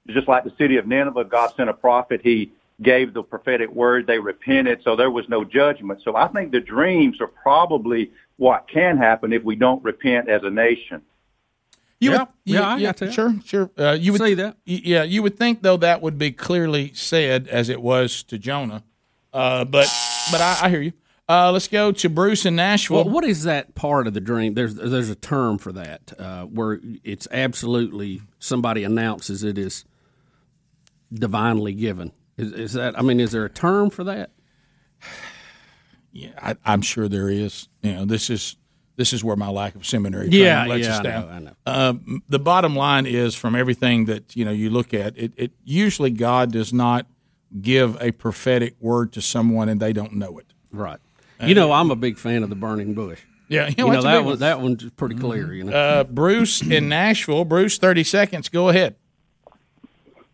It's 0.06 0.14
just 0.16 0.28
like 0.28 0.44
the 0.44 0.54
city 0.58 0.78
of 0.78 0.86
Nineveh, 0.88 1.26
God 1.26 1.52
sent 1.58 1.70
a 1.70 1.74
prophet. 1.74 2.22
He 2.24 2.52
gave 2.82 3.14
the 3.14 3.24
prophetic 3.24 3.72
word. 3.72 4.06
They 4.08 4.20
repented, 4.20 4.82
so 4.84 4.96
there 4.96 5.10
was 5.12 5.28
no 5.30 5.44
judgment. 5.44 6.02
So 6.04 6.16
I 6.16 6.28
think 6.28 6.52
the 6.52 6.60
dreams 6.62 7.20
are 7.22 7.28
probably 7.28 8.12
what 8.38 8.68
can 8.72 8.98
happen 8.98 9.34
if 9.34 9.44
we 9.44 9.56
don't 9.56 9.84
repent 9.84 10.30
as 10.30 10.44
a 10.44 10.50
nation. 10.50 11.02
You 12.00 12.12
Yeah, 12.12 12.20
would, 12.20 12.28
you- 12.46 12.56
yeah, 12.56 12.70
I 12.70 12.82
got 12.82 12.98
that. 12.98 13.14
Sure, 13.14 13.34
sure. 13.44 13.72
Uh, 13.78 13.98
you 14.00 14.14
would 14.14 14.22
See 14.22 14.36
that. 14.36 14.58
y- 14.66 14.82
Yeah, 14.84 15.04
you 15.04 15.22
would 15.24 15.38
think 15.38 15.64
though 15.64 15.78
that 15.78 16.02
would 16.04 16.18
be 16.20 16.32
clearly 16.32 16.92
said 16.94 17.48
as 17.48 17.68
it 17.68 17.82
was 17.82 18.24
to 18.24 18.38
Jonah. 18.38 18.84
Uh, 19.34 19.64
but 19.66 19.88
but 20.32 20.42
I, 20.42 20.60
I 20.64 20.70
hear 20.70 20.82
you. 20.82 20.94
Uh, 21.28 21.52
let's 21.52 21.68
go 21.68 21.92
to 21.92 22.10
Bruce 22.10 22.46
in 22.46 22.56
Nashville. 22.56 23.06
Well, 23.06 23.14
what 23.14 23.24
is 23.24 23.44
that 23.44 23.76
part 23.76 24.08
of 24.08 24.16
the 24.16 24.20
dream? 24.20 24.56
There's 24.56 24.74
there's 24.74 25.10
a 25.10 25.16
term 25.16 25.60
for 25.60 25.72
that 25.74 26.12
uh, 26.18 26.46
where 26.46 26.80
it's 27.04 27.28
absolutely 27.30 28.22
somebody 28.40 28.84
announces 28.84 29.44
it 29.44 29.58
is 29.60 29.86
divinely 31.14 31.74
given. 31.74 32.14
Is, 32.38 32.52
is 32.54 32.74
that? 32.74 32.98
I 32.98 33.04
mean, 33.04 33.20
is 33.20 33.32
there 33.32 33.46
a 33.46 33.50
term 33.50 33.90
for 33.90 34.04
that? 34.06 34.32
Yeah, 36.12 36.32
I, 36.42 36.56
I'm 36.66 36.82
sure 36.82 37.08
there 37.08 37.30
is. 37.30 37.70
You 37.84 37.94
know, 37.94 38.06
this 38.06 38.32
is 38.32 38.56
this 38.96 39.14
is 39.14 39.24
where 39.24 39.36
my 39.36 39.50
lack 39.50 39.76
of 39.76 39.86
seminary 39.86 40.28
Yeah, 40.30 40.66
lets 40.66 40.88
yeah, 40.88 40.94
us 40.94 41.00
I 41.00 41.04
know, 41.04 41.30
I 41.30 41.40
know. 41.40 41.52
Uh, 41.66 41.94
the 42.28 42.40
bottom 42.40 42.76
line 42.76 43.06
is, 43.06 43.36
from 43.36 43.56
everything 43.56 44.06
that 44.06 44.36
you 44.36 44.44
know, 44.44 44.52
you 44.52 44.72
look 44.72 44.96
at 44.96 45.16
it, 45.18 45.34
it. 45.38 45.52
Usually, 45.64 46.10
God 46.10 46.52
does 46.52 46.74
not 46.74 47.06
give 47.62 48.02
a 48.02 48.12
prophetic 48.12 48.76
word 48.80 49.14
to 49.14 49.22
someone 49.22 49.70
and 49.70 49.80
they 49.80 49.94
don't 49.94 50.14
know 50.14 50.38
it. 50.40 50.46
Right. 50.72 51.00
You 51.42 51.56
know, 51.56 51.72
I'm 51.72 51.90
a 51.90 51.96
big 51.96 52.18
fan 52.18 52.44
of 52.44 52.50
the 52.50 52.56
burning 52.56 52.94
bush. 52.94 53.22
Yeah, 53.48 53.68
you 53.70 53.76
you 53.78 53.84
know, 53.86 53.88
know 53.88 53.94
that's 53.94 54.04
a 54.04 54.08
that 54.08 54.14
big 54.18 54.26
one. 54.26 54.32
one. 54.34 54.40
That 54.40 54.62
one's 54.62 54.90
pretty 54.92 55.16
clear. 55.16 55.54
You 55.54 55.64
know. 55.64 55.72
Uh, 55.76 56.04
Bruce 56.04 56.62
in 56.62 56.90
Nashville. 56.90 57.46
Bruce, 57.46 57.78
thirty 57.78 58.04
seconds. 58.04 58.50
Go 58.50 58.70
ahead. 58.70 58.96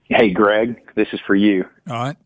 Hey, 0.05 0.31
Greg, 0.31 0.81
this 0.95 1.07
is 1.13 1.19
for 1.25 1.35
you. 1.35 1.65
All 1.87 1.93
right. 1.95 2.17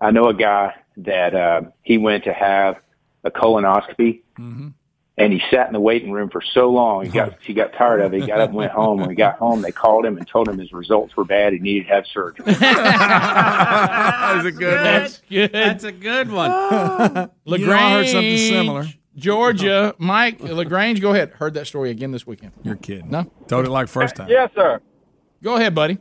I 0.00 0.10
know 0.10 0.26
a 0.26 0.34
guy 0.34 0.74
that 0.98 1.34
uh, 1.34 1.62
he 1.82 1.98
went 1.98 2.24
to 2.24 2.32
have 2.32 2.76
a 3.24 3.30
colonoscopy, 3.30 4.20
Mm-hmm. 4.38 4.68
And 5.16 5.32
he 5.32 5.40
sat 5.50 5.66
in 5.68 5.72
the 5.72 5.80
waiting 5.80 6.10
room 6.10 6.28
for 6.28 6.42
so 6.42 6.70
long. 6.70 7.04
He 7.04 7.10
got 7.12 7.40
he 7.42 7.54
got 7.54 7.72
tired 7.72 8.00
of 8.00 8.12
it. 8.14 8.22
He 8.22 8.26
got 8.26 8.40
up 8.40 8.48
and 8.48 8.58
went 8.58 8.72
home. 8.72 9.00
When 9.00 9.10
he 9.10 9.16
got 9.16 9.38
home, 9.38 9.62
they 9.62 9.70
called 9.72 10.04
him 10.04 10.16
and 10.16 10.26
told 10.26 10.48
him 10.48 10.58
his 10.58 10.72
results 10.72 11.16
were 11.16 11.24
bad. 11.24 11.52
He 11.52 11.60
needed 11.60 11.86
to 11.86 11.94
have 11.94 12.06
surgery. 12.06 12.44
That's 12.54 14.44
a 14.44 14.50
good 14.52 14.74
one. 14.74 14.84
That's 14.84 15.22
good. 15.28 15.52
That's 15.52 15.84
a 15.84 15.92
good 15.92 16.30
one. 16.32 16.50
Lagrange, 17.44 17.44
You 17.46 17.66
know, 17.66 17.72
I 17.74 17.90
heard 17.92 18.08
something 18.08 18.38
similar. 18.38 18.86
Georgia, 19.16 19.94
Mike 19.98 20.40
Lagrange. 20.40 21.00
Go 21.00 21.12
ahead. 21.12 21.30
Heard 21.30 21.54
that 21.54 21.66
story 21.68 21.90
again 21.90 22.10
this 22.10 22.26
weekend. 22.26 22.52
You're 22.62 22.76
kidding. 22.76 23.10
No, 23.10 23.30
Told 23.46 23.64
it 23.64 23.70
like 23.70 23.88
first 23.88 24.16
time. 24.16 24.28
Yes, 24.28 24.50
sir. 24.54 24.80
Go 25.42 25.56
ahead, 25.56 25.74
buddy. 25.74 25.98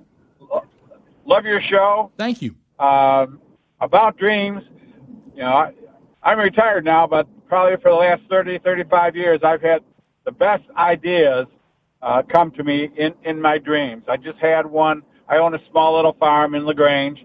Love 1.25 1.45
your 1.45 1.61
show. 1.61 2.11
Thank 2.17 2.41
you. 2.41 2.55
Um, 2.79 3.39
about 3.79 4.17
dreams, 4.17 4.63
you 5.35 5.41
know, 5.41 5.53
I, 5.53 5.73
I'm 6.21 6.37
retired 6.39 6.83
now, 6.85 7.07
but 7.07 7.27
probably 7.53 7.79
for 7.83 7.91
the 7.91 7.97
last 7.97 8.23
30, 8.31 8.57
35 8.63 9.15
years, 9.15 9.39
I've 9.43 9.61
had 9.61 9.83
the 10.25 10.31
best 10.31 10.63
ideas 10.75 11.45
uh, 12.01 12.23
come 12.27 12.49
to 12.49 12.63
me 12.63 12.89
in, 12.97 13.13
in 13.25 13.39
my 13.39 13.59
dreams. 13.59 14.05
I 14.07 14.17
just 14.17 14.39
had 14.39 14.65
one. 14.65 15.03
I 15.29 15.37
own 15.37 15.53
a 15.53 15.59
small 15.69 15.95
little 15.95 16.13
farm 16.13 16.55
in 16.55 16.65
Lagrange, 16.65 17.23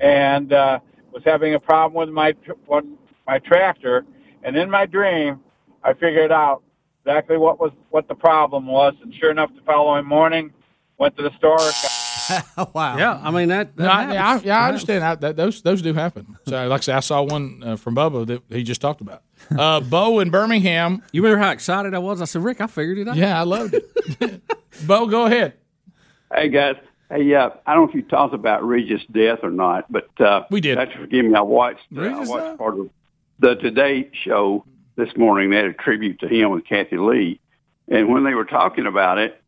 and 0.00 0.52
uh, 0.52 0.80
was 1.12 1.22
having 1.24 1.54
a 1.54 1.60
problem 1.60 1.94
with 1.94 2.12
my 2.12 2.34
one, 2.66 2.98
my 3.28 3.38
tractor. 3.38 4.04
And 4.42 4.56
in 4.56 4.68
my 4.68 4.86
dream, 4.86 5.38
I 5.84 5.92
figured 5.92 6.32
out 6.32 6.64
exactly 7.04 7.38
what 7.38 7.60
was 7.60 7.70
what 7.90 8.08
the 8.08 8.16
problem 8.16 8.66
was. 8.66 8.94
And 9.04 9.14
sure 9.14 9.30
enough, 9.30 9.50
the 9.54 9.62
following 9.62 10.04
morning, 10.04 10.52
went 10.98 11.16
to 11.16 11.22
the 11.22 11.30
store. 11.36 11.58
wow. 12.74 12.98
Yeah, 12.98 13.20
I 13.22 13.30
mean 13.30 13.50
that. 13.50 13.76
that 13.76 13.84
No, 13.84 13.88
I, 13.88 14.12
yeah, 14.12 14.28
I, 14.28 14.40
yeah, 14.40 14.58
I 14.58 14.66
understand. 14.66 15.04
I, 15.04 15.14
that, 15.14 15.36
those 15.36 15.62
those 15.62 15.80
do 15.80 15.94
happen. 15.94 16.36
So, 16.48 16.66
like 16.66 16.80
I 16.80 16.82
said, 16.82 16.96
I 16.96 17.00
saw 17.00 17.22
one 17.22 17.62
uh, 17.64 17.76
from 17.76 17.94
Bubba 17.94 18.26
that 18.26 18.42
he 18.48 18.64
just 18.64 18.80
talked 18.80 19.00
about. 19.00 19.22
Uh, 19.56 19.80
Bo 19.80 20.20
in 20.20 20.30
Birmingham. 20.30 21.02
You 21.12 21.22
remember 21.22 21.44
how 21.44 21.50
excited 21.52 21.94
I 21.94 21.98
was? 21.98 22.22
I 22.22 22.24
said, 22.24 22.42
Rick, 22.42 22.60
I 22.60 22.66
figured 22.66 22.98
it 22.98 23.08
out. 23.08 23.16
Yeah, 23.16 23.38
I 23.38 23.42
loved 23.42 23.74
it. 23.74 24.42
Bo, 24.86 25.06
go 25.06 25.26
ahead. 25.26 25.54
Hey 26.32 26.48
guys, 26.48 26.76
hey 27.10 27.24
yeah, 27.24 27.50
I 27.66 27.74
don't 27.74 27.84
know 27.86 27.88
if 27.88 27.94
you 27.96 28.02
talked 28.02 28.34
about 28.34 28.64
Regis' 28.64 29.02
death 29.10 29.40
or 29.42 29.50
not, 29.50 29.90
but 29.90 30.08
uh, 30.20 30.44
we 30.50 30.60
did. 30.60 30.78
That's 30.78 30.92
forgive 30.92 31.24
me. 31.24 31.34
I 31.34 31.40
watched. 31.40 31.80
Uh, 31.94 32.00
I 32.00 32.04
Regis 32.04 32.28
watched 32.28 32.44
died? 32.46 32.58
part 32.58 32.78
of 32.78 32.90
the 33.40 33.56
Today 33.56 34.10
Show 34.24 34.64
this 34.94 35.08
morning. 35.16 35.50
They 35.50 35.56
had 35.56 35.64
a 35.64 35.72
tribute 35.72 36.20
to 36.20 36.28
him 36.28 36.50
with 36.52 36.64
Kathie 36.66 36.98
Lee, 36.98 37.40
and 37.88 38.08
when 38.08 38.22
they 38.22 38.34
were 38.34 38.44
talking 38.44 38.86
about 38.86 39.18
it, 39.18 39.42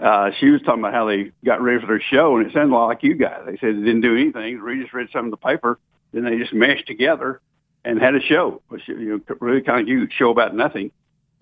uh, 0.00 0.30
she 0.38 0.50
was 0.50 0.60
talking 0.60 0.80
about 0.80 0.92
how 0.92 1.06
they 1.06 1.32
got 1.42 1.62
ready 1.62 1.80
for 1.80 1.86
their 1.86 2.02
show, 2.02 2.36
and 2.36 2.46
it 2.46 2.52
sounded 2.52 2.76
like 2.76 3.02
you 3.02 3.14
guys. 3.14 3.40
They 3.46 3.56
said 3.56 3.76
they 3.78 3.84
didn't 3.84 4.02
do 4.02 4.14
anything. 4.14 4.58
Regis 4.60 4.92
read 4.92 5.08
some 5.10 5.24
of 5.24 5.30
the 5.30 5.38
paper, 5.38 5.78
then 6.12 6.24
they 6.24 6.36
just 6.36 6.52
meshed 6.52 6.86
together 6.86 7.40
and 7.86 8.00
had 8.00 8.14
a 8.14 8.20
show, 8.20 8.60
which 8.68 8.86
you 8.88 9.22
know, 9.28 9.36
really 9.40 9.62
kind 9.62 9.80
of 9.80 9.88
you 9.88 10.08
show 10.10 10.30
about 10.30 10.54
nothing. 10.54 10.90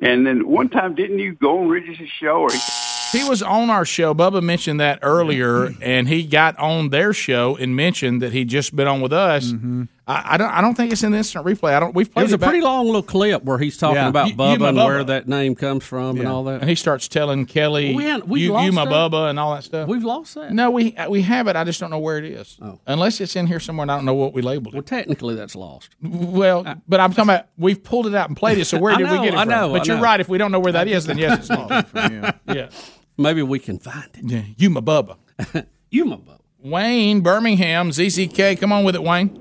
And 0.00 0.26
then 0.26 0.46
one 0.46 0.68
time, 0.68 0.94
didn't 0.94 1.18
you 1.18 1.34
go 1.34 1.60
on 1.60 1.68
Regis' 1.68 2.08
show 2.20 2.42
or? 2.42 2.52
He, 2.52 3.18
He 3.18 3.28
was 3.28 3.42
on 3.42 3.70
our 3.70 3.84
show. 3.84 4.12
Bubba 4.12 4.42
mentioned 4.42 4.80
that 4.80 4.98
earlier, 5.02 5.72
and 5.80 6.08
he 6.08 6.24
got 6.24 6.58
on 6.58 6.90
their 6.90 7.12
show 7.12 7.56
and 7.56 7.74
mentioned 7.74 8.20
that 8.22 8.32
he'd 8.32 8.48
just 8.48 8.76
been 8.76 8.88
on 8.88 9.00
with 9.00 9.12
us. 9.12 9.52
Mm-hmm. 9.52 9.84
I, 10.06 10.34
I 10.34 10.36
don't. 10.36 10.50
I 10.50 10.60
don't 10.60 10.74
think 10.74 10.92
it's 10.92 11.02
in 11.02 11.12
the 11.12 11.18
instant 11.18 11.46
replay. 11.46 11.72
I 11.72 11.80
don't. 11.80 11.94
We've 11.94 12.12
played. 12.12 12.12
It 12.12 12.12
played 12.14 12.22
was 12.24 12.32
a 12.32 12.34
it 12.34 12.38
back- 12.40 12.48
pretty 12.50 12.62
long 12.62 12.84
little 12.86 13.02
clip 13.02 13.42
where 13.42 13.56
he's 13.56 13.78
talking 13.78 13.96
Yeah. 13.96 14.08
about 14.08 14.26
You- 14.26 14.32
you 14.32 14.36
Bubba 14.36 14.58
my 14.58 14.68
and 14.68 14.76
Bubba. 14.78 14.84
where 14.86 15.04
that 15.04 15.28
name 15.28 15.54
comes 15.54 15.82
from 15.82 16.18
and 16.18 16.28
all 16.28 16.44
that. 16.44 16.60
And 16.60 16.68
he 16.68 16.74
starts 16.74 17.08
telling 17.08 17.46
Kelly, 17.46 17.94
We 17.94 18.04
hadn't- 18.04 18.28
we've 18.28 18.42
you, 18.42 18.60
you 18.60 18.72
my 18.72 18.84
that? 18.84 18.92
Bubba, 18.92 19.30
and 19.30 19.38
all 19.40 19.54
that 19.54 19.64
stuff. 19.64 19.88
We've 19.88 20.04
lost 20.04 20.34
that. 20.34 20.52
No, 20.52 20.70
we 20.70 20.94
we 21.08 21.22
have 21.22 21.48
it. 21.48 21.56
I 21.56 21.64
just 21.64 21.80
don't 21.80 21.88
know 21.90 21.98
where 21.98 22.18
it 22.18 22.26
is. 22.26 22.58
Oh. 22.60 22.78
Unless 22.86 23.22
it's 23.22 23.34
in 23.34 23.46
here 23.46 23.60
somewhere, 23.60 23.84
and 23.84 23.90
I 23.92 23.96
don't 23.96 24.04
know 24.04 24.12
what 24.14 24.34
we 24.34 24.42
labeled 24.42 24.74
it. 24.74 24.76
Well, 24.76 24.82
technically, 24.82 25.36
that's 25.36 25.56
lost. 25.56 25.88
Well, 26.02 26.64
but 26.86 27.00
I'm 27.00 27.10
talking 27.14 27.30
about 27.30 27.46
we've 27.56 27.82
pulled 27.82 28.06
it 28.06 28.14
out 28.14 28.28
and 28.28 28.36
played 28.36 28.58
it. 28.58 28.66
So 28.66 28.78
where 28.78 28.94
did 28.96 29.06
know, 29.06 29.12
we 29.20 29.24
get 29.24 29.34
it 29.34 29.38
I 29.38 29.44
from? 29.44 29.48
know, 29.50 29.72
but 29.72 29.82
I 29.82 29.84
you're 29.86 29.96
know. 29.96 30.02
right. 30.02 30.20
If 30.20 30.28
we 30.28 30.36
don't 30.36 30.52
know 30.52 30.60
where 30.60 30.72
that 30.72 30.86
is, 30.86 31.06
then 31.06 31.16
yes, 31.16 31.38
it's 31.38 31.50
lost. 31.50 31.86
yeah. 32.46 32.68
Maybe 33.16 33.40
we 33.42 33.58
can 33.58 33.78
find 33.78 34.04
it. 34.14 34.20
Yeah, 34.30 34.42
you 34.58 34.68
my 34.68 34.80
Bubba. 34.80 35.16
you 35.90 36.04
my 36.04 36.16
Bubba. 36.16 36.40
Wayne, 36.62 37.20
Birmingham, 37.20 37.90
ZZK. 37.90 38.60
Come 38.60 38.70
on 38.72 38.84
with 38.84 38.94
it, 38.96 39.02
Wayne. 39.02 39.40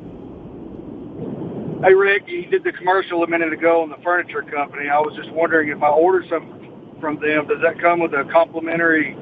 Hey, 1.83 1.93
Rick, 1.95 2.23
you 2.27 2.45
did 2.45 2.63
the 2.63 2.71
commercial 2.71 3.23
a 3.23 3.27
minute 3.27 3.51
ago 3.51 3.81
on 3.83 3.89
the 3.89 3.97
furniture 3.97 4.41
company. 4.41 4.87
I 4.87 4.99
was 4.99 5.13
just 5.17 5.29
wondering 5.31 5.67
if 5.67 5.83
I 5.83 5.89
order 5.89 6.25
some 6.29 6.95
from 7.01 7.19
them, 7.19 7.45
does 7.47 7.61
that 7.61 7.77
come 7.81 7.99
with 7.99 8.13
a 8.13 8.23
complimentary 8.31 9.17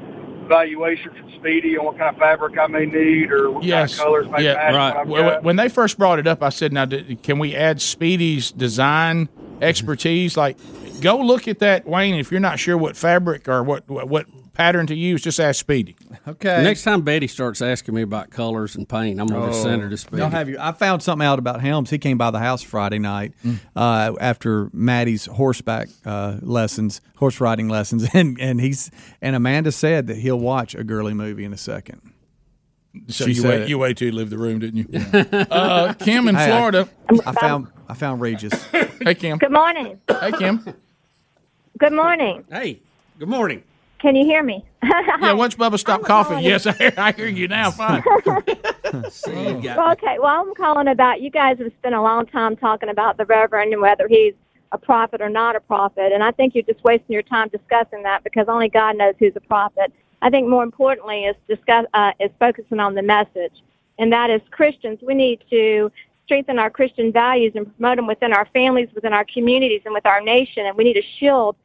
evaluation 0.45 1.11
from 1.15 1.31
Speedy 1.39 1.75
on 1.75 1.85
what 1.85 1.97
kind 1.97 2.15
of 2.15 2.19
fabric 2.19 2.59
I 2.59 2.67
may 2.67 2.85
need 2.85 3.31
or 3.31 3.49
what 3.49 3.63
Yes. 3.63 3.97
kind 3.97 3.99
of 3.99 4.05
colors 4.05 4.27
may 4.29 4.43
yeah, 4.43 4.53
match 4.53 5.07
right. 5.07 5.43
When- 5.43 5.55
they 5.55 5.69
first 5.69 5.97
brought 5.97 6.19
it 6.19 6.27
up, 6.27 6.43
I 6.43 6.49
said, 6.49 6.71
"Now, 6.71 6.85
can 7.23 7.39
we 7.39 7.55
add 7.55 7.81
Speedy's 7.81 8.51
design 8.51 9.25
mm-hmm. 9.25 9.63
expertise? 9.63 10.37
Like, 10.37 10.57
go 11.01 11.17
look 11.17 11.47
at 11.47 11.57
that, 11.59 11.87
Wayne. 11.87 12.13
If 12.13 12.29
you're 12.29 12.39
not 12.39 12.59
sure 12.59 12.77
what 12.77 12.95
fabric 12.95 13.49
or 13.49 13.63
what, 13.63 13.89
what 13.89 14.27
pattern 14.61 14.87
to 14.87 14.95
use, 14.95 15.21
just 15.21 15.39
ask 15.39 15.59
Speedy." 15.59 15.95
Okay. 16.27 16.61
Next 16.63 16.83
time 16.83 17.01
Betty 17.01 17.27
starts 17.27 17.61
asking 17.61 17.95
me 17.95 18.01
about 18.03 18.29
colors 18.29 18.75
and 18.75 18.87
paint, 18.87 19.19
I'm 19.19 19.27
going 19.27 19.51
to 19.51 19.57
Oh. 19.57 19.63
send 19.63 19.81
her 19.81 19.89
to 19.89 19.97
Speedy. 19.97 20.17
Y'all 20.21 20.29
have 20.29 20.47
your, 20.49 20.59
I 20.61 20.71
found 20.71 21.01
something 21.01 21.25
out 21.25 21.39
about 21.39 21.61
Helms. 21.61 21.89
He 21.89 21.97
came 21.97 22.17
by 22.17 22.29
the 22.31 22.39
house 22.39 22.61
Friday 22.61 22.99
night 22.99 23.33
Mm. 23.45 23.57
uh, 23.75 24.13
after 24.19 24.69
Maddie's 24.73 25.25
horseback 25.25 25.89
uh, 26.05 26.37
lessons, 26.41 27.01
horse 27.15 27.41
riding 27.41 27.69
lessons, 27.69 28.07
and 28.13 28.39
and 28.39 28.61
he's 28.61 28.91
and 29.21 29.35
Amanda 29.35 29.71
said 29.71 30.07
that 30.07 30.17
he'll 30.17 30.39
watch 30.39 30.75
a 30.75 30.83
girly 30.83 31.13
movie 31.13 31.43
in 31.43 31.53
a 31.53 31.57
second. 31.57 32.01
So 33.07 33.23
She 33.25 33.31
you 33.31 33.41
said 33.41 33.49
wait, 33.49 33.61
it. 33.61 33.69
you 33.69 33.77
wait 33.79 33.97
till 33.97 34.07
you 34.09 34.11
leave 34.13 34.29
the 34.29 34.37
room, 34.37 34.59
didn't 34.59 34.77
you? 34.77 34.99
uh, 35.49 35.93
Kim 35.93 36.27
in 36.27 36.35
Hey, 36.35 36.43
I- 36.43 36.47
Florida. 36.49 36.89
I, 37.25 37.31
found 37.31 37.67
I 37.87 37.93
found 37.93 38.19
Regis. 38.21 38.53
hey 39.01 39.15
Kim. 39.15 39.37
Good 39.37 39.51
morning. 39.51 39.99
Hey 40.19 40.31
Kim. 40.37 40.63
Good 41.79 41.93
morning. 41.93 42.43
Hey, 42.51 42.79
good 43.17 43.29
morning. 43.29 43.63
Can 44.01 44.15
you 44.15 44.25
hear 44.25 44.41
me? 44.41 44.65
yeah, 44.83 45.33
once 45.33 45.53
Bubba 45.53 45.77
stopped 45.77 46.05
coughing, 46.05 46.39
yes, 46.39 46.65
I 46.65 46.71
hear, 46.71 46.93
I 46.97 47.11
hear 47.11 47.27
you 47.27 47.47
now. 47.47 47.69
Fine. 47.69 48.03
Well, 49.77 49.91
okay. 49.91 50.17
Well, 50.19 50.41
I'm 50.41 50.55
calling 50.55 50.87
about 50.87 51.21
you 51.21 51.29
guys 51.29 51.59
have 51.59 51.71
spent 51.79 51.93
a 51.93 52.01
long 52.01 52.25
time 52.25 52.55
talking 52.57 52.89
about 52.89 53.17
the 53.17 53.25
Reverend 53.25 53.71
and 53.73 53.81
whether 53.81 54.07
he's 54.07 54.33
a 54.71 54.77
prophet 54.77 55.21
or 55.21 55.29
not 55.29 55.55
a 55.55 55.59
prophet. 55.59 56.11
And 56.11 56.23
I 56.23 56.31
think 56.31 56.55
you're 56.55 56.63
just 56.63 56.83
wasting 56.83 57.13
your 57.13 57.21
time 57.21 57.49
discussing 57.49 58.03
that 58.03 58.23
because 58.23 58.47
only 58.47 58.69
God 58.69 58.97
knows 58.97 59.13
who's 59.19 59.35
a 59.35 59.41
prophet. 59.41 59.93
I 60.23 60.29
think 60.29 60.47
more 60.47 60.63
importantly 60.63 61.25
is 61.25 61.35
discuss 61.47 61.85
uh, 61.93 62.11
is 62.19 62.31
focusing 62.39 62.79
on 62.79 62.95
the 62.95 63.03
message, 63.03 63.63
and 63.99 64.11
that 64.11 64.29
is 64.31 64.41
Christians. 64.49 64.99
We 65.01 65.13
need 65.13 65.43
to 65.51 65.91
strengthen 66.25 66.57
our 66.57 66.69
Christian 66.69 67.11
values 67.11 67.53
and 67.55 67.71
promote 67.77 67.97
them 67.97 68.07
within 68.07 68.33
our 68.33 68.47
families, 68.53 68.89
within 68.95 69.13
our 69.13 69.25
communities, 69.25 69.81
and 69.85 69.93
with 69.93 70.05
our 70.05 70.21
nation. 70.21 70.65
And 70.65 70.75
we 70.75 70.83
need 70.85 70.93
to 70.93 71.03
shield 71.19 71.55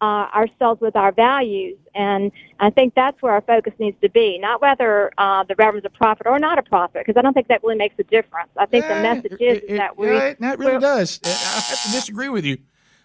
uh, 0.00 0.28
ourselves 0.34 0.80
with 0.80 0.96
our 0.96 1.12
values. 1.12 1.78
And 1.94 2.30
I 2.60 2.70
think 2.70 2.94
that's 2.94 3.20
where 3.22 3.32
our 3.32 3.40
focus 3.40 3.72
needs 3.78 3.96
to 4.02 4.10
be, 4.10 4.38
not 4.38 4.60
whether 4.60 5.10
uh, 5.18 5.44
the 5.44 5.54
reverend's 5.56 5.86
a 5.86 5.90
prophet 5.90 6.26
or 6.26 6.38
not 6.38 6.58
a 6.58 6.62
prophet, 6.62 7.04
because 7.06 7.18
I 7.18 7.22
don't 7.22 7.32
think 7.32 7.48
that 7.48 7.62
really 7.62 7.76
makes 7.76 7.94
a 7.98 8.04
difference. 8.04 8.50
I 8.56 8.66
think 8.66 8.86
the 8.86 8.94
message 8.94 9.40
is, 9.40 9.58
is 9.60 9.78
that 9.78 9.96
we. 9.96 10.08
Yeah, 10.08 10.28
it, 10.28 10.38
it 10.40 10.58
really 10.58 10.80
does. 10.80 11.20
I 11.24 11.28
have 11.28 11.82
to 11.84 11.92
disagree 11.92 12.28
with 12.28 12.44
you. 12.44 12.58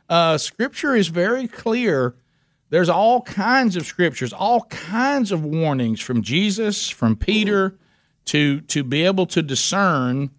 Uh, 0.10 0.38
scripture 0.38 0.96
is 0.96 1.08
very 1.08 1.48
clear. 1.48 2.16
There's 2.70 2.90
all 2.90 3.22
kinds 3.22 3.76
of 3.76 3.86
scriptures, 3.86 4.34
all 4.34 4.64
kinds 4.64 5.32
of 5.32 5.44
warnings 5.44 6.00
from 6.02 6.22
Jesus, 6.22 6.90
from 6.90 7.16
Peter, 7.16 7.78
to 8.26 8.62
to 8.62 8.84
be 8.84 9.06
able 9.06 9.26
to 9.28 9.42
discern 9.42 10.30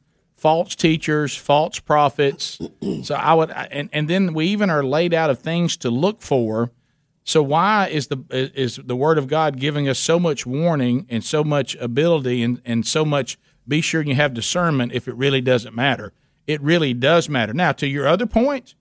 false 0.42 0.74
teachers, 0.74 1.36
false 1.36 1.78
prophets. 1.78 2.58
So 3.04 3.14
I 3.14 3.34
would, 3.34 3.50
and, 3.50 3.88
and 3.92 4.06
then 4.08 4.34
we 4.34 4.46
even 4.46 4.70
are 4.70 4.84
laid 4.84 5.14
out 5.14 5.30
of 5.30 5.38
things 5.40 5.76
to 5.78 5.90
look 5.90 6.20
for. 6.20 6.70
So 7.24 7.42
why 7.42 7.88
is 7.88 8.08
the 8.08 8.22
is 8.30 8.76
the 8.76 8.94
Word 8.94 9.18
of 9.18 9.26
God 9.28 9.58
giving 9.58 9.88
us 9.88 9.98
so 9.98 10.20
much 10.20 10.44
warning 10.44 11.06
and 11.08 11.24
so 11.24 11.42
much 11.42 11.74
ability 11.76 12.42
and, 12.42 12.60
and 12.64 12.86
so 12.86 13.04
much? 13.04 13.38
Be 13.66 13.80
sure 13.80 14.02
you 14.02 14.14
have 14.14 14.34
discernment 14.34 14.92
if 14.92 15.08
it 15.08 15.14
really 15.14 15.40
doesn't 15.40 15.74
matter. 15.74 16.12
It 16.46 16.60
really 16.60 16.94
does 16.94 17.28
matter. 17.28 17.52
Now, 17.52 17.72
to 17.72 17.88
your 17.88 18.06
other 18.06 18.26
point, 18.26 18.74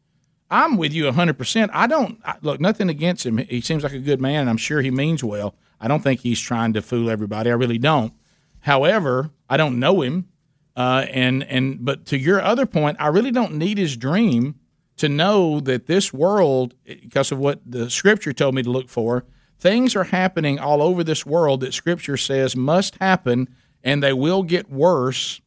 I'm 0.52 0.78
with 0.78 0.94
you 0.94 1.06
100. 1.06 1.38
percent 1.38 1.72
I 1.74 1.88
don't 1.88 2.20
I, 2.26 2.36
look 2.42 2.60
nothing 2.60 2.90
against 2.90 3.26
him. 3.26 3.38
He 3.38 3.62
seems 3.62 3.84
like 3.84 3.94
a 3.94 4.00
good 4.00 4.22
man, 4.22 4.42
and 4.42 4.50
I'm 4.50 4.58
sure 4.58 4.82
he 4.82 4.92
means 4.92 5.24
well. 5.24 5.56
I 5.80 5.88
don't 5.88 6.04
think 6.04 6.20
he's 6.20 6.40
trying 6.40 6.74
to 6.74 6.82
fool 6.82 7.10
everybody. 7.10 7.50
I 7.50 7.54
really 7.54 7.80
don't. 7.80 8.14
However, 8.62 9.32
I 9.50 9.58
don't 9.58 9.80
know 9.80 10.02
him. 10.02 10.28
Uh, 10.76 11.06
and 11.10 11.44
and 11.44 11.84
but 11.84 12.06
to 12.08 12.18
your 12.18 12.42
other 12.42 12.66
point, 12.66 12.98
I 13.00 13.08
really 13.08 13.32
don't 13.32 13.56
need 13.56 13.78
his 13.78 13.98
dream 13.98 14.56
to 14.98 15.10
know 15.10 15.60
that 15.60 15.88
this 15.88 16.14
world, 16.14 16.76
because 16.86 17.32
of 17.32 17.40
what 17.40 17.60
the 17.66 17.90
Scripture 17.90 18.34
told 18.34 18.56
me 18.56 18.64
to 18.64 18.70
look 18.70 18.88
for, 18.88 19.26
things 19.58 19.96
are 19.96 20.06
happening 20.06 20.60
all 20.60 20.82
over 20.82 21.04
this 21.04 21.26
world 21.26 21.62
that 21.62 21.74
Scripture 21.74 22.18
says 22.18 22.56
must 22.56 22.96
happen, 22.98 23.50
and 23.84 24.02
they 24.02 24.14
will 24.14 24.44
get 24.44 24.70
worse. 24.70 25.42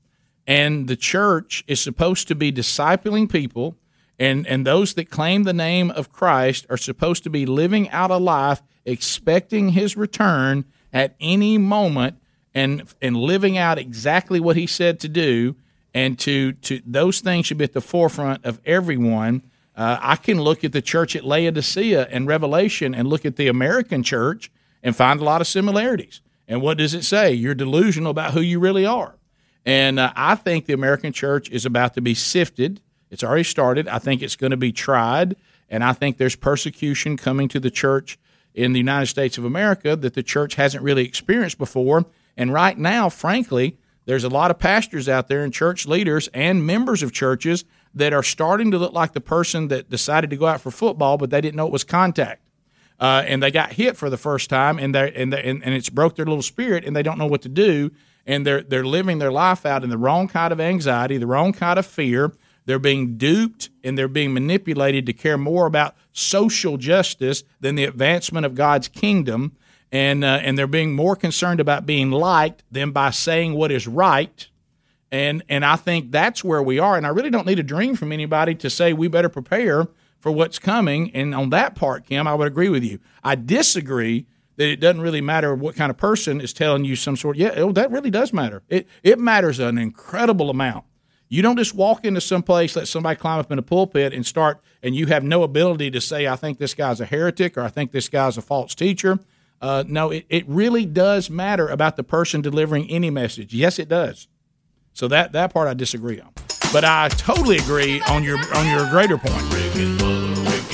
And 0.46 0.88
the 0.88 0.96
church 0.96 1.64
is 1.66 1.80
supposed 1.80 2.28
to 2.28 2.34
be 2.34 2.52
discipling 2.52 3.30
people, 3.30 3.76
and 4.18 4.46
and 4.46 4.66
those 4.66 4.92
that 4.94 5.08
claim 5.08 5.44
the 5.44 5.54
name 5.54 5.90
of 5.90 6.12
Christ 6.12 6.66
are 6.68 6.76
supposed 6.76 7.24
to 7.24 7.30
be 7.30 7.46
living 7.46 7.88
out 7.90 8.10
a 8.10 8.18
life 8.18 8.62
expecting 8.84 9.70
His 9.70 9.96
return 9.96 10.66
at 10.92 11.16
any 11.18 11.56
moment 11.56 12.18
and 12.54 12.84
and 13.02 13.16
living 13.16 13.58
out 13.58 13.78
exactly 13.78 14.40
what 14.40 14.56
he 14.56 14.66
said 14.66 15.00
to 15.00 15.08
do 15.08 15.56
and 15.92 16.18
to 16.20 16.52
to 16.52 16.80
those 16.86 17.20
things 17.20 17.46
should 17.46 17.58
be 17.58 17.64
at 17.64 17.72
the 17.72 17.80
forefront 17.80 18.44
of 18.44 18.60
everyone. 18.64 19.42
Uh, 19.76 19.98
i 20.00 20.16
can 20.16 20.40
look 20.40 20.62
at 20.62 20.72
the 20.72 20.82
church 20.82 21.16
at 21.16 21.24
laodicea 21.24 22.06
and 22.10 22.28
revelation 22.28 22.94
and 22.94 23.08
look 23.08 23.24
at 23.24 23.36
the 23.36 23.48
american 23.48 24.02
church 24.02 24.50
and 24.82 24.94
find 24.94 25.20
a 25.20 25.24
lot 25.24 25.40
of 25.40 25.46
similarities. 25.46 26.20
And 26.46 26.60
what 26.60 26.76
does 26.76 26.92
it 26.92 27.04
say? 27.04 27.32
You're 27.32 27.54
delusional 27.54 28.10
about 28.10 28.34
who 28.34 28.40
you 28.40 28.60
really 28.60 28.86
are. 28.86 29.16
And 29.66 29.98
uh, 29.98 30.12
i 30.14 30.34
think 30.36 30.66
the 30.66 30.74
american 30.74 31.12
church 31.12 31.50
is 31.50 31.66
about 31.66 31.94
to 31.94 32.00
be 32.00 32.14
sifted. 32.14 32.80
It's 33.10 33.24
already 33.24 33.44
started. 33.44 33.86
I 33.88 33.98
think 33.98 34.22
it's 34.22 34.36
going 34.36 34.50
to 34.52 34.56
be 34.56 34.72
tried. 34.72 35.36
And 35.68 35.82
i 35.82 35.92
think 35.92 36.18
there's 36.18 36.36
persecution 36.36 37.16
coming 37.16 37.48
to 37.48 37.58
the 37.58 37.70
church 37.70 38.18
in 38.54 38.72
the 38.72 38.78
united 38.78 39.06
states 39.06 39.36
of 39.38 39.44
america 39.44 39.96
that 39.96 40.14
the 40.14 40.22
church 40.22 40.54
hasn't 40.54 40.84
really 40.84 41.04
experienced 41.04 41.58
before 41.58 42.04
and 42.36 42.52
right 42.52 42.76
now, 42.76 43.08
frankly, 43.08 43.78
there's 44.06 44.24
a 44.24 44.28
lot 44.28 44.50
of 44.50 44.58
pastors 44.58 45.08
out 45.08 45.28
there 45.28 45.42
and 45.42 45.52
church 45.52 45.86
leaders 45.86 46.28
and 46.34 46.66
members 46.66 47.02
of 47.02 47.12
churches 47.12 47.64
that 47.94 48.12
are 48.12 48.22
starting 48.22 48.70
to 48.72 48.78
look 48.78 48.92
like 48.92 49.12
the 49.12 49.20
person 49.20 49.68
that 49.68 49.88
decided 49.88 50.30
to 50.30 50.36
go 50.36 50.46
out 50.46 50.60
for 50.60 50.70
football, 50.70 51.16
but 51.16 51.30
they 51.30 51.40
didn't 51.40 51.56
know 51.56 51.66
it 51.66 51.72
was 51.72 51.84
contact. 51.84 52.42
Uh, 53.00 53.24
and 53.26 53.42
they 53.42 53.50
got 53.50 53.72
hit 53.72 53.96
for 53.96 54.08
the 54.08 54.16
first 54.16 54.48
time, 54.50 54.78
and 54.78 54.94
they 54.94 55.12
and, 55.14 55.34
and 55.34 55.64
and 55.64 55.74
it's 55.74 55.90
broke 55.90 56.14
their 56.14 56.26
little 56.26 56.42
spirit, 56.42 56.84
and 56.84 56.94
they 56.94 57.02
don't 57.02 57.18
know 57.18 57.26
what 57.26 57.42
to 57.42 57.48
do, 57.48 57.90
and 58.24 58.46
they're 58.46 58.62
they're 58.62 58.84
living 58.84 59.18
their 59.18 59.32
life 59.32 59.66
out 59.66 59.82
in 59.82 59.90
the 59.90 59.98
wrong 59.98 60.28
kind 60.28 60.52
of 60.52 60.60
anxiety, 60.60 61.16
the 61.16 61.26
wrong 61.26 61.52
kind 61.52 61.78
of 61.78 61.86
fear. 61.86 62.32
They're 62.66 62.78
being 62.78 63.18
duped, 63.18 63.68
and 63.82 63.98
they're 63.98 64.08
being 64.08 64.32
manipulated 64.32 65.06
to 65.06 65.12
care 65.12 65.36
more 65.36 65.66
about 65.66 65.96
social 66.12 66.76
justice 66.76 67.42
than 67.60 67.74
the 67.74 67.84
advancement 67.84 68.46
of 68.46 68.54
God's 68.54 68.88
kingdom 68.88 69.56
and 69.94 70.24
uh, 70.24 70.40
and 70.42 70.58
they're 70.58 70.66
being 70.66 70.92
more 70.92 71.14
concerned 71.14 71.60
about 71.60 71.86
being 71.86 72.10
liked 72.10 72.64
than 72.70 72.90
by 72.90 73.10
saying 73.10 73.54
what 73.54 73.70
is 73.70 73.86
right. 73.86 74.48
And 75.12 75.44
and 75.48 75.64
I 75.64 75.76
think 75.76 76.10
that's 76.10 76.42
where 76.42 76.62
we 76.62 76.80
are. 76.80 76.96
And 76.96 77.06
I 77.06 77.10
really 77.10 77.30
don't 77.30 77.46
need 77.46 77.60
a 77.60 77.62
dream 77.64 77.94
from 77.94 78.10
anybody 78.10 78.56
to 78.56 78.68
say 78.68 78.92
we 78.92 79.06
better 79.06 79.28
prepare 79.28 79.86
for 80.18 80.32
what's 80.32 80.58
coming. 80.58 81.12
And 81.14 81.32
on 81.32 81.50
that 81.50 81.76
part, 81.76 82.06
Kim, 82.06 82.26
I 82.26 82.34
would 82.34 82.48
agree 82.48 82.68
with 82.68 82.82
you. 82.82 82.98
I 83.22 83.36
disagree 83.36 84.26
that 84.56 84.68
it 84.68 84.80
doesn't 84.80 85.00
really 85.00 85.20
matter 85.20 85.54
what 85.54 85.76
kind 85.76 85.90
of 85.90 85.96
person 85.96 86.40
is 86.40 86.52
telling 86.52 86.84
you 86.84 86.96
some 86.96 87.16
sort. 87.16 87.36
Yeah, 87.36 87.52
oh, 87.56 87.70
that 87.72 87.92
really 87.92 88.10
does 88.10 88.32
matter. 88.32 88.64
It 88.68 88.88
it 89.04 89.20
matters 89.20 89.60
an 89.60 89.78
incredible 89.78 90.50
amount. 90.50 90.86
You 91.28 91.40
don't 91.40 91.56
just 91.56 91.74
walk 91.74 92.04
into 92.04 92.20
some 92.20 92.42
place, 92.42 92.74
let 92.74 92.88
somebody 92.88 93.16
climb 93.16 93.38
up 93.38 93.52
in 93.52 93.58
a 93.60 93.62
pulpit 93.62 94.12
and 94.12 94.26
start, 94.26 94.60
and 94.82 94.94
you 94.94 95.06
have 95.06 95.22
no 95.22 95.44
ability 95.44 95.92
to 95.92 96.00
say, 96.00 96.26
I 96.26 96.36
think 96.36 96.58
this 96.58 96.74
guy's 96.74 97.00
a 97.00 97.06
heretic 97.06 97.56
or 97.56 97.62
I 97.62 97.68
think 97.68 97.92
this 97.92 98.08
guy's 98.08 98.36
a 98.36 98.42
false 98.42 98.74
teacher 98.74 99.20
uh, 99.60 99.84
no, 99.86 100.10
it, 100.10 100.26
it 100.28 100.44
really 100.48 100.84
does 100.84 101.30
matter 101.30 101.68
about 101.68 101.96
the 101.96 102.04
person 102.04 102.40
delivering 102.42 102.90
any 102.90 103.10
message. 103.10 103.54
Yes, 103.54 103.78
it 103.78 103.88
does. 103.88 104.28
So 104.92 105.08
that 105.08 105.32
that 105.32 105.52
part 105.52 105.66
I 105.66 105.74
disagree 105.74 106.20
on, 106.20 106.30
but 106.72 106.84
I 106.84 107.08
totally 107.08 107.56
agree 107.56 108.00
on 108.02 108.22
your 108.22 108.38
on 108.54 108.66
your 108.70 108.88
greater 108.90 109.18
point. 109.18 109.42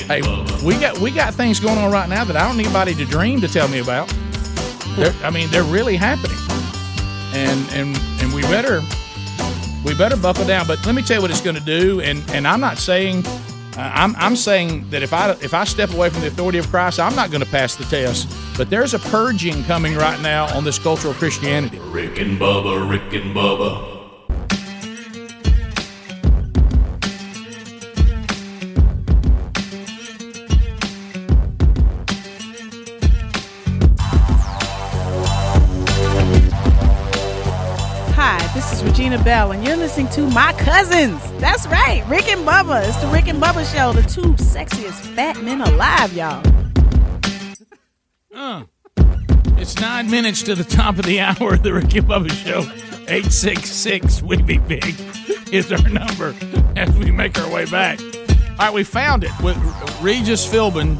Hey, 0.07 0.21
we 0.63 0.77
got 0.79 0.99
we 0.99 1.09
got 1.09 1.33
things 1.33 1.59
going 1.59 1.79
on 1.79 1.91
right 1.91 2.07
now 2.07 2.23
that 2.23 2.35
I 2.35 2.45
don't 2.47 2.57
need 2.57 2.65
anybody 2.65 2.93
to 2.95 3.05
dream 3.05 3.41
to 3.41 3.47
tell 3.47 3.67
me 3.67 3.79
about. 3.79 4.13
They're, 4.95 5.13
I 5.23 5.31
mean, 5.31 5.49
they're 5.49 5.63
really 5.63 5.95
happening, 5.95 6.37
and 7.33 7.67
and 7.73 7.97
and 8.21 8.33
we 8.33 8.41
better 8.43 8.83
we 9.83 9.95
better 9.95 10.17
buckle 10.17 10.45
down. 10.45 10.67
But 10.67 10.85
let 10.85 10.93
me 10.93 11.01
tell 11.01 11.17
you 11.17 11.21
what 11.21 11.31
it's 11.31 11.41
going 11.41 11.55
to 11.55 11.63
do, 11.63 12.01
and 12.01 12.23
and 12.31 12.47
I'm 12.47 12.59
not 12.59 12.77
saying 12.77 13.23
uh, 13.77 13.91
I'm, 13.93 14.15
I'm 14.17 14.35
saying 14.35 14.89
that 14.89 15.01
if 15.01 15.13
I 15.13 15.31
if 15.41 15.53
I 15.53 15.63
step 15.63 15.93
away 15.93 16.09
from 16.09 16.21
the 16.21 16.27
authority 16.27 16.57
of 16.57 16.67
Christ, 16.69 16.99
I'm 16.99 17.15
not 17.15 17.31
going 17.31 17.43
to 17.43 17.49
pass 17.49 17.75
the 17.75 17.85
test. 17.85 18.27
But 18.57 18.69
there's 18.69 18.93
a 18.93 18.99
purging 18.99 19.63
coming 19.63 19.95
right 19.95 20.19
now 20.21 20.45
on 20.55 20.63
this 20.63 20.77
cultural 20.77 21.13
Christianity. 21.13 21.79
Rick 21.79 22.19
and 22.19 22.39
Bubba, 22.39 22.89
Rick 22.89 23.13
and 23.13 23.35
Bubba. 23.35 24.00
Regina 39.11 39.25
Belle, 39.25 39.51
and 39.51 39.67
you're 39.67 39.75
listening 39.75 40.07
to 40.09 40.21
My 40.29 40.53
Cousins. 40.53 41.19
That's 41.41 41.67
right, 41.67 42.01
Rick 42.07 42.29
and 42.29 42.47
Bubba. 42.47 42.87
It's 42.87 42.95
the 43.01 43.07
Rick 43.07 43.27
and 43.27 43.41
Bubba 43.41 43.69
Show, 43.69 43.91
the 43.91 44.03
two 44.03 44.33
sexiest 44.35 45.01
fat 45.15 45.41
men 45.43 45.59
alive, 45.59 46.13
y'all. 46.13 46.41
Uh, 48.33 48.63
it's 49.57 49.77
nine 49.81 50.09
minutes 50.09 50.43
to 50.43 50.55
the 50.55 50.63
top 50.63 50.97
of 50.97 51.03
the 51.03 51.19
hour 51.19 51.55
of 51.55 51.63
the 51.63 51.73
Rick 51.73 51.93
and 51.93 52.07
Bubba 52.07 52.31
Show. 52.31 52.61
866 53.09 54.21
We 54.21 54.41
Be 54.41 54.59
Big 54.59 54.95
is 55.51 55.69
our 55.73 55.89
number 55.89 56.33
as 56.77 56.89
we 56.97 57.11
make 57.11 57.37
our 57.37 57.51
way 57.51 57.65
back. 57.65 57.99
All 58.01 58.67
right, 58.67 58.73
we 58.73 58.85
found 58.85 59.25
it. 59.25 59.31
With 59.41 59.57
Regis 60.01 60.47
Philbin 60.47 60.95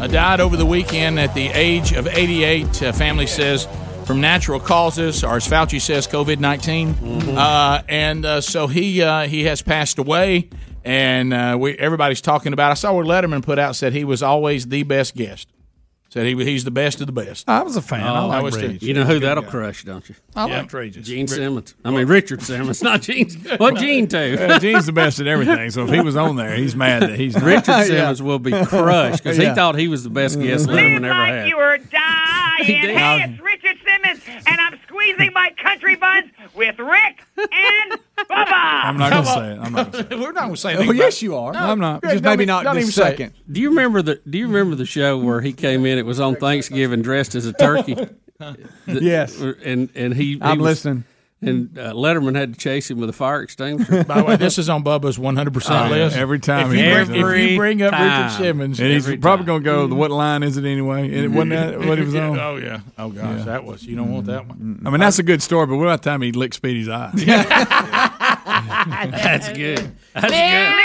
uh, 0.00 0.06
died 0.06 0.40
over 0.40 0.56
the 0.56 0.64
weekend 0.64 1.20
at 1.20 1.34
the 1.34 1.48
age 1.48 1.92
of 1.92 2.06
88. 2.06 2.82
Uh, 2.82 2.92
family 2.92 3.26
says 3.26 3.68
from 4.10 4.20
natural 4.20 4.58
causes, 4.58 5.22
or 5.22 5.36
as 5.36 5.46
Fauci 5.46 5.80
says, 5.80 6.08
COVID 6.08 6.40
19. 6.40 7.38
Uh, 7.38 7.80
and 7.88 8.26
uh, 8.26 8.40
so 8.40 8.66
he 8.66 9.00
uh, 9.00 9.28
he 9.28 9.44
has 9.44 9.62
passed 9.62 10.00
away. 10.00 10.48
And 10.84 11.32
uh, 11.32 11.56
we 11.60 11.78
everybody's 11.78 12.20
talking 12.20 12.52
about. 12.52 12.72
I 12.72 12.74
saw 12.74 12.92
where 12.92 13.04
Letterman 13.04 13.44
put 13.44 13.60
out 13.60 13.76
said 13.76 13.92
he 13.92 14.02
was 14.02 14.20
always 14.20 14.66
the 14.66 14.82
best 14.82 15.14
guest. 15.14 15.46
Said 16.12 16.26
he 16.26 16.34
he's 16.44 16.64
the 16.64 16.72
best 16.72 17.00
of 17.00 17.06
the 17.06 17.12
best. 17.12 17.48
I 17.48 17.62
was 17.62 17.76
a 17.76 17.82
fan. 17.82 18.02
I 18.02 18.24
Oh, 18.24 18.26
like 18.26 18.42
was 18.42 18.56
too. 18.56 18.66
Regis. 18.66 18.82
You 18.82 18.94
know 18.94 19.04
who 19.04 19.20
that'll 19.20 19.44
guy. 19.44 19.50
crush, 19.50 19.84
don't 19.84 20.08
you? 20.08 20.16
I 20.34 20.48
Yeah. 20.48 20.56
like 20.62 20.72
Regis. 20.72 21.06
Gene 21.06 21.20
Rick- 21.26 21.28
Simmons. 21.30 21.74
I 21.84 21.90
mean 21.92 22.06
Richard 22.08 22.42
Simmons, 22.42 22.82
not 22.82 23.02
Gene. 23.02 23.30
What 23.58 23.76
Gene 23.76 24.08
too? 24.08 24.36
Yeah, 24.38 24.58
Gene's 24.58 24.86
the 24.86 24.92
best 24.92 25.20
at 25.20 25.28
everything. 25.28 25.70
So 25.70 25.84
if 25.84 25.90
he 25.90 26.00
was 26.00 26.16
on 26.16 26.34
there, 26.34 26.56
he's 26.56 26.74
mad 26.74 27.02
that 27.02 27.14
he's 27.16 27.34
not. 27.36 27.44
Richard 27.44 27.86
Simmons 27.86 28.20
will 28.22 28.40
be 28.40 28.50
crushed 28.50 29.22
because 29.22 29.38
Yeah. 29.38 29.50
he 29.50 29.54
thought 29.54 29.78
he 29.78 29.86
was 29.86 30.02
the 30.02 30.10
best 30.10 30.40
guest 30.40 30.66
Letterman 30.66 31.04
ever 31.04 31.14
had. 31.14 31.48
You 31.48 31.56
were 31.56 31.78
dying. 31.78 32.64
He 32.64 32.80
did. 32.80 32.96
Hey, 32.96 33.24
it's 33.30 33.40
Richard 33.40 33.76
Simmons, 33.86 34.20
and 34.46 34.60
I'm 34.60 34.78
squeezing 34.88 35.30
my 35.32 35.52
country 35.62 35.94
buns 35.94 36.26
with 36.56 36.76
Rick 36.78 37.22
and 37.38 37.98
I'm 38.30 38.96
not 38.96 39.10
going 39.10 39.24
to 39.24 39.30
say 39.30 39.52
it. 39.52 39.58
I'm 39.60 39.72
not 39.72 39.92
going 39.92 40.04
to 40.04 40.10
say 40.10 40.20
We're 40.20 40.32
not 40.32 40.40
going 40.42 40.54
to 40.54 40.60
say 40.60 40.74
it. 40.74 40.88
Oh, 40.88 40.92
yes, 40.92 41.22
you 41.22 41.36
are. 41.36 41.52
No, 41.52 41.58
I'm 41.60 41.78
not. 41.80 42.00
Greg, 42.02 42.14
Just 42.14 42.24
don't 42.24 42.32
maybe 42.32 42.46
not 42.46 42.64
don't 42.64 42.74
this 42.74 42.84
even 42.84 42.92
second. 42.92 43.32
Do 43.50 43.60
you 43.60 43.70
remember 43.70 44.02
the 44.02 44.20
Do 44.28 44.38
you 44.38 44.46
remember 44.46 44.76
the 44.76 44.86
show 44.86 45.18
where 45.18 45.40
he 45.40 45.52
came 45.52 45.86
in? 45.86 45.98
It 45.98 46.06
was 46.06 46.20
on 46.20 46.36
Thanksgiving, 46.36 47.02
dressed 47.02 47.34
as 47.34 47.46
a 47.46 47.52
turkey. 47.52 47.94
The- 47.94 48.68
Yes. 48.86 49.38
and 49.40 49.90
and 49.94 50.14
he. 50.14 50.34
he 50.34 50.38
I'm 50.42 50.58
was- 50.58 50.64
listening. 50.84 51.04
And 51.42 51.78
uh, 51.78 51.94
Letterman 51.94 52.36
had 52.36 52.52
to 52.52 52.60
chase 52.60 52.90
him 52.90 53.00
with 53.00 53.08
a 53.08 53.14
fire 53.14 53.40
extinguisher. 53.40 54.04
By 54.04 54.18
the 54.20 54.24
way, 54.26 54.36
this 54.36 54.58
is 54.58 54.68
on 54.68 54.84
Bubba's 54.84 55.18
100 55.18 55.54
percent 55.54 55.90
Oh, 55.90 55.94
yeah. 55.94 56.04
list. 56.04 56.16
Every 56.18 56.38
time 56.38 56.66
if 56.66 56.72
he 56.76 56.84
you, 56.84 56.92
brings 56.92 57.08
bring, 57.08 57.18
it 57.18 57.24
up. 57.24 57.32
if 57.34 57.50
you 57.50 57.56
bring 57.56 57.82
up 57.82 57.92
Every 57.94 58.24
Richard. 58.24 58.36
Simmons, 58.36 58.78
And 58.80 58.90
he's 58.90 59.16
probably 59.16 59.46
going 59.46 59.62
to 59.62 59.64
go. 59.64 59.86
What 59.86 60.10
line 60.10 60.42
is 60.42 60.58
it 60.58 60.66
anyway? 60.66 61.04
And 61.04 61.14
it 61.14 61.28
wasn't 61.28 61.50
that 61.52 61.78
what 61.80 61.96
he 61.96 62.04
was 62.04 62.14
on. 62.26 62.38
Oh 62.38 62.56
yeah. 62.56 62.80
Oh 62.98 63.08
gosh, 63.08 63.46
that 63.46 63.64
was. 63.64 63.82
You 63.86 63.96
don't 63.96 64.12
want 64.12 64.26
that 64.26 64.46
one. 64.48 64.82
I 64.84 64.90
mean, 64.90 65.00
that's 65.00 65.18
a 65.18 65.22
good 65.22 65.42
story, 65.42 65.66
but 65.66 65.76
what 65.76 65.84
about 65.84 66.02
the 66.02 66.10
time 66.10 66.20
he 66.20 66.30
licked 66.32 66.56
Speedy's 66.56 66.90
eye? 66.90 67.10
That's 68.50 69.48
good. 69.52 69.92
That's 70.14 70.26
good. 70.26 70.76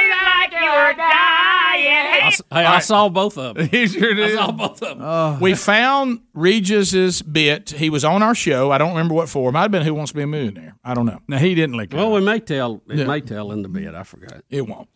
I, 0.98 2.28
s- 2.28 2.42
hey, 2.52 2.66
I 2.66 2.80
saw 2.80 3.10
both 3.10 3.38
of 3.38 3.56
them. 3.56 3.68
he 3.72 3.88
sure 3.88 4.16
I 4.24 4.34
saw 4.36 4.52
both 4.52 4.82
of 4.82 4.90
them. 4.98 5.00
Oh. 5.02 5.06
Uh. 5.36 5.38
We 5.42 5.54
found 5.56 6.22
Regis's 6.34 7.22
bit. 7.22 7.72
He 7.72 7.90
was 7.90 8.04
on 8.06 8.24
our 8.24 8.36
show. 8.36 8.72
I 8.72 8.78
don't 8.78 8.90
remember 8.92 9.14
what 9.14 9.30
for. 9.30 9.52
Might 9.52 9.62
have 9.64 9.72
been 9.72 9.84
Who 9.84 9.94
Wants 9.94 10.12
to 10.12 10.16
Be 10.18 10.24
a 10.24 10.28
Millionaire. 10.28 10.76
I 10.84 10.94
don't 10.94 11.06
know. 11.06 11.20
Now 11.28 11.38
he 11.38 11.54
didn't 11.56 11.76
lick. 11.78 11.94
It. 11.94 11.98
Well, 11.98 12.12
we 12.12 12.22
may 12.22 12.40
tell. 12.40 12.82
It 12.90 13.00
Yeah. 13.00 13.06
may 13.06 13.22
tell 13.22 13.52
in 13.52 13.62
the 13.62 13.70
bit. 13.70 13.94
I 13.94 14.04
forgot. 14.04 14.42
It 14.50 14.68
won't. 14.68 14.90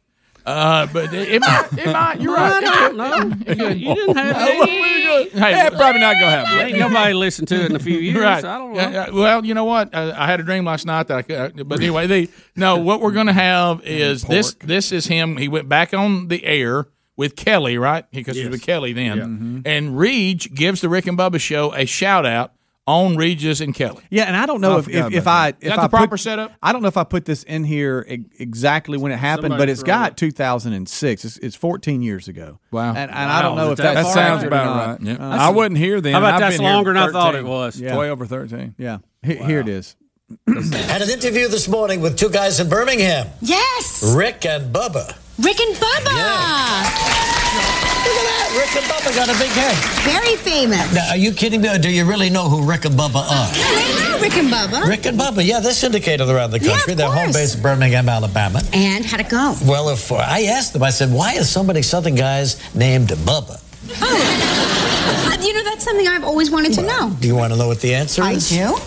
Uh, 0.50 0.88
but 0.92 1.14
it, 1.14 1.30
it 1.30 1.42
might. 1.42 1.68
It 1.78 1.86
might. 1.86 2.22
You're 2.22 2.34
right. 2.34 2.64
I 2.64 2.90
don't 2.90 2.98
know. 2.98 3.74
You 3.74 3.96
didn't 3.96 4.18
have 4.18 4.36
Hey, 4.40 5.52
Yeah, 5.52 5.70
probably 5.70 6.02
not 6.02 6.16
going 6.16 6.32
to 6.32 6.38
happen. 6.46 6.68
Ain't 6.68 6.80
nobody 6.80 7.14
listened 7.14 7.48
to 7.50 7.56
it 7.56 7.70
in 7.70 7.76
a 7.76 7.80
few 7.80 7.98
years. 7.98 8.18
Right. 8.18 8.44
I 8.44 8.58
don't 8.58 8.74
know. 8.74 8.80
Yeah, 8.80 8.90
yeah. 8.90 9.10
well, 9.12 9.46
you 9.46 9.54
know 9.54 9.66
what? 9.66 9.94
I, 9.94 10.12
I 10.12 10.26
had 10.26 10.40
a 10.40 10.44
dream 10.44 10.66
last 10.66 10.88
night 10.88 11.08
that 11.08 11.18
I 11.18 11.22
could. 11.22 11.68
But 11.68 11.80
anyway, 11.80 12.08
they 12.08 12.30
no. 12.56 12.78
What 12.78 13.02
we're 13.02 13.12
going 13.12 13.28
to 13.28 13.34
have 13.34 13.82
is 13.86 14.24
this. 14.24 14.56
This 14.56 14.92
is 14.92 15.06
him. 15.06 15.38
He 15.38 15.48
went 15.48 15.70
back 15.70 15.94
on 15.94 16.30
the 16.30 16.44
air 16.44 16.88
with 17.16 17.36
Kelly, 17.36 17.78
right? 17.78 18.10
Because 18.10 18.36
he 18.36 18.46
was 18.46 18.52
with 18.52 18.64
Kelly 18.64 18.94
then. 18.94 19.62
And 19.66 20.00
Reed 20.00 20.56
gives 20.56 20.82
the 20.82 20.90
Rick 20.90 21.06
and 21.06 21.18
Bubba 21.18 21.40
show 21.40 21.74
a 21.76 21.86
shout 21.86 22.26
out 22.26 22.54
on 22.90 23.16
Regis 23.18 23.62
and 23.62 23.74
Kelly. 23.76 24.04
Yeah, 24.10 24.24
and 24.24 24.36
I 24.36 24.46
don't 24.46 24.62
know 24.62 24.76
I 24.76 24.80
if, 24.80 24.88
if, 24.90 24.96
if 25.14 25.22
about 25.24 25.28
I 25.28 25.48
Is 25.50 25.54
if 25.62 25.70
that 25.70 25.80
I 25.80 25.82
the 25.84 25.90
proper 25.90 26.08
put, 26.12 26.20
setup? 26.20 26.52
I 26.64 26.72
don't 26.74 26.82
know 26.82 26.88
if 26.88 26.98
I 26.98 27.04
put 27.04 27.26
this 27.26 27.44
in 27.44 27.64
here 27.64 28.06
e- 28.10 28.26
exactly 28.40 28.98
when 28.98 29.12
it 29.12 29.18
happened, 29.18 29.52
Somebody 29.52 29.62
but 29.62 29.70
it's 29.70 29.84
got 29.84 30.12
it. 30.12 30.18
2006. 30.18 31.26
It's, 31.26 31.38
it's 31.38 31.56
14 31.56 32.02
years 32.02 32.28
ago. 32.28 32.60
Wow. 32.72 32.90
and, 32.96 33.12
and 33.12 33.32
I 33.32 33.42
don't 33.42 33.56
know 33.58 33.72
if 33.72 33.78
that 33.78 33.94
That 33.94 34.06
sounds 34.08 34.44
about 34.44 34.66
not. 34.66 34.88
right. 35.00 35.02
Yep. 35.08 35.20
Uh, 35.20 35.24
I 35.24 35.50
wasn't 35.50 35.78
here 35.78 36.02
then. 36.02 36.14
How 36.14 36.20
about 36.20 36.34
I've 36.36 36.40
that's 36.42 36.58
been 36.58 36.66
here 36.66 36.74
longer 36.74 36.94
than 36.94 37.04
I 37.04 37.12
thought 37.12 37.36
it 37.36 37.46
was? 37.46 37.80
Yeah. 37.80 37.94
Twelve 37.96 38.22
or 38.22 38.26
thirteen. 38.26 38.76
Yeah, 38.78 38.98
He- 39.24 39.36
here 39.38 39.60
it 39.60 39.68
is. 39.70 39.96
Had 40.48 41.02
an 41.02 41.10
interview 41.10 41.48
this 41.48 41.68
morning 41.68 42.02
with 42.02 42.18
two 42.18 42.30
guys 42.30 42.60
in 42.60 42.70
Birmingham, 42.70 43.28
Yes, 43.42 44.14
Rick 44.16 44.46
and 44.46 44.74
Bubba. 44.74 45.18
Rick 45.40 45.60
and 45.60 45.76
Bubba. 45.76 47.36
Look 47.50 48.18
at 48.18 48.26
that. 48.30 48.48
Rick 48.58 48.76
and 48.82 48.86
Bubba 48.92 49.16
got 49.16 49.30
a 49.30 49.38
big 49.40 49.52
head. 49.52 49.76
Very 50.04 50.36
famous. 50.38 50.94
Now, 50.94 51.10
are 51.10 51.18
you 51.18 51.32
kidding 51.34 51.62
me? 51.62 51.70
Or 51.70 51.78
do 51.78 51.90
you 51.90 52.06
really 52.06 52.30
know 52.30 52.48
who 52.50 52.64
Rick 52.64 52.86
and 52.86 52.96
Bubba 52.96 53.16
are? 53.16 53.50
I 53.52 54.10
know 54.14 54.22
Rick 54.22 54.38
and 54.38 54.50
Bubba. 54.50 54.88
Rick 54.88 55.06
and 55.06 55.18
Bubba, 55.20 55.46
yeah, 55.46 55.60
they're 55.60 55.74
syndicated 55.74 56.28
around 56.30 56.52
the 56.52 56.60
Yeah, 56.60 56.72
country. 56.74 56.94
of 56.94 56.98
They're 56.98 57.12
home 57.12 57.32
base 57.32 57.56
in 57.56 57.62
Birmingham, 57.62 58.10
Alabama. 58.10 58.62
And 58.74 59.06
how'd 59.06 59.20
it 59.22 59.30
go? 59.30 59.56
Well, 59.66 59.90
if 59.90 60.12
I 60.12 60.44
asked 60.44 60.74
them, 60.74 60.84
I 60.84 60.90
said, 60.90 61.12
why 61.12 61.34
is 61.34 61.50
so 61.50 61.64
many 61.64 61.82
Southern 61.82 62.16
guys 62.16 62.58
named 62.76 63.10
Bubba? 63.10 63.62
Oh. 64.02 65.30
Uh, 65.32 65.42
you 65.44 65.54
know, 65.54 65.64
that's 65.64 65.84
something 65.84 66.08
I've 66.08 66.24
always 66.24 66.52
wanted 66.52 66.74
to 66.74 66.82
know. 66.84 67.10
Do 67.20 67.28
you 67.28 67.36
want 67.36 67.54
to 67.54 67.60
know 67.60 67.68
what 67.68 67.82
the 67.82 67.96
answer 67.96 68.22
I 68.24 68.34
is? 68.34 68.52
I 68.54 68.68
do. 68.68 68.78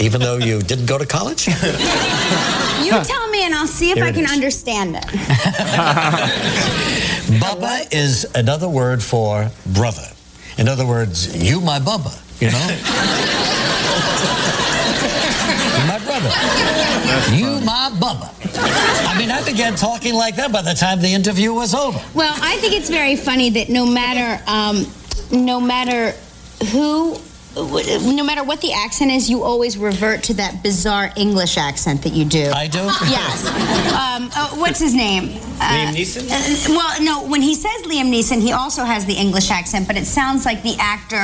Even 0.00 0.20
though 0.20 0.36
you 0.38 0.60
didn't 0.62 0.86
go 0.86 0.98
to 0.98 1.06
college? 1.06 1.48
You 2.78 2.92
tell 3.04 3.28
me, 3.28 3.44
and 3.44 3.54
I'll 3.54 3.66
see 3.66 3.90
if 3.90 3.96
Here 3.96 4.04
I 4.06 4.12
can 4.12 4.24
is. 4.24 4.32
understand 4.32 4.96
it. 4.96 5.02
Bubba 7.42 7.92
is 7.92 8.24
another 8.34 8.68
word 8.68 9.02
for 9.02 9.50
brother. 9.66 10.06
In 10.56 10.68
other 10.68 10.86
words, 10.86 11.36
you 11.36 11.60
my 11.60 11.80
Bubba, 11.80 12.14
you 12.40 12.50
know? 12.50 12.58
My 15.86 15.98
brother. 15.98 16.30
You 17.36 17.60
my 17.64 17.90
Bubba. 17.94 18.30
I 19.14 19.18
mean, 19.18 19.30
I 19.30 19.42
began 19.44 19.74
talking 19.74 20.14
like 20.14 20.36
that 20.36 20.50
by 20.52 20.62
the 20.62 20.74
time 20.74 21.00
the 21.00 21.12
interview 21.12 21.52
was 21.52 21.74
over. 21.74 22.00
Well, 22.14 22.34
I 22.42 22.56
think 22.58 22.72
it's 22.74 22.88
very 22.90 23.16
funny 23.16 23.50
that 23.50 23.68
no 23.68 23.84
matter, 23.86 24.42
um, 24.50 24.86
no 25.30 25.60
matter 25.60 26.12
who, 26.72 27.16
no 27.56 28.22
matter 28.24 28.44
what 28.44 28.60
the 28.60 28.72
accent 28.72 29.10
is, 29.10 29.28
you 29.28 29.42
always 29.42 29.76
revert 29.78 30.22
to 30.24 30.34
that 30.34 30.62
bizarre 30.62 31.10
English 31.16 31.56
accent 31.56 32.02
that 32.02 32.12
you 32.12 32.24
do. 32.24 32.50
I 32.54 32.66
do? 32.68 32.78
Yes. 33.08 33.46
Um, 33.92 34.30
uh, 34.34 34.50
what's 34.56 34.78
his 34.78 34.94
name? 34.94 35.28
Liam 35.58 35.94
Neeson? 35.94 36.28
Uh, 36.30 36.74
well, 36.76 37.02
no. 37.02 37.28
When 37.28 37.40
he 37.42 37.54
says 37.54 37.82
Liam 37.86 38.12
Neeson, 38.12 38.40
he 38.40 38.52
also 38.52 38.84
has 38.84 39.06
the 39.06 39.14
English 39.14 39.50
accent, 39.50 39.86
but 39.86 39.96
it 39.96 40.04
sounds 40.04 40.44
like 40.44 40.62
the 40.62 40.76
actor. 40.78 41.16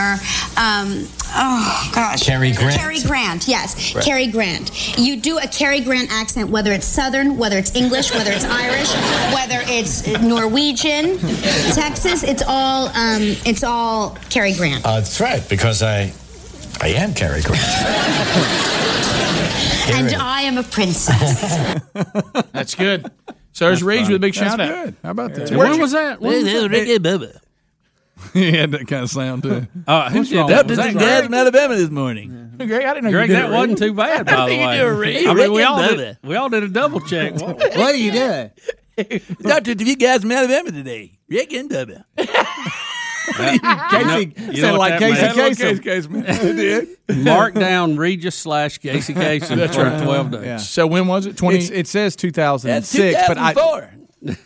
Um, 0.59 1.07
oh 1.37 1.91
gosh. 1.95 2.23
Cary 2.25 2.53
Grant. 2.53 2.77
Cary 2.81 3.01
Grant. 3.01 3.47
Yes, 3.47 3.95
Right. 3.95 4.05
Cary 4.05 4.27
Grant. 4.29 4.99
You 4.99 5.21
do 5.21 5.39
a 5.39 5.47
Cary 5.47 5.81
Grant 5.81 6.11
accent, 6.11 6.51
whether 6.51 6.73
it's 6.73 6.87
Southern, 6.87 7.37
whether 7.37 7.59
it's 7.59 7.75
English, 7.77 8.13
whether 8.13 8.33
it's 8.33 8.45
Irish, 8.45 8.91
whether 9.35 9.61
it's 9.69 10.07
Norwegian, 10.23 11.19
Texas. 11.75 12.23
It's 12.23 12.43
all. 12.47 12.89
Um, 12.89 13.23
it's 13.45 13.63
all 13.63 14.17
Cary 14.31 14.55
Grant. 14.55 14.85
Uh, 14.85 14.97
that's 15.01 15.21
right, 15.21 15.47
because 15.49 15.83
I, 15.83 16.13
I 16.81 16.89
am 16.89 17.15
Cary 17.15 17.43
Grant. 17.43 17.63
And. 19.87 20.15
I 20.15 20.41
am 20.43 20.57
a 20.57 20.63
princess. 20.63 21.43
That's 22.53 22.75
good. 22.75 23.07
So 23.53 23.67
there's 23.67 23.83
Reed 23.83 24.07
with 24.07 24.17
a 24.17 24.19
big 24.19 24.33
That's 24.33 24.53
shout 24.53 24.59
out. 24.59 24.95
How 25.03 25.11
about 25.11 25.35
that? 25.35 25.51
When 25.51 25.79
was 25.79 25.93
that? 25.93 26.23
When 26.23 26.43
was 26.43 26.45
that? 26.45 27.41
he 28.33 28.53
had 28.53 28.71
that 28.71 28.89
kind 28.89 29.03
of 29.03 29.11
sound 29.11 29.43
too. 29.43 29.67
Uh, 29.87 30.09
who 30.09 30.25
did 30.25 30.35
wrong 30.37 30.49
that? 30.49 30.67
with 30.67 30.79
Was 30.79 30.79
that? 30.79 30.85
that 30.85 30.93
Greg? 30.95 31.05
Greg? 31.05 31.25
in 31.27 31.35
Alabama 31.35 31.77
this 31.77 31.91
morning. 31.91 32.55
Greg, 32.57 32.71
I 32.73 32.95
didn't 32.95 33.05
know 33.05 33.11
Greg, 33.11 33.29
you 33.29 33.35
did 33.37 33.43
that 33.45 33.51
it, 33.51 33.55
wasn't 33.55 33.81
Reed. 33.81 33.89
too 33.91 33.95
bad, 33.95 34.25
by 34.27 34.33
I 34.33 34.37
the 34.37 34.47
think 34.47 34.61
you 34.63 34.67
way. 34.69 34.79
do 34.79 34.87
it, 34.87 34.91
Reed. 34.91 35.27
I 35.27 35.35
mean, 35.35 35.53
we 35.53 35.63
all 35.63 35.81
and 35.83 35.97
did. 35.99 36.19
We 36.23 36.37
all 36.37 36.49
did 36.49 36.63
a 36.63 36.69
double 36.69 37.01
check. 37.01 37.35
What, 37.35 37.59
What 37.59 37.77
are 37.77 37.95
you 37.95 38.13
doing? 38.13 38.51
Talk 39.43 39.65
to 39.65 39.75
you 39.85 39.97
guys 39.97 40.23
from 40.23 40.33
Alabama 40.33 40.73
today. 40.73 41.19
Rick 41.29 41.53
and 41.53 41.69
Bubba. 41.69 42.05
Casey 43.33 44.35
you 44.37 44.63
know 44.63 44.69
sounded 44.69 44.73
what 44.73 44.79
like 44.79 45.01
that 45.01 45.35
Casey 45.37 45.67
means? 45.67 45.81
Kasem. 45.81 45.83
Case 45.83 46.09
man, 46.09 46.25
it 46.27 46.97
did. 47.09 47.25
Mark 47.25 47.55
down 47.55 47.97
Regis 47.97 48.35
slash 48.35 48.79
Casey 48.79 49.15
Kasem 49.15 49.57
That's 49.57 49.77
for 49.77 49.85
right. 49.85 50.03
12 50.03 50.31
days. 50.31 50.45
Yeah. 50.45 50.57
So 50.59 50.87
when 50.87 51.07
was 51.07 51.27
it? 51.27 51.37
Twenty. 51.37 51.59
It's, 51.59 51.71
it 51.71 51.87
says 51.87 52.17
2006, 52.17 53.15
That's 53.15 53.29
but 53.29 53.39
I 53.39 53.89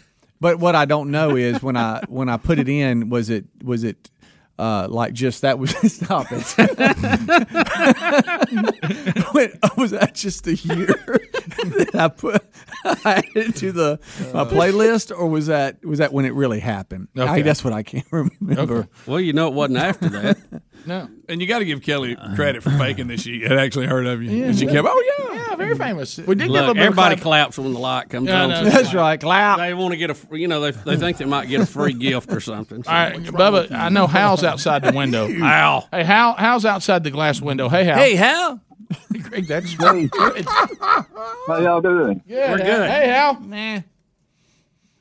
but 0.41 0.59
what 0.59 0.75
I 0.75 0.85
don't 0.85 1.11
know 1.11 1.37
is 1.37 1.63
when 1.63 1.77
I 1.77 2.03
when 2.09 2.29
I 2.29 2.37
put 2.37 2.59
it 2.59 2.69
in, 2.69 3.09
was 3.11 3.31
it 3.31 3.47
was 3.63 3.85
it 3.85 4.11
uh, 4.59 4.89
like 4.91 5.13
just 5.13 5.43
that 5.43 5.59
was 5.59 5.71
stop 5.93 6.27
it? 6.31 6.55
Wait, 9.35 9.53
was 9.77 9.91
that 9.93 10.13
just 10.15 10.45
the 10.45 10.55
year 10.55 10.87
that 10.87 11.91
I 11.95 12.09
put 12.09 12.45
I 12.85 13.23
added 13.37 13.57
to 13.57 13.73
the 13.73 14.01
my 14.35 14.45
playlist, 14.45 15.17
or 15.17 15.29
was 15.29 15.47
that 15.47 15.85
was 15.85 15.99
that 16.01 16.13
when 16.13 16.25
it 16.25 16.35
really 16.35 16.61
happened? 16.61 17.09
I, 17.17 17.23
Okay. 17.23 17.43
that's 17.43 17.63
what 17.65 17.73
I 17.73 17.83
can't 17.83 18.07
remember. 18.11 18.79
Okay. 18.79 18.89
Well, 19.07 19.21
you 19.21 19.33
know 19.33 19.49
it 19.49 19.55
wasn't 19.55 19.79
after 19.79 20.09
that. 20.09 20.39
No. 20.87 21.09
And 21.29 21.41
you 21.41 21.47
got 21.47 21.59
to 21.59 21.65
give 21.65 21.83
Kelly 21.83 22.17
credit 22.35 22.63
for 22.63 22.71
faking 22.71 23.09
that 23.09 23.21
she 23.21 23.43
had 23.43 23.59
actually 23.59 23.87
heard 23.87 24.07
of 24.07 24.23
you. 24.23 24.45
And 24.45 24.59
she 24.59 24.67
kept, 24.67 24.87
oh 24.91 25.15
yeah. 25.19 25.35
Yeah, 25.49 25.57
very 25.57 25.75
famous. 25.77 26.17
We 26.19 26.35
did 26.35 26.39
get 26.39 26.49
a 26.49 26.53
little 26.53 26.67
Look, 26.69 26.75
bit 26.77 26.81
of 26.83 26.87
everybody 26.87 27.17
clap. 27.17 27.23
claps 27.23 27.59
when 27.59 27.73
the 27.73 27.79
light 27.79 28.09
comes 28.09 28.29
Yeah, 28.29 28.43
on. 28.45 28.49
no, 28.51 28.65
That's 28.65 28.95
right, 28.95 29.21
clap. 29.21 29.59
They 29.59 29.75
want 29.75 29.93
to 29.93 29.97
get 29.99 30.11
a, 30.11 30.17
you 30.37 30.49
know, 30.49 30.61
they, 30.61 30.71
they 30.71 30.97
think 30.97 31.17
they 31.19 31.25
might 31.25 31.49
get 31.49 31.61
a 31.61 31.67
free 31.67 31.93
gift 31.93 32.33
or 32.33 32.41
something. 32.41 32.83
So 32.85 32.91
All 32.91 32.97
right, 32.97 33.17
Bubba. 33.19 33.71
I 33.73 33.89
know 33.91 34.07
Hal's 34.07 34.45
outside 34.45 34.83
the 34.85 34.93
window. 34.93 35.27
Hal. 35.39 35.89
Hey, 35.93 36.05
Hal. 36.05 36.35
Hal's 36.35 36.65
outside 36.65 37.05
the 37.05 37.11
glass 37.11 37.41
window. 37.41 37.69
Hey, 37.69 37.85
Hal. 37.85 37.97
Hey, 37.99 38.15
Hal. 38.15 38.61
Greg, 39.23 39.47
that's 39.47 39.75
great. 39.75 40.11
How 40.15 41.59
y'all 41.61 41.81
doing? 41.81 42.23
Yeah, 42.27 42.53
We're 42.53 42.59
good. 42.59 42.91
Hey, 42.91 43.09
Hal. 43.09 43.41
Nah. 43.41 43.81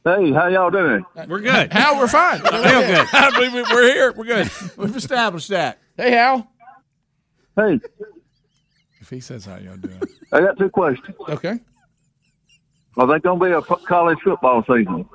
Hey, 0.07 0.31
how 0.31 0.47
y'all 0.47 0.71
doing? 0.71 1.03
We're 1.27 1.41
good. 1.41 1.73
Hal, 1.73 1.97
we're 1.97 2.07
fine. 2.07 2.39
Real 2.43 2.51
good. 2.61 3.07
I 3.13 3.29
believe 3.35 3.55
it. 3.55 3.65
We're 3.69 3.83
here. 3.91 4.13
We're 4.13 4.23
good. 4.23 4.49
We've 4.77 4.95
established 4.95 5.49
that. 5.49 5.79
Hey, 5.97 6.11
Hal. 6.11 6.49
Hey, 7.57 7.81
If 9.01 9.09
he 9.09 9.19
says 9.19 9.43
how 9.43 9.57
y'all 9.57 9.75
doing, 9.75 10.01
I 10.31 10.39
got 10.39 10.57
two 10.57 10.69
questions. 10.69 11.17
Okay. 11.27 11.59
Are 12.95 13.05
they 13.05 13.19
going 13.19 13.37
to 13.37 13.45
be 13.45 13.51
a 13.51 13.57
f- 13.57 13.83
college 13.85 14.19
football 14.23 14.63
season? 14.63 15.09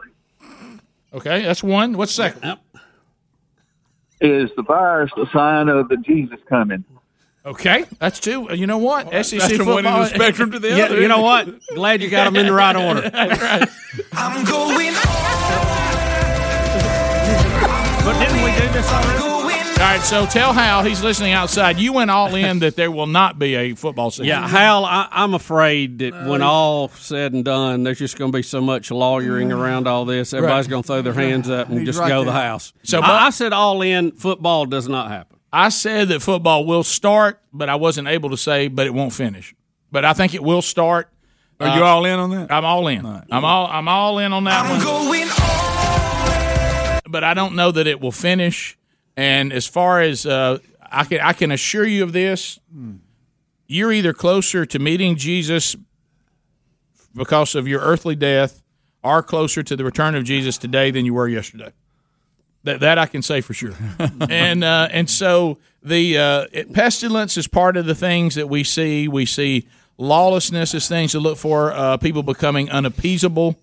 Okay, 1.15 1.43
that's 1.43 1.63
one. 1.63 1.97
What's 1.97 2.13
second? 2.13 2.59
Is 4.21 4.51
the 4.57 4.63
virus 4.63 5.11
a 5.17 5.25
sign 5.33 5.71
of 5.71 5.89
the 5.89 5.97
Jesus 5.97 6.39
coming? 6.51 6.85
Okay, 7.45 7.85
that's 7.99 8.21
two. 8.21 8.49
Uh, 8.51 8.55
You 8.55 8.67
know 8.69 8.79
what? 8.79 9.07
SEC 9.27 9.41
that's 9.41 9.57
from 9.57 9.67
one 9.67 9.79
end 9.85 9.87
football. 9.87 10.03
of 10.03 10.09
the 10.11 10.15
spectrum 10.15 10.51
to 10.53 10.59
the 10.61 10.69
Yeah, 10.77 10.85
other. 10.85 11.01
you 11.01 11.09
know 11.09 11.21
what? 11.23 11.49
Glad 11.75 12.01
you 12.01 12.09
got 12.09 12.25
them 12.25 12.37
in 12.37 12.47
the 12.47 12.53
right 12.53 12.77
order. 12.77 13.01
That's 13.11 13.43
right. 13.43 13.69
I'm 14.13 14.45
going 14.45 14.95
But 18.05 18.19
didn't 18.19 18.43
we 18.45 18.51
do 18.53 18.73
this 18.73 18.89
already? 18.91 19.23
All 19.23 19.89
right, 19.89 19.97
right, 19.99 20.01
so 20.07 20.27
tell 20.27 20.53
Hal 20.53 20.85
he's 20.85 21.03
listening 21.03 21.33
outside. 21.33 21.79
You 21.79 21.93
went 21.93 22.11
all 22.11 22.33
in 22.37 22.61
that 22.61 22.77
there 22.77 22.91
will 22.93 23.07
not 23.09 23.39
be 23.41 23.55
a 23.57 23.75
football 23.75 24.11
season. 24.13 24.27
Yeah, 24.27 24.47
Hal, 24.47 24.85
I, 24.85 25.09
I'm 25.11 25.35
afraid 25.35 25.99
that 26.01 26.27
when 26.29 26.43
all 26.43 26.89
said 26.91 27.33
and 27.33 27.45
done, 27.45 27.83
there's 27.83 27.99
just 27.99 28.17
going 28.19 28.31
to 28.31 28.37
be 28.39 28.43
so 28.43 28.61
much 28.61 28.91
lawyering 28.93 29.51
around 29.51 29.89
all 29.89 30.05
this. 30.05 30.33
Everybody's 30.33 30.67
Right. 30.67 30.71
going 30.71 30.83
to 30.83 30.87
throw 30.87 31.03
their 31.03 31.13
hands 31.13 31.51
up 31.51 31.69
and 31.69 31.79
He's 31.79 31.87
just 31.89 31.99
right 31.99 32.09
go 32.09 32.21
to 32.21 32.27
the 32.27 32.33
house. 32.33 32.73
So, 32.85 32.99
So 32.99 33.01
but- 33.01 33.11
I, 33.11 33.27
I 33.27 33.31
said 33.31 33.53
all 33.53 33.83
in. 33.83 34.13
Football 34.13 34.67
does 34.67 34.89
not 34.89 35.11
happen. 35.11 35.32
I 35.53 35.69
said 35.69 36.09
that 36.09 36.23
football 36.23 36.65
will 36.65 36.83
start, 36.83 37.41
but 37.53 37.69
I 37.69 37.75
wasn't 37.75 38.09
able 38.09 38.31
to 38.31 38.37
say, 38.37 38.69
but 38.69 38.87
it 38.87 38.95
won't 38.95 39.13
finish. 39.13 39.55
But 39.91 40.05
I 40.05 40.15
think 40.15 40.35
it 40.35 40.43
will 40.43 40.63
start. 40.63 41.09
Uh, 41.61 41.67
Are 41.67 41.77
you 41.77 41.85
all 41.85 42.05
in 42.07 42.19
on 42.19 42.31
that? 42.31 42.51
I'm 42.51 42.65
all 42.65 42.89
in. 42.89 43.05
I'm 43.05 43.45
all. 43.45 43.67
I'm 43.67 43.87
all 43.87 44.19
in 44.19 44.33
on 44.33 44.45
that 44.45 44.69
one. 44.71 44.81
But 47.11 47.25
I 47.25 47.35
don't 47.35 47.55
know 47.55 47.71
that 47.71 47.87
it 47.87 48.01
will 48.01 48.13
finish. 48.13 48.79
And 49.17 49.53
as 49.53 49.67
far 49.67 50.01
as 50.01 50.25
uh, 50.25 50.59
I 50.91 51.05
can, 51.05 51.21
I 51.21 51.35
can 51.35 51.53
assure 51.53 51.85
you 51.85 52.03
of 52.03 52.15
this: 52.15 52.59
you're 53.67 53.93
either 53.93 54.15
closer 54.15 54.65
to 54.65 54.79
meeting 54.79 55.17
Jesus 55.17 55.77
because 57.15 57.55
of 57.55 57.69
your 57.69 57.81
earthly 57.81 58.17
death, 58.17 58.63
or 59.05 59.23
closer 59.23 59.63
to 59.63 59.77
the 59.77 59.85
return 59.85 60.15
of 60.15 60.25
Jesus 60.25 60.57
today 60.57 60.91
than 60.91 61.05
you 61.05 61.13
were 61.13 61.29
yesterday. 61.29 61.73
That 62.65 62.81
that 62.81 62.99
I 62.99 63.07
can 63.07 63.23
say 63.23 63.41
for 63.41 63.55
sure. 63.55 63.75
and 64.31 64.63
uh, 64.63 64.89
and 64.91 65.11
so 65.11 65.59
the 65.83 66.19
uh, 66.19 66.47
it, 66.53 66.73
pestilence 66.73 67.37
is 67.37 67.49
part 67.49 67.77
of 67.77 67.87
the 67.87 67.95
things 67.95 68.37
that 68.37 68.49
we 68.49 68.65
see. 68.65 69.09
We 69.09 69.27
see 69.27 69.67
lawlessness 69.99 70.75
as 70.75 70.89
things 70.89 71.13
to 71.13 71.21
look 71.21 71.39
for. 71.39 71.73
Uh, 71.73 71.97
people 71.97 72.23
becoming 72.23 72.71
unappeasable. 72.71 73.57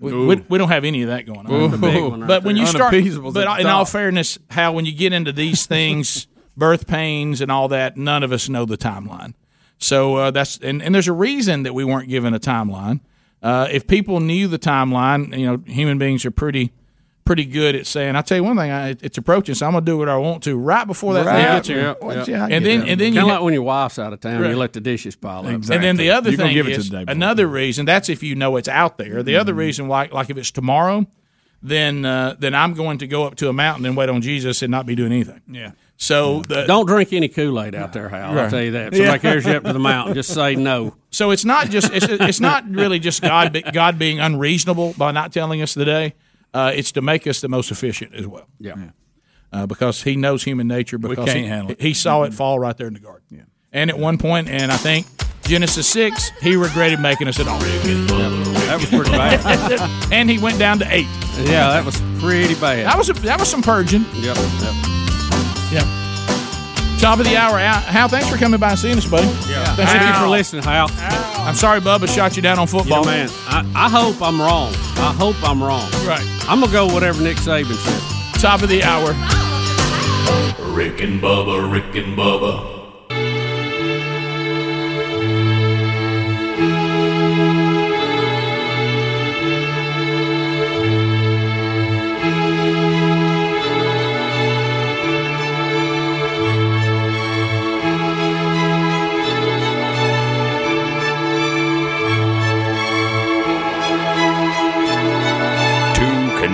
We, 0.00 0.26
we, 0.26 0.36
we 0.48 0.58
don't 0.58 0.70
have 0.70 0.84
any 0.84 1.02
of 1.02 1.08
that 1.08 1.26
going 1.26 1.46
on. 1.46 1.70
That's 1.70 1.74
a 1.74 1.78
big 1.78 2.02
one 2.02 2.20
right 2.22 2.26
but 2.26 2.42
when 2.42 2.54
there. 2.54 2.64
you 2.64 2.70
start, 2.70 2.94
but 3.34 3.60
in 3.60 3.66
all 3.66 3.84
fairness, 3.84 4.38
how 4.48 4.72
when 4.72 4.86
you 4.86 4.92
get 4.92 5.12
into 5.12 5.30
these 5.30 5.66
things, 5.66 6.26
birth 6.56 6.86
pains 6.86 7.42
and 7.42 7.52
all 7.52 7.68
that, 7.68 7.98
none 7.98 8.22
of 8.22 8.32
us 8.32 8.48
know 8.48 8.64
the 8.64 8.78
timeline. 8.78 9.34
So 9.76 10.16
uh, 10.16 10.30
that's 10.30 10.58
and, 10.58 10.82
and 10.82 10.94
there's 10.94 11.08
a 11.08 11.12
reason 11.12 11.64
that 11.64 11.74
we 11.74 11.84
weren't 11.84 12.08
given 12.08 12.34
a 12.34 12.40
timeline. 12.40 13.00
Uh, 13.42 13.68
if 13.70 13.86
people 13.86 14.20
knew 14.20 14.48
the 14.48 14.58
timeline, 14.58 15.36
you 15.38 15.46
know, 15.46 15.62
human 15.66 15.98
beings 15.98 16.24
are 16.24 16.30
pretty 16.30 16.72
pretty 17.30 17.44
good 17.44 17.76
at 17.76 17.86
saying, 17.86 18.16
"I'll 18.16 18.24
tell 18.24 18.38
you 18.38 18.42
one 18.42 18.56
thing, 18.56 18.72
I, 18.72 18.88
it's 18.88 19.16
approaching, 19.16 19.54
so 19.54 19.64
I'm 19.64 19.72
gonna 19.72 19.84
do 19.86 19.96
what 19.96 20.08
I 20.08 20.16
want 20.16 20.42
to 20.42 20.56
right 20.56 20.84
before 20.84 21.14
that 21.14 21.24
thing 21.26 21.36
gets 21.44 21.68
here." 21.68 21.78
Yeah, 21.78 21.94
yeah. 22.12 22.24
Yeah, 22.26 22.44
I 22.44 22.48
and 22.48 22.50
get 22.50 22.62
then 22.64 22.88
and 22.88 23.00
then 23.00 23.12
you 23.12 23.20
Kinda 23.20 23.20
ha- 23.20 23.34
like 23.36 23.42
when 23.44 23.54
your 23.54 23.62
wife's 23.62 24.00
out 24.00 24.12
of 24.12 24.18
town, 24.18 24.40
Right. 24.40 24.50
you 24.50 24.56
let 24.56 24.72
the 24.72 24.80
dishes 24.80 25.14
pile 25.14 25.40
up. 25.40 25.46
and 25.46 25.62
then 25.64 25.96
the 25.96 26.10
other 26.10 26.30
You're 26.30 26.38
thing 26.38 26.54
give 26.54 26.66
it 26.66 26.70
to 26.74 26.76
is 26.80 26.90
the 26.90 26.96
day 26.98 27.04
before. 27.04 27.12
another 27.12 27.46
reason. 27.46 27.86
That's 27.86 28.08
if 28.08 28.24
you 28.24 28.34
know 28.34 28.56
it's 28.56 28.66
out 28.68 28.98
there. 28.98 29.22
The 29.22 29.36
other 29.36 29.54
reason, 29.54 29.86
like 29.86 30.12
like 30.12 30.28
if 30.28 30.36
it's 30.38 30.50
tomorrow, 30.50 31.06
then 31.62 32.04
uh, 32.04 32.34
then 32.38 32.52
I'm 32.54 32.74
going 32.74 32.98
to 32.98 33.06
go 33.06 33.24
up 33.24 33.36
to 33.36 33.48
a 33.48 33.52
mountain 33.52 33.86
and 33.86 33.96
wait 33.96 34.08
on 34.08 34.22
Jesus 34.22 34.62
and 34.62 34.70
not 34.72 34.84
be 34.86 34.96
doing 34.96 35.12
anything. 35.12 35.40
Yeah. 35.48 35.70
So 35.98 36.40
the, 36.48 36.64
Don't 36.64 36.86
drink 36.86 37.12
any 37.12 37.28
Kool 37.28 37.60
Aid 37.62 37.74
out 37.74 37.92
there, 37.92 38.08
Hal. 38.08 38.38
I'll 38.38 38.48
tell 38.50 38.62
you 38.62 38.70
that. 38.72 38.88
If 38.88 38.96
somebody 38.96 39.04
Yeah. 39.12 39.18
carries 39.18 39.44
you 39.46 39.52
up 39.52 39.64
to 39.64 39.72
the 39.74 39.78
mountain, 39.78 40.14
just 40.14 40.32
say 40.32 40.56
no. 40.56 40.94
So 41.10 41.30
it's 41.30 41.44
not 41.44 41.68
just 41.70 41.92
it's, 41.92 42.06
it's 42.08 42.40
not 42.40 42.68
really 42.68 42.98
just 42.98 43.20
God 43.22 43.62
God 43.72 43.98
being 44.00 44.18
unreasonable 44.18 44.94
by 44.98 45.12
not 45.12 45.32
telling 45.32 45.62
us 45.62 45.74
the 45.74 45.84
day. 45.84 46.14
Uh, 46.52 46.72
it's 46.74 46.92
to 46.92 47.02
make 47.02 47.26
us 47.26 47.40
the 47.40 47.48
most 47.48 47.70
efficient 47.70 48.14
as 48.14 48.26
well. 48.26 48.48
Yeah. 48.58 48.90
Uh, 49.52 49.66
because 49.66 50.02
He 50.02 50.16
knows 50.16 50.42
human 50.44 50.68
nature. 50.68 50.98
Because 50.98 51.26
can't 51.26 51.38
he, 51.38 51.46
handle 51.46 51.72
it. 51.72 51.80
He 51.80 51.94
saw 51.94 52.22
it 52.22 52.34
fall 52.34 52.58
right 52.58 52.76
there 52.76 52.86
in 52.86 52.94
the 52.94 53.00
garden. 53.00 53.26
Yeah. 53.30 53.42
And 53.72 53.90
at 53.90 53.98
one 53.98 54.18
point, 54.18 54.48
and 54.48 54.72
I 54.72 54.76
think 54.76 55.06
Genesis 55.42 55.86
six, 55.86 56.30
He 56.40 56.56
regretted 56.56 57.00
making 57.00 57.28
us 57.28 57.40
at 57.40 57.48
all. 57.48 57.58
That 57.60 58.78
was 58.80 58.88
pretty 58.88 59.10
bad. 59.10 60.08
and 60.12 60.30
he 60.30 60.38
went 60.38 60.58
down 60.58 60.78
to 60.80 60.86
eight. 60.92 61.08
Yeah, 61.38 61.70
that 61.70 61.84
was 61.84 62.00
pretty 62.20 62.54
bad. 62.54 62.86
That 62.86 62.98
was 62.98 63.08
a, 63.10 63.12
that 63.14 63.40
was 63.40 63.48
some 63.48 63.62
purging. 63.62 64.04
Yep. 64.14 64.36
yep. 64.36 64.74
Yeah. 65.72 65.99
Top 67.00 67.18
of 67.18 67.24
the 67.24 67.34
hour. 67.36 67.58
Hal, 67.58 68.08
thanks 68.08 68.28
for 68.28 68.36
coming 68.36 68.60
by 68.60 68.70
and 68.70 68.78
seeing 68.78 68.98
us, 68.98 69.06
buddy. 69.06 69.26
Yeah. 69.50 69.64
Thanks 69.74 69.90
Thank 69.92 70.14
you 70.14 70.20
for 70.22 70.28
listening, 70.28 70.62
Hal. 70.62 70.88
I'm 70.92 71.54
sorry, 71.54 71.80
Bubba 71.80 72.06
shot 72.14 72.36
you 72.36 72.42
down 72.42 72.58
on 72.58 72.68
You 72.68 72.74
know, 72.74 72.78
football. 72.80 73.04
man, 73.06 73.28
I, 73.46 73.64
I 73.74 73.88
hope 73.88 74.20
I'm 74.20 74.38
wrong. 74.40 74.74
I 74.96 75.12
hope 75.16 75.36
I'm 75.42 75.62
wrong. 75.62 75.90
Right. 76.06 76.24
I'm 76.48 76.60
gonna 76.60 76.70
go 76.70 76.86
whatever 76.92 77.22
Nick 77.22 77.38
Saban 77.38 77.74
said. 77.74 78.40
Top 78.40 78.62
of 78.62 78.68
the 78.68 78.82
hour. 78.84 79.12
Rick 80.74 81.00
and 81.00 81.20
Bubba, 81.22 81.72
Rick 81.72 81.96
and 81.96 82.16
Bubba. 82.16 82.79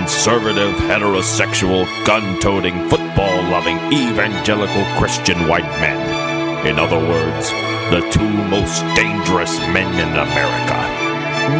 Conservative, 0.07 0.73
heterosexual, 0.87 1.83
gun 2.05 2.39
toting, 2.39 2.87
football 2.87 3.43
loving, 3.51 3.75
evangelical 3.91 4.85
Christian 4.97 5.35
white 5.49 5.67
men. 5.83 6.65
In 6.65 6.79
other 6.79 6.95
words, 6.97 7.51
the 7.91 7.99
two 8.09 8.29
most 8.47 8.79
dangerous 8.95 9.59
men 9.75 9.91
in 9.99 10.07
America 10.15 10.79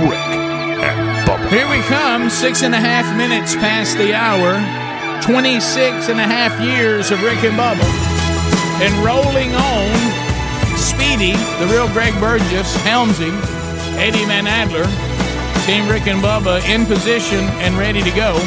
Rick 0.07 0.32
and 0.80 1.28
Bubba. 1.28 1.49
Here 1.49 1.69
we 1.69 1.82
come, 1.91 2.30
six 2.30 2.64
and 2.64 2.74
a 2.74 2.80
half 2.80 3.06
minutes 3.18 3.53
past 3.56 3.98
the 3.98 4.14
hour. 4.14 4.56
26 5.24 6.07
and 6.07 6.22
a 6.22 6.24
half 6.24 6.57
years 6.61 7.11
of 7.11 7.22
Rick 7.24 7.44
and 7.44 7.60
Bubba. 7.60 7.84
And 8.80 8.95
rolling 9.03 9.52
on, 9.56 9.91
Speedy, 10.78 11.34
the 11.60 11.68
real 11.69 11.90
Greg 11.90 12.18
Burgess, 12.22 12.78
Helmsy, 12.88 13.28
Eddie 13.99 14.24
Van 14.24 14.48
Adler, 14.48 14.88
Team 15.68 15.89
Rick 15.89 16.07
and 16.07 16.23
Bubba 16.23 16.65
in 16.69 16.85
position 16.85 17.44
and 17.60 17.77
ready 17.77 18.02
to 18.02 18.10
go. 18.11 18.39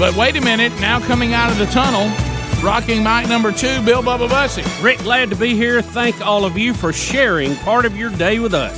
But 0.00 0.16
wait 0.16 0.34
a 0.34 0.40
minute, 0.40 0.72
now 0.80 0.98
coming 0.98 1.32
out 1.32 1.52
of 1.52 1.58
the 1.58 1.66
tunnel, 1.66 2.08
rocking 2.60 3.04
mic 3.04 3.28
number 3.28 3.52
two, 3.52 3.80
Bill 3.82 4.02
Bubba 4.02 4.28
Bussey. 4.28 4.64
Rick, 4.82 4.98
glad 4.98 5.30
to 5.30 5.36
be 5.36 5.54
here. 5.54 5.80
Thank 5.80 6.20
all 6.26 6.44
of 6.44 6.58
you 6.58 6.74
for 6.74 6.92
sharing 6.92 7.54
part 7.58 7.84
of 7.86 7.96
your 7.96 8.10
day 8.10 8.40
with 8.40 8.52
us. 8.52 8.76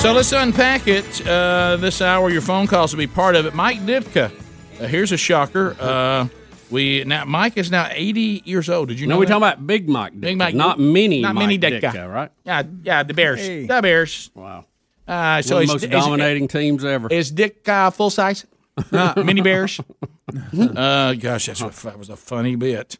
So 0.00 0.14
let's 0.14 0.32
unpack 0.32 0.88
it. 0.88 1.26
Uh, 1.26 1.76
this 1.76 2.00
hour, 2.00 2.30
your 2.30 2.40
phone 2.40 2.66
calls 2.66 2.94
will 2.94 3.00
be 3.00 3.06
part 3.06 3.36
of 3.36 3.44
it. 3.44 3.52
Mike 3.52 3.80
Ditka. 3.80 4.32
Uh, 4.80 4.86
here's 4.86 5.12
a 5.12 5.18
shocker. 5.18 5.76
Uh, 5.78 6.28
we 6.70 7.04
now 7.04 7.24
Mike 7.24 7.56
is 7.56 7.70
now 7.70 7.88
80 7.90 8.42
years 8.44 8.68
old. 8.68 8.88
Did 8.88 9.00
you 9.00 9.06
No, 9.06 9.14
know? 9.14 9.18
we're 9.20 9.26
that? 9.26 9.32
talking 9.38 9.48
about 9.48 9.66
Big 9.66 9.88
Mike, 9.88 10.14
Ditka, 10.14 10.20
Big 10.20 10.36
Mike, 10.38 10.54
not 10.54 10.78
mini, 10.78 11.20
not 11.22 11.34
Mike 11.34 11.48
mini 11.48 11.58
Ditka, 11.58 11.92
Ditka, 11.92 12.12
right? 12.12 12.30
Yeah, 12.44 12.62
yeah, 12.82 13.02
the 13.02 13.14
Bears, 13.14 13.40
Hey. 13.40 13.66
the 13.66 13.80
Bears. 13.82 14.30
Wow. 14.34 14.64
Uh, 15.06 15.40
so 15.42 15.54
One 15.56 15.62
of 15.62 15.68
the 15.68 15.74
most 15.74 15.84
is- 15.84 15.90
dominating 15.90 16.48
teams 16.48 16.84
ever. 16.84 17.08
Is 17.10 17.30
Dick 17.30 17.68
uh, 17.68 17.90
full 17.90 18.10
size? 18.10 18.44
mini 19.16 19.40
Bears. 19.40 19.80
uh, 20.58 21.14
gosh, 21.14 21.46
that's 21.46 21.62
what, 21.62 21.72
that 21.76 21.98
was 21.98 22.10
a 22.10 22.16
funny 22.16 22.56
bit. 22.56 22.98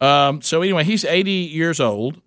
Um, 0.00 0.42
so 0.42 0.60
anyway, 0.62 0.84
he's 0.84 1.04
80 1.04 1.30
years 1.30 1.80
old, 1.80 2.20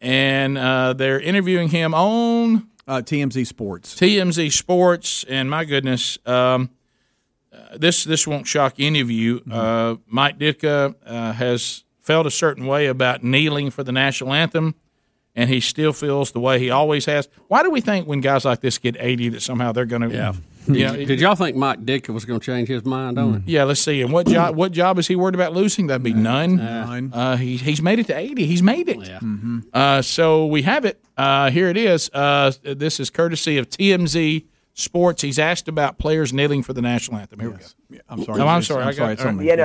and 0.00 0.58
uh, 0.58 0.92
they're 0.94 1.20
interviewing 1.20 1.68
him 1.68 1.94
on 1.94 2.68
uh, 2.88 2.96
TMZ 3.04 3.46
Sports. 3.46 3.94
TMZ 3.94 4.52
Sports, 4.52 5.24
and 5.28 5.48
my 5.48 5.64
goodness, 5.64 6.18
um, 6.26 6.34
uh, 6.64 6.66
this 7.76 8.04
this 8.04 8.26
won't 8.26 8.46
shock 8.46 8.74
any 8.78 9.00
of 9.00 9.10
you. 9.10 9.42
Uh, 9.50 9.96
Mike 10.06 10.38
Ditka 10.38 10.94
uh, 11.06 11.32
has 11.32 11.84
felt 12.00 12.26
a 12.26 12.30
certain 12.30 12.66
way 12.66 12.86
about 12.86 13.22
kneeling 13.22 13.70
for 13.70 13.82
the 13.84 13.92
national 13.92 14.32
anthem, 14.32 14.74
and 15.36 15.48
he 15.50 15.60
still 15.60 15.92
feels 15.92 16.32
the 16.32 16.40
way 16.40 16.58
he 16.58 16.70
always 16.70 17.04
has. 17.06 17.28
Why 17.48 17.62
do 17.62 17.70
we 17.70 17.80
think 17.80 18.06
when 18.08 18.20
guys 18.20 18.44
like 18.44 18.60
this 18.60 18.78
get 18.78 18.96
eighty 18.98 19.28
that 19.30 19.42
somehow 19.42 19.72
they're 19.72 19.84
going 19.86 20.08
to? 20.10 20.14
Yeah. 20.14 20.32
You 20.68 20.84
know, 20.86 20.94
Did 20.94 21.20
y'all 21.20 21.34
think 21.34 21.56
Mike 21.56 21.80
Ditka 21.84 22.10
was 22.10 22.24
going 22.24 22.38
to 22.38 22.46
change 22.46 22.68
his 22.68 22.84
mind 22.84 23.18
on 23.18 23.34
it? 23.34 23.42
yeah, 23.46 23.64
let's 23.64 23.80
see. 23.80 24.00
And 24.00 24.12
what 24.12 24.28
job? 24.28 24.54
What 24.54 24.70
job 24.70 24.96
is 25.00 25.08
he 25.08 25.16
worried 25.16 25.34
about 25.34 25.52
losing? 25.52 25.88
That'd 25.88 26.04
be 26.04 26.12
none. 26.14 26.60
Uh, 26.60 27.36
he, 27.36 27.56
he's 27.56 27.82
made 27.82 27.98
it 27.98 28.06
to 28.06 28.16
eighty. 28.16 28.46
He's 28.46 28.62
made 28.62 28.88
it. 28.88 29.10
Uh, 29.74 30.02
so 30.02 30.46
we 30.46 30.62
have 30.62 30.84
it. 30.84 31.02
Uh, 31.16 31.50
here 31.50 31.68
it 31.68 31.76
is. 31.76 32.08
Uh, 32.14 32.52
this 32.62 33.00
is 33.00 33.10
courtesy 33.10 33.58
of 33.58 33.68
TMZ 33.70 34.44
Sports. 34.74 35.22
He's 35.22 35.38
asked 35.38 35.68
about 35.68 35.98
players 35.98 36.32
kneeling 36.32 36.62
for 36.62 36.72
the 36.72 36.82
national 36.82 37.18
anthem. 37.18 37.40
Here 37.40 37.50
we 37.50 37.56
go. 37.56 38.02
I'm 38.08 38.24
sorry. 38.24 38.38
No, 38.38 38.46
I'm 38.48 38.62
sorry. 38.62 38.82
I'm 38.82 38.88
I 38.88 38.92
sorry, 38.92 39.06
got, 39.08 39.12
it's 39.12 39.24
on 39.24 39.38
right. 39.38 39.58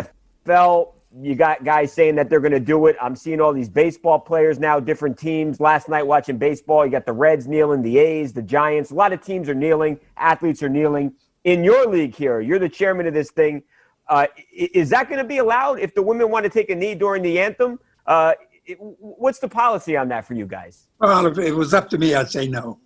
The 0.46 0.52
NFL, 0.52 0.94
you 1.22 1.36
got 1.36 1.64
guys 1.64 1.94
saying 1.94 2.16
that 2.16 2.30
they're 2.30 2.42
going 2.42 2.52
to 2.52 2.60
do 2.60 2.88
it. 2.88 2.98
I'm 3.02 3.16
seeing 3.16 3.40
all 3.40 3.54
these 3.54 3.70
baseball 3.70 4.20
players 4.20 4.60
now, 4.60 4.80
different 4.80 5.18
teams. 5.18 5.60
Last 5.62 5.88
night 5.88 6.06
watching 6.06 6.38
baseball, 6.38 6.86
you 6.86 6.92
got 6.92 7.06
the 7.06 7.14
Reds 7.14 7.48
kneeling, 7.48 7.82
the 7.82 7.98
A's, 7.98 8.34
the 8.34 8.42
Giants. 8.42 8.92
A 8.92 8.96
lot 8.96 9.14
of 9.14 9.22
teams 9.22 9.48
are 9.48 9.56
kneeling. 9.56 9.98
Athletes 10.18 10.62
are 10.62 10.70
kneeling. 10.70 11.14
In 11.46 11.64
your 11.64 11.88
league 11.88 12.14
here, 12.14 12.42
you're 12.42 12.60
the 12.60 12.68
chairman 12.68 13.08
of 13.08 13.14
this 13.14 13.32
thing. 13.32 13.64
Uh, 14.10 14.28
is 14.54 14.90
that 14.90 15.08
going 15.08 15.20
to 15.20 15.28
be 15.28 15.38
allowed 15.38 15.80
if 15.80 15.96
the 15.96 16.02
women 16.02 16.30
want 16.30 16.44
to 16.44 16.50
take 16.50 16.70
a 16.70 16.76
knee 16.76 16.96
during 16.96 17.24
the 17.24 17.40
anthem? 17.40 17.80
Uh, 18.06 18.34
it- 18.66 18.78
what's 18.80 19.40
the 19.40 19.48
policy 19.48 19.96
on 19.96 20.10
that 20.10 20.26
for 20.26 20.34
you 20.34 20.46
guys? 20.46 20.88
Well, 21.00 21.26
if 21.28 21.38
it 21.38 21.54
was 21.54 21.74
up 21.74 21.90
to 21.92 21.98
me, 21.98 22.14
I'd 22.14 22.30
say 22.30 22.48
no. 22.48 22.80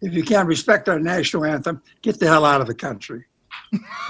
If 0.00 0.12
you 0.14 0.22
can't 0.22 0.48
respect 0.48 0.88
our 0.88 0.98
national 0.98 1.44
anthem, 1.44 1.82
get 2.02 2.18
the 2.20 2.26
hell 2.26 2.44
out 2.44 2.60
of 2.60 2.66
the 2.66 2.74
country. 2.74 3.24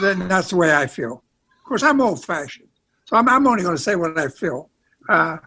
then 0.01 0.29
that's 0.29 0.51
the 0.51 0.57
way 0.57 0.75
I 0.75 0.87
feel. 0.87 1.23
Of 1.59 1.65
course, 1.65 1.83
I'm 1.83 2.01
old 2.01 2.25
fashioned, 2.25 2.69
so 3.05 3.17
I'm, 3.17 3.29
I'm 3.29 3.47
only 3.47 3.63
going 3.63 3.77
to 3.77 3.83
say 3.83 3.97
what 3.97 4.19
I 4.19 4.29
feel. 4.29 4.71
Uh, 5.09 5.39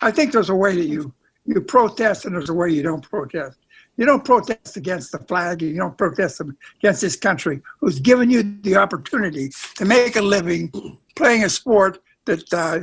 I 0.00 0.10
think 0.10 0.32
there's 0.32 0.50
a 0.50 0.54
way 0.54 0.74
that 0.76 0.86
you 0.86 1.12
you 1.44 1.60
protest, 1.62 2.26
and 2.26 2.34
there's 2.34 2.50
a 2.50 2.54
way 2.54 2.70
you 2.70 2.82
don't 2.82 3.02
protest. 3.02 3.58
You 3.96 4.04
don't 4.04 4.24
protest 4.24 4.76
against 4.76 5.12
the 5.12 5.18
flag, 5.18 5.62
and 5.62 5.72
you 5.72 5.78
don't 5.78 5.96
protest 5.96 6.40
against 6.78 7.00
this 7.00 7.16
country, 7.16 7.62
who's 7.80 7.98
given 7.98 8.30
you 8.30 8.42
the 8.60 8.76
opportunity 8.76 9.50
to 9.76 9.84
make 9.84 10.16
a 10.16 10.22
living 10.22 10.70
playing 11.16 11.44
a 11.44 11.48
sport 11.48 12.00
that 12.26 12.52
uh, 12.52 12.80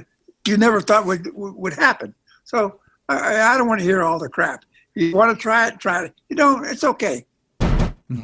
you 0.48 0.57
never 0.57 0.82
thought 0.82 1.06
would 1.06 1.30
would 1.34 1.73
happen. 1.73 2.14
So 2.44 2.80
I, 3.07 3.53
I 3.53 3.57
don't 3.57 3.68
want 3.68 3.80
to 3.80 3.86
hear 3.86 4.03
all 4.03 4.19
the 4.19 4.30
crap. 4.30 4.65
You 4.95 5.13
want 5.15 5.38
to 5.38 5.41
try 5.41 5.67
it, 5.67 5.80
try 5.80 6.05
it. 6.05 6.13
You 6.30 6.35
don't. 6.35 6.65
It's 6.65 6.84
okay. 6.84 7.26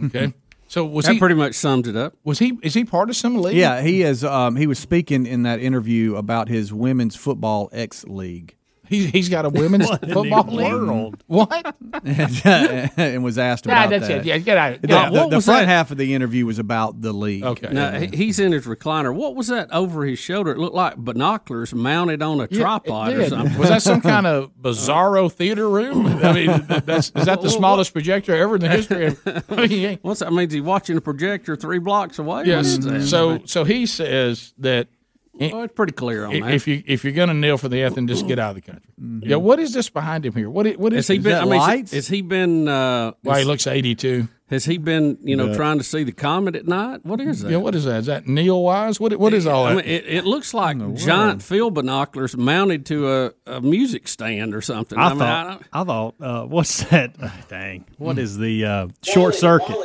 Okay. 0.06 0.34
So 0.68 0.86
was 0.86 1.06
that 1.06 1.14
he 1.14 1.20
pretty 1.20 1.36
much 1.36 1.54
sums 1.54 1.86
it 1.90 1.98
up? 1.98 2.14
Was 2.24 2.40
he 2.40 2.58
is 2.64 2.74
he 2.74 2.86
part 2.86 3.10
of 3.10 3.18
some 3.18 3.36
league? 3.42 3.58
Yeah, 3.58 3.82
he 3.82 4.04
is. 4.04 4.24
Um, 4.24 4.56
he 4.56 4.68
was 4.68 4.80
speaking 4.80 5.26
in 5.26 5.44
that 5.44 5.60
interview 5.60 6.16
about 6.16 6.48
his 6.48 6.72
women's 6.72 7.16
football 7.16 7.70
X 7.74 8.06
league. 8.06 8.56
He's, 8.92 9.10
he's 9.10 9.30
got 9.30 9.46
a 9.46 9.50
women's 9.50 9.88
What 9.90 10.04
in 10.04 10.10
the 10.10 10.14
football 10.16 10.44
league. 10.48 10.72
world? 10.74 11.24
What? 11.28 11.76
and, 12.04 12.42
uh, 12.46 12.88
and 12.98 13.24
was 13.24 13.38
asked 13.40 13.66
Yeah, 13.66 13.72
about 13.86 13.90
that's 13.90 14.08
that. 14.10 14.18
it. 14.20 14.26
Yeah, 14.26 14.38
get 14.38 14.58
out. 14.58 14.82
The, 14.82 14.88
Get 14.88 14.98
out. 14.98 15.14
the- 15.14 15.38
the 15.38 15.42
front 15.42 15.62
that? 15.62 15.68
half 15.68 15.92
of 15.92 15.98
the 15.98 16.14
interview 16.14 16.46
was 16.46 16.60
about 16.60 17.02
the 17.02 17.14
league. 17.14 17.44
Okay. 17.44 17.70
Now 17.72 17.92
he- 17.98 18.08
he's 18.16 18.38
in 18.40 18.52
his 18.52 18.66
recliner. 18.68 19.16
What 19.16 19.36
was 19.36 19.48
that 19.48 19.72
over 19.72 20.06
his 20.06 20.20
shoulder? 20.20 20.52
It 20.52 20.58
looked 20.60 20.76
like 20.76 20.98
binoculars 20.98 21.74
mounted 21.74 22.22
on 22.22 22.42
a 22.42 22.48
Yeah, 22.52 22.62
tripod 22.64 23.14
or 23.14 23.30
something. 23.30 23.58
Was 23.58 23.70
that 23.70 23.82
some 23.82 24.02
kind 24.02 24.28
of 24.28 24.52
bizarro 24.62 25.32
theater 25.32 25.70
room? 25.70 26.06
I 26.08 26.34
mean, 26.34 26.66
that's 26.86 27.12
is 27.16 27.26
that 27.26 27.42
the 27.42 27.50
smallest 27.50 27.94
projector 27.94 28.36
ever 28.36 28.56
in 28.56 28.62
the 28.62 28.70
history 28.70 29.08
of? 29.08 29.44
I 29.50 29.68
mean, 29.68 30.00
What's 30.02 30.20
that? 30.20 30.32
Means 30.34 30.52
he's 30.54 30.62
watching 30.62 30.98
a 30.98 31.02
projector 31.02 31.56
three 31.56 31.80
blocks 31.80 32.20
away. 32.20 32.44
yes. 32.46 32.78
What 32.78 32.94
is 32.96 33.02
that? 33.04 33.08
So 33.08 33.42
so 33.46 33.64
he 33.64 33.86
says 33.86 34.54
that. 34.60 34.90
Well, 35.34 35.64
it's 35.64 35.74
pretty 35.74 35.94
clear 35.94 36.26
on 36.26 36.36
i- 36.36 36.40
that. 36.42 36.54
If 36.54 36.68
you 36.68 36.84
if 36.86 37.04
you're 37.04 37.14
going 37.14 37.30
to 37.30 37.34
kneel 37.34 37.58
for 37.58 37.70
the 37.70 37.82
anthem, 37.84 38.08
just 38.08 38.28
get 38.28 38.38
out 38.38 38.50
of 38.50 38.56
the 38.56 38.62
country. 38.72 38.92
Yeah. 39.30 39.38
What 39.38 39.60
is 39.60 39.74
this 39.74 39.90
behind 39.90 40.26
him 40.26 40.34
here? 40.36 40.50
What 40.50 40.68
what 40.78 40.92
is 40.94 40.98
Has 40.98 41.08
he 41.08 41.18
is 41.18 41.24
been? 41.24 41.32
that 41.34 41.42
I 41.44 41.46
mean, 41.46 41.60
lights? 41.60 41.92
has 41.94 42.08
he 42.08 42.22
been? 42.22 42.68
Uh, 42.68 43.14
Why 43.24 43.40
he 43.40 43.46
looks 43.46 43.66
82. 43.66 44.28
Has 44.50 44.66
he 44.66 44.78
been? 44.78 45.18
You 45.22 45.38
know, 45.38 45.48
Yeah. 45.48 45.56
trying 45.56 45.78
to 45.78 45.84
see 45.86 46.04
the 46.04 46.12
comet 46.12 46.58
at 46.58 46.68
night. 46.68 47.06
What 47.06 47.22
is 47.22 47.42
that? 47.44 47.52
Yeah. 47.52 47.58
What 47.58 47.74
is 47.74 47.86
that? 47.86 48.00
Is 48.02 48.06
that 48.08 48.26
NEOWISE? 48.26 49.00
What 49.00 49.16
what 49.18 49.34
is 49.34 49.48
all 49.48 49.64
I 49.64 49.76
that? 49.76 49.86
mean, 49.86 49.96
it, 49.96 50.06
it 50.06 50.26
looks 50.26 50.54
like 50.54 50.78
giant 50.96 51.42
field 51.42 51.74
binoculars 51.76 52.36
mounted 52.36 52.86
to 52.88 53.10
a, 53.10 53.32
a 53.48 53.62
music 53.62 54.10
stand 54.10 54.54
or 54.54 54.60
something. 54.60 55.00
I, 55.00 55.10
mean, 55.10 55.20
thought. 55.20 55.62
I, 55.72 55.84
thought. 55.86 56.16
Uh, 56.20 56.44
what's 56.48 56.84
that? 56.86 57.16
Dang. 57.48 57.86
What 57.98 58.20
is 58.20 58.38
the 58.38 58.66
uh, 58.66 58.88
short 59.02 59.36
circuit? 59.36 59.78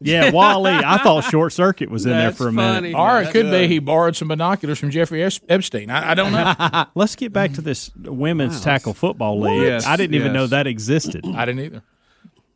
Yeah, 0.00 0.30
WALL-E. 0.30 0.70
I 0.70 0.98
thought 0.98 1.24
short 1.24 1.52
circuit 1.52 1.90
was 1.90 2.04
in 2.06 2.12
there 2.12 2.32
for 2.32 2.48
a 2.48 2.52
minute. 2.52 2.94
Or 2.94 3.22
it 3.22 3.30
could 3.30 3.50
be 3.50 3.66
he 3.68 3.78
borrowed 3.78 4.16
some 4.16 4.28
binoculars 4.28 4.78
from 4.78 4.90
Jeffrey 4.90 5.22
Es- 5.22 5.40
Epstein. 5.48 5.90
I, 5.90 6.10
I 6.10 6.14
don't 6.14 6.32
know. 6.32 6.84
Let's 6.94 7.16
get 7.16 7.32
back 7.32 7.54
to 7.54 7.60
this 7.62 7.90
women's 7.96 8.60
tackle 8.60 8.94
football 8.94 9.40
league. 9.40 9.62
Yes, 9.62 9.86
I 9.86 9.96
didn't 9.96 10.14
even 10.14 10.28
yes. 10.28 10.34
know 10.34 10.46
that 10.48 10.66
existed. 10.66 11.24
I 11.26 11.44
didn't 11.44 11.64
either. 11.64 11.82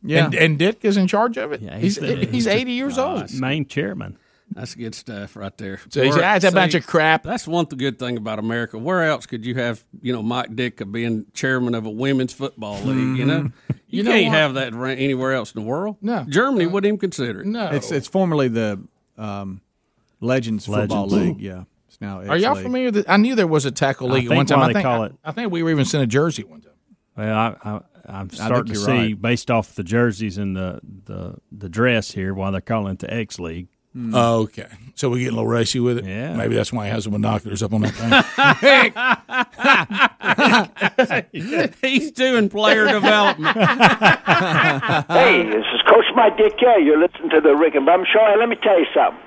Yeah. 0.02 0.24
And, 0.26 0.34
and 0.34 0.58
Dick 0.58 0.78
is 0.84 0.96
in 0.96 1.06
charge 1.06 1.36
of 1.36 1.52
it. 1.52 1.60
he's 1.60 1.96
the- 1.96 2.26
he's, 2.26 2.44
the- 2.44 2.54
80 2.54 2.72
years 2.72 2.98
uh, 2.98 3.06
old. 3.12 3.32
Main 3.34 3.66
chairman. 3.66 4.16
That's 4.52 4.74
good 4.74 4.94
stuff 4.96 5.36
right 5.36 5.56
there. 5.58 5.80
So 5.90 6.02
he's- 6.02 6.12
Where- 6.14 6.22
that's 6.22 6.44
a 6.44 6.50
bunch 6.50 6.74
of 6.74 6.86
crap. 6.86 7.22
That's 7.22 7.46
one 7.46 7.66
th- 7.66 7.78
good 7.78 7.98
thing 8.00 8.16
about 8.16 8.38
America. 8.40 8.78
Where 8.78 9.04
else 9.04 9.26
could 9.26 9.44
you 9.46 9.54
have, 9.54 9.84
you 10.02 10.12
know, 10.12 10.22
Mike 10.22 10.50
Ditka 10.50 10.90
being 10.90 11.26
chairman 11.34 11.74
of 11.74 11.86
a 11.86 11.90
women's 11.90 12.32
football 12.32 12.80
league? 12.82 13.16
You 13.16 13.24
know, 13.26 13.36
you, 13.36 13.42
Mm-hmm. 13.44 13.76
You 13.88 14.02
know 14.04 14.10
can't 14.12 14.26
what? 14.28 14.34
have 14.36 14.54
that 14.54 14.74
ra- 14.74 14.88
anywhere 14.90 15.32
else 15.34 15.52
in 15.54 15.60
the 15.62 15.66
world. 15.68 15.96
No, 16.00 16.24
Germany 16.28 16.66
wouldn't 16.66 16.86
even 16.88 16.98
consider 16.98 17.40
it. 17.40 17.46
No, 17.46 17.68
It's 17.70 17.90
it's 17.92 18.06
formerly 18.08 18.48
the 18.48 18.80
um, 19.18 19.60
Legends, 20.20 20.66
Football 20.66 21.06
League. 21.08 21.40
Yeah, 21.40 21.64
it's 21.88 22.00
now. 22.00 22.18
Are 22.20 22.36
y'all 22.36 22.50
X-League. 22.50 22.62
familiar? 22.64 22.90
That, 22.92 23.10
I 23.10 23.16
knew 23.16 23.34
there 23.34 23.46
was 23.48 23.64
a 23.66 23.70
tackle 23.70 24.08
league 24.08 24.30
at 24.30 24.36
one 24.36 24.46
time. 24.46 24.60
I 24.60 24.72
think 24.72 24.84
call 24.84 25.02
I, 25.02 25.06
it- 25.06 25.12
I 25.24 25.32
think 25.32 25.50
we 25.52 25.62
were 25.62 25.70
even 25.70 25.84
sent 25.84 26.04
a 26.04 26.06
jersey 26.06 26.44
one 26.44 26.60
time. 26.60 26.70
Well, 27.16 27.36
I, 27.36 27.56
I, 27.68 27.80
I'm 28.06 28.30
starting 28.30 28.72
to 28.74 28.78
see 28.78 28.90
right. 28.92 29.20
based 29.22 29.50
off 29.50 29.74
the 29.74 29.82
jerseys 29.84 30.38
and 30.38 30.56
the, 30.56 30.80
the 31.06 31.34
the 31.50 31.68
dress 31.68 32.12
here 32.12 32.32
why 32.34 32.50
they're 32.50 32.60
calling 32.60 32.92
it 32.92 32.98
the 33.00 33.12
X 33.12 33.38
League. 33.40 33.68
Oh, 34.14 34.42
okay. 34.42 34.66
So 34.94 35.08
we're 35.10 35.16
getting 35.18 35.32
a 35.32 35.36
little 35.36 35.48
racy 35.48 35.80
with 35.80 35.98
it. 35.98 36.04
Yeah. 36.04 36.34
Maybe 36.36 36.54
that's 36.54 36.72
why 36.72 36.84
he 36.86 36.92
has 36.92 37.04
the 37.04 37.10
binoculars 37.10 37.62
up 37.62 37.72
on 37.72 37.80
that 37.80 37.94
thing. 41.32 41.72
He's 41.82 42.10
doing 42.12 42.48
player 42.48 42.86
development. 42.86 43.56
hey, 43.56 45.42
this 45.44 45.64
is 45.74 45.80
Coach 45.88 46.04
Mike 46.14 46.36
Ditka. 46.36 46.84
You're 46.84 46.98
listening 47.00 47.30
to 47.30 47.40
the 47.40 47.56
Rick 47.56 47.74
and 47.74 47.84
Bum 47.86 48.04
Show. 48.12 48.20
And 48.24 48.38
let 48.38 48.48
me 48.48 48.56
tell 48.62 48.78
you 48.78 48.86
something. 48.94 49.20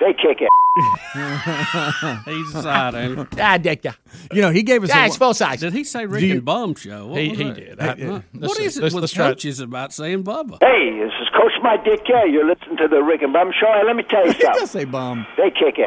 They 0.00 0.12
kick 0.14 0.40
it. 0.40 0.48
He's 2.24 2.54
aside, 2.54 2.94
ain't 2.94 3.34
he? 3.34 3.40
Ah, 3.40 3.58
Dick. 3.58 3.84
You 4.32 4.40
know, 4.40 4.50
he 4.50 4.62
gave 4.62 4.82
us. 4.84 4.88
Yeah, 4.88 5.02
a, 5.02 5.06
it's 5.08 5.16
full 5.16 5.34
size. 5.34 5.60
Did 5.60 5.72
he 5.74 5.84
say 5.84 6.06
Rick 6.06 6.20
Do 6.20 6.26
you- 6.26 6.34
and 6.36 6.44
Bum 6.44 6.74
show? 6.74 7.08
What 7.08 7.20
He- 7.20 7.34
he 7.34 7.50
did. 7.52 7.78
I- 7.80 7.86
Huh? 7.96 8.20
let's- 8.32 8.48
what 8.48 8.60
is 8.60 8.78
it 8.78 8.82
let's- 8.84 8.94
with 8.94 9.02
let's 9.02 9.12
it. 9.12 9.16
coaches 9.16 9.60
about 9.60 9.92
saying 9.92 10.22
Bubba? 10.24 10.58
Hey, 10.62 10.98
this 10.98 11.12
is 11.20 11.28
Coach 11.60 11.62
Mike 11.62 11.84
Ditka. 11.84 12.30
You're 12.32 12.46
listening 12.46 12.76
to 12.78 12.88
the 12.88 13.02
Rick 13.02 13.22
and 13.22 13.32
Bum 13.32 13.52
Show. 13.58 13.70
And 13.72 13.86
let 13.86 13.96
me 13.96 14.02
tell 14.02 14.26
you 14.26 14.32
He 14.34 14.38
does 14.38 14.58
something. 14.58 14.66
say 14.80 14.84
bum. 14.84 15.26
They 15.36 15.50
kick 15.50 15.78
it. 15.78 15.86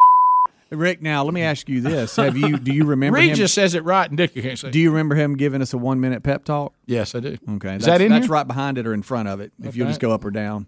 Rick, 0.70 1.02
now 1.02 1.22
let 1.22 1.32
me 1.34 1.42
ask 1.42 1.68
you 1.68 1.80
this: 1.80 2.16
Have 2.16 2.36
you 2.36 2.56
do 2.58 2.72
you 2.72 2.84
remember 2.84 3.18
Reed 3.18 3.30
him? 3.30 3.36
just 3.36 3.54
says 3.54 3.74
it 3.74 3.84
right, 3.84 4.08
and 4.08 4.16
Dick 4.16 4.34
you 4.34 4.42
can't 4.42 4.58
say. 4.58 4.70
do 4.70 4.80
you 4.80 4.90
remember 4.90 5.14
him 5.14 5.36
giving 5.36 5.62
us 5.62 5.72
a 5.72 5.78
one 5.78 6.00
minute 6.00 6.22
pep 6.24 6.44
talk? 6.44 6.72
Yes, 6.86 7.14
I 7.14 7.20
do. 7.20 7.28
Okay, 7.48 7.76
Is 7.76 7.84
that's, 7.84 7.86
that 7.86 8.00
in 8.00 8.10
that's 8.10 8.26
here? 8.26 8.32
right 8.32 8.46
behind 8.46 8.76
it 8.78 8.86
or 8.86 8.92
in 8.92 9.02
front 9.02 9.28
of 9.28 9.40
it. 9.40 9.52
If 9.62 9.76
you'll 9.76 9.86
just 9.86 10.00
go 10.00 10.10
up 10.10 10.24
or 10.24 10.30
down. 10.32 10.66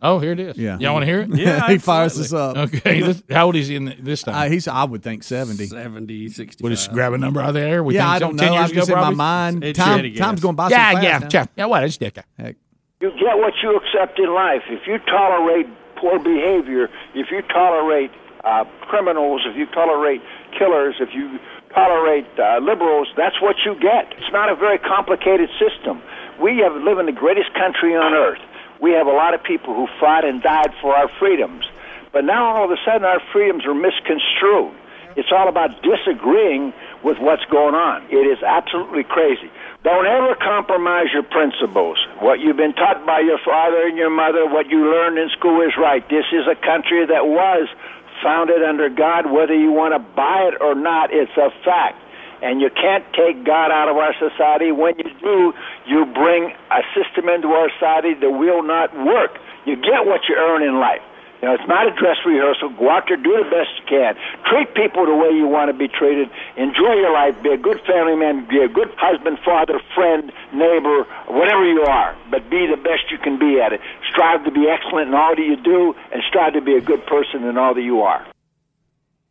Oh, 0.00 0.20
here 0.20 0.30
it 0.32 0.38
is. 0.40 0.56
Yeah. 0.56 0.78
Y'all 0.78 0.92
want 0.94 1.02
to 1.02 1.06
hear 1.06 1.22
it? 1.22 1.34
Yeah, 1.34 1.66
he 1.68 1.76
fires 1.78 2.18
us 2.20 2.32
up. 2.32 2.56
Okay. 2.56 3.00
this- 3.02 3.22
how 3.28 3.46
old 3.46 3.56
is 3.56 3.66
he 3.66 3.74
in 3.76 3.86
the, 3.86 3.96
this 4.00 4.22
time? 4.22 4.34
Uh, 4.36 4.48
he's 4.48 4.66
I 4.68 4.84
would 4.84 5.02
think 5.02 5.24
seventy. 5.24 5.66
70, 5.66 6.28
65. 6.28 6.62
We'll 6.62 6.70
just 6.72 6.92
grab 6.92 7.12
a 7.12 7.18
number 7.18 7.40
out 7.42 7.48
of 7.48 7.54
there. 7.54 7.82
We 7.82 7.96
yeah, 7.96 8.02
think 8.02 8.10
I 8.10 8.18
some- 8.20 8.28
don't 8.30 8.38
10 8.38 8.46
know. 8.46 8.52
years 8.54 8.64
I'm 8.64 8.70
ago, 8.70 8.80
just 8.80 8.88
in 8.90 8.94
my 8.94 9.00
probably? 9.00 9.16
mind. 9.16 9.64
It's 9.64 9.78
Time, 9.78 9.98
shitty, 10.00 10.16
time's 10.16 10.40
going 10.40 10.54
by 10.56 10.68
Yeah, 10.70 10.90
so 10.92 10.94
fast. 10.94 11.04
yeah, 11.04 11.18
now. 11.18 11.28
yeah. 11.32 11.46
Yeah, 11.56 11.64
what? 11.66 11.84
It's 11.84 11.96
Dick. 11.98 12.18
Heck. 12.38 12.56
You 13.00 13.12
get 13.12 13.38
what 13.38 13.54
you 13.62 13.76
accept 13.76 14.18
in 14.18 14.34
life. 14.34 14.62
If 14.66 14.88
you 14.88 14.98
tolerate 14.98 15.68
poor 15.94 16.18
behavior, 16.18 16.90
if 17.14 17.30
you 17.30 17.42
tolerate 17.42 18.10
uh, 18.42 18.64
criminals, 18.90 19.42
if 19.46 19.56
you 19.56 19.66
tolerate 19.66 20.20
killers, 20.58 20.96
if 20.98 21.14
you 21.14 21.38
tolerate 21.72 22.26
uh, 22.36 22.58
liberals, 22.58 23.06
that's 23.16 23.40
what 23.40 23.54
you 23.64 23.78
get. 23.78 24.10
It's 24.18 24.32
not 24.32 24.50
a 24.50 24.56
very 24.56 24.78
complicated 24.78 25.48
system. 25.62 26.02
We 26.42 26.58
have 26.58 26.74
live 26.74 26.98
in 26.98 27.06
the 27.06 27.14
greatest 27.14 27.54
country 27.54 27.94
on 27.94 28.14
earth. 28.14 28.42
We 28.80 28.90
have 28.92 29.06
a 29.06 29.14
lot 29.14 29.32
of 29.32 29.44
people 29.44 29.74
who 29.74 29.86
fought 30.00 30.24
and 30.24 30.42
died 30.42 30.74
for 30.82 30.92
our 30.92 31.08
freedoms. 31.20 31.66
But 32.12 32.24
now 32.24 32.56
all 32.56 32.64
of 32.64 32.72
a 32.72 32.82
sudden 32.84 33.04
our 33.04 33.20
freedoms 33.32 33.64
are 33.64 33.74
misconstrued. 33.74 34.74
It's 35.18 35.34
all 35.34 35.50
about 35.50 35.82
disagreeing 35.82 36.72
with 37.02 37.18
what's 37.18 37.42
going 37.50 37.74
on. 37.74 38.06
It 38.06 38.22
is 38.22 38.38
absolutely 38.38 39.02
crazy. 39.02 39.50
Don't 39.82 40.06
ever 40.06 40.38
compromise 40.38 41.10
your 41.12 41.26
principles. 41.26 41.98
What 42.22 42.38
you've 42.38 42.56
been 42.56 42.74
taught 42.74 43.02
by 43.04 43.26
your 43.26 43.42
father 43.42 43.82
and 43.82 43.98
your 43.98 44.14
mother, 44.14 44.46
what 44.46 44.70
you 44.70 44.86
learned 44.86 45.18
in 45.18 45.28
school 45.34 45.58
is 45.66 45.74
right. 45.74 46.06
This 46.08 46.30
is 46.30 46.46
a 46.46 46.54
country 46.54 47.02
that 47.02 47.26
was 47.26 47.66
founded 48.22 48.62
under 48.62 48.88
God, 48.88 49.30
whether 49.30 49.54
you 49.54 49.72
want 49.72 49.94
to 49.94 49.98
buy 50.14 50.50
it 50.54 50.62
or 50.62 50.74
not, 50.74 51.10
it's 51.12 51.34
a 51.34 51.50
fact. 51.64 51.98
And 52.40 52.60
you 52.60 52.70
can't 52.70 53.02
take 53.14 53.42
God 53.42 53.74
out 53.74 53.90
of 53.90 53.96
our 53.98 54.14
society. 54.22 54.70
When 54.70 54.94
you 54.98 55.10
do, 55.18 55.52
you 55.86 56.06
bring 56.14 56.54
a 56.70 56.82
system 56.94 57.28
into 57.28 57.48
our 57.48 57.70
society 57.74 58.14
that 58.14 58.30
will 58.30 58.62
not 58.62 58.94
work. 58.94 59.34
You 59.66 59.74
get 59.74 60.06
what 60.06 60.22
you 60.28 60.36
earn 60.38 60.62
in 60.62 60.78
life. 60.78 61.02
You 61.40 61.48
know, 61.48 61.54
it's 61.54 61.68
not 61.68 61.86
a 61.86 61.94
dress 61.94 62.18
rehearsal. 62.26 62.70
Go 62.70 62.90
out 62.90 63.04
there, 63.06 63.16
do 63.16 63.30
the 63.38 63.48
best 63.48 63.70
you 63.78 63.86
can. 63.86 64.16
Treat 64.50 64.74
people 64.74 65.06
the 65.06 65.14
way 65.14 65.30
you 65.30 65.46
want 65.46 65.70
to 65.70 65.76
be 65.76 65.86
treated. 65.86 66.28
Enjoy 66.56 66.94
your 66.98 67.12
life. 67.12 67.40
Be 67.42 67.50
a 67.50 67.56
good 67.56 67.80
family 67.86 68.16
man. 68.16 68.46
Be 68.48 68.58
a 68.58 68.68
good 68.68 68.90
husband, 68.98 69.38
father, 69.44 69.80
friend, 69.94 70.32
neighbor, 70.52 71.06
whatever 71.28 71.64
you 71.64 71.82
are. 71.82 72.16
But 72.30 72.50
be 72.50 72.66
the 72.66 72.76
best 72.76 73.10
you 73.10 73.18
can 73.18 73.38
be 73.38 73.60
at 73.60 73.72
it. 73.72 73.80
Strive 74.10 74.44
to 74.44 74.50
be 74.50 74.66
excellent 74.68 75.08
in 75.08 75.14
all 75.14 75.36
that 75.36 75.42
you 75.42 75.56
do, 75.56 75.94
and 76.12 76.22
strive 76.26 76.54
to 76.54 76.60
be 76.60 76.74
a 76.74 76.80
good 76.80 77.06
person 77.06 77.44
in 77.44 77.56
all 77.56 77.74
that 77.74 77.82
you 77.82 78.02
are. 78.02 78.26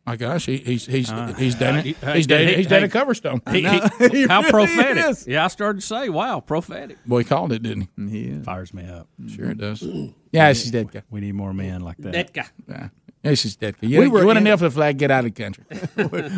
My 0.08 0.16
gosh, 0.16 0.46
he, 0.46 0.56
he's 0.56 0.86
he's 0.86 1.12
uh, 1.12 1.34
he's 1.36 1.54
done 1.54 1.76
it. 1.76 1.96
Hey, 1.98 2.14
He's 2.16 2.26
done 2.26 2.38
hey, 2.38 2.52
it. 2.52 2.56
He's 2.56 2.66
done 2.66 2.80
hey, 2.80 2.86
a 2.86 2.88
cover 2.88 3.12
stone. 3.12 3.42
He- 3.50 3.60
he- 3.60 4.26
how 4.26 4.40
prophetic. 4.40 5.26
Yeah, 5.26 5.44
I 5.44 5.48
started 5.48 5.82
to 5.82 5.86
say, 5.86 6.08
wow, 6.08 6.40
prophetic. 6.40 6.96
Boy, 7.04 7.18
he 7.18 7.24
called 7.24 7.52
it, 7.52 7.62
didn't 7.62 7.90
he? 7.98 8.08
He 8.08 8.24
is. 8.30 8.42
Fires 8.46 8.72
me 8.72 8.88
up. 8.88 9.06
Sure 9.26 9.50
it 9.50 9.58
does. 9.58 9.82
Mm. 9.82 10.14
Yeah, 10.32 10.50
she's 10.54 10.70
dead 10.70 10.90
guy. 10.90 11.02
We 11.10 11.20
need 11.20 11.34
more 11.34 11.52
men 11.52 11.82
like 11.82 11.98
that. 11.98 12.12
That 12.14 12.32
guy. 12.32 12.46
Yeah. 12.66 12.88
Yeah, 13.24 13.34
she's 13.34 13.56
dead 13.56 13.74
guy. 13.80 13.88
You, 13.88 13.98
We 13.98 14.06
you 14.06 14.12
were 14.12 14.24
want 14.24 14.36
to 14.36 14.38
in- 14.38 14.44
kneel 14.44 14.56
for 14.56 14.64
the 14.64 14.70
flag? 14.70 14.96
Get 14.96 15.10
out 15.10 15.24
of 15.24 15.34
the 15.34 15.42
country. 15.42 15.64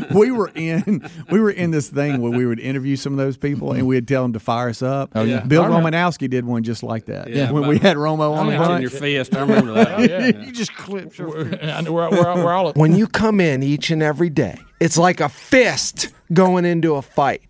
we 0.15 0.31
were 0.31 0.51
in 0.55 1.07
we 1.31 1.39
were 1.41 1.51
in 1.51 1.71
this 1.71 1.89
thing 1.91 2.23
where 2.23 2.33
we 2.33 2.47
would 2.47 2.59
interview 2.59 2.97
some 2.97 3.13
of 3.13 3.19
those 3.19 3.37
people 3.37 3.73
and 3.73 3.87
we'd 3.87 4.09
tell 4.09 4.23
them 4.23 4.33
to 4.33 4.41
fire 4.41 4.71
us 4.71 4.81
up. 4.83 5.11
Oh, 5.15 5.23
yeah. 5.23 5.41
Bill 5.41 5.65
Romanowski 5.65 6.29
did 6.31 6.45
one 6.47 6.63
just 6.63 6.83
like 6.83 7.05
that. 7.07 7.29
Yeah, 7.29 7.51
when 7.51 7.67
we 7.69 7.79
had 7.79 7.97
Romo 7.99 8.33
on 8.35 8.47
the 8.47 8.57
Punch 8.57 8.77
in 8.77 8.81
your 8.83 8.91
fist. 8.91 9.37
I 9.37 9.41
remember 9.41 9.73
that. 9.75 9.91
Oh, 10.01 10.03
yeah. 10.03 10.27
you 10.29 10.53
just 10.53 10.75
clipped 10.75 11.19
your 11.19 11.29
We're, 11.29 11.45
we're, 11.91 12.11
we're, 12.11 12.45
we're 12.45 12.53
all 12.53 12.73
when 12.73 12.95
you 12.97 13.07
come 13.07 13.41
in 13.41 13.63
each 13.63 13.91
and 13.91 14.03
every 14.03 14.31
day, 14.31 14.57
it's 14.81 14.97
like 14.97 15.21
a 15.21 15.29
fist 15.29 16.09
going 16.33 16.65
into 16.65 16.95
a 16.95 17.03
fight. 17.03 17.50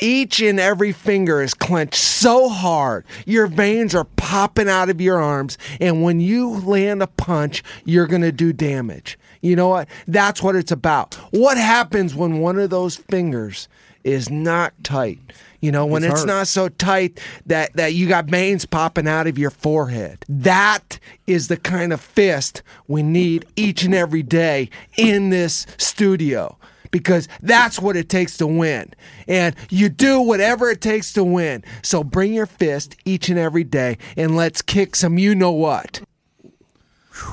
Each 0.00 0.40
and 0.40 0.60
every 0.60 0.92
finger 0.92 1.42
is 1.42 1.54
clenched 1.54 1.96
so 1.96 2.48
hard, 2.48 3.04
your 3.26 3.46
veins 3.46 3.94
are 3.94 4.04
popping 4.04 4.68
out 4.68 4.88
of 4.90 5.00
your 5.00 5.20
arms, 5.20 5.58
and 5.80 6.02
when 6.02 6.20
you 6.20 6.50
land 6.50 7.02
a 7.02 7.06
punch, 7.06 7.62
you're 7.84 8.06
going 8.06 8.22
to 8.22 8.32
do 8.32 8.52
damage. 8.52 9.18
You 9.40 9.56
know 9.56 9.68
what? 9.68 9.88
That's 10.06 10.42
what 10.42 10.56
it's 10.56 10.72
about. 10.72 11.14
What 11.30 11.56
happens 11.56 12.14
when 12.14 12.38
one 12.38 12.58
of 12.58 12.70
those 12.70 12.96
fingers 12.96 13.68
is 14.04 14.30
not 14.30 14.72
tight? 14.82 15.20
You 15.60 15.72
know, 15.72 15.86
when 15.86 16.04
It's 16.04 16.12
it's 16.14 16.24
not 16.24 16.46
so 16.46 16.68
tight 16.68 17.20
that, 17.46 17.72
that 17.74 17.94
you 17.94 18.06
got 18.08 18.26
veins 18.26 18.64
popping 18.64 19.08
out 19.08 19.26
of 19.26 19.38
your 19.38 19.50
forehead. 19.50 20.24
That 20.28 21.00
is 21.26 21.48
the 21.48 21.56
kind 21.56 21.92
of 21.92 22.00
fist 22.00 22.62
we 22.86 23.02
need 23.02 23.44
each 23.56 23.82
and 23.82 23.94
every 23.94 24.22
day 24.22 24.70
in 24.96 25.30
this 25.30 25.66
studio 25.76 26.56
because 26.90 27.28
that's 27.42 27.78
what 27.80 27.96
it 27.96 28.08
takes 28.08 28.36
to 28.38 28.46
win. 28.46 28.92
And 29.26 29.54
you 29.70 29.88
do 29.88 30.20
whatever 30.20 30.70
it 30.70 30.80
takes 30.80 31.12
to 31.14 31.24
win. 31.24 31.64
So 31.82 32.02
bring 32.04 32.32
your 32.34 32.46
fist 32.46 32.96
each 33.04 33.28
and 33.28 33.38
every 33.38 33.64
day 33.64 33.98
and 34.16 34.36
let's 34.36 34.62
kick 34.62 34.96
some 34.96 35.18
you 35.18 35.34
know 35.34 35.50
what. 35.52 36.00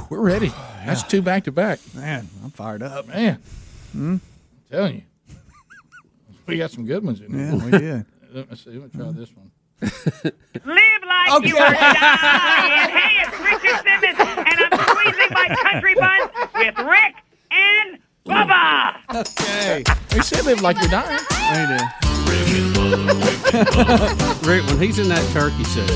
We're 0.09 0.19
ready. 0.21 0.49
That's 0.85 1.03
two 1.03 1.21
back 1.21 1.43
to 1.45 1.51
back. 1.51 1.79
Man, 1.95 2.27
I'm 2.43 2.51
fired 2.51 2.83
up. 2.83 3.07
Man, 3.07 3.39
Hmm? 3.91 4.13
I'm 4.13 4.21
telling 4.69 4.95
you. 4.95 5.01
We 6.47 6.57
got 6.57 6.69
some 6.71 6.85
good 6.85 7.03
ones 7.03 7.21
in 7.21 7.31
there. 7.31 7.55
Yeah, 7.55 7.65
we 7.65 7.71
did. 7.71 8.05
Let 8.33 8.51
me 8.51 8.57
see. 8.57 8.69
Let 8.71 8.93
me 8.93 8.99
try 8.99 9.11
this 9.11 9.31
one. 9.35 9.51
Live 9.81 11.01
like 11.07 11.45
you 11.47 11.53
were 11.55 11.59
dying. 11.59 12.89
Hey, 12.91 13.21
it's 13.21 13.39
Richard 13.39 13.81
Simmons, 13.83 14.19
and 14.19 14.59
I'm 14.59 14.87
squeezing 14.87 15.31
my 15.31 15.55
country 15.63 15.95
buns 15.95 16.29
with 16.53 16.77
Rick 16.79 17.15
and 17.51 17.97
Bubba. 18.25 18.95
Okay. 19.13 19.83
He 20.11 20.21
said 20.21 20.45
live 20.45 20.61
like 20.61 20.77
you're 20.79 20.89
dying. 20.89 21.19
Rick, 24.43 24.65
when 24.65 24.79
he's 24.81 24.97
in 24.99 25.07
that 25.09 25.23
turkey 25.31 25.63
suit, 25.63 25.89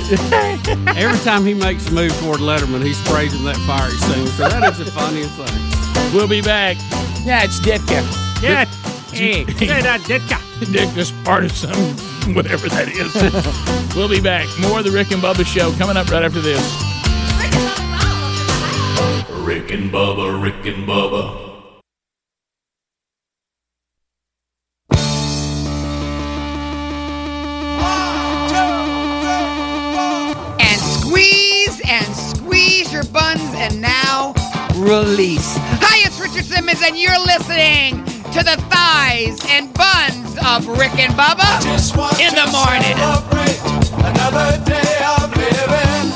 every 0.98 1.20
time 1.20 1.44
he 1.44 1.54
makes 1.56 1.88
a 1.90 1.92
move 1.92 2.12
toward 2.20 2.40
Letterman, 2.40 2.84
he 2.84 2.94
sprays 2.94 3.34
him 3.34 3.44
that 3.46 3.58
fire 3.66 3.90
soon. 3.90 4.28
So 4.28 4.48
that 4.48 4.72
is 4.72 4.78
the 4.78 4.92
funniest 4.92 5.36
thing. 5.36 6.14
We'll 6.14 6.28
be 6.28 6.42
back. 6.42 6.78
Yeah, 7.26 7.44
it's 7.44 7.60
Ditka. 7.60 8.06
Yeah. 8.42 8.66
Hey, 9.12 9.46
say 9.46 9.82
that, 9.82 10.02
Ditka. 10.02 10.72
Dick 10.72 10.90
just 10.94 11.14
farted 11.24 11.52
some, 11.52 12.36
whatever 12.36 12.70
that 12.70 12.90
is. 12.90 13.96
we'll 13.96 14.08
be 14.08 14.22
back. 14.22 14.48
More 14.60 14.80
of 14.80 14.86
the 14.86 14.92
Rick 14.92 15.12
and 15.12 15.22
Bubba 15.22 15.46
show 15.46 15.72
coming 15.74 15.98
up 15.98 16.10
right 16.12 16.24
after 16.24 16.42
this. 16.42 16.62
Rick 19.44 19.72
and 19.72 19.92
Bubba, 19.92 20.42
Rick 20.42 20.66
and 20.68 20.88
Bubba. 20.88 21.49
Squeeze 32.90 32.94
your 32.94 33.14
buns 33.14 33.54
and 33.56 33.82
now 33.82 34.34
release. 34.76 35.58
Hi, 35.82 36.06
it's 36.06 36.20
Richard 36.20 36.46
Simmons, 36.46 36.82
and 36.82 36.98
you're 36.98 37.20
listening 37.20 38.04
to 38.34 38.42
the 38.42 38.58
thighs 38.70 39.38
and 39.50 39.74
buns 39.74 40.38
of 40.46 40.68
Rick 40.78 40.98
and 40.98 41.14
Bubba 41.14 41.62
in 42.18 42.34
the 42.34 42.48
morning. 42.50 42.98
Another 44.02 44.58
day 44.66 44.94
of 45.18 45.30
living. 45.38 46.10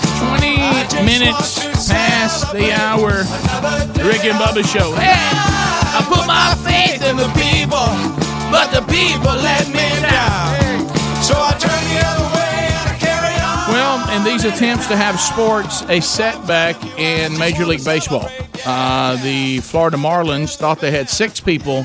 20 0.98 1.06
minutes 1.06 1.90
past 1.90 2.52
the 2.54 2.72
hour. 2.74 3.26
Rick 4.06 4.26
and 4.26 4.38
Bubba 4.42 4.66
show. 4.66 4.94
Hey, 4.98 5.14
I 5.14 6.02
put 6.10 6.26
my 6.26 6.56
faith 6.66 7.04
in 7.06 7.18
the 7.18 7.30
people, 7.38 7.90
but 8.50 8.72
the 8.74 8.82
people 8.90 9.34
let 9.34 9.68
me 9.70 9.90
down. 10.02 10.90
So 11.22 11.36
I 11.38 11.56
turn 11.60 11.84
the 11.94 12.13
Well, 14.44 14.54
attempts 14.54 14.88
to 14.88 14.98
have 14.98 15.22
sports 15.22 15.84
a 15.84 16.02
setback 16.02 16.76
in 17.00 17.38
Major 17.40 17.66
League 17.66 17.86
Baseball, 17.86 18.30
uh, 18.66 19.16
the 19.24 19.60
Florida 19.60 19.96
Marlins 19.96 20.58
thought 20.58 20.80
they 20.82 20.92
had 20.92 21.10
six 21.10 21.40
people 21.40 21.84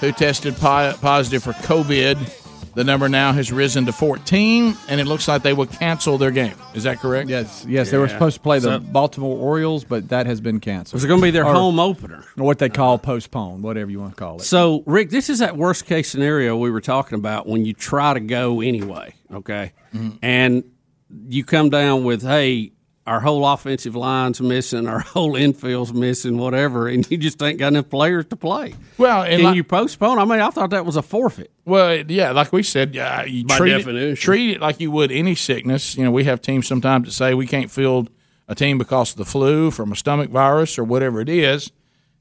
who 0.00 0.10
tested 0.12 0.56
pi- 0.56 0.94
positive 0.94 1.42
for 1.42 1.52
COVID. 1.52 2.72
The 2.74 2.84
number 2.84 3.08
now 3.10 3.32
has 3.32 3.52
risen 3.52 3.84
to 3.84 3.92
14, 3.92 4.74
and 4.88 4.98
it 5.00 5.04
looks 5.04 5.28
like 5.28 5.42
they 5.42 5.52
will 5.52 5.66
cancel 5.66 6.16
their 6.16 6.30
game. 6.30 6.54
Is 6.72 6.84
that 6.84 7.00
correct? 7.00 7.28
Yes, 7.28 7.66
yes. 7.68 7.90
They 7.90 7.98
were 7.98 8.08
supposed 8.08 8.36
to 8.36 8.40
play 8.40 8.60
the 8.60 8.78
So- 8.78 8.78
Baltimore 8.78 9.36
Orioles, 9.36 9.84
but 9.84 10.08
that 10.08 10.24
has 10.26 10.40
been 10.40 10.58
canceled. 10.60 10.94
Was 10.94 11.04
it 11.04 11.08
gonna 11.08 11.20
be 11.20 11.30
their 11.30 11.44
Or- 11.46 11.52
home 11.52 11.78
opener? 11.78 12.24
Or 12.38 12.46
what 12.46 12.58
they 12.60 12.70
call 12.70 12.96
postpone, 12.96 13.60
whatever 13.60 13.90
you 13.90 14.00
want 14.00 14.16
to 14.16 14.18
call 14.24 14.36
it. 14.36 14.42
So, 14.42 14.82
Rick, 14.86 15.10
this 15.10 15.28
is 15.28 15.40
that 15.40 15.58
worst 15.58 15.84
case 15.84 16.08
scenario 16.08 16.56
we 16.56 16.70
were 16.70 16.80
talking 16.80 17.18
about 17.18 17.46
when 17.46 17.66
you 17.66 17.74
try 17.74 18.14
to 18.14 18.20
go 18.20 18.62
anyway, 18.62 19.12
okay? 19.34 19.72
And 20.22 20.64
you 21.28 21.44
come 21.44 21.70
down 21.70 22.04
with, 22.04 22.22
hey, 22.22 22.72
our 23.06 23.18
whole 23.20 23.46
offensive 23.46 23.96
line's 23.96 24.40
missing, 24.40 24.86
our 24.86 24.98
whole 25.00 25.34
infield's 25.34 25.92
missing, 25.92 26.36
whatever, 26.38 26.86
and 26.88 27.10
you 27.10 27.16
just 27.16 27.42
ain't 27.42 27.58
got 27.58 27.68
enough 27.68 27.88
players 27.88 28.26
to 28.26 28.36
play. 28.36 28.74
Well, 28.98 29.22
and 29.22 29.42
like- 29.42 29.56
you 29.56 29.64
postpone? 29.64 30.18
I 30.18 30.24
mean, 30.24 30.40
I 30.40 30.50
thought 30.50 30.70
that 30.70 30.86
was 30.86 30.96
a 30.96 31.02
forfeit. 31.02 31.50
Well, 31.64 32.04
yeah, 32.08 32.30
like 32.32 32.52
we 32.52 32.62
said, 32.62 32.96
uh, 32.96 33.24
you 33.26 33.44
By 33.44 33.56
treat 33.56 33.70
definition. 33.72 34.12
it, 34.12 34.16
treat 34.16 34.50
it 34.56 34.60
like 34.60 34.80
you 34.80 34.90
would 34.90 35.10
any 35.12 35.34
sickness. 35.34 35.96
You 35.96 36.04
know, 36.04 36.10
we 36.10 36.24
have 36.24 36.40
teams 36.40 36.66
sometimes 36.66 37.06
that 37.06 37.12
say 37.12 37.34
we 37.34 37.46
can't 37.46 37.70
field 37.70 38.10
a 38.48 38.54
team 38.54 38.78
because 38.78 39.12
of 39.12 39.16
the 39.18 39.24
flu, 39.24 39.70
from 39.70 39.92
a 39.92 39.96
stomach 39.96 40.30
virus, 40.30 40.78
or 40.78 40.84
whatever 40.84 41.20
it 41.20 41.28
is, 41.28 41.70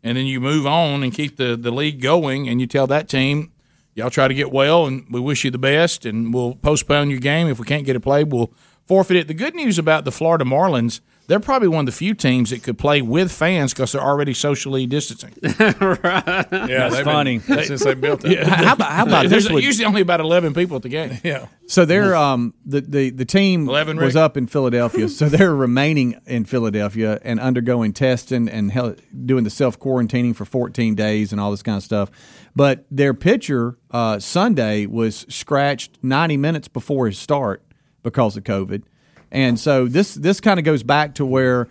and 0.04 0.16
then 0.18 0.26
you 0.28 0.40
move 0.40 0.66
on 0.66 1.04
and 1.04 1.14
keep 1.14 1.38
the, 1.38 1.56
the 1.56 1.72
league 1.72 2.02
going, 2.02 2.48
and 2.48 2.62
you 2.62 2.68
tell 2.68 2.88
that 2.88 3.10
team, 3.10 3.52
y'all 3.96 4.10
try 4.12 4.28
to 4.28 4.34
get 4.34 4.52
well, 4.52 4.86
and 4.86 5.06
we 5.10 5.20
wish 5.20 5.44
you 5.44 5.52
the 5.52 5.58
best, 5.58 6.06
and 6.06 6.34
we'll 6.34 6.56
postpone 6.56 7.10
your 7.10 7.20
game 7.20 7.48
if 7.48 7.60
we 7.60 7.66
can't 7.66 7.86
get 7.86 7.96
it 7.96 8.00
played. 8.02 8.32
We'll 8.32 8.52
forfeit 8.90 9.16
it. 9.18 9.28
The 9.28 9.34
good 9.36 9.54
news 9.54 9.78
about 9.78 10.04
the 10.04 10.12
Florida 10.12 10.44
Marlins. 10.46 11.00
They're 11.28 11.40
probably 11.40 11.68
one 11.68 11.82
of 11.82 11.86
the 11.86 11.92
few 11.92 12.16
teams 12.16 12.50
that 12.50 12.64
could 12.64 12.80
play 12.80 13.04
with 13.04 13.32
fans 13.32 13.72
because 13.72 13.92
they're 13.92 14.02
already 14.02 14.34
socially 14.34 14.88
distancing. 14.88 15.32
right. 15.44 16.48
Yeah, 16.52 16.90
That's 16.90 17.02
funny. 17.02 17.38
been- 17.38 17.66
Since 17.66 17.84
they 17.84 17.94
built 17.94 18.26
it. 18.26 18.32
Yeah. 18.32 18.50
How 18.50 18.74
about- 18.74 18.92
how 18.92 19.04
about 19.06 19.30
There's 19.30 19.44
this 19.44 19.54
would- 19.54 19.64
usually 19.64 19.86
only 19.86 20.02
about 20.02 20.22
eleven 20.22 20.56
people 20.56 20.78
at 20.78 20.82
the 20.82 20.90
game. 20.90 21.20
Yeah. 21.24 21.46
So 21.68 21.86
they're 21.86 22.16
um 22.16 22.56
the 22.66 22.82
the, 22.82 23.10
the 23.12 23.26
team 23.26 23.70
11, 23.70 23.98
was 23.98 24.16
up 24.16 24.38
in 24.38 24.48
Philadelphia. 24.48 25.08
so 25.08 25.30
they're 25.30 25.54
remaining 25.56 26.20
in 26.26 26.46
Philadelphia 26.46 27.20
and 27.24 27.40
undergoing 27.40 27.94
testing 27.94 28.50
and 28.50 28.72
hel- 28.72 28.96
doing 29.26 29.44
the 29.44 29.52
self 29.52 29.80
quarantining 29.80 30.36
for 30.36 30.46
14 30.46 30.96
days 30.96 31.32
and 31.32 31.40
all 31.40 31.52
this 31.52 31.62
kind 31.62 31.78
of 31.78 31.84
stuff. 31.84 32.10
But 32.56 32.86
their 32.90 33.14
pitcher 33.14 33.78
uh, 33.92 34.18
Sunday 34.18 34.88
was 34.88 35.28
scratched 35.30 36.00
90 36.02 36.38
minutes 36.38 36.68
before 36.68 37.06
his 37.06 37.20
start 37.20 37.62
because 38.04 38.38
of 38.38 38.44
COVID. 38.44 38.84
And 39.32 39.60
so 39.60 39.88
this 39.88 40.16
this 40.16 40.42
kind 40.42 40.60
of 40.60 40.66
goes 40.66 40.84
back 40.84 41.16
to 41.16 41.26
where 41.26 41.68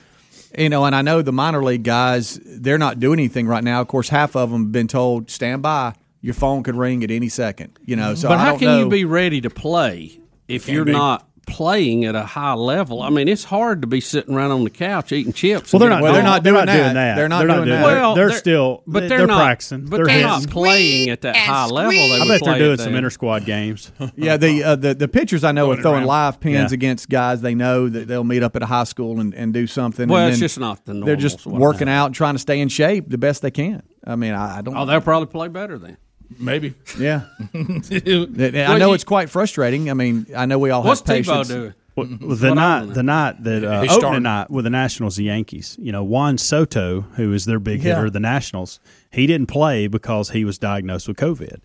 you 0.56 0.68
know, 0.68 0.84
and 0.84 0.94
I 0.94 1.02
know 1.02 1.22
the 1.22 1.32
minor 1.32 1.62
league 1.62 1.82
guys, 1.82 2.40
they're 2.44 2.78
not 2.78 3.00
doing 3.00 3.18
anything 3.18 3.46
right 3.46 3.62
now. 3.62 3.80
Of 3.80 3.88
course, 3.88 4.08
half 4.08 4.34
of 4.36 4.50
them 4.50 4.62
have 4.64 4.72
been 4.72 4.88
told, 4.88 5.30
stand 5.30 5.62
by. 5.62 5.94
Your 6.20 6.34
phone 6.34 6.62
could 6.62 6.74
ring 6.74 7.04
at 7.04 7.10
any 7.10 7.28
second. 7.28 7.78
You 7.84 7.96
know, 7.96 8.12
mm-hmm. 8.12 8.16
so 8.16 8.28
but 8.28 8.38
I 8.38 8.44
how 8.44 8.50
don't 8.50 8.58
can 8.60 8.68
know. 8.68 8.78
you 8.80 8.88
be 8.88 9.04
ready 9.04 9.40
to 9.42 9.50
play 9.50 10.18
if 10.48 10.66
Can't 10.66 10.74
you're 10.74 10.84
be. 10.84 10.92
not 10.92 11.27
playing 11.48 12.04
at 12.04 12.14
a 12.14 12.24
high 12.24 12.54
level? 12.54 13.02
I 13.02 13.10
mean, 13.10 13.28
it's 13.28 13.44
hard 13.44 13.80
to 13.82 13.88
be 13.88 14.00
sitting 14.00 14.34
around 14.34 14.50
on 14.52 14.64
the 14.64 14.70
couch 14.70 15.12
eating 15.12 15.32
chips. 15.32 15.72
Well, 15.72 15.80
they're 15.80 15.90
not. 15.90 16.00
getting- 16.00 16.14
they're 16.14 16.22
not. 16.22 16.42
They're 16.42 16.52
not 16.52 16.66
doing 16.66 16.94
that. 16.94 17.16
They're 17.16 17.28
not 17.28 17.46
doing 17.46 17.68
that. 17.68 17.84
Well, 17.84 18.14
they're, 18.14 18.30
still. 18.32 18.82
but 18.86 19.00
they're, 19.08 19.18
they're, 19.18 19.26
not 19.26 19.40
practicing. 19.42 19.86
But 19.86 19.96
they're 19.96 20.06
they're, 20.06 20.22
not 20.22 20.48
playing 20.48 21.10
at 21.10 21.22
that 21.22 21.36
high 21.36 21.66
level. 21.66 21.92
They 21.92 22.20
I 22.20 22.28
bet 22.28 22.44
they're 22.44 22.58
doing 22.58 22.78
some 22.78 22.94
inter 22.94 23.10
squad 23.10 23.44
games. 23.44 23.92
Yeah, 24.16 24.36
the, 24.36 24.64
uh, 24.64 24.76
the 24.76 24.94
the 24.94 25.06
pitchers 25.06 25.44
I 25.44 25.52
know 25.52 25.70
are 25.70 25.76
throwing 25.76 25.98
around. 25.98 26.06
live 26.06 26.40
pins 26.40 26.72
Yeah. 26.72 26.74
against 26.74 27.08
guys 27.08 27.40
they 27.40 27.54
know 27.54 27.88
that 27.88 28.08
they'll 28.08 28.24
meet 28.24 28.42
up 28.42 28.56
at 28.56 28.62
a 28.62 28.66
high 28.66 28.84
school 28.84 29.20
and, 29.20 29.32
and 29.34 29.54
do 29.54 29.66
something. 29.66 30.08
Well, 30.08 30.24
and 30.24 30.30
it's 30.30 30.40
just 30.40 30.58
not 30.58 30.84
the 30.84 30.94
They're 30.94 31.16
just 31.16 31.46
working 31.46 31.88
out 31.88 32.06
and 32.06 32.14
trying 32.14 32.34
to 32.34 32.38
stay 32.38 32.60
in 32.60 32.68
shape 32.68 33.08
the 33.08 33.18
best 33.18 33.42
they 33.42 33.50
can. 33.50 33.82
I 34.04 34.16
mean, 34.16 34.34
I, 34.34 34.58
I 34.58 34.62
don't. 34.62 34.76
Oh, 34.76 34.86
they'll 34.86 35.00
probably 35.00 35.26
play 35.26 35.48
better 35.48 35.78
then. 35.78 35.98
Maybe. 36.38 36.74
Yeah. 36.98 37.22
I 37.54 38.78
know 38.78 38.92
it's 38.92 39.04
quite 39.04 39.30
frustrating. 39.30 39.90
I 39.90 39.94
mean, 39.94 40.26
I 40.36 40.46
know 40.46 40.58
we 40.58 40.70
all 40.70 40.82
What's 40.82 41.00
have 41.00 41.08
Tebow 41.24 41.26
patience. 41.26 41.48
doing? 41.48 41.74
Well, 41.96 42.06
the 42.36 42.54
night, 42.54 42.94
the 42.94 43.02
night 43.02 43.42
that 43.42 43.64
uh, 43.64 43.80
He's 43.82 43.90
opening 43.90 44.00
starting. 44.00 44.22
night 44.22 44.50
with 44.50 44.64
the 44.64 44.70
Nationals, 44.70 45.16
the 45.16 45.24
Yankees. 45.24 45.76
You 45.80 45.90
know, 45.90 46.04
Juan 46.04 46.38
Soto, 46.38 47.00
who 47.16 47.32
is 47.32 47.44
their 47.44 47.58
big 47.58 47.82
Yeah. 47.82 47.96
hitter, 47.96 48.10
the 48.10 48.20
Nationals, 48.20 48.78
he 49.10 49.26
didn't 49.26 49.48
play 49.48 49.88
because 49.88 50.30
he 50.30 50.44
was 50.44 50.58
diagnosed 50.58 51.08
with 51.08 51.16
COVID. 51.16 51.58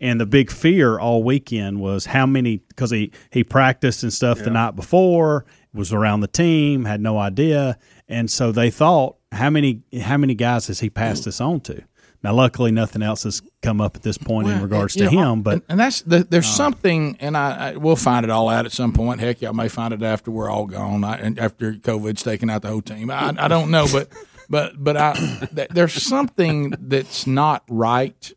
And 0.00 0.20
the 0.20 0.26
big 0.26 0.50
fear 0.50 0.98
all 0.98 1.22
weekend 1.22 1.80
was 1.80 2.06
how 2.06 2.26
many 2.26 2.56
because 2.68 2.90
he 2.90 3.12
he 3.30 3.44
practiced 3.44 4.02
and 4.02 4.12
stuff 4.12 4.40
the 4.40 4.50
night 4.50 4.74
before, 4.76 5.46
was 5.72 5.92
around 5.92 6.20
the 6.20 6.26
team, 6.28 6.84
had 6.84 7.00
no 7.00 7.16
idea, 7.18 7.78
and 8.08 8.30
so 8.30 8.50
they 8.52 8.70
thought 8.70 9.16
how 9.32 9.48
many 9.50 9.82
how 10.02 10.16
many 10.18 10.34
guys 10.34 10.66
has 10.66 10.80
he 10.80 10.90
passed 10.90 11.24
this 11.26 11.40
on 11.40 11.60
to? 11.60 11.82
Now, 12.22 12.34
luckily, 12.34 12.72
nothing 12.72 13.02
else 13.02 13.22
has 13.22 13.42
come 13.62 13.80
up 13.80 13.96
at 13.96 14.02
this 14.02 14.18
point 14.18 14.48
in 14.48 14.60
regards 14.62 14.94
to 14.94 15.04
know, 15.04 15.10
him. 15.10 15.42
But 15.42 15.52
and, 15.52 15.62
and 15.70 15.80
that's 15.80 16.02
the, 16.02 16.24
there's 16.24 16.46
uh. 16.46 16.50
something, 16.50 17.16
and 17.20 17.36
I, 17.36 17.70
I 17.70 17.76
we'll 17.76 17.96
find 17.96 18.24
it 18.24 18.30
all 18.30 18.48
out 18.48 18.66
at 18.66 18.72
some 18.72 18.92
point. 18.92 19.20
Heck, 19.20 19.42
y'all 19.42 19.52
may 19.52 19.68
find 19.68 19.94
it 19.94 20.02
after 20.02 20.30
we're 20.30 20.50
all 20.50 20.66
gone, 20.66 21.04
I, 21.04 21.18
and 21.18 21.38
after 21.38 21.74
COVID's 21.74 22.22
taken 22.22 22.50
out 22.50 22.62
the 22.62 22.68
whole 22.68 22.82
team. 22.82 23.10
I, 23.10 23.34
I 23.38 23.48
don't 23.48 23.70
know, 23.70 23.86
but 23.90 24.08
but 24.48 24.72
but 24.82 24.96
I 24.96 25.12
th- 25.54 25.68
there's 25.70 25.94
something 25.94 26.74
that's 26.78 27.26
not 27.26 27.62
right 27.68 28.32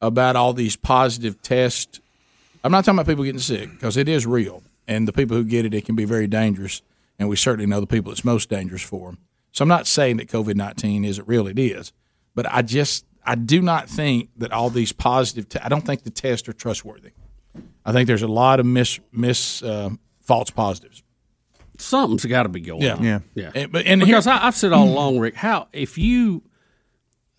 about 0.00 0.34
all 0.34 0.52
these 0.52 0.74
positive 0.74 1.40
tests 1.42 2.00
I'm 2.64 2.70
not 2.70 2.84
talking 2.84 2.98
about 2.98 3.10
people 3.10 3.24
getting 3.24 3.40
sick 3.40 3.70
because 3.72 3.96
it 3.96 4.08
is 4.08 4.26
real, 4.26 4.62
and 4.86 5.08
the 5.08 5.12
people 5.12 5.36
who 5.36 5.44
get 5.44 5.64
it, 5.64 5.74
it 5.74 5.84
can 5.84 5.96
be 5.96 6.04
very 6.04 6.28
dangerous, 6.28 6.82
and 7.18 7.28
we 7.28 7.36
certainly 7.36 7.66
know 7.66 7.80
the 7.80 7.86
people 7.86 8.12
it's 8.12 8.24
most 8.24 8.48
dangerous 8.48 8.82
for. 8.82 9.16
So 9.50 9.64
I'm 9.64 9.68
not 9.68 9.86
saying 9.86 10.18
that 10.18 10.28
COVID 10.28 10.54
nineteen 10.54 11.04
isn't 11.04 11.26
real; 11.26 11.48
it 11.48 11.58
is, 11.58 11.92
but 12.34 12.46
I 12.52 12.62
just 12.62 13.04
I 13.24 13.34
do 13.36 13.60
not 13.62 13.88
think 13.88 14.30
that 14.38 14.52
all 14.52 14.70
these 14.70 14.92
positive. 14.92 15.48
Te- 15.48 15.60
I 15.60 15.68
don't 15.68 15.84
think 15.86 16.02
the 16.02 16.10
tests 16.10 16.48
are 16.48 16.52
trustworthy. 16.52 17.10
I 17.84 17.92
think 17.92 18.06
there's 18.06 18.22
a 18.22 18.28
lot 18.28 18.60
of 18.60 18.66
mis 18.66 18.98
mis 19.12 19.62
uh, 19.62 19.90
false 20.20 20.50
positives. 20.50 21.02
Something's 21.78 22.24
got 22.26 22.44
to 22.44 22.48
be 22.48 22.60
going 22.60 22.82
Yeah. 22.82 22.94
on. 22.94 23.04
Yeah. 23.04 23.18
yeah. 23.34 23.50
And- 23.54 23.72
but- 23.72 23.86
and 23.86 24.00
because 24.00 24.24
here- 24.26 24.34
I, 24.34 24.46
I've 24.46 24.56
said 24.56 24.72
all 24.72 24.88
along, 24.88 25.18
Rick, 25.18 25.34
how 25.36 25.68
if 25.72 25.98
you 25.98 26.42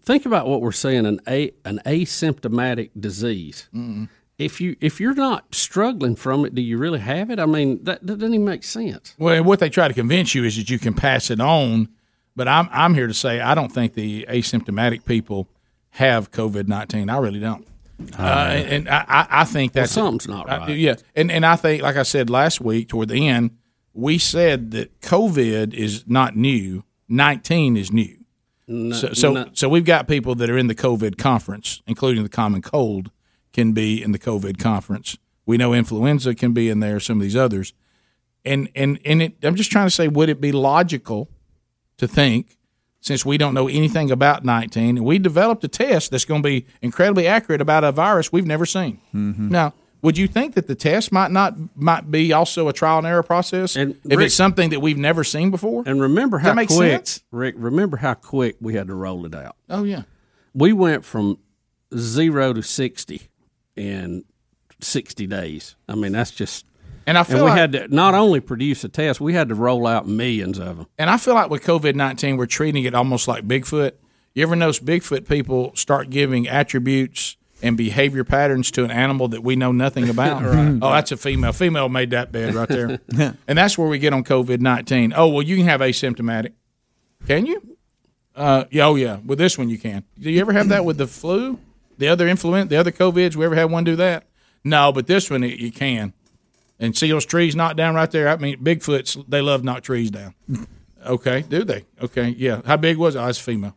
think 0.03 0.25
about 0.25 0.47
what 0.47 0.61
we're 0.61 0.71
saying, 0.73 1.05
an 1.05 1.19
a 1.27 1.51
an 1.65 1.79
asymptomatic 1.85 2.89
disease. 2.99 3.69
If 4.39 4.59
you 4.59 4.75
if 4.81 4.99
you're 4.99 5.13
not 5.13 5.53
struggling 5.53 6.15
from 6.15 6.43
it, 6.45 6.55
do 6.55 6.61
you 6.61 6.77
really 6.77 6.99
have 6.99 7.29
it? 7.29 7.39
I 7.39 7.45
mean, 7.45 7.83
that, 7.83 8.05
that 8.05 8.17
doesn't 8.17 8.33
even 8.33 8.45
make 8.45 8.63
sense. 8.63 9.13
Well, 9.17 9.43
what 9.43 9.59
they 9.59 9.69
try 9.69 9.87
to 9.87 9.93
convince 9.93 10.33
you 10.35 10.43
is 10.43 10.57
that 10.57 10.69
you 10.69 10.79
can 10.79 10.93
pass 10.95 11.29
it 11.29 11.39
on, 11.39 11.87
but 12.35 12.47
I'm 12.47 12.67
I'm 12.71 12.93
here 12.93 13.07
to 13.07 13.13
say 13.13 13.39
I 13.41 13.55
don't 13.55 13.71
think 13.71 13.93
the 13.93 14.25
asymptomatic 14.29 15.05
people 15.05 15.47
have 15.91 16.31
COVID 16.31 16.67
nineteen. 16.67 17.09
I 17.09 17.17
really 17.17 17.39
don't. 17.39 17.67
Uh, 18.17 18.21
and 18.23 18.67
and 18.87 18.89
I, 18.89 19.05
I- 19.07 19.27
I 19.41 19.43
think 19.45 19.75
Well, 19.75 19.87
something's 19.87 20.27
not 20.27 20.49
I- 20.49 20.57
right. 20.57 20.77
yeah, 20.77 20.95
and 21.15 21.31
and 21.31 21.45
I 21.45 21.55
think, 21.55 21.81
like 21.83 21.95
I 21.95 22.03
said 22.03 22.29
last 22.29 22.59
week, 22.59 22.89
toward 22.89 23.09
the 23.09 23.27
end, 23.27 23.51
we 23.93 24.17
said 24.17 24.71
that 24.71 24.99
COVID 25.01 25.73
is 25.73 26.03
not 26.07 26.35
new. 26.35 26.83
Nineteen 27.07 27.77
is 27.77 27.91
new. 27.91 28.17
No- 28.67 28.95
so 28.95 29.13
so, 29.13 29.33
no- 29.33 29.49
so 29.53 29.69
we've 29.69 29.85
got 29.85 30.07
people 30.07 30.35
that 30.35 30.49
are 30.49 30.57
in 30.57 30.67
the 30.67 30.75
COVID 30.75 31.17
conference, 31.17 31.81
including 31.85 32.23
the 32.23 32.29
common 32.29 32.61
cold, 32.61 33.11
can 33.53 33.73
be 33.73 34.01
in 34.01 34.11
the 34.11 34.19
COVID 34.19 34.57
conference. 34.57 35.17
We 35.45 35.57
know 35.57 35.73
influenza 35.73 36.33
can 36.33 36.53
be 36.53 36.69
in 36.69 36.79
there. 36.79 36.99
Some 36.99 37.17
of 37.17 37.21
these 37.23 37.35
others, 37.35 37.73
and 38.43 38.69
and 38.75 38.99
and 39.05 39.21
it, 39.21 39.33
I'm 39.43 39.55
just 39.55 39.71
trying 39.71 39.85
to 39.85 39.91
say, 39.91 40.07
would 40.07 40.29
it 40.29 40.41
be 40.41 40.51
logical 40.51 41.29
to 41.97 42.07
think, 42.07 42.57
since 43.01 43.25
we 43.25 43.37
don't 43.37 43.53
know 43.53 43.67
anything 43.67 44.11
about 44.11 44.45
19, 44.45 44.97
and 44.97 45.05
we 45.05 45.19
developed 45.19 45.63
a 45.63 45.67
test 45.67 46.11
that's 46.11 46.25
going 46.25 46.41
to 46.41 46.47
be 46.47 46.65
incredibly 46.81 47.27
accurate 47.27 47.61
about 47.61 47.83
a 47.83 47.91
virus 47.91 48.31
we've 48.31 48.45
never 48.45 48.65
seen? 48.65 48.99
Mm-hmm. 49.13 49.49
Now, 49.49 49.73
would 50.01 50.17
you 50.17 50.27
think 50.27 50.55
that 50.55 50.67
the 50.67 50.75
test 50.75 51.11
might 51.13 51.31
not 51.31 51.55
might 51.77 52.11
be 52.11 52.33
also 52.33 52.67
a 52.67 52.73
trial 52.73 52.97
and 52.97 53.07
error 53.07 53.23
process 53.23 53.77
and 53.77 53.95
if 54.03 54.17
Rick- 54.17 54.25
it's 54.27 54.35
something 54.35 54.69
that 54.71 54.81
we've 54.81 54.97
never 54.97 55.23
seen 55.23 55.49
before? 55.49 55.83
And 55.85 56.01
remember 56.01 56.39
how 56.39 56.53
quick, 56.53 56.69
sense? 56.69 57.23
Rick. 57.31 57.55
Remember 57.57 57.97
how 57.97 58.13
quick 58.13 58.57
we 58.59 58.73
had 58.73 58.87
to 58.87 58.95
roll 58.95 59.25
it 59.25 59.33
out. 59.33 59.55
Oh 59.69 59.85
yeah. 59.85 60.03
We 60.53 60.73
went 60.73 61.05
from 61.05 61.39
zero 61.97 62.51
to 62.51 62.61
sixty 62.61 63.29
in 63.77 64.25
sixty 64.81 65.25
days. 65.25 65.75
I 65.87 65.95
mean, 65.95 66.11
that's 66.11 66.31
just. 66.31 66.65
And 67.05 67.17
I 67.17 67.23
feel 67.23 67.43
we 67.43 67.49
like- 67.51 67.59
had 67.59 67.71
to 67.73 67.87
not 67.93 68.13
only 68.13 68.39
produce 68.39 68.83
a 68.83 68.89
test, 68.89 69.19
we 69.21 69.33
had 69.33 69.49
to 69.49 69.55
roll 69.55 69.85
out 69.87 70.07
millions 70.07 70.57
of 70.59 70.77
them. 70.77 70.87
And 70.97 71.09
I 71.09 71.17
feel 71.17 71.33
like 71.33 71.49
with 71.49 71.63
COVID 71.63 71.95
19, 71.95 72.37
we're 72.37 72.45
treating 72.45 72.83
it 72.83 72.95
almost 72.95 73.27
like 73.27 73.47
Bigfoot. 73.47 73.91
You 74.33 74.43
ever 74.43 74.55
notice 74.55 74.79
Bigfoot 74.79 75.27
people 75.27 75.75
start 75.75 76.09
giving 76.09 76.47
attributes 76.47 77.37
and 77.61 77.77
behavior 77.77 78.23
patterns 78.23 78.71
to 78.71 78.83
an 78.83 78.91
animal 78.91 79.27
that 79.29 79.43
we 79.43 79.55
know 79.55 79.71
nothing 79.71 80.09
about? 80.09 80.41
Right. 80.43 80.79
Oh, 80.81 80.91
that's 80.91 81.11
a 81.11 81.17
female. 81.17 81.53
Female 81.53 81.87
made 81.89 82.11
that 82.11 82.31
bed 82.31 82.53
right 82.55 82.67
there. 82.67 82.99
and 83.47 83.57
that's 83.57 83.77
where 83.77 83.87
we 83.87 83.99
get 83.99 84.13
on 84.13 84.23
COVID 84.23 84.59
19. 84.59 85.13
Oh, 85.15 85.27
well, 85.27 85.41
you 85.43 85.55
can 85.57 85.65
have 85.65 85.81
asymptomatic. 85.81 86.53
Can 87.27 87.45
you? 87.45 87.77
Uh, 88.35 88.65
yeah, 88.71 88.87
oh, 88.87 88.95
yeah. 88.95 89.19
With 89.25 89.37
this 89.37 89.57
one, 89.57 89.69
you 89.69 89.77
can. 89.77 90.03
Do 90.19 90.31
you 90.31 90.41
ever 90.41 90.53
have 90.53 90.69
that 90.69 90.83
with 90.85 90.97
the 90.97 91.07
flu? 91.07 91.59
The 91.99 92.07
other 92.07 92.27
influenza, 92.27 92.69
the 92.69 92.77
other 92.77 92.91
COVIDs, 92.91 93.35
we 93.35 93.45
ever 93.45 93.55
had 93.55 93.65
one 93.69 93.83
do 93.83 93.95
that? 93.97 94.27
No, 94.63 94.91
but 94.91 95.05
this 95.07 95.29
one, 95.29 95.43
you 95.43 95.71
can. 95.71 96.13
And 96.83 96.97
see 96.97 97.09
those 97.09 97.25
trees 97.25 97.55
knocked 97.55 97.77
down 97.77 97.95
right 97.95 98.11
there? 98.11 98.27
I 98.27 98.35
mean, 98.35 98.57
Bigfoots, 98.57 99.23
they 99.29 99.41
love 99.41 99.63
knock 99.63 99.83
trees 99.83 100.11
down. 100.11 100.35
Okay, 101.05 101.41
do 101.47 101.63
they? 101.63 101.85
Okay, 102.01 102.29
yeah. 102.37 102.61
How 102.65 102.75
big 102.77 102.97
was 102.97 103.15
it? 103.15 103.19
I 103.19 103.27
was 103.27 103.39
female. 103.39 103.75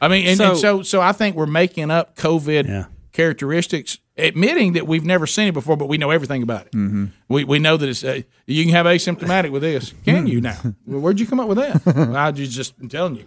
I 0.00 0.08
mean, 0.08 0.26
and 0.26 0.36
so, 0.36 0.50
and 0.50 0.58
so, 0.58 0.82
so 0.82 1.00
I 1.00 1.12
think 1.12 1.36
we're 1.36 1.46
making 1.46 1.90
up 1.90 2.16
COVID 2.16 2.88
characteristics, 3.12 3.98
admitting 4.16 4.72
that 4.72 4.86
we've 4.86 5.04
never 5.04 5.26
seen 5.26 5.48
it 5.48 5.54
before, 5.54 5.76
but 5.76 5.86
we 5.86 5.98
know 5.98 6.10
everything 6.10 6.42
about 6.42 6.66
it. 6.66 6.72
Mm-hmm. 6.72 7.06
We, 7.28 7.44
we 7.44 7.58
know 7.58 7.76
that 7.76 7.88
it's 7.88 8.02
uh, 8.02 8.22
you 8.46 8.64
can 8.64 8.72
have 8.72 8.86
asymptomatic 8.86 9.50
with 9.50 9.62
this. 9.62 9.92
Can 10.04 10.26
you 10.26 10.40
now? 10.40 10.58
Well, 10.86 11.00
where'd 11.00 11.20
you 11.20 11.26
come 11.26 11.38
up 11.38 11.48
with 11.48 11.58
that? 11.58 11.86
I 12.16 12.32
just 12.32 12.52
just 12.52 12.74
I'm 12.80 12.88
telling 12.88 13.16
you. 13.16 13.26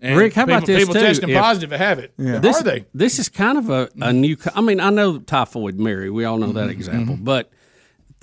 And 0.00 0.18
Rick, 0.18 0.34
how 0.34 0.42
people, 0.42 0.56
about 0.56 0.66
this 0.66 0.80
people 0.80 0.94
too? 0.94 1.00
testing 1.00 1.28
If- 1.28 1.38
positive 1.38 1.70
to 1.70 1.78
have 1.78 1.98
it? 2.00 2.12
This, 2.16 2.60
Are 2.60 2.64
they? 2.64 2.86
This 2.92 3.18
is 3.18 3.28
kind 3.28 3.56
of 3.58 3.70
a, 3.70 3.88
a 4.00 4.12
new. 4.12 4.36
I 4.54 4.60
mean, 4.60 4.80
I 4.80 4.90
know 4.90 5.18
typhoid 5.18 5.78
Mary. 5.78 6.10
We 6.10 6.24
all 6.24 6.38
know 6.38 6.52
that 6.52 6.70
example, 6.70 7.16
but 7.20 7.50
th- 7.50 7.61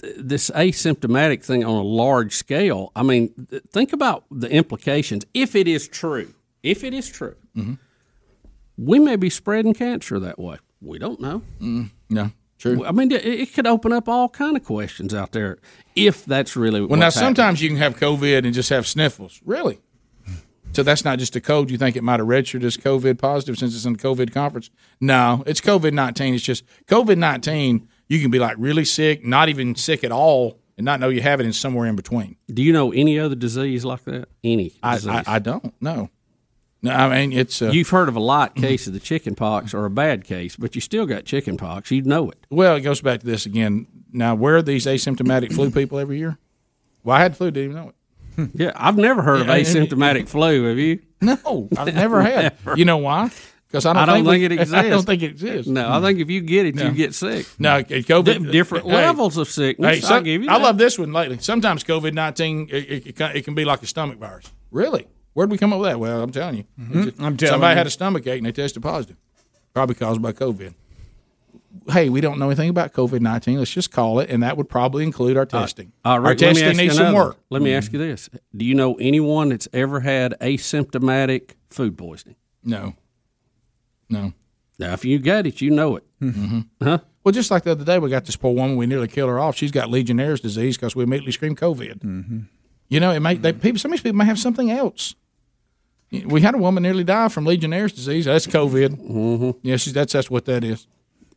this 0.02 0.50
asymptomatic 0.52 1.44
thing 1.44 1.64
on 1.64 1.76
a 1.76 1.84
large 1.84 2.34
scale. 2.34 2.92
I 2.96 3.04
mean, 3.04 3.34
th- 3.50 3.64
think 3.72 3.94
about 3.94 4.26
the 4.32 4.50
implications. 4.50 5.26
If 5.34 5.56
it 5.56 5.68
is 5.68 5.88
true, 5.88 6.34
if 6.64 6.84
it 6.84 6.94
is 6.94 7.10
true, 7.10 7.36
mm-hmm. 7.56 7.74
we 8.78 9.00
may 9.00 9.16
be 9.16 9.30
spreading 9.30 9.74
cancer 9.74 10.20
that 10.20 10.40
way. 10.40 10.58
We 10.82 11.00
don't 11.00 11.20
know. 11.20 11.40
Mm-hmm. 11.60 11.86
No, 12.10 12.32
true. 12.58 12.86
I 12.86 12.92
mean, 12.92 13.12
it, 13.12 13.26
it 13.26 13.54
could 13.54 13.68
open 13.68 13.92
up 13.92 14.08
all 14.08 14.30
kind 14.30 14.56
of 14.56 14.64
questions 14.64 15.14
out 15.14 15.32
there 15.34 15.58
if 15.96 16.26
that's 16.26 16.56
really. 16.56 16.82
Well, 16.82 17.00
now 17.00 17.06
happening. 17.06 17.26
sometimes 17.26 17.62
you 17.62 17.70
can 17.70 17.78
have 17.78 17.98
COVID 17.98 18.46
and 18.46 18.54
just 18.54 18.70
have 18.70 18.88
sniffles. 18.88 19.42
Really? 19.46 19.80
So 20.72 20.84
that's 20.84 21.04
not 21.04 21.18
just 21.18 21.36
a 21.36 21.42
cold. 21.42 21.72
You 21.72 21.80
think 21.80 21.96
it 21.96 22.04
might 22.04 22.20
have 22.20 22.28
registered 22.28 22.64
as 22.64 22.78
COVID 22.78 23.18
positive 23.18 23.58
since 23.58 23.76
it's 23.76 23.86
in 23.86 23.94
the 23.94 24.00
COVID 24.00 24.32
conference? 24.32 24.70
No, 25.02 25.44
it's 25.48 25.62
COVID 25.62 25.94
nineteen. 25.94 26.36
It's 26.36 26.44
just 26.44 26.64
COVID 26.86 27.18
nineteen. 27.18 27.89
You 28.10 28.20
can 28.20 28.32
be 28.32 28.40
like 28.40 28.56
really 28.60 28.84
sick, 28.86 29.24
not 29.26 29.48
even 29.50 29.76
sick 29.76 30.04
at 30.04 30.12
all, 30.12 30.60
and 30.78 30.84
not 30.86 31.00
know 31.00 31.10
you 31.10 31.22
have 31.22 31.40
it, 31.40 31.46
and 31.46 31.56
somewhere 31.56 31.88
in 31.88 31.96
between. 31.96 32.36
Do 32.52 32.62
you 32.64 32.74
know 32.74 32.92
any 32.92 33.18
other 33.20 33.36
disease 33.36 33.86
like 33.86 34.04
that? 34.06 34.28
Any? 34.44 34.74
I? 34.84 34.96
I, 35.08 35.24
I 35.36 35.40
don't 35.40 35.74
know. 35.82 36.10
No, 36.82 36.92
I 36.92 37.10
mean 37.28 37.38
it's. 37.38 37.62
Uh, 37.62 37.72
You've 37.72 37.90
heard 37.90 38.08
of 38.10 38.16
a 38.16 38.20
light 38.22 38.56
case 38.56 38.88
of 38.88 38.94
the 38.94 39.00
chicken 39.00 39.36
pox 39.36 39.74
or 39.74 39.86
a 39.86 39.90
bad 39.90 40.24
case, 40.24 40.56
but 40.56 40.76
you 40.76 40.82
still 40.82 41.06
got 41.06 41.26
chicken 41.26 41.56
pox. 41.58 41.92
You 41.92 42.02
know 42.04 42.30
it. 42.30 42.46
well, 42.50 42.76
it 42.78 42.82
goes 42.82 43.02
back 43.02 43.20
to 43.20 43.26
this 43.26 43.46
again. 43.46 43.86
Now, 44.12 44.34
where 44.34 44.56
are 44.56 44.62
these 44.62 44.86
asymptomatic 44.86 45.54
flu 45.54 45.70
people 45.72 46.00
every 46.00 46.18
year? 46.18 46.38
Well, 47.04 47.16
I 47.16 47.22
had 47.22 47.38
flu, 47.38 47.52
didn't 47.52 47.72
even 47.72 47.84
know 47.84 47.90
it. 47.90 47.96
Yeah, 48.56 48.72
I've 48.76 48.98
never 48.98 49.22
heard 49.22 49.42
of 49.42 49.48
asymptomatic 49.48 50.30
flu. 50.30 50.64
Have 50.64 50.78
you? 50.80 51.00
No, 51.22 51.68
I've 51.78 51.94
never 51.94 52.22
had. 52.22 52.56
You 52.78 52.86
know 52.86 52.98
why? 52.98 53.30
Because 53.70 53.86
I 53.86 53.94
don't, 53.94 54.02
I 54.02 54.06
don't 54.08 54.26
think, 54.26 54.40
we- 54.40 54.46
it 54.46 54.52
exists. 54.54 54.74
I 54.86 54.90
don't 54.90 55.06
think 55.06 55.22
it 55.22 55.32
exists. 55.32 55.68
No, 55.72 55.92
I 55.92 56.02
think 56.02 56.20
if 56.20 56.30
you 56.32 56.42
get 56.42 56.66
it, 56.66 56.74
No. 56.76 56.86
you 56.86 56.92
get 56.92 57.14
sick. 57.14 57.46
No, 57.60 57.84
COVID. 57.84 58.46
Di- 58.46 58.52
different 58.52 58.86
hey, 58.88 58.96
levels 58.96 59.38
of 59.38 59.48
sickness. 59.48 60.08
Hey, 60.08 60.16
I 60.16 60.22
give 60.22 60.42
you. 60.44 60.50
I 60.50 60.58
love 60.58 60.80
this 60.80 60.98
one 60.98 61.14
lately. 61.14 61.38
Sometimes 61.38 61.84
COVID 61.84 62.14
nineteen 62.14 62.68
it, 62.72 63.06
it, 63.08 63.22
it 63.22 63.44
can- 63.46 63.54
be 63.54 63.66
like 63.66 63.84
a 63.84 63.86
stomach 63.88 64.18
virus. 64.18 64.52
Really? 64.72 65.08
Where'd 65.34 65.52
we 65.52 65.58
come 65.60 65.72
up 65.72 65.80
with 65.82 65.90
that? 65.92 66.00
Well, 66.00 66.24
I'm 66.24 66.32
telling 66.32 66.58
you, 66.58 66.64
Mhm. 66.82 67.08
It's- 67.08 67.14
I'm 67.20 67.38
telling 67.38 67.52
somebody 67.54 67.74
you. 67.74 67.78
had 67.78 67.86
a 67.88 67.92
stomach 67.92 68.26
ache 68.26 68.40
and 68.40 68.48
they 68.48 68.52
tested 68.52 68.82
positive, 68.82 69.18
probably 69.76 69.94
caused 69.96 70.22
by 70.22 70.32
COVID. 70.32 70.74
Hey, 71.92 72.10
we 72.10 72.20
don't 72.22 72.40
know 72.40 72.48
anything 72.48 72.70
about 72.70 72.94
COVID 72.94 73.20
nineteen. 73.22 73.60
Let's 73.60 73.70
just 73.72 73.92
call 73.92 74.20
it, 74.20 74.32
and 74.32 74.42
that 74.42 74.58
would 74.58 74.68
probably 74.68 75.04
include 75.04 75.38
our 75.38 75.46
testing. 75.46 75.92
Uh, 76.04 76.10
our 76.10 76.22
Rick, 76.22 76.42
let 76.42 76.56
testing 76.56 76.78
needs 76.78 76.96
some 76.96 77.14
work. 77.14 77.38
Let 77.52 77.62
me 77.62 77.72
ask 77.74 77.94
you 77.94 78.00
this: 78.00 78.30
Do 78.58 78.66
you 78.66 78.74
know 78.74 78.96
anyone 78.96 79.50
that's 79.50 79.68
ever 79.74 80.00
had 80.00 80.34
asymptomatic 80.42 81.52
food 81.70 81.98
poisoning? 82.00 82.36
No. 82.64 82.96
No. 84.10 84.34
Now, 84.78 84.94
if 84.94 85.04
you 85.06 85.20
got 85.20 85.46
it, 85.46 85.62
you 85.62 85.72
know 85.72 85.98
it. 85.98 86.04
Mm-hmm. 86.22 86.60
Huh? 86.82 87.00
Well, 87.24 87.34
just 87.34 87.52
like 87.52 87.64
the 87.64 87.72
other 87.72 87.84
day, 87.84 88.00
we 88.00 88.10
got 88.10 88.26
this 88.26 88.38
poor 88.38 88.54
woman. 88.54 88.78
We 88.78 88.88
nearly 88.88 89.08
killed 89.08 89.30
her 89.30 89.40
off. 89.40 89.56
She's 89.56 89.72
got 89.72 89.90
Legionnaire's 89.90 90.40
disease 90.40 90.78
because 90.78 90.96
we 90.96 91.04
immediately 91.04 91.34
screamed 91.34 91.58
COVID. 91.58 92.00
Mm-hmm. 92.00 92.40
You 92.88 93.00
know, 93.00 93.12
it 93.12 93.20
may 93.20 93.36
they, 93.36 93.54
people. 93.54 93.78
Some 93.78 93.92
of 93.92 93.98
these 93.98 94.04
people 94.04 94.18
may 94.18 94.26
have 94.26 94.40
something 94.40 94.72
else. 94.72 95.16
We 96.26 96.42
had 96.42 96.56
a 96.56 96.58
woman 96.58 96.82
nearly 96.82 97.04
die 97.04 97.28
from 97.28 97.46
Legionnaire's 97.46 97.94
disease. 97.94 98.26
That's 98.26 98.48
COVID. 98.48 98.90
Mm-hmm. 98.90 99.60
Yeah, 99.62 99.78
she's, 99.78 99.94
that's 99.94 100.14
that's 100.14 100.30
what 100.30 100.46
that 100.46 100.64
is. 100.64 100.88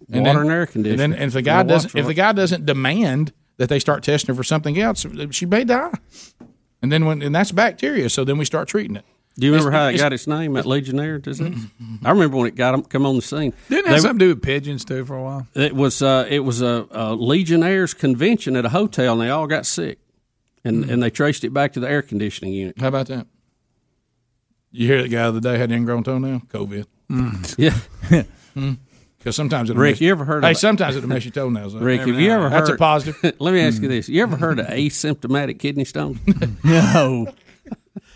Water 0.09 0.41
and 0.41 0.51
air 0.51 0.67
conditioning. 0.67 1.01
And 1.01 1.13
then, 1.13 1.21
and 1.21 1.29
if 1.29 1.35
the 1.35 1.43
guy 1.43 1.59
Gotta 1.59 1.69
doesn't, 1.69 1.95
if 1.95 2.07
the 2.07 2.15
guy 2.15 2.33
doesn't 2.33 2.65
demand 2.65 3.33
that 3.59 3.69
they 3.69 3.79
start 3.79 4.03
testing 4.03 4.35
her 4.35 4.37
for 4.37 4.45
something 4.45 4.79
else, 4.79 5.05
she 5.31 5.47
may 5.47 5.65
die. 5.65 5.93
And 6.81 6.91
then 6.91 7.05
when 7.05 7.23
and 7.23 7.35
that's 7.35 7.53
bacteria, 7.53 8.09
so 8.09 8.25
then 8.25 8.39
we 8.39 8.45
start 8.45 8.69
treating 8.69 8.97
it. 8.97 9.05
Do 9.39 9.47
you 9.47 9.53
remember 9.53 9.71
It's- 9.71 9.83
how 9.83 9.89
it 9.89 9.99
got 9.99 10.13
its 10.13 10.27
name, 10.27 10.53
that 10.55 10.67
Legionnaire 10.67 11.19
disease? 11.19 11.49
Mm-hmm. 11.49 12.07
I 12.07 12.11
remember 12.11 12.37
when 12.37 12.49
it 12.49 12.55
got 12.55 12.89
come 12.91 13.07
on 13.07 13.17
the 13.17 13.23
scene. 13.23 13.55
Didn't 13.69 13.87
it 13.87 13.91
have 13.93 14.01
something 14.01 14.19
to 14.19 14.25
do 14.27 14.29
with 14.31 14.43
pigeons 14.43 14.85
too 14.85 15.05
for 15.05 15.17
a 15.17 15.23
while? 15.23 15.47
It 15.55 15.75
was 15.75 16.03
uh, 16.03 16.27
it 16.29 16.41
was 16.41 16.61
a, 16.61 16.87
a 16.91 17.15
Legionnaires 17.15 17.95
convention 17.95 18.57
at 18.57 18.65
a 18.65 18.71
hotel, 18.71 19.15
and 19.15 19.23
they 19.23 19.31
all 19.31 19.47
got 19.47 19.65
sick, 19.65 19.99
and 20.65 20.85
mm. 20.85 20.91
and 20.91 21.03
they 21.03 21.11
traced 21.11 21.45
it 21.45 21.55
back 21.55 21.73
to 21.73 21.81
the 21.81 21.89
air 21.89 22.03
conditioning 22.03 22.53
unit. 22.53 22.79
How 22.79 22.89
about 22.89 23.07
that? 23.09 23.27
You 24.71 24.87
hear 24.87 25.03
the 25.03 25.09
guy 25.09 25.23
the 25.23 25.29
other 25.29 25.41
day 25.41 25.59
had 25.59 25.71
an 25.71 25.77
ingrown 25.77 26.05
toenail? 26.05 26.41
COVID. 26.49 26.87
Mm. 27.11 27.55
Yeah. 27.59 28.23
Hmm. 28.53 28.75
Because 29.17 29.35
sometimes 29.35 29.71
it'll 29.71 29.81
Rick, 29.81 29.93
mess- 29.93 30.01
you 30.03 30.11
ever 30.11 30.27
heard? 30.27 30.45
Hey, 30.45 30.51
of 30.51 30.59
sometimes 30.59 30.95
it'll 30.95 31.09
mess 31.09 31.25
your 31.25 31.33
toenails. 31.33 31.75
up. 31.75 31.81
Rick, 31.81 32.01
have 32.01 32.09
you 32.09 32.31
ever 32.31 32.51
heard? 32.51 32.61
That's 32.61 32.69
a 32.69 32.77
positive. 32.77 33.35
Let 33.41 33.55
me 33.55 33.61
ask 33.61 33.81
you 33.81 33.89
hmm. 33.89 33.95
this: 33.95 34.11
You 34.11 34.23
ever 34.23 34.37
heard 34.37 34.59
of 34.59 34.67
asymptomatic 34.69 35.59
kidney 35.59 35.85
stones? 35.85 36.19
no. 36.63 37.33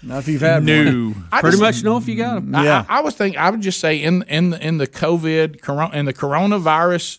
Not 0.07 0.19
if 0.21 0.29
you've 0.29 0.41
had 0.41 0.65
one. 0.67 1.27
I 1.33 1.41
Pretty 1.41 1.59
just- 1.59 1.63
much 1.63 1.85
know 1.85 1.97
if 1.97 2.07
you 2.09 2.17
got 2.17 2.37
them. 2.37 2.55
I, 2.55 2.65
mm, 2.65 2.87
I, 2.89 2.99
I 2.99 3.01
was 3.01 3.15
thinking. 3.17 3.39
I 3.39 3.51
would 3.51 3.61
just 3.61 3.81
say 3.81 3.97
in 4.03 4.23
in 4.25 4.51
the, 4.51 4.67
in 4.67 4.79
the 4.79 4.87
COVID 4.87 5.61
corona 5.61 5.95
in 5.97 6.07
the 6.07 6.15
coronavirus 6.15 7.19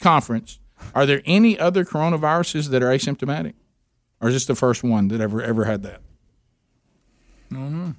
conference, 0.00 0.58
Are 0.94 1.04
there 1.06 1.22
any 1.26 1.58
other 1.58 1.84
coronaviruses 1.84 2.68
that 2.70 2.82
are 2.82 2.90
asymptomatic, 2.90 3.54
or 4.20 4.28
is 4.28 4.34
this 4.34 4.46
the 4.46 4.54
first 4.54 4.82
one 4.84 5.08
that 5.08 5.20
ever 5.20 5.42
ever 5.42 5.64
had 5.64 5.82
that? 5.82 6.00
Mm-hmm. 7.52 7.90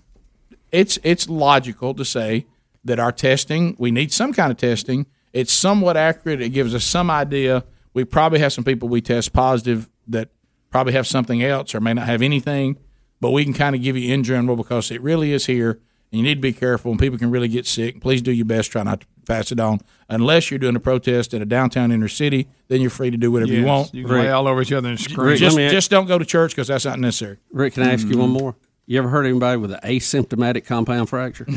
It's 0.71 0.97
it's 1.03 1.29
logical 1.29 1.93
to 1.93 2.05
say 2.05 2.45
that 2.85 2.99
our 2.99 3.11
testing 3.11 3.75
we 3.77 3.91
need 3.91 4.11
some 4.11 4.33
kind 4.33 4.51
of 4.51 4.57
testing. 4.57 5.05
It's 5.31 5.51
somewhat 5.51 5.97
accurate. 5.97 6.41
It 6.41 6.49
gives 6.49 6.73
us 6.75 6.83
some 6.83 7.09
idea. 7.09 7.63
We 7.93 8.05
probably 8.05 8.39
have 8.39 8.53
some 8.53 8.63
people 8.63 8.87
we 8.89 9.01
test 9.01 9.33
positive 9.33 9.89
that 10.07 10.29
probably 10.69 10.93
have 10.93 11.07
something 11.07 11.43
else 11.43 11.75
or 11.75 11.79
may 11.81 11.93
not 11.93 12.05
have 12.07 12.21
anything, 12.21 12.77
but 13.23 13.31
we 13.31 13.43
can 13.43 13.53
kind 13.53 13.75
of 13.75 13.81
give 13.81 13.97
you 13.97 14.13
in 14.13 14.23
general 14.23 14.55
because 14.55 14.91
it 14.91 15.01
really 15.01 15.33
is 15.33 15.47
here. 15.47 15.79
And 16.11 16.19
you 16.19 16.23
need 16.23 16.35
to 16.35 16.41
be 16.41 16.53
careful, 16.53 16.91
and 16.91 16.99
people 16.99 17.17
can 17.17 17.31
really 17.31 17.47
get 17.47 17.65
sick. 17.65 17.99
Please 17.99 18.21
do 18.21 18.31
your 18.31 18.45
best. 18.45 18.71
Try 18.71 18.83
not 18.83 19.01
to 19.01 19.07
pass 19.25 19.51
it 19.51 19.59
on. 19.59 19.79
Unless 20.09 20.51
you're 20.51 20.59
doing 20.59 20.75
a 20.75 20.79
protest 20.79 21.33
in 21.33 21.41
a 21.41 21.45
downtown 21.45 21.91
inner 21.91 22.07
city, 22.07 22.47
then 22.67 22.81
you're 22.81 22.91
free 22.91 23.09
to 23.09 23.17
do 23.17 23.31
whatever 23.31 23.51
you 23.51 23.65
want. 23.65 23.91
you 23.95 24.05
can 24.05 24.13
lay 24.19 24.29
all 24.29 24.47
over 24.47 24.61
each 24.61 24.71
other 24.71 24.89
and 24.89 24.99
scream. 24.99 25.37
Just, 25.37 25.57
just 25.57 25.89
don't 25.89 26.05
go 26.05 26.19
to 26.19 26.25
church 26.25 26.51
because 26.51 26.67
that's 26.67 26.85
not 26.85 26.99
necessary. 26.99 27.37
Rick, 27.51 27.73
can 27.73 27.81
I 27.83 27.93
ask 27.93 28.05
you 28.05 28.19
one 28.19 28.29
Mhm. 28.29 28.39
more? 28.39 28.55
You 28.85 28.99
ever 28.99 29.09
heard 29.09 29.25
anybody 29.25 29.57
with 29.57 29.71
an 29.71 29.79
asymptomatic 29.83 30.65
compound 30.65 31.09
fracture? 31.09 31.47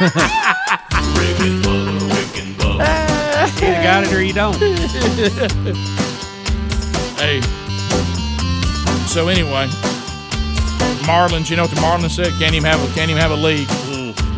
You 3.60 3.66
got 3.82 4.04
it 4.04 4.12
or 4.12 4.22
you 4.22 4.32
don't. 4.32 4.56
hey. 7.18 7.40
So 9.10 9.26
anyway, 9.26 9.66
Marlins. 11.02 11.50
You 11.50 11.56
know 11.56 11.64
what 11.64 11.72
the 11.72 11.80
Marlins 11.80 12.12
said? 12.12 12.28
Can't 12.38 12.54
even 12.54 12.70
have 12.70 12.80
a 12.80 12.94
can't 12.94 13.10
even 13.10 13.20
have 13.20 13.32
a 13.32 13.34
league. 13.34 13.66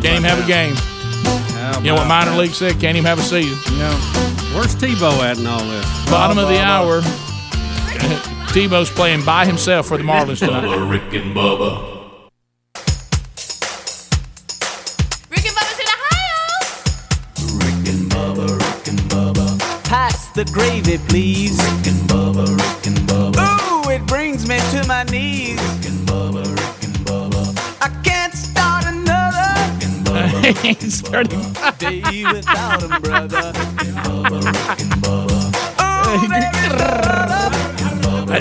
Can't 0.01 0.05
even 0.05 0.23
have 0.23 0.43
a 0.43 0.47
game. 0.47 0.75
You 1.83 1.91
know 1.91 1.95
what 1.95 2.07
minor 2.07 2.35
league 2.35 2.55
said? 2.55 2.79
Can't 2.79 2.97
even 2.97 3.05
have 3.05 3.19
a 3.19 3.21
season. 3.21 3.57
No. 3.77 3.91
Where's 4.55 4.75
Tebow 4.75 5.19
at 5.19 5.37
in 5.37 5.45
all 5.45 5.63
this? 5.63 6.09
Bottom 6.09 6.39
of 6.39 6.49
the 6.49 6.59
hour. 6.59 7.01
Tebow's 8.53 8.89
playing 8.89 9.23
by 9.23 9.45
himself 9.45 9.87
for 9.87 9.97
the 9.97 10.03
Marlins 10.03 10.39
tonight. 10.39 10.63
Bubba, 10.63 10.89
Rick 10.89 11.13
and 11.21 11.35
Bubba. 11.35 12.29
Rick 15.29 15.45
and 15.45 15.55
Bubba's 15.55 15.79
in 15.79 15.87
Ohio. 15.97 16.41
Rick 17.59 17.87
and 17.93 18.11
Bubba, 18.11 18.47
Rick 18.59 18.87
and 18.87 18.99
Bubba. 19.09 19.59
Pass 19.83 20.29
the 20.31 20.45
gravy, 20.45 20.97
please. 21.09 21.57
Rick 21.57 21.87
and 21.93 22.09
Bubba, 22.09 22.47
Rick 22.47 22.87
and 22.87 22.97
Bubba. 23.07 23.69
Ooh, 23.69 23.72
it 23.93 24.05
brings 24.07 24.47
me 24.47 24.57
to 24.71 24.85
my 24.87 25.03
knees. 25.03 25.61
Rick 25.61 25.85
and 25.85 26.07
Bubba, 26.07 26.43
Rick 26.43 26.83
and 26.83 26.95
Bubba. 27.05 27.43
I 27.79 27.89
can't 28.01 28.33
start 28.33 28.85
another. 28.85 29.47
Rick 29.69 29.83
and 29.83 30.05
Bubba, 30.05 30.91
starting. 30.91 31.41
Day 31.77 32.23
without 32.25 32.81
him, 32.81 33.01
brother. 33.01 33.53
Rick 33.53 33.85
and 33.85 34.01
Bubba, 34.03 34.39
Rick 34.67 34.81
and 34.81 34.93
Bubba. 35.03 35.53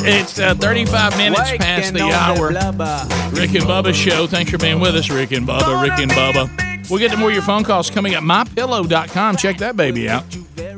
It's 0.04 0.38
uh, 0.38 0.54
35 0.54 1.18
minutes 1.18 1.50
past 1.58 1.92
the 1.92 2.00
hour. 2.00 2.48
Rick 2.48 3.54
and 3.54 3.64
Bubba 3.64 3.92
show. 3.92 4.26
Thanks 4.26 4.50
for 4.50 4.56
being 4.58 4.80
with 4.80 4.96
us, 4.96 5.10
Rick 5.10 5.32
and 5.32 5.46
Bubba. 5.46 5.82
Rick 5.82 5.98
and 5.98 6.10
Bubba. 6.10 6.48
We'll 6.88 6.98
get 6.98 7.10
to 7.10 7.16
more 7.18 7.28
of 7.28 7.34
your 7.34 7.44
phone 7.44 7.62
calls 7.64 7.90
coming 7.90 8.14
up. 8.14 8.24
MyPillow.com. 8.24 9.36
Check 9.36 9.58
that 9.58 9.76
baby 9.76 10.08
out. 10.08 10.24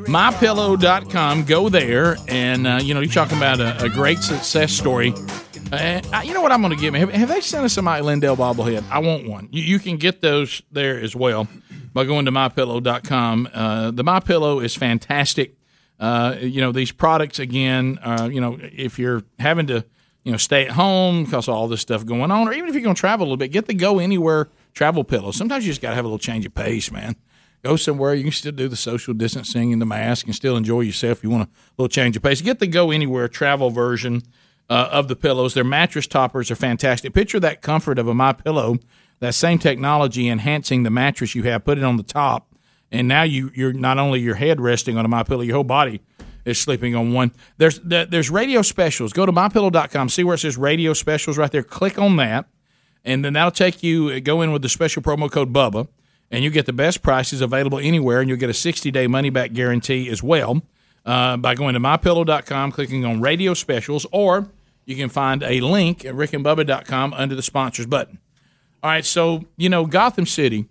MyPillow.com. 0.05 1.45
Go 1.45 1.69
there, 1.69 2.17
and 2.27 2.67
uh, 2.67 2.79
you 2.81 2.93
know 2.93 2.99
you're 2.99 3.11
talking 3.11 3.37
about 3.37 3.59
a, 3.59 3.83
a 3.85 3.89
great 3.89 4.19
success 4.19 4.71
story. 4.71 5.13
Uh, 5.71 6.01
I- 6.13 6.23
you 6.23 6.33
know 6.33 6.41
what 6.41 6.51
I'm 6.51 6.61
going 6.61 6.75
to 6.75 6.79
give 6.79 6.93
me? 6.93 6.99
Have, 6.99 7.09
have 7.11 7.29
they 7.29 7.41
sent 7.41 7.65
us 7.65 7.73
some 7.73 7.85
Mike 7.85 8.03
Lindell 8.03 8.37
bobblehead? 8.37 8.83
I 8.91 8.99
want 8.99 9.27
one. 9.27 9.49
You, 9.51 9.63
you 9.63 9.79
can 9.79 9.97
get 9.97 10.21
those 10.21 10.61
there 10.71 10.99
as 10.99 11.15
well 11.15 11.47
by 11.93 12.03
going 12.05 12.25
to 12.25 12.31
MyPillow.com. 12.31 13.49
Uh, 13.53 13.91
the 13.91 14.03
MyPillow 14.03 14.63
is 14.63 14.75
fantastic. 14.75 15.55
Uh, 15.99 16.35
you 16.39 16.61
know 16.61 16.71
these 16.71 16.91
products 16.91 17.39
again. 17.39 17.97
Uh, 18.03 18.29
you 18.31 18.41
know 18.41 18.59
if 18.61 18.99
you're 18.99 19.23
having 19.39 19.65
to 19.67 19.83
you 20.23 20.31
know 20.31 20.37
stay 20.37 20.65
at 20.65 20.71
home 20.71 21.23
because 21.25 21.47
all 21.47 21.67
this 21.67 21.81
stuff 21.81 22.05
going 22.05 22.29
on, 22.31 22.47
or 22.47 22.53
even 22.53 22.67
if 22.69 22.75
you're 22.75 22.83
going 22.83 22.95
to 22.95 22.99
travel 22.99 23.23
a 23.23 23.27
little 23.27 23.37
bit, 23.37 23.47
get 23.51 23.65
the 23.65 23.73
Go 23.73 23.99
Anywhere 23.99 24.49
travel 24.73 25.03
pillow. 25.03 25.31
Sometimes 25.31 25.65
you 25.65 25.71
just 25.71 25.81
got 25.81 25.89
to 25.91 25.95
have 25.95 26.03
a 26.05 26.07
little 26.07 26.19
change 26.19 26.45
of 26.45 26.53
pace, 26.53 26.91
man. 26.91 27.15
Go 27.65 27.77
somewhere 27.77 28.13
you 28.13 28.21
can 28.21 28.31
still 28.31 28.51
do 28.51 28.67
the 28.67 28.75
social 28.75 29.15
distancing 29.15 29.73
and 29.73 29.81
the 29.81 29.87
mask 29.87 30.27
and 30.27 30.35
still 30.35 30.55
enjoy 30.55 30.81
yourself. 30.81 31.23
You 31.23 31.31
want 31.31 31.49
a 31.49 31.51
little 31.79 31.89
change 31.89 32.15
of 32.15 32.21
pace. 32.21 32.39
Get 32.39 32.59
the 32.59 32.67
Go 32.67 32.91
Anywhere 32.91 33.27
travel 33.27 33.71
version 33.71 34.21
uh, 34.69 34.89
of 34.91 35.07
the 35.07 35.15
pillows. 35.15 35.55
Their 35.55 35.63
mattress 35.63 36.05
toppers 36.05 36.51
are 36.51 36.55
fantastic. 36.55 37.11
Picture 37.15 37.39
that 37.39 37.63
comfort 37.63 37.97
of 37.97 38.07
a 38.07 38.13
My 38.13 38.33
Pillow, 38.33 38.77
that 39.19 39.33
same 39.33 39.57
technology 39.57 40.29
enhancing 40.29 40.83
the 40.83 40.91
mattress 40.91 41.33
you 41.33 41.41
have. 41.41 41.65
Put 41.65 41.79
it 41.79 41.83
on 41.83 41.97
the 41.97 42.03
top, 42.03 42.53
and 42.91 43.07
now 43.07 43.23
you 43.23 43.49
you're 43.55 43.73
not 43.73 43.97
only 43.97 44.19
your 44.19 44.35
head 44.35 44.61
resting 44.61 44.95
on 44.95 45.03
a 45.03 45.09
My 45.09 45.23
Pillow, 45.23 45.41
your 45.41 45.55
whole 45.55 45.63
body 45.63 46.01
is 46.45 46.61
sleeping 46.61 46.95
on 46.95 47.13
one. 47.13 47.31
There's 47.57 47.79
there's 47.79 48.29
radio 48.29 48.61
specials. 48.61 49.11
Go 49.11 49.25
to 49.25 49.31
mypillow.com. 49.31 50.09
See 50.09 50.23
where 50.23 50.35
it 50.35 50.39
says 50.41 50.55
radio 50.55 50.93
specials 50.93 51.35
right 51.35 51.51
there. 51.51 51.63
Click 51.63 51.97
on 51.97 52.17
that, 52.17 52.45
and 53.03 53.25
then 53.25 53.33
that'll 53.33 53.49
take 53.49 53.81
you. 53.81 54.21
Go 54.21 54.43
in 54.43 54.51
with 54.51 54.61
the 54.61 54.69
special 54.69 55.01
promo 55.01 55.31
code 55.31 55.51
Bubba, 55.51 55.87
and 56.31 56.43
you 56.43 56.49
get 56.49 56.65
the 56.65 56.73
best 56.73 57.01
prices 57.01 57.41
available 57.41 57.79
anywhere, 57.79 58.19
and 58.21 58.29
you'll 58.29 58.39
get 58.39 58.49
a 58.49 58.53
60 58.53 58.91
day 58.91 59.07
money 59.07 59.29
back 59.29 59.53
guarantee 59.53 60.09
as 60.09 60.21
well 60.23 60.61
uh, 61.05 61.37
by 61.37 61.55
going 61.55 61.73
to 61.73 61.79
mypillow.com, 61.79 62.71
clicking 62.71 63.05
on 63.05 63.21
radio 63.21 63.53
specials, 63.53 64.05
or 64.11 64.47
you 64.85 64.95
can 64.95 65.09
find 65.09 65.43
a 65.43 65.61
link 65.61 66.05
at 66.05 66.13
rickandbubba.com 66.15 67.13
under 67.13 67.35
the 67.35 67.41
sponsors 67.43 67.85
button. 67.85 68.19
All 68.83 68.89
right, 68.91 69.05
so 69.05 69.43
you 69.57 69.69
know 69.69 69.85
Gotham 69.85 70.25
City. 70.25 70.67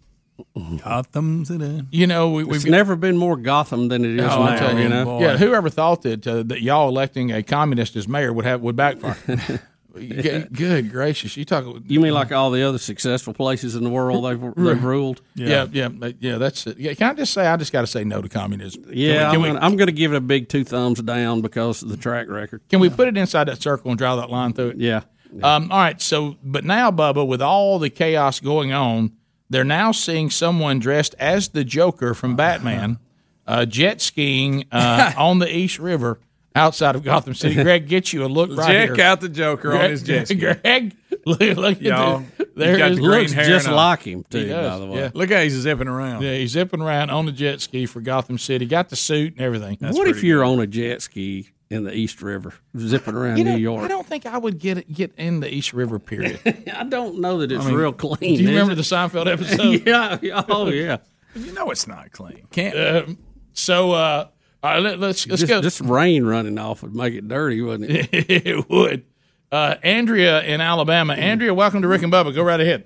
Gotham 0.82 1.44
City. 1.44 1.82
You 1.90 2.06
know 2.08 2.30
we, 2.30 2.44
we've 2.44 2.66
never 2.66 2.96
been 2.96 3.16
more 3.16 3.36
Gotham 3.36 3.88
than 3.88 4.04
it 4.04 4.18
is 4.18 4.32
Oh, 4.32 4.44
now. 4.44 4.56
tell 4.56 4.78
You 4.78 4.88
know, 4.88 5.20
yeah. 5.20 5.36
Whoever 5.36 5.70
thought 5.70 6.02
that 6.02 6.26
uh, 6.26 6.42
that 6.44 6.60
y'all 6.62 6.88
electing 6.88 7.30
a 7.32 7.42
communist 7.42 7.94
as 7.96 8.08
mayor 8.08 8.32
would 8.32 8.44
have 8.44 8.60
would 8.60 8.76
backfire? 8.76 9.16
good, 9.94 10.52
good 10.52 10.90
gracious! 10.90 11.36
You 11.36 11.44
talk. 11.44 11.64
You 11.86 12.00
mean 12.00 12.12
like 12.14 12.32
all 12.32 12.50
the 12.50 12.62
other 12.62 12.78
successful 12.78 13.32
places 13.32 13.76
in 13.76 13.84
the 13.84 13.90
world 13.90 14.24
they've 14.24 14.54
they've 14.54 14.84
ruled? 14.84 15.22
Yeah, 15.34 15.66
yeah, 15.72 15.88
yeah. 15.88 16.10
yeah 16.20 16.38
that's 16.38 16.66
it. 16.66 16.78
Yeah, 16.78 16.94
can 16.94 17.10
I 17.10 17.14
just 17.14 17.32
say 17.32 17.46
I 17.46 17.56
just 17.56 17.72
got 17.72 17.82
to 17.82 17.86
say 17.86 18.04
no 18.04 18.20
to 18.20 18.28
communism? 18.28 18.84
Yeah, 18.90 19.30
Can 19.30 19.42
we, 19.42 19.48
I'm, 19.48 19.54
can, 19.56 19.64
I'm 19.64 19.76
gonna 19.76 19.92
give 19.92 20.12
it 20.12 20.16
a 20.16 20.20
big 20.20 20.48
two 20.48 20.64
thumbs 20.64 21.00
down 21.00 21.40
because 21.40 21.82
of 21.82 21.88
the 21.88 21.96
track 21.96 22.28
record. 22.28 22.62
can 22.68 22.80
we 22.80 22.90
put 22.90 23.08
it 23.08 23.16
inside 23.16 23.44
that 23.44 23.62
circle 23.62 23.90
and 23.90 23.98
draw 23.98 24.16
that 24.16 24.30
line 24.30 24.52
through 24.52 24.70
it? 24.70 24.76
Yeah. 24.78 25.02
Um, 25.42 25.70
all 25.72 25.78
right. 25.78 26.00
So, 26.00 26.36
but 26.44 26.64
now, 26.64 26.90
Bubba, 26.90 27.26
with 27.26 27.42
all 27.42 27.78
the 27.78 27.90
chaos 27.90 28.40
going 28.40 28.72
on, 28.72 29.12
they're 29.50 29.64
now 29.64 29.92
seeing 29.92 30.30
someone 30.30 30.78
dressed 30.78 31.14
as 31.18 31.48
the 31.48 31.64
Joker 31.64 32.14
from 32.14 32.36
Batman, 32.36 32.98
uh, 33.46 33.66
jet 33.66 34.00
skiing 34.00 34.64
uh, 34.70 35.12
on 35.18 35.38
the 35.38 35.54
East 35.54 35.78
River 35.78 36.20
outside 36.54 36.94
of 36.96 37.02
Gotham 37.02 37.34
City. 37.34 37.54
Greg, 37.62 37.88
get 37.88 38.12
you 38.12 38.24
a 38.24 38.26
look 38.26 38.50
right 38.56 38.66
Check 38.66 38.96
here. 38.96 39.04
out 39.04 39.20
the 39.20 39.28
Joker 39.28 39.72
on 39.76 39.90
his 39.90 40.02
jet 40.02 40.26
ski. 40.28 40.36
Greg, 40.36 40.94
look, 41.26 41.40
look 41.40 41.76
at 41.78 41.82
Y'all, 41.82 42.22
the, 42.38 42.48
there 42.54 42.78
got 42.78 42.90
is- 42.92 42.96
the 42.98 43.02
green 43.02 43.20
looks 43.20 43.32
hair 43.32 43.44
just 43.46 43.66
and 43.66 43.74
all. 43.74 43.80
like 43.88 44.02
him, 44.02 44.24
He 44.30 44.46
does, 44.46 44.82
Yeah. 44.94 45.10
Look 45.14 45.30
how 45.30 45.40
he's 45.40 45.54
zipping 45.54 45.88
around. 45.88 46.22
Yeah, 46.22 46.34
he's 46.36 46.52
zipping 46.52 46.80
around 46.80 47.10
on 47.10 47.26
the 47.26 47.32
jet 47.32 47.60
ski 47.60 47.86
for 47.86 48.00
Gotham 48.00 48.38
City. 48.38 48.66
Got 48.66 48.88
the 48.90 48.96
suit 48.96 49.32
and 49.34 49.42
everything. 49.42 49.78
what 49.80 50.06
if 50.08 50.22
you're 50.22 50.44
on 50.44 50.60
a 50.60 50.66
jet 50.66 51.02
ski 51.02 51.50
in 51.70 51.82
the 51.82 51.92
East 51.94 52.22
River, 52.22 52.52
zipping 52.76 53.14
around 53.14 53.38
You 53.38 53.44
know, 53.44 53.54
New 53.56 53.60
York? 53.62 53.84
I 53.84 53.88
don't 53.88 54.06
think 54.06 54.26
I 54.26 54.38
would 54.38 54.58
get 54.58 54.92
get 54.92 55.12
in 55.16 55.40
the 55.40 55.52
East 55.52 55.72
River. 55.72 55.98
Period. 55.98 56.38
I 56.74 56.84
don't 56.84 57.20
know 57.20 57.38
that 57.38 57.50
it's 57.50 57.64
I 57.64 57.68
mean, 57.68 57.76
real 57.76 57.92
clean. 57.92 58.36
Do 58.36 58.42
you 58.42 58.50
remember 58.50 58.72
it? 58.72 58.76
the 58.76 58.82
Seinfeld 58.82 59.26
episode? 59.32 59.82
yeah, 59.86 60.18
yeah, 60.22 60.44
oh 60.48 60.68
yeah. 60.68 60.98
You 61.34 61.52
know 61.52 61.70
it's 61.72 61.88
not 61.88 62.12
clean. 62.12 62.46
Can't. 62.52 63.08
Um, 63.08 63.18
so, 63.54 63.90
uh, 63.92 64.28
all 64.64 64.70
right, 64.70 64.82
let, 64.82 64.98
let's 64.98 65.26
let's 65.26 65.40
just, 65.42 65.50
go. 65.50 65.60
Just 65.60 65.82
rain 65.82 66.24
running 66.24 66.56
off 66.56 66.82
would 66.82 66.94
make 66.94 67.12
it 67.12 67.28
dirty, 67.28 67.60
wouldn't 67.60 67.90
it? 67.90 68.08
it 68.12 68.70
would. 68.70 69.04
Uh, 69.52 69.74
Andrea 69.82 70.42
in 70.42 70.62
Alabama. 70.62 71.12
Andrea, 71.12 71.52
welcome 71.52 71.82
to 71.82 71.88
Rick 71.88 72.02
and 72.02 72.10
Bubba. 72.10 72.34
Go 72.34 72.42
right 72.42 72.58
ahead. 72.58 72.84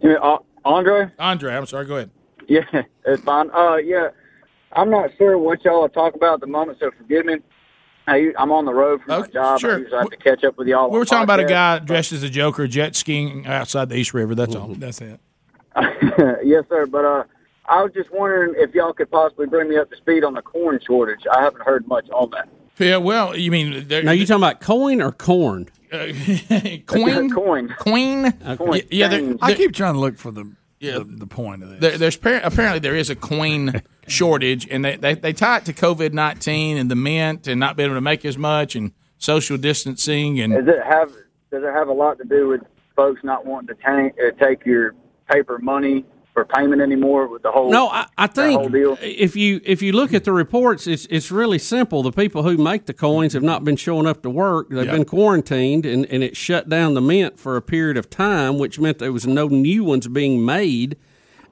Yeah, 0.00 0.14
uh, 0.14 0.38
Andre? 0.64 1.10
Andre, 1.18 1.54
I'm 1.54 1.66
sorry. 1.66 1.84
Go 1.84 1.96
ahead. 1.96 2.10
Yeah, 2.48 2.62
it's 3.04 3.24
fine. 3.24 3.50
Uh, 3.50 3.74
yeah, 3.78 4.10
I'm 4.70 4.88
not 4.88 5.10
sure 5.18 5.36
what 5.36 5.64
y'all 5.64 5.84
are 5.84 5.88
talking 5.88 6.16
about 6.16 6.34
at 6.34 6.40
the 6.42 6.46
moment, 6.46 6.78
so 6.78 6.92
forgive 6.96 7.26
me. 7.26 7.38
I, 8.06 8.32
I'm 8.38 8.52
on 8.52 8.64
the 8.64 8.72
road 8.72 9.00
for 9.02 9.20
my 9.20 9.26
job. 9.26 9.58
sure. 9.58 9.74
I 9.74 9.78
usually 9.78 9.98
have 9.98 10.10
to 10.10 10.16
catch 10.16 10.44
up 10.44 10.56
with 10.56 10.68
y'all. 10.68 10.88
We 10.88 10.94
were 10.94 11.00
on 11.00 11.06
talking 11.06 11.24
about 11.24 11.40
a 11.40 11.44
guy 11.44 11.80
dressed 11.80 12.12
as 12.12 12.22
a 12.22 12.30
Joker 12.30 12.68
jet 12.68 12.94
skiing 12.94 13.48
outside 13.48 13.88
the 13.88 13.96
East 13.96 14.14
River. 14.14 14.36
That's 14.36 14.54
all. 14.54 14.68
That's 14.68 15.00
it. 15.00 15.18
yes, 16.44 16.64
sir. 16.68 16.86
But 16.86 17.04
uh, 17.04 17.24
I 17.68 17.82
was 17.82 17.92
just 17.92 18.10
wondering 18.12 18.54
if 18.56 18.74
y'all 18.74 18.92
could 18.92 19.10
possibly 19.10 19.46
bring 19.46 19.68
me 19.68 19.76
up 19.76 19.90
to 19.90 19.96
speed 19.96 20.24
on 20.24 20.34
the 20.34 20.42
corn 20.42 20.78
shortage. 20.86 21.20
I 21.30 21.42
haven't 21.42 21.62
heard 21.62 21.86
much 21.88 22.08
on 22.10 22.30
that. 22.30 22.48
Yeah, 22.78 22.98
well, 22.98 23.36
you 23.36 23.50
mean 23.50 23.86
Now 23.88 24.12
you 24.12 24.26
talking 24.26 24.42
about 24.42 24.60
coin 24.60 25.00
or 25.00 25.10
corn? 25.12 25.68
uh, 25.92 25.98
coin? 26.86 27.30
Coin. 27.30 27.68
Coin? 27.78 28.32
Coin. 28.56 28.82
Yeah, 28.90 29.08
there, 29.08 29.34
I 29.40 29.54
keep 29.54 29.72
trying 29.72 29.94
to 29.94 30.00
look 30.00 30.18
for 30.18 30.30
the 30.30 30.52
Yeah. 30.78 30.98
the, 30.98 31.04
the 31.04 31.26
point 31.26 31.62
of 31.62 31.70
this. 31.70 31.80
there, 31.80 31.98
there's 31.98 32.16
par- 32.16 32.40
apparently 32.44 32.80
there 32.80 32.94
is 32.96 33.08
a 33.10 33.16
coin 33.16 33.80
shortage, 34.08 34.68
and 34.70 34.84
they, 34.84 34.96
they, 34.96 35.14
they 35.14 35.32
tie 35.32 35.58
it 35.58 35.64
to 35.66 35.72
COVID 35.72 36.12
nineteen 36.12 36.76
and 36.76 36.90
the 36.90 36.94
mint 36.96 37.46
and 37.48 37.58
not 37.58 37.76
being 37.76 37.86
able 37.88 37.96
to 37.96 38.00
make 38.02 38.24
as 38.24 38.36
much 38.36 38.76
and 38.76 38.92
social 39.18 39.56
distancing 39.56 40.38
and 40.40 40.52
Does 40.52 40.68
it 40.68 40.82
have 40.84 41.08
Does 41.50 41.62
it 41.64 41.72
have 41.72 41.88
a 41.88 41.92
lot 41.92 42.18
to 42.18 42.24
do 42.24 42.48
with 42.48 42.60
folks 42.94 43.20
not 43.24 43.46
wanting 43.46 43.68
to 43.68 43.82
tank, 43.82 44.14
uh, 44.22 44.30
take 44.44 44.66
your 44.66 44.94
paper 45.30 45.58
money 45.58 46.04
for 46.36 46.44
payment 46.44 46.82
anymore 46.82 47.26
with 47.28 47.40
the 47.42 47.50
whole. 47.50 47.70
No, 47.70 47.88
I, 47.88 48.04
I 48.18 48.26
think 48.26 48.70
deal? 48.70 48.98
if 49.00 49.34
you 49.36 49.58
if 49.64 49.80
you 49.80 49.92
look 49.92 50.12
at 50.12 50.24
the 50.24 50.32
reports, 50.34 50.86
it's 50.86 51.06
it's 51.06 51.30
really 51.30 51.58
simple. 51.58 52.02
The 52.02 52.12
people 52.12 52.42
who 52.42 52.58
make 52.58 52.84
the 52.84 52.92
coins 52.92 53.32
have 53.32 53.42
not 53.42 53.64
been 53.64 53.76
showing 53.76 54.06
up 54.06 54.20
to 54.22 54.28
work. 54.28 54.68
They've 54.68 54.84
Yeah. 54.84 54.92
been 54.92 55.06
quarantined, 55.06 55.86
and, 55.86 56.04
and 56.06 56.22
it 56.22 56.36
shut 56.36 56.68
down 56.68 56.92
the 56.92 57.00
mint 57.00 57.38
for 57.40 57.56
a 57.56 57.62
period 57.62 57.96
of 57.96 58.10
time, 58.10 58.58
which 58.58 58.78
meant 58.78 58.98
there 58.98 59.12
was 59.12 59.26
no 59.26 59.48
new 59.48 59.82
ones 59.82 60.08
being 60.08 60.44
made. 60.44 60.98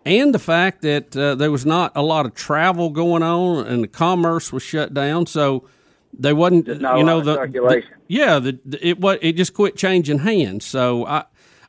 And 0.04 0.34
the 0.34 0.38
fact 0.38 0.82
that 0.82 1.16
uh, 1.16 1.34
there 1.34 1.50
was 1.50 1.64
not 1.64 1.90
a 1.94 2.02
lot 2.02 2.26
of 2.26 2.34
travel 2.34 2.90
going 2.90 3.22
on, 3.22 3.66
and 3.66 3.82
the 3.82 3.88
commerce 3.88 4.52
was 4.52 4.62
shut 4.62 4.92
down, 4.92 5.24
so 5.24 5.64
they 6.12 6.34
wasn't. 6.34 6.82
not 6.82 6.98
you 6.98 7.04
know 7.04 7.22
the, 7.22 7.36
the- 7.46 7.82
yeah, 8.06 8.38
the, 8.38 8.58
the 8.66 8.86
it 8.86 9.00
what 9.00 9.18
it 9.24 9.32
just 9.32 9.54
quit 9.54 9.76
changing 9.76 10.18
hands. 10.18 10.66
So 10.66 11.06
I. 11.06 11.24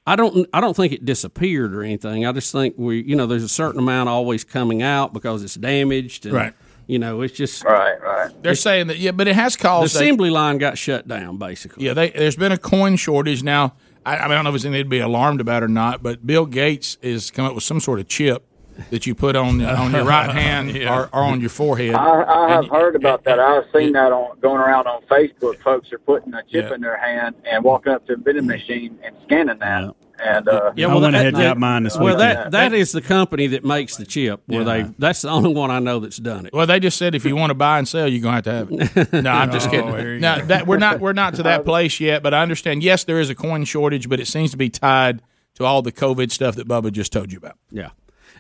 I 0.07 0.15
don't. 0.15 0.47
I 0.53 0.61
don't 0.61 0.75
think 0.75 0.93
it 0.93 1.03
disappeared 1.03 1.73
or 1.73 1.83
anything. 1.83 2.25
I 2.25 2.31
just 2.31 2.51
think 2.51 2.75
we, 2.77 3.01
you 3.03 3.15
know, 3.15 3.25
there's 3.25 3.43
a 3.43 3.49
certain 3.49 3.79
amount 3.79 4.07
always 4.09 4.43
coming 4.43 4.83
out 4.83 5.13
because 5.13 5.43
it's 5.43 5.55
damaged. 5.55 6.25
And, 6.25 6.35
Right. 6.35 6.53
You 6.87 6.99
know, 6.99 7.21
it's 7.21 7.33
just 7.35 7.63
right, 7.63 7.99
right. 7.99 8.43
They're 8.43 8.53
saying 8.53 8.87
that 8.87 8.99
yeah, 8.99 9.09
but 9.09 9.27
it 9.27 9.33
has 9.35 9.55
The 9.57 9.63
caused 9.63 9.95
a- 9.95 9.99
assembly 9.99 10.29
line 10.29 10.59
got 10.59 10.77
shut 10.77 11.07
down, 11.07 11.37
basically. 11.37 11.83
Yeah, 11.83 11.93
they, 11.95 12.11
there's 12.11 12.35
been 12.35 12.51
a 12.51 12.59
coin 12.59 12.95
shortage 12.95 13.41
now. 13.41 13.73
I, 14.05 14.17
I, 14.17 14.21
mean, 14.23 14.31
I 14.33 14.35
don't 14.35 14.43
know 14.43 14.49
if 14.51 14.57
it's 14.57 14.65
anything 14.65 14.83
to 14.83 14.89
be 14.89 14.99
alarmed 14.99 15.41
about 15.41 15.63
or 15.63 15.67
not, 15.67 16.03
but 16.03 16.27
Bill 16.27 16.45
Gates 16.45 16.99
is 17.01 17.31
come 17.31 17.43
up 17.45 17.55
with 17.55 17.63
some 17.63 17.79
sort 17.79 17.99
of 17.99 18.07
chip 18.07 18.45
that 18.89 19.05
you 19.05 19.15
put 19.15 19.35
on 19.35 19.61
on 19.63 19.91
your 19.91 20.03
right 20.05 20.29
hand 20.35 20.75
Yeah. 20.75 20.93
or, 20.97 21.09
or 21.13 21.23
on 21.23 21.39
your 21.41 21.49
forehead. 21.49 21.93
I, 21.95 22.23
I 22.23 22.49
have 22.51 22.63
And- 22.65 22.71
heard 22.71 22.95
about 22.95 23.23
that. 23.25 23.39
I've 23.39 23.63
seen 23.75 23.93
that 23.93 24.11
on 24.11 24.39
going 24.39 24.59
around 24.59 24.87
on 24.87 25.01
Facebook. 25.03 25.59
Folks 25.61 25.91
are 25.93 25.99
putting 25.99 26.33
a 26.33 26.41
chip 26.43 26.69
Yeah. 26.69 26.75
in 26.75 26.81
their 26.81 26.97
hand 26.97 27.35
and 27.49 27.63
walking 27.63 27.93
up 27.93 28.05
to 28.07 28.13
a 28.13 28.17
vending 28.17 28.45
machine 28.47 28.97
and 29.03 29.15
scanning 29.25 29.59
that. 29.59 29.93
And 30.17 30.47
uh, 30.47 30.71
Yeah, 30.77 30.85
I 30.85 30.89
well, 30.93 31.01
went 31.01 31.11
that- 31.13 31.19
ahead 31.19 31.33
and 31.33 31.43
got 31.43 31.57
mine 31.57 31.83
this 31.83 31.97
Well, 31.97 32.15
weekend. 32.15 32.21
that 32.21 32.51
that 32.51 32.73
is 32.73 32.93
the 32.93 33.01
company 33.01 33.47
that 33.47 33.65
makes 33.65 33.97
the 33.97 34.05
chip. 34.05 34.41
Where 34.45 34.61
Yeah. 34.61 34.83
they 34.83 34.91
that's 34.97 35.21
the 35.23 35.29
only 35.29 35.53
one 35.53 35.71
I 35.71 35.79
know 35.79 35.99
that's 35.99 36.17
done 36.17 36.45
it. 36.45 36.53
Well, 36.53 36.65
they 36.67 36.79
just 36.79 36.97
said 36.97 37.15
if 37.15 37.25
you 37.25 37.35
want 37.35 37.49
to 37.49 37.53
buy 37.55 37.79
and 37.79 37.87
sell, 37.87 38.07
you're 38.07 38.21
gonna 38.21 38.35
have 38.35 38.43
to 38.45 38.51
have 38.51 38.67
it. 38.71 39.13
No, 39.23 39.29
I'm 39.31 39.51
just 39.51 39.67
Oh, 39.67 39.71
kidding. 39.71 39.89
here 39.89 40.17
No, 40.19 40.39
that 40.45 40.67
we're 40.67 40.77
not 40.77 41.01
we're 41.01 41.11
not 41.13 41.35
to 41.35 41.43
that 41.43 41.65
place 41.71 41.99
yet, 41.99 42.23
but 42.23 42.33
I 42.33 42.41
understand. 42.41 42.81
Yes, 42.81 43.03
there 43.03 43.19
is 43.19 43.29
a 43.29 43.35
coin 43.35 43.65
shortage, 43.65 44.07
but 44.07 44.19
it 44.21 44.27
seems 44.27 44.51
to 44.51 44.57
be 44.57 44.69
tied 44.69 45.21
to 45.55 45.65
all 45.65 45.81
the 45.81 45.91
COVID 45.91 46.31
stuff 46.31 46.55
that 46.55 46.65
Bubba 46.67 46.91
just 46.93 47.11
told 47.11 47.31
you 47.33 47.37
about. 47.37 47.57
Yeah. 47.71 47.89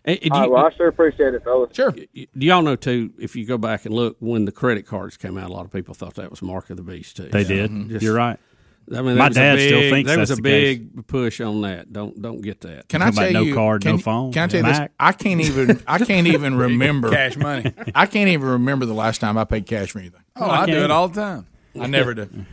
And- 0.05 0.19
and 0.21 0.25
you- 0.25 0.31
right, 0.31 0.49
well, 0.51 0.65
I 0.65 0.71
sure 0.75 0.87
appreciate 0.87 1.33
it, 1.33 1.43
fellas. 1.43 1.75
Sure. 1.75 1.91
do 1.91 2.07
y'all 2.37 2.61
know 2.61 2.75
too? 2.75 3.11
If 3.19 3.35
you 3.35 3.45
go 3.45 3.57
back 3.57 3.85
and 3.85 3.93
look 3.93 4.17
when 4.19 4.45
the 4.45 4.51
credit 4.51 4.85
cards 4.85 5.17
came 5.17 5.37
out, 5.37 5.49
a 5.49 5.53
lot 5.53 5.65
of 5.65 5.71
people 5.73 5.93
thought 5.93 6.13
that 6.15 6.29
was 6.29 6.41
mark 6.41 6.69
of 6.69 6.77
the 6.77 6.83
beast 6.83 7.17
too. 7.17 7.29
They 7.29 7.43
did. 7.43 7.69
Mm-hmm. 7.71 7.89
Just- 7.89 8.03
You're 8.03 8.15
right. 8.15 8.39
I 8.95 9.01
mean, 9.01 9.17
My 9.17 9.29
there 9.29 9.29
was 9.29 9.37
a 9.37 9.39
dad 9.39 9.55
big, 9.55 9.67
still 9.67 9.89
thinks 9.89 10.09
there 10.11 10.19
was 10.19 10.29
a 10.29 10.35
the 10.35 10.41
case. 10.43 10.77
big 10.77 11.07
push 11.07 11.41
on 11.41 11.61
that. 11.63 11.91
Don't 11.91 12.21
don't 12.21 12.39
get 12.41 12.61
that. 12.61 12.87
Can 12.87 13.01
I 13.01 13.05
Talking 13.05 13.17
about 13.17 13.31
tell 13.31 13.41
no 13.41 13.47
you? 13.47 13.53
card, 13.55 13.81
can, 13.81 13.91
no 13.93 13.97
phone, 13.97 14.31
Can 14.31 14.43
I 14.43 14.47
tell 14.47 14.57
you 14.59 14.63
Mac? 14.63 14.79
this? 14.81 14.89
I 14.99 15.11
can't 15.11 15.41
even. 15.41 15.81
I 15.87 15.97
can't 15.97 16.27
even 16.27 16.55
remember 16.67 17.09
Cash 17.09 17.35
money. 17.35 17.73
I 17.95 18.05
can't 18.05 18.29
even 18.29 18.47
remember 18.47 18.85
the 18.85 18.93
last 18.93 19.21
time 19.21 19.39
I 19.39 19.43
paid 19.45 19.65
cash 19.65 19.89
for 19.89 19.97
anything. 19.97 20.21
Oh, 20.35 20.47
I 20.47 20.67
do 20.67 20.83
it 20.83 20.91
all 20.91 21.07
the 21.07 21.19
time. 21.19 21.47
I 21.81 21.87
never 21.87 22.13
do. 22.13 22.29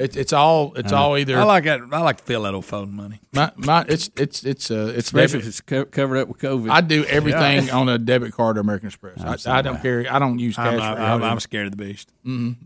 It, 0.00 0.16
it's 0.16 0.32
all. 0.32 0.72
It's 0.76 0.92
all 0.92 1.16
either. 1.18 1.36
I 1.38 1.42
like 1.44 1.64
that. 1.64 1.80
I 1.92 2.00
like 2.00 2.16
to 2.16 2.24
feel 2.24 2.42
that 2.42 2.54
old 2.54 2.64
phone 2.64 2.92
money. 2.94 3.20
my, 3.32 3.52
my. 3.56 3.84
It's 3.86 4.10
it's 4.16 4.44
it's 4.44 4.70
uh 4.70 4.92
it's 4.96 5.08
Especially 5.08 5.40
debit- 5.40 5.42
if 5.42 5.48
it's 5.48 5.60
co- 5.60 5.84
covered 5.84 6.16
up 6.16 6.28
with 6.28 6.38
COVID. 6.38 6.70
I 6.70 6.80
do 6.80 7.04
everything 7.04 7.66
Yeah. 7.66 7.76
on 7.76 7.88
a 7.90 7.98
debit 7.98 8.32
card 8.32 8.56
or 8.56 8.60
American 8.60 8.88
Express. 8.88 9.46
I, 9.46 9.58
I 9.58 9.62
don't 9.62 9.80
carry. 9.82 10.08
I 10.08 10.18
don't 10.18 10.38
use 10.38 10.56
cash. 10.56 10.80
I'm, 10.80 10.96
for 10.96 11.02
I'm. 11.02 11.22
I'm 11.22 11.40
scared 11.40 11.66
of 11.66 11.76
the 11.76 11.84
beast. 11.84 12.10
Mhm. 12.26 12.56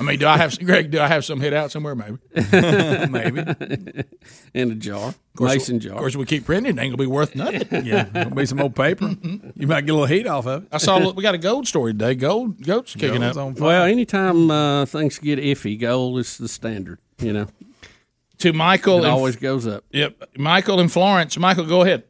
I 0.00 0.02
mean, 0.04 0.18
do 0.18 0.26
I 0.26 0.36
have 0.36 0.58
Greg? 0.58 0.90
Do 0.90 1.00
I 1.00 1.06
have 1.08 1.24
some 1.24 1.40
hid 1.40 1.52
out 1.54 1.70
somewhere? 1.70 1.94
Maybe. 1.94 2.18
Maybe. 2.52 4.04
in 4.54 4.70
a 4.70 4.74
jar, 4.74 5.14
course, 5.36 5.54
mason 5.54 5.80
jar. 5.80 5.92
Of 5.92 5.94
jar. 5.96 6.00
course, 6.02 6.16
we 6.16 6.24
keep 6.26 6.44
printing. 6.44 6.78
It 6.78 6.80
ain't 6.80 6.90
gonna 6.92 6.96
be 6.96 7.06
worth 7.06 7.34
nothing. 7.34 7.84
Yeah, 7.86 8.04
there'll 8.04 8.30
be 8.34 8.46
some 8.46 8.60
old 8.60 8.74
paper. 8.76 9.14
You 9.54 9.66
might 9.66 9.82
get 9.86 9.90
a 9.92 9.94
little 9.94 10.06
heat 10.06 10.26
off 10.26 10.46
of 10.46 10.64
it. 10.64 10.68
I 10.72 10.78
saw. 10.78 11.12
We 11.12 11.22
got 11.22 11.34
a 11.34 11.38
gold 11.38 11.66
story 11.68 11.92
today. 11.92 12.14
Gold, 12.14 12.62
goat's 12.64 12.94
kicking 12.94 13.20
Gold's 13.20 13.36
up. 13.36 13.58
Well, 13.60 13.84
anytime 13.84 14.50
uh, 14.50 14.86
things 14.86 15.18
get 15.18 15.38
iffy, 15.38 15.78
gold 15.78 16.18
is 16.18 16.38
the 16.38 16.48
standard. 16.48 16.98
You 17.18 17.32
know, 17.32 17.46
To 18.38 18.52
Michael, 18.52 18.98
it 18.98 19.04
and- 19.04 19.06
always 19.08 19.36
goes 19.36 19.66
up. 19.66 19.84
Yep, 19.90 20.22
Michael 20.36 20.80
and 20.80 20.90
Florence. 20.92 21.36
Michael, 21.38 21.66
go 21.66 21.82
ahead. 21.82 22.04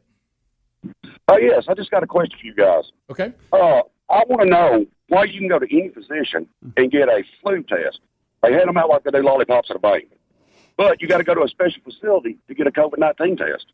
Oh 1.27 1.37
yes, 1.37 1.65
I 1.67 1.73
just 1.73 1.91
got 1.91 2.03
a 2.03 2.07
question 2.07 2.37
for 2.39 2.45
you 2.45 2.53
guys. 2.55 2.83
Okay. 3.09 3.33
Uh, 3.51 3.81
I 4.09 4.23
want 4.27 4.41
to 4.41 4.47
know 4.47 4.85
why 5.09 5.25
you 5.25 5.39
can 5.39 5.47
go 5.49 5.59
to 5.59 5.67
any 5.71 5.89
physician 5.89 6.47
and 6.77 6.91
get 6.91 7.09
a 7.09 7.23
flu 7.41 7.63
test. 7.63 7.99
They 8.41 8.53
hand 8.53 8.67
them 8.69 8.77
out 8.77 8.89
like 8.89 9.03
they 9.03 9.11
do 9.11 9.21
lollipops 9.21 9.69
at 9.69 9.75
a 9.75 9.79
bank, 9.79 10.05
but 10.77 11.01
you 11.01 11.07
got 11.07 11.17
to 11.17 11.23
go 11.23 11.33
to 11.35 11.43
a 11.43 11.47
special 11.49 11.81
facility 11.83 12.37
to 12.47 12.53
get 12.55 12.67
a 12.67 12.71
COVID 12.71 12.97
nineteen 12.97 13.35
test. 13.37 13.65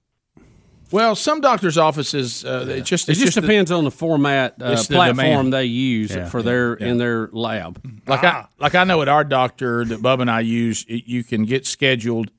Well, 0.91 1.15
some 1.15 1.41
doctors' 1.41 1.79
offices, 1.79 2.45
uh, 2.45 2.65
it 2.69 2.81
just 2.85 3.09
It 3.09 3.13
it's 3.13 3.21
just, 3.21 3.35
the- 3.35 3.41
depends 3.41 3.71
on 3.71 3.83
the 3.85 3.91
format 3.91 4.55
uh, 4.61 4.65
It's 4.73 4.87
the 4.87 4.95
platform 4.95 5.49
they 5.49 5.65
use 5.65 6.15
Yeah. 6.15 6.29
for 6.29 6.43
their 6.43 6.75
in 6.75 6.97
their 6.99 7.27
lab. 7.31 7.81
like 8.07 8.23
I 8.23 8.45
like 8.59 8.75
I 8.75 8.83
know 8.83 9.01
at 9.01 9.07
our 9.07 9.23
doctor 9.23 9.83
that 9.85 10.01
Bub 10.01 10.19
and 10.21 10.29
I 10.29 10.41
use, 10.41 10.85
it, 10.87 11.05
you 11.07 11.23
can 11.23 11.43
get 11.45 11.65
scheduled, 11.65 12.29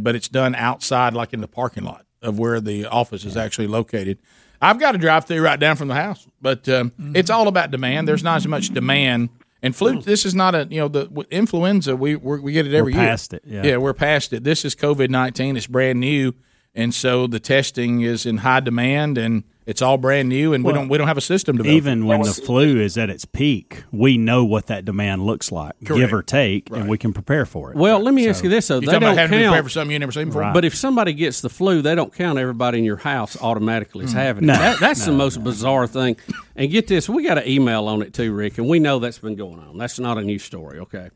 but 0.00 0.14
it's 0.14 0.28
done 0.28 0.54
outside, 0.54 1.14
like 1.14 1.32
in 1.32 1.40
the 1.40 1.48
parking 1.48 1.82
lot 1.84 2.06
of 2.22 2.38
where 2.38 2.60
the 2.60 2.86
office 2.86 3.24
is 3.24 3.36
actually 3.36 3.66
located. 3.66 4.18
I've 4.60 4.78
got 4.78 4.94
a 4.94 4.98
drive 4.98 5.26
through 5.26 5.42
right 5.42 5.58
down 5.58 5.76
from 5.76 5.88
the 5.88 5.94
house, 5.94 6.26
but 6.40 6.68
um, 6.68 6.92
it's 7.14 7.30
all 7.30 7.48
about 7.48 7.70
demand. 7.70 8.08
There's 8.08 8.22
not 8.22 8.36
as 8.36 8.46
much 8.46 8.70
demand. 8.70 9.30
And 9.62 9.74
flu, 9.74 10.00
this 10.00 10.24
is 10.24 10.34
not 10.34 10.54
a 10.54 10.66
you 10.70 10.80
know 10.80 10.88
the 10.88 11.26
influenza. 11.30 11.96
We 11.96 12.16
we're, 12.16 12.40
we 12.40 12.52
get 12.52 12.66
it 12.66 12.74
every 12.74 12.92
We're 12.92 12.98
year. 13.00 13.08
past 13.08 13.32
it, 13.34 13.42
yeah. 13.46 13.78
we're 13.78 13.94
past 13.94 14.32
it. 14.32 14.44
This 14.44 14.64
is 14.64 14.74
COVID 14.74 15.08
nineteen. 15.08 15.56
It's 15.56 15.66
brand 15.66 15.98
new, 15.98 16.34
and 16.76 16.94
so 16.94 17.26
the 17.26 17.40
testing 17.40 18.02
is 18.02 18.26
in 18.26 18.36
high 18.38 18.60
demand, 18.60 19.18
and 19.18 19.42
it's 19.64 19.82
all 19.82 19.98
brand 19.98 20.28
new, 20.28 20.52
and 20.52 20.62
we 20.64 20.72
don't 20.72 20.88
we 20.88 20.96
don't 20.98 21.08
have 21.08 21.16
a 21.16 21.20
system 21.22 21.56
developed. 21.56 21.74
Even 21.76 22.06
when 22.06 22.22
the 22.22 22.32
flu 22.32 22.78
is 22.80 22.96
at 22.96 23.10
its 23.10 23.24
peak, 23.24 23.82
we 23.90 24.16
know 24.16 24.44
what 24.44 24.66
that 24.66 24.84
demand 24.84 25.26
looks 25.26 25.50
like, 25.50 25.72
give 25.82 26.12
or 26.12 26.22
take, 26.22 26.70
and 26.70 26.88
we 26.88 26.98
can 26.98 27.12
prepare 27.12 27.44
for 27.46 27.72
it. 27.72 27.76
Well, 27.76 27.98
let 27.98 28.14
me 28.14 28.28
ask 28.28 28.44
you 28.44 28.50
this: 28.50 28.68
though, 28.68 28.74
You're 28.74 28.80
they 28.82 28.86
talking 28.92 29.00
don't 29.00 29.16
having 29.16 29.38
to 29.38 29.44
prepare 29.44 29.56
count 29.56 29.64
for 29.64 29.70
something 29.70 29.90
you 29.92 29.98
never 29.98 30.12
seen 30.12 30.26
before. 30.26 30.42
Right. 30.42 30.54
But 30.54 30.64
if 30.64 30.76
somebody 30.76 31.14
gets 31.14 31.40
the 31.40 31.48
flu, 31.50 31.82
they 31.82 31.94
don't 31.96 32.14
count 32.14 32.38
everybody 32.38 32.78
in 32.78 32.84
your 32.84 32.98
house 32.98 33.36
automatically 33.42 34.04
as 34.04 34.12
Mm. 34.12 34.18
having 34.18 34.44
it. 34.44 34.46
No, 34.48 34.52
That, 34.54 34.78
that's 34.78 35.04
the 35.04 35.10
no, 35.10 35.16
most 35.16 35.42
bizarre 35.42 35.86
thing. 35.88 36.16
And 36.54 36.70
get 36.70 36.86
this, 36.86 37.08
we 37.08 37.24
got 37.24 37.38
an 37.38 37.48
email 37.48 37.88
on 37.88 38.02
it 38.02 38.14
too, 38.14 38.32
Rick, 38.32 38.58
and 38.58 38.68
we 38.68 38.78
know 38.78 38.98
that's 39.00 39.18
been 39.18 39.34
going 39.36 39.58
on. 39.58 39.78
That's 39.78 39.98
not 39.98 40.16
a 40.18 40.22
new 40.22 40.38
story, 40.38 40.78
okay? 40.80 41.08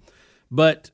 But 0.51 0.91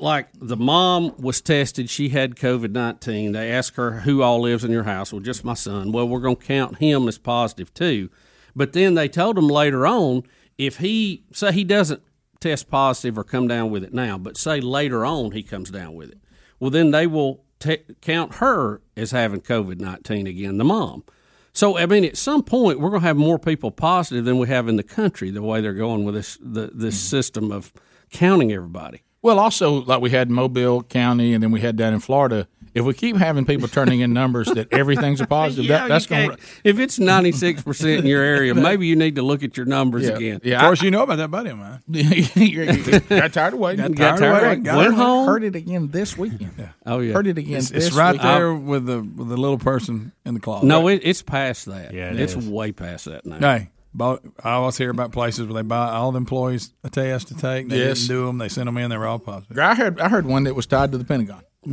like 0.00 0.28
the 0.34 0.56
mom 0.56 1.14
was 1.18 1.40
tested, 1.40 1.90
she 1.90 2.10
had 2.10 2.36
COVID 2.36 2.70
nineteen. 2.70 3.32
They 3.32 3.50
asked 3.50 3.76
her 3.76 4.00
who 4.00 4.22
all 4.22 4.40
lives 4.40 4.64
in 4.64 4.70
your 4.70 4.84
house. 4.84 5.12
Well, 5.12 5.20
just 5.20 5.44
my 5.44 5.54
son. 5.54 5.92
Well, 5.92 6.08
we're 6.08 6.20
going 6.20 6.36
to 6.36 6.44
count 6.44 6.78
him 6.78 7.08
as 7.08 7.18
positive 7.18 7.72
too. 7.74 8.10
But 8.54 8.72
then 8.72 8.94
they 8.94 9.08
told 9.08 9.38
him 9.38 9.48
later 9.48 9.86
on 9.86 10.24
if 10.56 10.78
he 10.78 11.24
say 11.32 11.52
he 11.52 11.64
doesn't 11.64 12.02
test 12.40 12.68
positive 12.68 13.18
or 13.18 13.24
come 13.24 13.48
down 13.48 13.70
with 13.70 13.84
it 13.84 13.92
now, 13.94 14.18
but 14.18 14.36
say 14.36 14.60
later 14.60 15.04
on 15.04 15.32
he 15.32 15.42
comes 15.42 15.70
down 15.70 15.94
with 15.94 16.10
it. 16.10 16.18
Well, 16.60 16.70
then 16.70 16.90
they 16.90 17.06
will 17.06 17.44
t- 17.58 17.84
count 18.00 18.36
her 18.36 18.80
as 18.96 19.10
having 19.10 19.40
COVID 19.40 19.80
19 19.80 20.26
again, 20.26 20.58
the 20.58 20.64
mom. 20.64 21.04
So, 21.52 21.76
I 21.78 21.86
mean, 21.86 22.04
at 22.04 22.16
some 22.16 22.42
point, 22.42 22.78
we're 22.78 22.90
going 22.90 23.02
to 23.02 23.06
have 23.08 23.16
more 23.16 23.38
people 23.38 23.70
positive 23.70 24.24
than 24.24 24.38
we 24.38 24.48
have 24.48 24.68
in 24.68 24.76
the 24.76 24.82
country, 24.82 25.30
the 25.30 25.42
way 25.42 25.60
they're 25.60 25.72
going 25.72 26.04
with 26.04 26.14
this, 26.14 26.38
the, 26.40 26.70
this 26.72 26.94
mm-hmm. 26.94 27.16
system 27.16 27.52
of 27.52 27.72
counting 28.10 28.52
everybody. 28.52 29.02
Well, 29.22 29.38
also 29.38 29.82
like 29.84 30.00
we 30.00 30.10
had 30.10 30.30
Mobile 30.30 30.82
County, 30.82 31.34
and 31.34 31.42
then 31.42 31.50
we 31.50 31.60
had 31.60 31.76
down 31.76 31.92
in 31.92 32.00
Florida. 32.00 32.46
If 32.74 32.84
we 32.84 32.94
keep 32.94 33.16
having 33.16 33.44
people 33.44 33.66
turning 33.66 34.00
in 34.00 34.12
numbers 34.12 34.46
that 34.48 34.72
everything's 34.72 35.20
a 35.20 35.26
positive, 35.38 35.64
Yeah, 35.64 35.78
that, 35.80 35.88
that's 35.88 36.06
going. 36.06 36.28
can't- 36.28 36.40
If 36.62 36.78
it's 36.78 36.98
96% 36.98 37.98
in 38.00 38.06
your 38.06 38.22
area, 38.22 38.54
maybe 38.68 38.86
you 38.86 38.94
need 38.94 39.16
to 39.16 39.22
look 39.22 39.42
at 39.42 39.56
your 39.56 39.66
numbers 39.66 40.04
Yeah, 40.04 40.14
again. 40.16 40.40
yeah, 40.44 40.56
Of 40.58 40.62
course, 40.62 40.82
you 40.82 40.90
know 40.92 41.02
about 41.02 41.16
that 41.16 41.30
buddy 41.30 41.50
of 41.50 41.58
mine. 41.58 41.80
got 43.08 43.32
tired 43.32 43.54
of 43.54 43.58
waiting. 43.58 43.92
Got 43.92 44.18
tired 44.18 44.34
of 44.36 44.42
waiting. 44.64 44.76
Went 44.76 44.94
home. 44.94 45.26
Heard 45.26 45.44
it 45.44 45.56
again 45.56 45.88
this 45.88 46.16
weekend. 46.16 46.70
Oh, 46.86 47.00
yeah. 47.00 47.14
Heard 47.14 47.26
it 47.26 47.38
again. 47.38 47.56
It's, 47.56 47.70
this 47.70 47.88
it's 47.88 47.96
right 47.96 48.12
weekend. 48.12 48.28
there 48.30 48.54
with 48.54 48.86
the 48.86 49.00
with 49.02 49.28
the 49.28 49.36
little 49.36 49.58
person 49.58 50.12
in 50.24 50.34
the 50.34 50.40
closet. 50.40 50.66
No, 50.66 50.88
it, 50.88 51.00
it's 51.02 51.22
past 51.22 51.66
that. 51.66 51.92
Yeah, 51.94 52.10
it 52.12 52.20
it's 52.20 52.34
is. 52.36 52.48
way 52.48 52.70
past 52.72 53.06
that 53.06 53.26
now. 53.26 53.38
Hey, 53.40 53.70
bought, 53.94 54.22
I 54.42 54.52
always 54.52 54.76
hear 54.78 54.90
about 54.90 55.12
places 55.12 55.46
where 55.46 55.54
they 55.54 55.66
buy 55.66 55.90
all 55.90 56.12
the 56.12 56.18
employees 56.18 56.72
a 56.84 56.90
test 56.90 57.28
to 57.28 57.34
take. 57.34 57.68
They 57.68 57.78
Yes. 57.78 57.98
didn't 58.00 58.08
do 58.08 58.26
them. 58.26 58.38
They 58.38 58.48
sent 58.48 58.66
them 58.66 58.76
in. 58.78 58.90
They 58.90 58.96
were 58.96 59.06
all 59.06 59.18
positive. 59.18 59.58
I 59.58 59.74
heard. 59.74 60.00
I 60.00 60.08
heard 60.08 60.26
one 60.26 60.44
that 60.44 60.54
was 60.54 60.66
tied 60.66 60.92
to 60.92 60.98
the 60.98 61.04
Pentagon. 61.04 61.42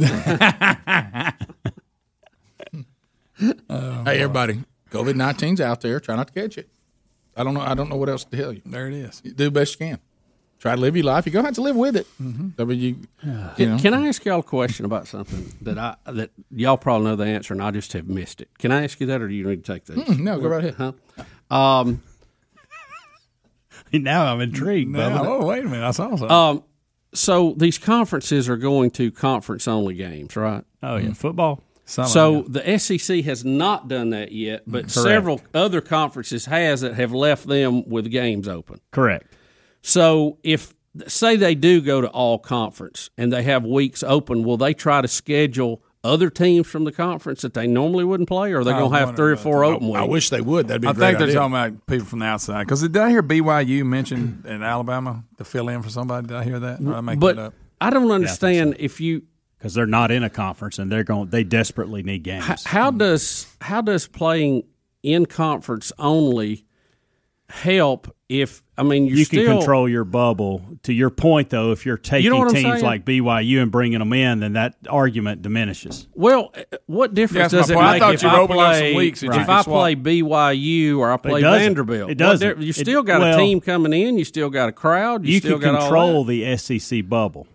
hey, 3.40 4.20
everybody! 4.22 4.64
COVID 4.92 5.14
19's 5.14 5.60
out 5.62 5.82
there. 5.82 6.00
Try 6.00 6.16
not 6.16 6.28
to 6.28 6.34
catch 6.34 6.58
it. 6.58 6.70
I 7.36 7.44
don't 7.44 7.54
know. 7.54 7.62
I 7.62 7.74
don't 7.74 7.90
know 7.90 7.98
what 7.98 8.10
else 8.10 8.24
to 8.26 8.38
tell 8.38 8.54
you. 8.54 8.62
There 8.66 8.88
it 8.88 8.94
is. 8.94 9.22
You 9.24 9.32
do 9.34 9.46
the 9.46 9.52
best 9.52 9.74
you 9.80 9.86
can. 9.88 10.00
Try 10.60 10.76
to 10.76 10.82
live 10.82 10.96
your 10.96 11.06
life. 11.06 11.26
You're 11.26 11.34
gonna 11.34 11.48
have 11.48 11.56
to 11.56 11.62
live 11.62 11.76
with 11.76 11.96
it. 11.96 12.08
I 12.20 12.64
mean, 12.64 12.80
you, 12.80 12.96
you 13.58 13.66
know. 13.68 13.78
Can 13.78 13.94
I 13.94 14.08
ask 14.08 14.24
y'all 14.26 14.40
a 14.40 14.44
question 14.44 14.86
about 14.86 15.08
something 15.08 15.54
that 15.62 15.78
I 15.78 15.96
that 16.12 16.32
y'all 16.50 16.78
probably 16.78 17.08
know 17.08 17.16
the 17.16 17.26
answer 17.26 17.54
and 17.54 17.62
I 17.62 17.72
just 17.72 17.94
have 17.94 18.08
missed 18.08 18.42
it? 18.42 18.50
Can 18.58 18.72
I 18.72 18.84
ask 18.84 19.00
you 19.00 19.08
that, 19.08 19.22
or 19.22 19.28
do 19.28 19.34
you 19.34 19.46
need 19.46 19.64
to 19.64 19.74
take 19.74 19.86
this? 19.86 19.98
Mm, 19.98 20.20
no, 20.20 20.40
go 20.40 20.48
right 20.48 20.66
ahead. 20.66 20.94
Huh? 21.50 21.56
Um, 21.56 22.02
now 23.94 24.32
I'm 24.34 24.42
intrigued. 24.42 24.92
Now, 24.92 25.24
oh, 25.26 25.46
wait 25.46 25.66
a 25.66 25.68
minute. 25.68 25.86
I 25.86 25.92
saw 25.92 26.10
something. 26.10 26.32
um, 26.32 26.64
so 27.14 27.54
these 27.58 27.78
conferences 27.78 28.50
are 28.50 28.58
going 28.58 28.92
to 28.92 29.12
conference 29.12 29.68
only 29.68 29.94
games, 29.94 30.36
right? 30.36 30.64
Oh 30.82 30.98
yeah, 30.98 31.14
football. 31.14 31.62
Something 31.88 32.12
so 32.12 32.42
the 32.48 32.80
SEC 32.80 33.24
has 33.26 33.46
not 33.46 33.88
done 33.88 34.10
that 34.10 34.32
yet, 34.32 34.64
but 34.66 34.84
Correct. 34.86 34.92
several 34.92 35.42
other 35.54 35.82
conferences 35.82 36.46
has 36.46 36.82
that 36.82 36.96
have 36.96 37.14
left 37.14 37.48
them 37.48 37.88
with 37.88 38.10
games 38.10 38.48
open. 38.48 38.82
Correct. 38.92 39.32
So 39.86 40.40
if 40.42 40.74
say 41.06 41.36
they 41.36 41.54
do 41.54 41.80
go 41.80 42.02
to 42.02 42.08
all 42.08 42.40
conference 42.40 43.12
and 43.20 43.32
they 43.32 43.44
have 43.44 43.64
weeks 43.64 44.02
open, 44.02 44.44
will 44.44 44.58
they 44.58 44.74
try 44.74 45.00
to 45.00 45.08
schedule 45.08 45.84
other 46.04 46.32
teams 46.32 46.66
from 46.66 46.86
the 46.86 46.92
conference 46.92 47.44
that 47.44 47.54
they 47.54 47.68
normally 47.68 48.04
wouldn't 48.04 48.28
play, 48.28 48.52
or 48.52 48.62
are 48.62 48.64
they 48.64 48.72
going 48.72 48.92
to 48.92 48.98
have 48.98 49.16
three 49.16 49.34
or 49.34 49.36
four 49.36 49.60
that. 49.60 49.76
open 49.76 49.90
weeks? 49.90 50.00
I 50.00 50.06
wish 50.06 50.32
they 50.32 50.42
would. 50.42 50.70
That'd 50.70 50.82
be 50.82 50.88
a 50.88 50.90
I 50.90 50.94
great 50.94 51.06
think 51.06 51.18
they're 51.20 51.28
idea. 51.28 51.40
talking 51.40 51.54
about 51.54 51.86
people 51.86 52.08
from 52.08 52.18
the 52.20 52.26
outside. 52.26 52.64
Because 52.64 52.82
did 52.82 52.98
I 52.98 53.12
hear 53.12 53.22
BYU 53.22 53.86
mentioned 53.86 54.48
in 54.48 54.64
Alabama 54.64 55.24
to 55.38 55.46
fill 55.46 55.70
in 55.70 55.84
for 55.84 55.92
somebody? 55.92 56.30
Did 56.30 56.38
I 56.38 56.44
hear 56.44 56.60
that? 56.60 56.80
Or 56.80 56.84
did 56.84 56.94
I 56.94 57.02
make 57.02 57.20
but 57.20 57.36
that 57.36 57.42
up? 57.44 57.54
I 57.80 57.92
don't 57.92 58.10
understand 58.10 58.78
if 58.80 59.00
you 59.00 59.22
because 59.60 59.76
they're 59.76 59.86
not 59.86 60.10
in 60.10 60.24
a 60.24 60.32
conference 60.32 60.80
and 60.80 60.92
they're 60.92 61.04
going. 61.04 61.30
They 61.30 61.44
desperately 61.44 62.02
need 62.02 62.24
games. 62.24 62.50
H- 62.50 62.64
how 62.64 62.92
hmm. 62.92 62.98
does 62.98 63.56
how 63.62 63.82
does 63.82 64.08
playing 64.08 64.64
in 65.04 65.28
conference 65.28 65.92
only 66.00 66.66
help 67.50 68.16
if 68.30 68.64
I 68.78 68.84
mean 68.84 69.06
you're 69.06 69.18
you 69.18 69.26
still, 69.26 69.46
can 69.46 69.58
control 69.58 69.88
your 69.88 70.04
bubble. 70.04 70.62
To 70.84 70.94
your 70.94 71.10
point, 71.10 71.50
though, 71.50 71.72
if 71.72 71.86
you're 71.86 71.98
taking 71.98 72.32
know 72.32 72.46
teams 72.48 72.64
saying? 72.64 72.84
like 72.84 73.06
BYU 73.06 73.62
and 73.62 73.72
bringing 73.72 74.00
them 74.00 74.12
in, 74.14 74.42
then 74.42 74.54
that 74.54 74.76
argument 74.90 75.42
diminishes. 75.42 76.08
Well, 76.14 76.52
uh, 76.56 76.78
what 76.86 77.14
difference 77.14 77.54
Yeah, 77.54 77.60
does 77.60 77.70
it 77.70 77.76
my 77.76 77.82
point. 77.82 77.88
I 77.88 77.92
make 77.94 78.02
thought 78.02 78.14
if 78.16 78.24
you 78.24 78.30
were 78.30 78.36
I 78.36 78.40
opening 78.40 78.62
some 78.62 78.72
play 78.72 78.96
weeks 78.96 79.20
that 79.22 79.34
you 79.34 79.42
if 79.42 79.50
I 79.50 79.64
play 79.64 79.96
BYU 79.96 80.98
or 80.98 81.12
I 81.12 81.18
play 81.18 81.42
doesn't. 81.42 81.60
Vanderbilt? 81.62 82.12
It 82.12 82.18
doesn't. 82.18 82.62
You 82.62 82.74
still 82.74 83.04
got 83.04 83.22
well, 83.22 83.38
a 83.38 83.42
team 83.42 83.62
coming 83.62 83.94
in. 83.94 84.18
You 84.18 84.26
still 84.26 84.50
got 84.50 84.70
a 84.70 84.74
crowd. 84.74 85.26
You, 85.26 85.34
You, 85.34 85.40
still 85.40 85.60
can 85.60 85.74
got 85.74 85.82
control 85.82 86.18
all 86.18 86.24
that. 86.26 86.32
the 86.32 86.80
SEC 86.80 87.08
bubble. 87.08 87.48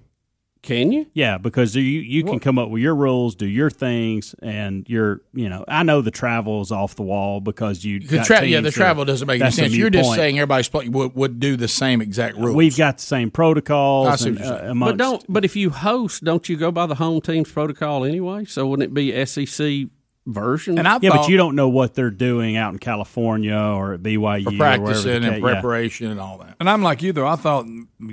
Can 0.62 0.92
you? 0.92 1.06
Yeah, 1.14 1.38
because 1.38 1.74
you 1.74 1.82
you 1.82 2.22
can 2.22 2.38
come 2.38 2.58
up 2.58 2.68
with 2.68 2.82
your 2.82 2.94
rules, 2.94 3.34
do 3.34 3.46
your 3.46 3.70
things, 3.70 4.34
and 4.42 4.86
you're 4.88 5.22
you 5.32 5.48
know 5.48 5.64
I 5.66 5.82
know 5.84 6.02
the 6.02 6.10
travel 6.10 6.60
is 6.60 6.70
off 6.70 6.96
the 6.96 7.02
wall 7.02 7.40
because 7.40 7.82
you 7.82 8.00
The 8.00 8.16
got 8.16 8.26
tra- 8.26 8.44
yeah, 8.44 8.60
the 8.60 8.70
travel 8.70 9.06
doesn't 9.06 9.26
make 9.26 9.40
any 9.40 9.50
sense. 9.50 9.72
You're 9.72 9.88
just 9.88 10.08
point. 10.08 10.18
saying 10.18 10.38
everybody's 10.38 10.68
play, 10.68 10.88
would, 10.88 11.14
would 11.14 11.40
do 11.40 11.56
the 11.56 11.68
same 11.68 12.02
exact 12.02 12.36
rules. 12.36 12.54
We've 12.54 12.76
got 12.76 12.98
the 12.98 13.04
same 13.04 13.30
protocols. 13.30 14.08
I 14.08 14.16
see 14.16 14.28
and, 14.28 14.38
what 14.38 14.44
you're 14.46 14.54
uh, 14.54 14.70
amongst- 14.70 14.98
But 14.98 15.02
don't. 15.02 15.24
But 15.30 15.44
if 15.46 15.56
you 15.56 15.70
host, 15.70 16.24
don't 16.24 16.46
you 16.46 16.58
go 16.58 16.70
by 16.70 16.84
the 16.86 16.96
home 16.96 17.22
team's 17.22 17.50
protocol 17.50 18.04
anyway? 18.04 18.44
So 18.44 18.66
wouldn't 18.66 18.90
it 18.90 18.94
be 18.94 19.24
SEC 19.24 19.88
version? 20.32 20.78
And 20.78 20.86
I 20.88 20.98
yeah, 21.00 21.10
thought- 21.10 21.18
but 21.22 21.28
you 21.28 21.36
don't 21.36 21.54
know 21.56 21.68
what 21.68 21.94
they're 21.94 22.10
doing 22.10 22.56
out 22.56 22.72
in 22.72 22.78
California 22.78 23.54
or 23.56 23.94
at 23.94 24.02
BYU 24.02 24.46
or 24.46 24.56
practicing 24.56 24.82
wherever 24.82 25.02
the 25.02 25.14
and 25.14 25.24
ca- 25.24 25.48
yeah. 25.48 25.52
preparation 25.54 26.10
and 26.10 26.20
all 26.20 26.38
that. 26.38 26.56
And 26.60 26.68
I'm 26.68 26.82
like 26.82 27.02
you 27.02 27.12
though. 27.12 27.26
I 27.26 27.36
thought 27.36 27.66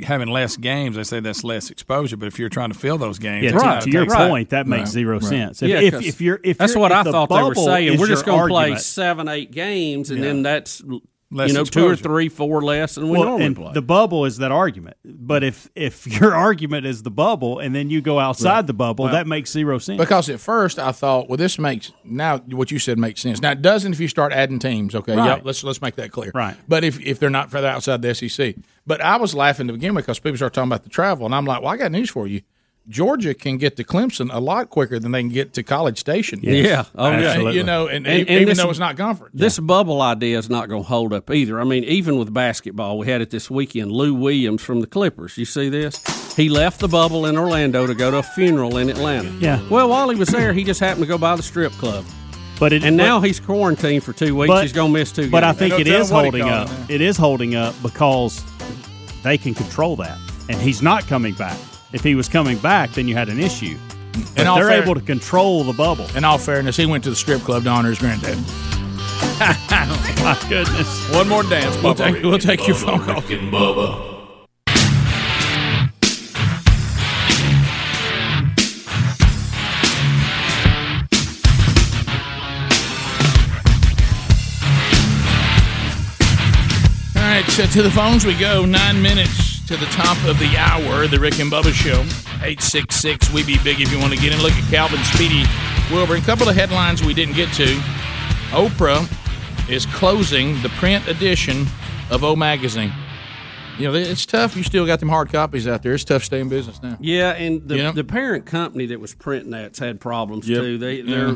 having 0.04 0.28
less 0.30 0.58
games, 0.58 0.96
they 0.96 1.04
say 1.04 1.20
that's 1.20 1.44
less 1.44 1.70
exposure. 1.70 2.18
But 2.18 2.28
if 2.28 2.40
you're 2.40 2.50
trying 2.50 2.72
to 2.72 2.78
fill 2.78 2.98
those 2.98 3.20
games, 3.20 3.44
Yeah, 3.44 3.50
it's 3.52 3.58
to, 3.60 3.64
gotta 3.64 3.90
your 3.92 4.04
take 4.04 4.12
some- 4.12 4.30
point, 4.30 4.50
that 4.50 4.68
makes 4.68 4.82
Right, 4.82 4.88
zero 4.90 5.20
right. 5.20 5.24
sense. 5.28 5.62
If, 5.64 5.70
Yeah, 5.70 5.80
if, 5.82 5.94
'cause 5.94 6.06
if 6.06 6.22
you're, 6.22 6.40
if 6.44 6.58
that's 6.58 6.72
you're- 6.74 6.82
what 6.82 6.92
if 6.92 6.98
I 6.98 7.04
the 7.04 7.12
thought 7.12 7.30
they 7.30 7.44
were 7.44 7.56
saying. 7.56 8.00
We're 8.00 8.08
just 8.08 8.26
going 8.26 8.42
to 8.42 8.48
play 8.54 8.76
seven, 8.78 9.28
eight 9.28 9.52
games, 9.52 10.10
and 10.10 10.20
Yeah. 10.20 10.26
then 10.26 10.44
that's 10.44 10.82
Less 11.30 11.50
you 11.50 11.56
know 11.56 11.66
two 11.66 11.86
or 11.86 11.98
three, 11.98 12.30
four 12.30 12.62
less 12.62 12.96
than 12.96 13.10
we 13.10 13.18
Well, 13.18 13.24
normally 13.28 13.46
and 13.48 13.56
play. 13.58 13.72
the 13.74 13.82
bubble 13.82 14.24
is 14.24 14.38
that 14.38 14.54
argument. 14.54 14.96
But 15.04 15.44
if 15.44 15.70
if 15.76 16.08
your 16.22 16.34
argument 16.34 16.86
is 16.86 17.04
the 17.04 17.12
bubble 17.12 17.60
and 17.60 17.76
then 17.76 17.90
you 17.90 18.00
go 18.00 18.18
outside 18.18 18.50
Right. 18.56 18.68
the 18.68 18.74
bubble, 18.74 19.04
Well, 19.06 19.14
that 19.14 19.28
makes 19.28 19.52
zero 19.52 19.78
sense. 19.78 20.00
Because 20.00 20.30
at 20.30 20.40
first 20.40 20.80
I 20.80 20.94
thought, 20.94 21.28
well, 21.28 21.36
this 21.36 21.60
makes 21.60 21.92
now 22.06 22.38
what 22.38 22.72
you 22.72 22.80
said 22.80 22.98
makes 22.98 23.20
sense. 23.22 23.42
Now 23.42 23.52
it 23.52 23.62
doesn't 23.62 23.92
if 23.92 24.00
you 24.00 24.08
start 24.08 24.32
adding 24.32 24.58
teams. 24.58 24.96
Okay, 24.96 25.18
Right. 25.18 25.26
yeah, 25.26 25.42
let's 25.44 25.66
let's 25.66 25.82
make 25.82 25.96
that 25.98 26.14
clear. 26.14 26.32
Right. 26.34 26.56
But 26.66 26.86
if 26.86 26.98
if 27.02 27.20
they're 27.20 27.30
not 27.30 27.52
further 27.52 27.68
outside 27.68 28.02
the 28.02 28.16
SEC, 28.16 28.56
but 28.86 29.02
I 29.02 29.18
was 29.18 29.36
laughing 29.36 29.68
to 29.68 29.74
begin 29.74 29.96
with 29.96 30.06
because 30.06 30.20
people 30.20 30.38
start 30.38 30.54
talking 30.54 30.70
about 30.70 30.84
the 30.84 30.90
travel, 30.90 31.26
and 31.26 31.36
I'm 31.36 31.44
like, 31.46 31.62
well, 31.62 31.72
I 31.74 31.76
got 31.78 31.92
news 31.92 32.10
for 32.10 32.26
you. 32.28 32.42
Georgia 32.90 33.34
can 33.34 33.58
get 33.58 33.76
to 33.76 33.84
Clemson 33.84 34.30
a 34.34 34.40
lot 34.40 34.70
quicker 34.70 34.98
than 34.98 35.12
they 35.12 35.22
can 35.22 35.30
get 35.30 35.54
to 35.54 35.64
College 35.64 35.98
Station. 36.00 36.40
Yeah, 36.42 36.86
oh 36.96 37.10
yeah, 37.12 37.34
And, 37.34 37.54
you 37.54 37.64
know, 37.64 37.88
and, 37.88 38.08
e- 38.08 38.26
even 38.30 38.56
though 38.56 38.70
it's 38.70 38.80
not 38.80 38.96
conference. 38.96 39.34
This 39.38 39.60
bubble 39.60 40.02
idea 40.02 40.38
is 40.38 40.50
not 40.50 40.70
going 40.70 40.84
to 40.84 40.88
hold 40.88 41.12
up 41.12 41.30
either. 41.30 41.60
I 41.60 41.66
mean, 41.66 41.84
even 41.84 42.18
with 42.18 42.34
basketball, 42.34 42.98
we 42.98 43.08
had 43.08 43.20
it 43.22 43.30
this 43.30 43.52
weekend. 43.52 43.92
Lou 43.92 44.14
Williams 44.14 44.64
from 44.64 44.80
the 44.80 44.88
Clippers. 44.88 45.38
You 45.38 45.44
see 45.46 45.68
this? 45.68 46.02
He 46.36 46.48
left 46.50 46.80
the 46.80 46.88
bubble 46.88 47.26
in 47.26 47.38
Orlando 47.38 47.88
to 47.88 47.94
go 47.96 48.10
to 48.12 48.18
a 48.18 48.24
funeral 48.24 48.78
in 48.78 48.90
Atlanta. 48.90 49.32
Yeah. 49.40 49.60
Well, 49.70 49.90
while 49.90 50.08
he 50.10 50.16
was 50.16 50.30
there, 50.30 50.54
he 50.54 50.64
just 50.64 50.80
happened 50.80 51.04
to 51.04 51.08
go 51.08 51.18
by 51.18 51.36
the 51.36 51.44
strip 51.44 51.74
club. 51.74 52.06
But 52.60 52.74
it, 52.74 52.84
and 52.84 52.98
but- 52.98 53.04
now 53.04 53.20
he's 53.20 53.40
quarantined 53.40 54.04
for 54.04 54.14
two 54.14 54.36
weeks. 54.36 54.48
But- 54.48 54.62
he's 54.62 54.74
going 54.74 54.94
to 54.94 55.00
miss 55.00 55.12
two. 55.12 55.24
Games. 55.24 55.32
But 55.32 55.44
I 55.44 55.52
think 55.54 55.78
it 55.80 55.88
is 55.88 56.10
holding 56.10 56.44
up. 56.48 56.70
It 56.90 57.02
is 57.02 57.18
holding 57.18 57.56
up 57.56 57.76
because 57.82 58.42
they 59.24 59.38
can 59.38 59.54
control 59.54 59.96
that, 59.98 60.18
and 60.48 60.60
he's 60.62 60.82
not 60.82 61.06
coming 61.08 61.34
back. 61.34 61.58
If 61.98 62.04
he 62.04 62.14
was 62.14 62.30
coming 62.30 62.60
back, 62.60 62.92
then 62.92 63.08
you 63.08 63.16
had 63.16 63.28
an 63.28 63.40
issue. 63.40 63.76
But 64.36 64.46
all 64.46 64.58
they're 64.58 64.70
fair- 64.70 64.84
able 64.84 64.94
to 64.94 65.02
control 65.02 65.64
the 65.64 65.74
bubble. 65.74 66.06
In 66.16 66.24
all 66.24 66.38
fairness, 66.38 66.78
he 66.78 66.86
went 66.86 67.04
to 67.06 67.10
the 67.10 67.16
strip 67.16 67.42
club 67.42 67.64
to 67.64 67.70
honor 67.70 67.90
his 67.90 67.98
granddad. 67.98 68.38
My 70.22 70.38
goodness. 70.48 71.10
One 71.12 71.28
more 71.28 71.42
dance. 71.42 71.76
We'll 71.82 71.96
Bubba 71.96 72.14
take, 72.14 72.24
we'll 72.24 72.38
take 72.38 72.68
your 72.68 72.76
phone 72.76 73.00
call. 73.00 73.16
Rick 73.16 73.32
and 73.32 73.52
Bubba. 73.52 74.14
All 87.16 87.24
right, 87.24 87.46
so 87.48 87.66
to 87.66 87.82
the 87.82 87.90
phones 87.90 88.24
we 88.24 88.38
go. 88.38 88.66
Nine 88.68 89.02
minutes 89.02 89.47
to 89.68 89.76
the 89.78 89.86
top 89.88 90.18
of 90.26 90.40
the 90.40 90.56
hour. 90.58 91.08
The 91.08 91.20
Rick 91.20 91.40
and 91.40 91.52
Bubba 91.52 91.74
Show. 91.74 92.02
866 92.44 93.34
We 93.34 93.44
Be 93.44 93.58
Big 93.64 93.82
if 93.82 93.92
you 93.92 94.00
want 94.00 94.14
to 94.14 94.20
get 94.20 94.34
in. 94.34 94.42
Look 94.42 94.54
at 94.54 94.70
Calvin 94.72 95.00
Speedy 95.04 95.44
Wilbur. 95.92 96.16
A 96.16 96.22
couple 96.22 96.48
of 96.48 96.56
headlines 96.56 97.04
we 97.04 97.14
didn't 97.14 97.36
get 97.36 97.52
to. 97.56 97.66
Oprah 98.52 99.06
is 99.70 99.86
closing 99.88 100.62
the 100.62 100.70
print 100.70 101.08
edition 101.08 101.66
of 102.10 102.24
O 102.24 102.36
Magazine. 102.36 102.94
You 103.78 103.90
know, 103.92 103.94
it's 103.94 104.26
tough. 104.26 104.56
You 104.56 104.64
still 104.64 104.86
got 104.86 105.00
them 105.02 105.10
hard 105.10 105.32
copies 105.32 105.68
out 105.68 105.84
there. 105.84 105.94
It's 105.94 106.04
tough 106.06 106.24
staying 106.24 106.44
in 106.44 106.50
business 106.50 106.82
now. 106.82 106.98
Yeah, 107.00 107.32
and 107.34 107.68
the, 107.68 107.92
the 107.92 108.04
parent 108.04 108.46
company 108.46 108.88
that 108.88 109.00
was 109.00 109.14
printing 109.14 109.52
that's 109.52 109.80
had 109.80 110.00
problems 110.00 110.48
Yep. 110.50 110.62
too. 110.62 110.78
They 110.78 111.02
Yeah. 111.02 111.36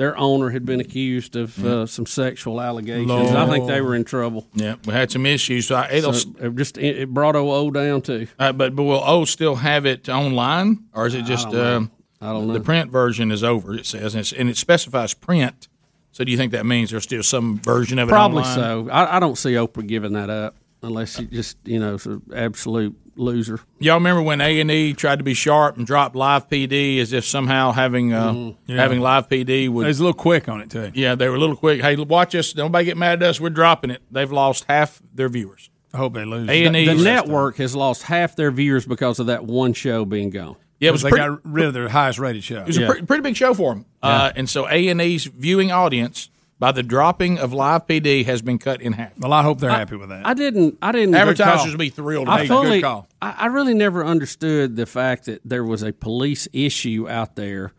Their 0.00 0.16
owner 0.16 0.48
had 0.48 0.64
been 0.64 0.80
accused 0.80 1.36
of 1.36 1.58
Yeah. 1.58 1.70
uh, 1.70 1.86
some 1.86 2.06
sexual 2.06 2.58
allegations. 2.58 3.10
I 3.10 3.46
think 3.46 3.66
they 3.66 3.82
were 3.82 3.94
in 3.94 4.04
trouble. 4.04 4.46
Yeah, 4.54 4.76
we 4.86 4.94
had 4.94 5.10
some 5.10 5.26
issues. 5.26 5.66
So, 5.66 5.74
I, 5.74 5.90
it'll, 5.90 6.14
So 6.14 6.30
it 6.40 6.56
just 6.56 6.78
it 6.78 7.10
brought 7.12 7.36
O 7.36 7.70
down 7.70 8.00
too. 8.00 8.26
Uh, 8.38 8.52
but 8.52 8.74
but 8.74 8.84
will 8.84 9.02
O 9.04 9.26
still 9.26 9.56
have 9.56 9.84
it 9.84 10.08
online, 10.08 10.84
or 10.94 11.06
is 11.06 11.14
it 11.14 11.26
just 11.26 11.50
don't 11.50 11.54
know. 11.54 11.76
um, 11.76 11.90
I 12.22 12.32
don't 12.32 12.46
know. 12.48 12.54
the 12.54 12.60
print 12.60 12.90
version 12.90 13.30
is 13.30 13.44
over? 13.44 13.74
It 13.74 13.84
says, 13.84 14.14
and, 14.14 14.20
it's, 14.20 14.32
and 14.32 14.48
it 14.48 14.56
specifies 14.56 15.12
print. 15.12 15.68
So 16.12 16.24
do 16.24 16.32
you 16.32 16.38
think 16.38 16.52
that 16.52 16.64
means 16.64 16.90
there's 16.90 17.04
still 17.04 17.22
some 17.22 17.58
version 17.58 17.98
of 17.98 18.08
it? 18.08 18.12
Probably 18.12 18.42
online? 18.42 18.86
so. 18.86 18.88
I, 18.90 19.16
I 19.16 19.20
don't 19.20 19.36
see 19.36 19.52
Oprah 19.52 19.86
giving 19.86 20.14
that 20.14 20.30
up 20.30 20.56
unless 20.82 21.16
she 21.16 21.26
just 21.26 21.58
you 21.64 21.78
know 21.78 21.98
absolute 22.34 22.96
loser. 23.20 23.60
Y'all 23.78 23.94
remember 23.94 24.22
when 24.22 24.40
A 24.40 24.60
and 24.60 24.70
E 24.70 24.92
tried 24.94 25.18
to 25.18 25.24
be 25.24 25.34
sharp 25.34 25.76
and 25.76 25.86
dropped 25.86 26.16
live 26.16 26.48
PD 26.48 26.98
as 27.00 27.12
if 27.12 27.24
somehow 27.24 27.72
having 27.72 28.12
uh, 28.12 28.52
Yeah. 28.66 28.76
having 28.76 29.00
live 29.00 29.28
PD 29.28 29.68
would. 29.68 29.84
They 29.84 29.88
was 29.88 30.00
a 30.00 30.04
little 30.04 30.18
quick 30.18 30.48
on 30.48 30.60
it 30.60 30.70
too. 30.70 30.90
Yeah, 30.94 31.14
they 31.14 31.28
were 31.28 31.36
a 31.36 31.38
little 31.38 31.56
quick. 31.56 31.80
Hey, 31.82 31.96
watch 31.96 32.34
us! 32.34 32.52
Don't 32.52 32.66
nobody 32.66 32.86
get 32.86 32.96
mad 32.96 33.22
at 33.22 33.28
us. 33.28 33.40
We're 33.40 33.50
dropping 33.50 33.90
it. 33.90 34.02
They've 34.10 34.30
lost 34.32 34.64
half 34.68 35.00
their 35.14 35.28
viewers. 35.28 35.70
I 35.92 35.96
hope 35.98 36.14
they 36.14 36.24
lose. 36.24 36.48
A 36.48 36.64
and 36.66 36.74
The, 36.74 36.80
E. 36.80 36.86
the 36.86 36.94
network 36.94 37.56
has 37.56 37.74
lost 37.76 38.04
half 38.04 38.36
their 38.36 38.50
viewers 38.50 38.86
because 38.86 39.18
of 39.18 39.26
that 39.26 39.44
one 39.44 39.72
show 39.72 40.04
being 40.04 40.30
gone. 40.30 40.56
Yeah, 40.78 40.88
it 40.88 40.92
was 40.92 41.02
they 41.02 41.10
pretty- 41.10 41.26
got 41.26 41.40
rid 41.44 41.66
of 41.66 41.74
their 41.74 41.88
highest 41.88 42.18
rated 42.18 42.42
show. 42.44 42.60
It 42.62 42.66
was 42.68 42.78
a 42.78 42.86
pretty, 42.86 43.06
pretty 43.06 43.22
big 43.22 43.36
show 43.36 43.52
for 43.54 43.74
them. 43.74 43.84
Uh, 44.02 44.32
and 44.34 44.48
so 44.48 44.66
A 44.68 44.88
and 44.88 45.00
E's 45.02 45.24
viewing 45.26 45.70
audience 45.70 46.30
by 46.60 46.70
the 46.70 46.82
dropping 46.82 47.38
of 47.38 47.52
live 47.52 47.86
PD 47.86 48.24
has 48.26 48.42
been 48.42 48.58
cut 48.58 48.82
in 48.82 48.92
half. 48.92 49.18
Well, 49.18 49.32
I 49.32 49.42
hope 49.42 49.58
they're 49.58 49.70
happy 49.70 49.96
with 49.96 50.10
that. 50.10 50.24
I 50.26 50.34
didn't. 50.34 50.78
I 50.80 50.92
didn't. 50.92 51.14
Advertisers 51.14 51.72
will 51.72 51.78
be 51.78 51.88
thrilled. 51.88 52.28
I 52.28 52.42
about 52.44 52.62
that. 52.62 52.80
fully. 52.80 52.84
I, 53.20 53.34
I 53.38 53.46
really 53.46 53.74
never 53.74 54.04
understood 54.04 54.76
the 54.76 54.86
fact 54.86 55.24
that 55.24 55.40
there 55.44 55.64
was 55.64 55.82
a 55.82 55.92
police 55.92 56.46
issue 56.52 57.08
out 57.08 57.34
there 57.34 57.72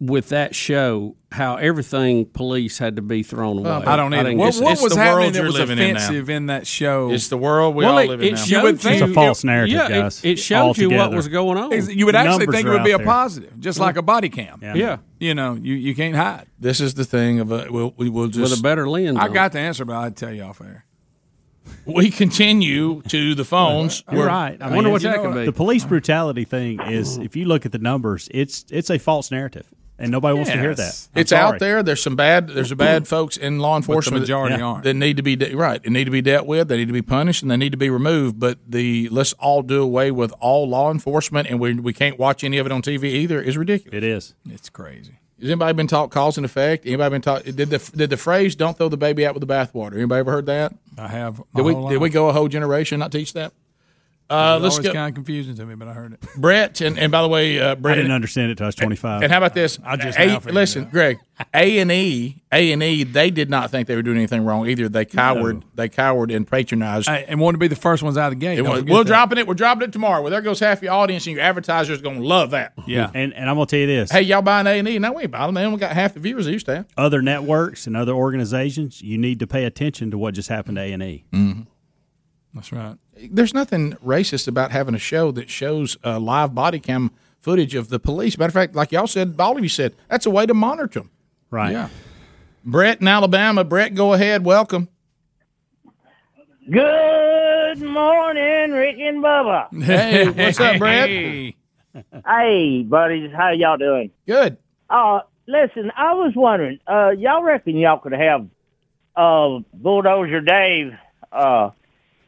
with 0.00 0.28
that 0.30 0.54
show. 0.54 1.14
How 1.30 1.56
everything 1.56 2.24
police 2.24 2.78
had 2.78 2.96
to 2.96 3.02
be 3.02 3.22
thrown 3.22 3.58
away. 3.58 3.68
I 3.70 3.96
don't 3.96 4.14
either. 4.14 4.30
didn't 4.30 4.38
What, 4.38 4.54
get 4.54 4.62
what 4.62 4.76
that. 4.76 4.82
was 4.82 4.92
the 4.94 4.98
happening 4.98 5.20
world 5.24 5.34
that 5.34 5.38
you're 5.38 5.46
was 5.46 5.54
living 5.58 5.78
in 5.78 5.92
now. 5.92 6.00
offensive 6.00 6.30
in, 6.30 6.46
that 6.46 6.66
show? 6.66 7.10
It's 7.12 7.28
the 7.28 7.36
world 7.36 7.74
we 7.74 7.84
Well, 7.84 7.92
all 7.94 7.98
it- 7.98 8.08
live 8.08 8.20
in 8.22 8.28
it 8.28 8.30
now. 8.30 8.36
showed 8.38 8.64
You 8.64 8.76
think 8.78 8.98
you- 9.00 9.04
It's 9.04 9.10
a 9.10 9.14
false 9.14 9.44
narrative, 9.44 9.74
yeah, 9.76 9.86
it- 9.88 9.90
guys. 9.90 10.24
It, 10.24 10.38
showed 10.38 10.78
you 10.78 10.88
what 10.88 11.12
was 11.12 11.28
going 11.28 11.58
on. 11.58 11.70
you 11.90 12.06
would 12.06 12.14
actually 12.14 12.46
think 12.46 12.66
it 12.66 12.70
would 12.70 12.82
be 12.82 12.94
out 12.94 13.00
a 13.00 13.04
there. 13.04 13.06
positive, 13.06 13.60
just 13.60 13.78
like 13.78 13.98
a 13.98 14.02
body 14.02 14.30
cam. 14.30 14.58
Yeah. 14.62 14.74
Yeah, 14.74 14.96
You 15.20 15.34
know, 15.34 15.58
you, 15.60 15.74
you 15.74 15.94
can't 15.94 16.16
hide. 16.16 16.46
This 16.58 16.80
is 16.80 16.94
the 16.94 17.04
thing 17.04 17.40
of 17.40 17.52
a, 17.52 17.66
we'll, 17.70 17.92
we 17.98 18.08
will 18.08 18.28
just 18.28 18.50
with 18.50 18.58
a 18.58 18.62
better 18.62 18.88
lens. 18.88 19.18
I 19.20 19.28
got 19.28 19.52
the 19.52 19.58
answer, 19.58 19.84
but 19.84 19.96
I'd 19.96 20.16
tell 20.16 20.32
you 20.32 20.44
off 20.44 20.62
air. 20.62 20.86
we 21.84 22.10
continue 22.10 23.02
to 23.08 23.34
the 23.34 23.44
phones. 23.44 24.02
You're 24.10 24.24
right. 24.26 24.56
I, 24.62 24.64
I 24.64 24.68
wonder 24.70 24.84
mean, 24.84 24.92
what 24.92 25.02
you 25.02 25.10
that 25.10 25.20
could 25.20 25.34
be. 25.34 25.44
The 25.44 25.52
police 25.52 25.84
brutality 25.84 26.44
thing 26.44 26.80
is, 26.80 27.18
if 27.18 27.36
you 27.36 27.44
look 27.44 27.66
at 27.66 27.72
the 27.72 27.78
numbers, 27.78 28.28
it's 28.32 28.64
it's 28.70 28.88
a 28.90 28.96
false 28.98 29.30
narrative, 29.30 29.66
and 29.98 30.10
nobody 30.10 30.34
wants 30.36 30.50
to 30.50 30.58
hear 30.58 30.74
that. 30.74 31.08
I'm 31.14 31.20
It's 31.20 31.30
sorry. 31.30 31.42
out 31.54 31.58
there. 31.58 31.82
There's 31.82 32.02
some 32.02 32.16
bad. 32.16 32.48
There's 32.48 32.70
a 32.72 32.76
bad 32.76 33.08
folks 33.14 33.36
in 33.36 33.58
law 33.58 33.76
enforcement 33.76 34.20
majority 34.20 34.56
that, 34.56 34.62
aren't. 34.62 34.84
that 34.84 34.94
need 34.94 35.16
to 35.16 35.22
be 35.22 35.36
de- 35.36 35.54
right. 35.54 35.82
They 35.82 35.90
need 35.90 36.04
to 36.04 36.10
be 36.10 36.22
dealt 36.22 36.46
with. 36.46 36.68
They 36.68 36.76
need 36.76 36.86
to 36.88 36.92
be 36.92 37.02
punished, 37.02 37.42
and 37.42 37.50
they 37.50 37.56
need 37.56 37.72
to 37.72 37.78
be 37.78 37.90
removed. 37.90 38.38
But 38.38 38.58
the 38.66 39.08
let's 39.10 39.32
all 39.34 39.62
do 39.62 39.82
away 39.82 40.10
with 40.10 40.32
all 40.40 40.68
law 40.68 40.90
enforcement, 40.90 41.48
and 41.48 41.58
we 41.60 41.74
we 41.74 41.92
can't 41.92 42.18
watch 42.18 42.44
any 42.44 42.58
of 42.58 42.66
it 42.66 42.72
on 42.72 42.82
TV 42.82 43.04
either. 43.04 43.40
Is 43.40 43.56
ridiculous. 43.56 43.96
It 43.96 44.04
is. 44.04 44.34
It's 44.48 44.68
crazy. 44.68 45.18
Has 45.40 45.50
anybody 45.50 45.72
been 45.76 45.86
taught 45.86 46.10
cause 46.10 46.36
and 46.36 46.44
effect? 46.44 46.84
Anybody 46.84 47.10
been 47.10 47.22
taught? 47.22 47.44
Did 47.44 47.56
the 47.56 47.90
did 47.96 48.10
the 48.10 48.16
phrase 48.16 48.56
"Don't 48.56 48.76
throw 48.76 48.88
the 48.88 48.96
baby 48.96 49.24
out 49.26 49.34
with 49.34 49.40
the 49.46 49.52
bathwater"? 49.52 49.94
Anybody 49.94 50.18
ever 50.20 50.32
heard 50.32 50.46
that? 50.46 50.74
I 50.96 51.06
have. 51.08 51.40
Did 51.54 51.62
we 51.64 51.74
did 51.88 51.98
we 51.98 52.10
go 52.10 52.28
a 52.28 52.32
whole 52.32 52.48
generation 52.48 52.98
not 52.98 53.12
teach 53.12 53.32
that? 53.34 53.52
Uh, 54.30 54.58
it 54.58 54.62
was 54.62 54.62
let's 54.62 54.74
always 54.76 54.86
go, 54.88 54.92
kind 54.92 55.08
of 55.08 55.14
confusing 55.14 55.54
to 55.56 55.64
me, 55.64 55.74
but 55.74 55.88
I 55.88 55.94
heard 55.94 56.12
it. 56.12 56.20
Brett. 56.36 56.82
And, 56.82 56.98
and 56.98 57.10
by 57.10 57.22
the 57.22 57.28
way, 57.28 57.58
uh, 57.58 57.74
Brett, 57.76 57.94
I 57.94 57.96
didn't 58.02 58.12
understand 58.12 58.50
it 58.50 58.56
till 58.58 58.64
I 58.64 58.68
was 58.68 58.74
25. 58.74 59.22
And 59.22 59.32
how 59.32 59.38
about 59.38 59.54
this? 59.54 59.78
I 59.82 59.96
just 59.96 60.18
A- 60.18 60.38
listen, 60.52 60.84
Greg. 60.90 61.18
A 61.54 61.78
and 61.78 61.90
E, 61.90 62.42
A 62.52 62.72
and 62.72 62.82
E, 62.82 63.04
they 63.04 63.30
did 63.30 63.48
not 63.48 63.70
think 63.70 63.86
they 63.88 63.94
were 63.94 64.02
doing 64.02 64.18
anything 64.18 64.44
wrong 64.44 64.68
either. 64.68 64.88
They 64.88 65.04
cowered, 65.06 65.64
they 65.74 65.88
cowered 65.88 66.30
and 66.30 66.46
patronized. 66.46 67.08
Hey, 67.08 67.24
and 67.26 67.40
wanted 67.40 67.56
to 67.56 67.58
be 67.60 67.68
the 67.68 67.76
first 67.76 68.02
ones 68.02 68.18
out 68.18 68.32
of 68.32 68.38
the 68.38 68.44
gate. 68.44 68.60
Was- 68.60 68.82
we're 68.84 68.98
that. 68.98 69.06
dropping 69.06 69.38
it. 69.38 69.46
We're 69.46 69.54
dropping 69.54 69.84
it 69.84 69.92
tomorrow. 69.92 70.20
Well, 70.20 70.30
there 70.30 70.42
goes 70.42 70.60
half 70.60 70.82
your 70.82 70.92
audience, 70.92 71.26
and 71.26 71.36
your 71.36 71.44
advertisers 71.44 72.00
are 72.00 72.02
going 72.02 72.20
to 72.20 72.26
love 72.26 72.50
that. 72.50 72.74
Yeah. 72.86 73.10
And 73.14 73.32
and 73.32 73.48
I'm 73.48 73.56
gonna 73.56 73.66
tell 73.66 73.78
you 73.78 73.86
this. 73.86 74.10
Hey, 74.10 74.22
y'all 74.22 74.42
buying 74.42 74.66
A 74.66 74.70
and 74.78 74.88
E? 74.88 74.98
No, 74.98 75.12
we 75.12 75.22
ain't 75.22 75.30
buying 75.30 75.46
them. 75.46 75.54
They 75.54 75.64
only 75.64 75.78
got 75.78 75.92
half 75.92 76.12
the 76.12 76.20
viewers 76.20 76.44
they 76.46 76.52
used 76.52 76.66
to 76.66 76.74
have. 76.76 76.86
Other 76.98 77.22
networks 77.22 77.86
and 77.86 77.96
other 77.96 78.12
organizations, 78.12 79.00
you 79.00 79.16
need 79.16 79.38
to 79.40 79.46
pay 79.46 79.64
attention 79.64 80.10
to 80.10 80.18
what 80.18 80.34
just 80.34 80.48
happened 80.50 80.76
to 80.76 80.82
A 80.82 80.92
and 80.92 81.02
E. 81.02 81.24
Mm-hmm. 81.32 81.60
That's 82.54 82.72
right. 82.72 82.96
There's 83.30 83.54
nothing 83.54 83.94
racist 84.04 84.46
about 84.48 84.70
having 84.70 84.94
a 84.94 84.98
show 84.98 85.30
that 85.32 85.50
shows 85.50 85.96
uh, 86.04 86.18
live 86.20 86.54
body 86.54 86.78
cam 86.80 87.10
footage 87.40 87.74
of 87.74 87.88
the 87.88 87.98
police. 87.98 88.38
Matter 88.38 88.48
of 88.48 88.54
fact, 88.54 88.74
like 88.74 88.92
y'all 88.92 89.06
said, 89.06 89.34
all 89.38 89.56
of 89.56 89.62
you 89.62 89.68
said, 89.68 89.94
that's 90.08 90.26
a 90.26 90.30
way 90.30 90.46
to 90.46 90.54
monitor 90.54 91.00
them. 91.00 91.10
Right. 91.50 91.72
Yeah. 91.72 91.88
Brett 92.64 93.00
in 93.00 93.08
Alabama. 93.08 93.64
Brett, 93.64 93.94
go 93.94 94.12
ahead. 94.12 94.44
Welcome. 94.44 94.88
Good 96.70 97.80
morning, 97.80 98.72
Rick 98.72 98.96
and 98.98 99.24
Bubba. 99.24 99.82
Hey, 99.82 100.28
what's 100.28 100.60
up, 100.60 100.78
Brett? 100.78 101.54
Hey, 102.24 102.84
buddies, 102.84 103.32
how 103.34 103.50
y'all 103.50 103.76
doing? 103.76 104.12
Good. 104.24 104.56
Uh, 104.88 105.20
listen, 105.48 105.90
I 105.96 106.12
was 106.14 106.32
wondering, 106.36 106.78
uh, 106.86 107.10
y'all 107.10 107.42
reckon 107.42 107.76
y'all 107.76 107.98
could 107.98 108.12
have 108.12 108.46
uh 109.16 109.58
Bulldozer 109.74 110.40
Dave 110.40 110.92
uh 111.32 111.70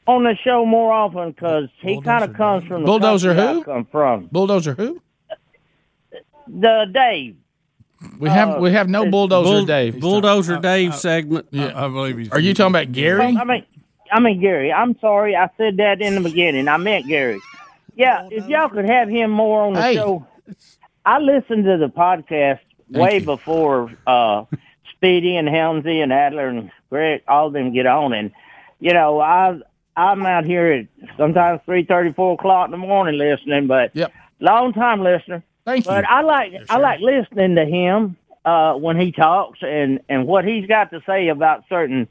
on 0.06 0.24
the 0.24 0.34
show 0.42 0.64
more 0.66 0.92
often 0.92 1.30
because 1.32 1.68
he 1.80 2.00
kind 2.00 2.24
of 2.24 2.34
comes 2.34 2.64
from 2.66 2.82
the 2.82 2.86
Bulldozer 2.86 3.34
country 3.34 3.48
I 3.48 3.54
who? 3.54 3.64
come 3.64 3.84
from. 3.90 4.26
Bulldozer 4.32 4.74
who? 4.74 5.00
The 6.48 6.86
Dave. 6.92 7.36
We 8.18 8.30
have 8.30 8.60
we 8.60 8.72
have 8.72 8.88
no 8.88 9.10
bulldozer 9.10 9.50
Bull- 9.50 9.66
Dave. 9.66 10.00
Bulldozer 10.00 10.58
Dave 10.58 10.94
segment. 10.94 11.46
Yeah. 11.50 11.72
I, 11.74 11.88
believe 11.88 12.16
he's. 12.18 12.30
Are 12.30 12.40
you 12.40 12.54
talking 12.54 12.72
about 12.74 12.92
Gary? 12.92 13.18
Well, 13.18 13.38
I 13.38 13.44
mean, 13.44 13.64
I 14.10 14.20
mean 14.20 14.40
Gary. 14.40 14.72
I'm 14.72 14.98
sorry, 15.00 15.36
I 15.36 15.48
said 15.58 15.76
that 15.76 16.00
in 16.00 16.14
the 16.14 16.22
beginning. 16.22 16.66
I 16.66 16.78
meant 16.78 17.06
Gary. 17.06 17.40
Yeah, 17.94 18.26
if 18.30 18.46
y'all 18.48 18.70
could 18.70 18.86
have 18.88 19.08
him 19.08 19.30
more 19.30 19.62
on 19.64 19.74
the 19.74 19.82
Hey. 19.82 19.94
show. 19.96 20.26
I 21.04 21.18
listened 21.18 21.64
to 21.64 21.76
the 21.76 21.88
podcast 21.88 22.60
way 22.88 23.20
before 23.20 23.92
uh, 24.06 24.44
Speedy 24.92 25.36
and 25.36 25.48
Helmsy 25.48 26.02
and 26.02 26.12
Adler 26.12 26.48
and 26.48 26.70
Greg, 26.88 27.22
all 27.28 27.48
of 27.48 27.52
them 27.52 27.72
get 27.72 27.86
on, 27.86 28.12
and 28.14 28.32
you 28.80 28.92
know 28.94 29.20
I 29.20 29.60
I'm 29.96 30.24
out 30.24 30.44
here 30.44 30.72
at 30.72 30.86
sometimes 31.16 31.60
three 31.64 31.84
thirty, 31.84 32.12
four 32.12 32.34
o'clock 32.34 32.66
in 32.66 32.70
the 32.70 32.76
morning 32.76 33.18
listening, 33.18 33.66
but 33.66 33.94
yep. 33.94 34.12
long 34.40 34.72
time 34.72 35.02
listener. 35.02 35.42
Thank 35.64 35.84
but 35.84 36.04
you. 36.04 36.10
I 36.10 36.22
like 36.22 36.52
I 36.68 36.78
like 36.78 37.00
listening 37.00 37.56
to 37.56 37.64
him 37.64 38.16
uh, 38.44 38.74
when 38.74 38.98
he 38.98 39.12
talks 39.12 39.58
and 39.62 40.00
and 40.08 40.26
what 40.26 40.44
he's 40.44 40.66
got 40.66 40.90
to 40.90 41.00
say 41.06 41.28
about 41.28 41.64
certain 41.68 42.08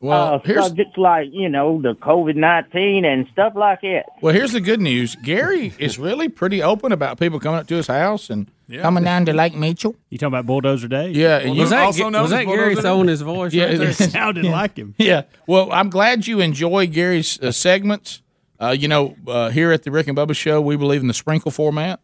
Well, 0.00 0.34
uh, 0.34 0.38
here's- 0.44 0.66
subjects 0.68 0.96
like 0.96 1.28
you 1.32 1.48
know 1.48 1.82
the 1.82 1.94
COVID 1.94 2.36
nineteen 2.36 3.04
and 3.04 3.26
stuff 3.32 3.54
like 3.56 3.80
that. 3.80 4.04
Well, 4.22 4.32
here's 4.32 4.52
the 4.52 4.60
good 4.60 4.80
news. 4.80 5.16
Gary 5.24 5.72
is 5.78 5.98
really 5.98 6.28
pretty 6.28 6.62
open 6.62 6.92
about 6.92 7.18
people 7.18 7.40
coming 7.40 7.58
up 7.58 7.66
to 7.66 7.74
his 7.74 7.88
house 7.88 8.30
and 8.30 8.48
coming 8.80 9.02
down 9.02 9.24
to 9.26 9.32
Lake 9.32 9.54
Mitchell. 9.56 9.96
You 10.10 10.18
talking 10.18 10.28
about 10.34 10.46
Bulldozer 10.46 10.86
Dave? 10.86 11.16
Yeah, 11.16 11.38
and 11.38 11.50
was 11.50 11.58
you 11.58 11.66
that, 12.10 12.20
was 12.22 12.30
that 12.30 12.46
Gary 12.46 12.76
throwing 12.76 13.08
his 13.08 13.22
voice? 13.22 13.52
Yeah, 13.52 13.64
right 13.66 13.78
there? 13.78 13.88
it 13.90 13.94
sounded 13.96 14.44
Yeah. 14.44 14.52
like 14.52 14.76
him. 14.76 14.94
Yeah. 14.98 15.22
Well, 15.48 15.68
I'm 15.72 15.90
glad 15.90 16.26
you 16.28 16.38
enjoy 16.40 16.86
Gary's 16.86 17.40
uh, 17.42 17.50
segments. 17.50 18.22
Uh, 18.60 18.76
you 18.78 18.86
know, 18.88 19.16
uh, 19.26 19.50
here 19.50 19.72
at 19.72 19.82
the 19.84 19.90
Rick 19.90 20.06
and 20.08 20.16
Bubba 20.16 20.34
Show, 20.36 20.60
we 20.60 20.76
believe 20.76 21.00
in 21.00 21.06
the 21.08 21.14
sprinkle 21.14 21.50
format. 21.50 22.00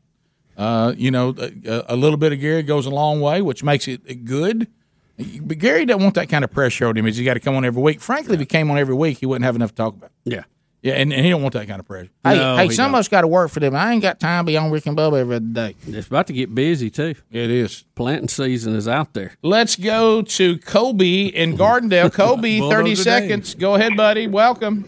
Uh, 0.56 0.94
you 0.96 1.10
know, 1.10 1.34
a, 1.38 1.84
a 1.88 1.96
little 1.96 2.16
bit 2.16 2.32
of 2.32 2.40
Gary 2.40 2.62
goes 2.62 2.86
a 2.86 2.90
long 2.90 3.20
way, 3.20 3.42
which 3.42 3.64
makes 3.64 3.88
it 3.88 4.24
good. 4.24 4.68
But 5.16 5.58
Gary 5.58 5.84
doesn't 5.86 6.02
want 6.02 6.14
that 6.16 6.28
kind 6.28 6.44
of 6.44 6.50
pressure 6.50 6.86
on 6.86 6.96
him. 6.96 7.06
Is 7.06 7.16
he 7.16 7.24
got 7.24 7.34
to 7.34 7.40
come 7.40 7.54
on 7.54 7.64
every 7.64 7.82
week? 7.82 8.00
Frankly, 8.00 8.34
if 8.34 8.40
he 8.40 8.46
came 8.46 8.70
on 8.70 8.78
every 8.78 8.94
week, 8.94 9.18
he 9.18 9.26
wouldn't 9.26 9.44
have 9.44 9.54
enough 9.56 9.70
to 9.70 9.76
talk 9.76 9.94
about. 9.94 10.10
Yeah. 10.24 10.42
Yeah, 10.82 10.94
and, 10.94 11.14
and 11.14 11.24
he 11.24 11.30
don't 11.30 11.40
want 11.40 11.54
that 11.54 11.66
kind 11.66 11.80
of 11.80 11.86
pressure. 11.86 12.10
Hey, 12.24 12.36
No, 12.36 12.56
hey, 12.58 12.66
he 12.66 12.74
some 12.74 12.94
of 12.94 12.98
us 12.98 13.08
got 13.08 13.22
to 13.22 13.26
work 13.26 13.50
for 13.50 13.58
them. 13.58 13.74
I 13.74 13.92
ain't 13.92 14.02
got 14.02 14.20
time 14.20 14.44
to 14.44 14.46
be 14.52 14.58
on 14.58 14.70
Rick 14.70 14.84
and 14.84 14.94
Bubba 14.94 15.18
every 15.20 15.40
day. 15.40 15.76
It's 15.86 16.08
about 16.08 16.26
to 16.26 16.34
get 16.34 16.54
busy 16.54 16.90
too. 16.90 17.14
It 17.30 17.50
is. 17.50 17.84
Planting 17.94 18.28
season 18.28 18.74
is 18.76 18.86
out 18.86 19.14
there. 19.14 19.32
Let's 19.40 19.76
go 19.76 20.20
to 20.20 20.58
Kobe 20.58 21.24
in 21.28 21.56
Gardendale. 21.56 22.12
Kobe, 22.12 22.58
Bulldozer 22.60 22.82
30 22.82 22.94
seconds. 22.96 23.54
Go 23.54 23.76
ahead, 23.76 23.96
buddy. 23.96 24.26
Welcome. 24.26 24.84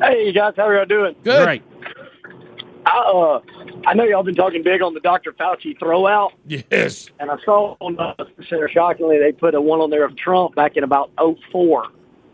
Hey, 0.00 0.26
you 0.26 0.32
guys, 0.32 0.52
how 0.56 0.68
are 0.68 0.76
y'all 0.76 0.84
doing? 0.84 1.16
Good. 1.24 1.44
Great. 1.44 1.62
I, 2.86 2.98
uh, 2.98 3.40
I 3.86 3.94
know 3.94 4.04
y'all 4.04 4.22
been 4.22 4.34
talking 4.36 4.62
big 4.62 4.80
on 4.80 4.94
the 4.94 5.00
Dr. 5.00 5.32
Fauci 5.32 5.76
throwout, 5.78 6.30
Yes. 6.46 7.10
and 7.18 7.30
I 7.30 7.36
saw 7.44 7.76
on 7.80 7.96
the 7.96 8.14
center 8.48 8.68
shockingly 8.68 9.18
they 9.18 9.32
put 9.32 9.54
a 9.54 9.60
one 9.60 9.80
on 9.80 9.90
there 9.90 10.04
of 10.04 10.16
Trump 10.16 10.54
back 10.54 10.76
in 10.76 10.84
about 10.84 11.10
'04, 11.52 11.88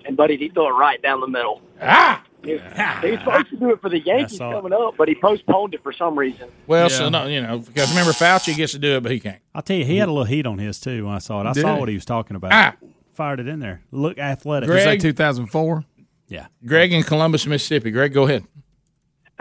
and 0.04 0.16
buddy, 0.16 0.36
he 0.36 0.50
threw 0.50 0.68
it 0.68 0.78
right 0.78 1.00
down 1.02 1.20
the 1.20 1.26
middle. 1.26 1.62
Ah. 1.80 2.22
He, 2.44 2.50
he 2.50 3.10
was 3.12 3.20
supposed 3.20 3.50
to 3.50 3.56
do 3.56 3.70
it 3.70 3.80
for 3.80 3.88
the 3.88 4.00
Yankees 4.00 4.36
coming 4.38 4.72
up, 4.72 4.96
but 4.98 5.06
he 5.08 5.14
postponed 5.14 5.74
it 5.74 5.82
for 5.84 5.92
some 5.92 6.18
reason. 6.18 6.48
Well, 6.66 6.90
so 6.90 7.08
no, 7.08 7.26
you 7.28 7.40
know, 7.40 7.60
because 7.60 7.88
remember 7.90 8.10
Fauci 8.12 8.54
gets 8.56 8.72
to 8.72 8.80
do 8.80 8.96
it, 8.96 9.02
but 9.04 9.12
he 9.12 9.20
can't. 9.20 9.40
I'll 9.54 9.62
tell 9.62 9.76
you, 9.76 9.84
he 9.84 9.96
had 9.98 10.08
a 10.08 10.12
little 10.12 10.24
heat 10.24 10.44
on 10.44 10.58
his 10.58 10.80
too 10.80 11.06
when 11.06 11.14
I 11.14 11.18
saw 11.18 11.40
it. 11.40 11.46
I 11.46 11.52
Did 11.52 11.60
saw 11.62 11.74
he? 11.74 11.80
what 11.80 11.88
he 11.88 11.94
was 11.94 12.04
talking 12.04 12.34
about. 12.36 12.52
Ah. 12.52 12.74
Fired 13.14 13.40
it 13.40 13.46
in 13.48 13.60
there. 13.60 13.82
Look 13.92 14.18
athletic. 14.18 14.66
Greg? 14.68 14.80
Is 14.98 15.02
that 15.02 15.08
2004? 15.08 15.84
Yeah. 16.28 16.46
Greg 16.66 16.92
in 16.92 17.02
Columbus, 17.04 17.46
Mississippi. 17.46 17.90
Greg, 17.92 18.12
go 18.12 18.24
ahead. 18.24 18.44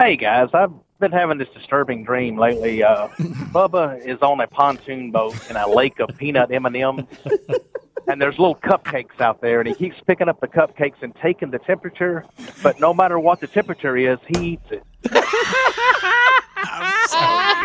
Hey 0.00 0.16
guys, 0.16 0.48
I've 0.54 0.72
been 1.02 1.12
having 1.12 1.36
this 1.36 1.48
disturbing 1.48 2.04
dream 2.04 2.38
lately. 2.38 2.82
Uh, 2.82 3.08
Bubba 3.52 4.00
is 4.06 4.22
on 4.22 4.40
a 4.40 4.46
pontoon 4.46 5.10
boat 5.10 5.34
in 5.50 5.56
a 5.56 5.68
lake 5.68 5.98
of 5.98 6.16
peanut 6.16 6.50
M 6.52 6.64
and 6.64 6.76
M's, 6.76 7.04
and 8.06 8.22
there's 8.22 8.38
little 8.38 8.54
cupcakes 8.54 9.20
out 9.20 9.40
there, 9.40 9.60
and 9.60 9.68
he 9.68 9.74
keeps 9.74 9.96
picking 10.06 10.28
up 10.28 10.40
the 10.40 10.46
cupcakes 10.46 11.02
and 11.02 11.14
taking 11.16 11.50
the 11.50 11.58
temperature. 11.58 12.24
But 12.62 12.78
no 12.78 12.94
matter 12.94 13.18
what 13.18 13.40
the 13.40 13.48
temperature 13.48 13.96
is, 13.96 14.18
he 14.28 14.52
eats 14.52 14.70
it. 14.70 14.84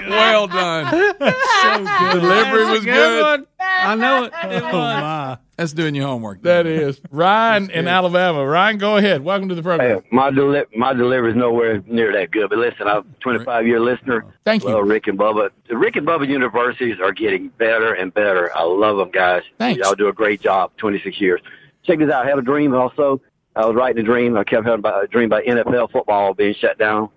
Well 0.10 0.48
done. 0.48 0.86
so 0.92 1.14
good. 1.20 2.22
Delivery 2.22 2.66
was 2.66 2.86
good 2.86 2.86
good. 2.86 3.48
I 3.60 3.96
know 3.96 4.24
it. 4.26 4.34
It 4.44 4.64
Oh 4.64 4.66
was. 4.66 4.74
my. 4.74 5.38
That's 5.58 5.74
doing 5.74 5.96
your 5.96 6.06
homework. 6.08 6.44
That 6.44 6.66
is 6.68 7.02
Ryan 7.12 7.70
in 7.72 7.88
Alabama. 7.88 8.46
Ryan, 8.46 8.78
go 8.78 8.98
ahead. 8.98 9.24
Welcome 9.24 9.50
to 9.50 9.56
the 9.56 9.64
program. 9.64 10.02
My 10.12 10.30
deli- 10.32 10.66
my 10.76 10.94
delivery 10.94 11.32
is 11.32 11.36
nowhere 11.36 11.82
near 11.88 12.12
that 12.14 12.32
good. 12.32 12.50
But 12.50 12.60
listen, 12.60 12.88
I'm 12.88 12.98
a 13.00 13.04
25 13.22 13.66
year 13.68 13.80
listener. 13.80 14.26
Thank 14.46 14.64
you. 14.64 14.70
Love 14.70 14.88
Rick 14.88 15.08
and 15.08 15.18
Bubba. 15.18 15.50
The 15.68 15.78
Rick 15.78 15.96
and 15.96 16.08
Bubba 16.08 16.28
universities 16.28 16.98
are 17.02 17.12
getting 17.12 17.50
better 17.58 17.94
and 17.94 18.14
better. 18.14 18.56
I 18.56 18.64
love 18.64 18.98
them, 18.98 19.10
guys. 19.12 19.44
Thanks. 19.58 19.80
Y'all 19.84 19.96
do 19.96 20.08
a 20.08 20.14
great 20.14 20.42
job. 20.42 20.72
26 20.78 21.20
years. 21.20 21.42
Check 21.84 22.00
this 22.00 22.10
out. 22.12 22.26
I 22.26 22.30
have 22.30 22.38
a 22.38 22.44
dream 22.44 22.74
also. 22.76 23.22
I 23.56 23.66
was 23.66 23.76
writing 23.76 24.00
a 24.02 24.06
dream. 24.06 24.38
I 24.38 24.44
kept 24.44 24.66
having 24.66 24.86
a 24.86 25.08
dream 25.08 25.26
about 25.26 25.44
NFL 25.44 25.92
football 25.92 26.34
being 26.36 26.54
shut 26.54 26.78
down. 26.78 27.10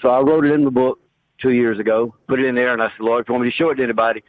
So 0.00 0.08
I 0.08 0.20
wrote 0.20 0.44
it 0.44 0.52
in 0.52 0.64
the 0.64 0.70
book 0.70 1.00
two 1.40 1.50
years 1.50 1.78
ago, 1.78 2.14
put 2.26 2.40
it 2.40 2.46
in 2.46 2.54
there, 2.54 2.72
and 2.72 2.82
I 2.82 2.88
said, 2.88 3.00
Lord, 3.00 3.22
if 3.22 3.28
you 3.28 3.34
want 3.34 3.44
me 3.44 3.50
to 3.50 3.56
show 3.56 3.70
it 3.70 3.76
to 3.76 3.82
anybody, 3.82 4.22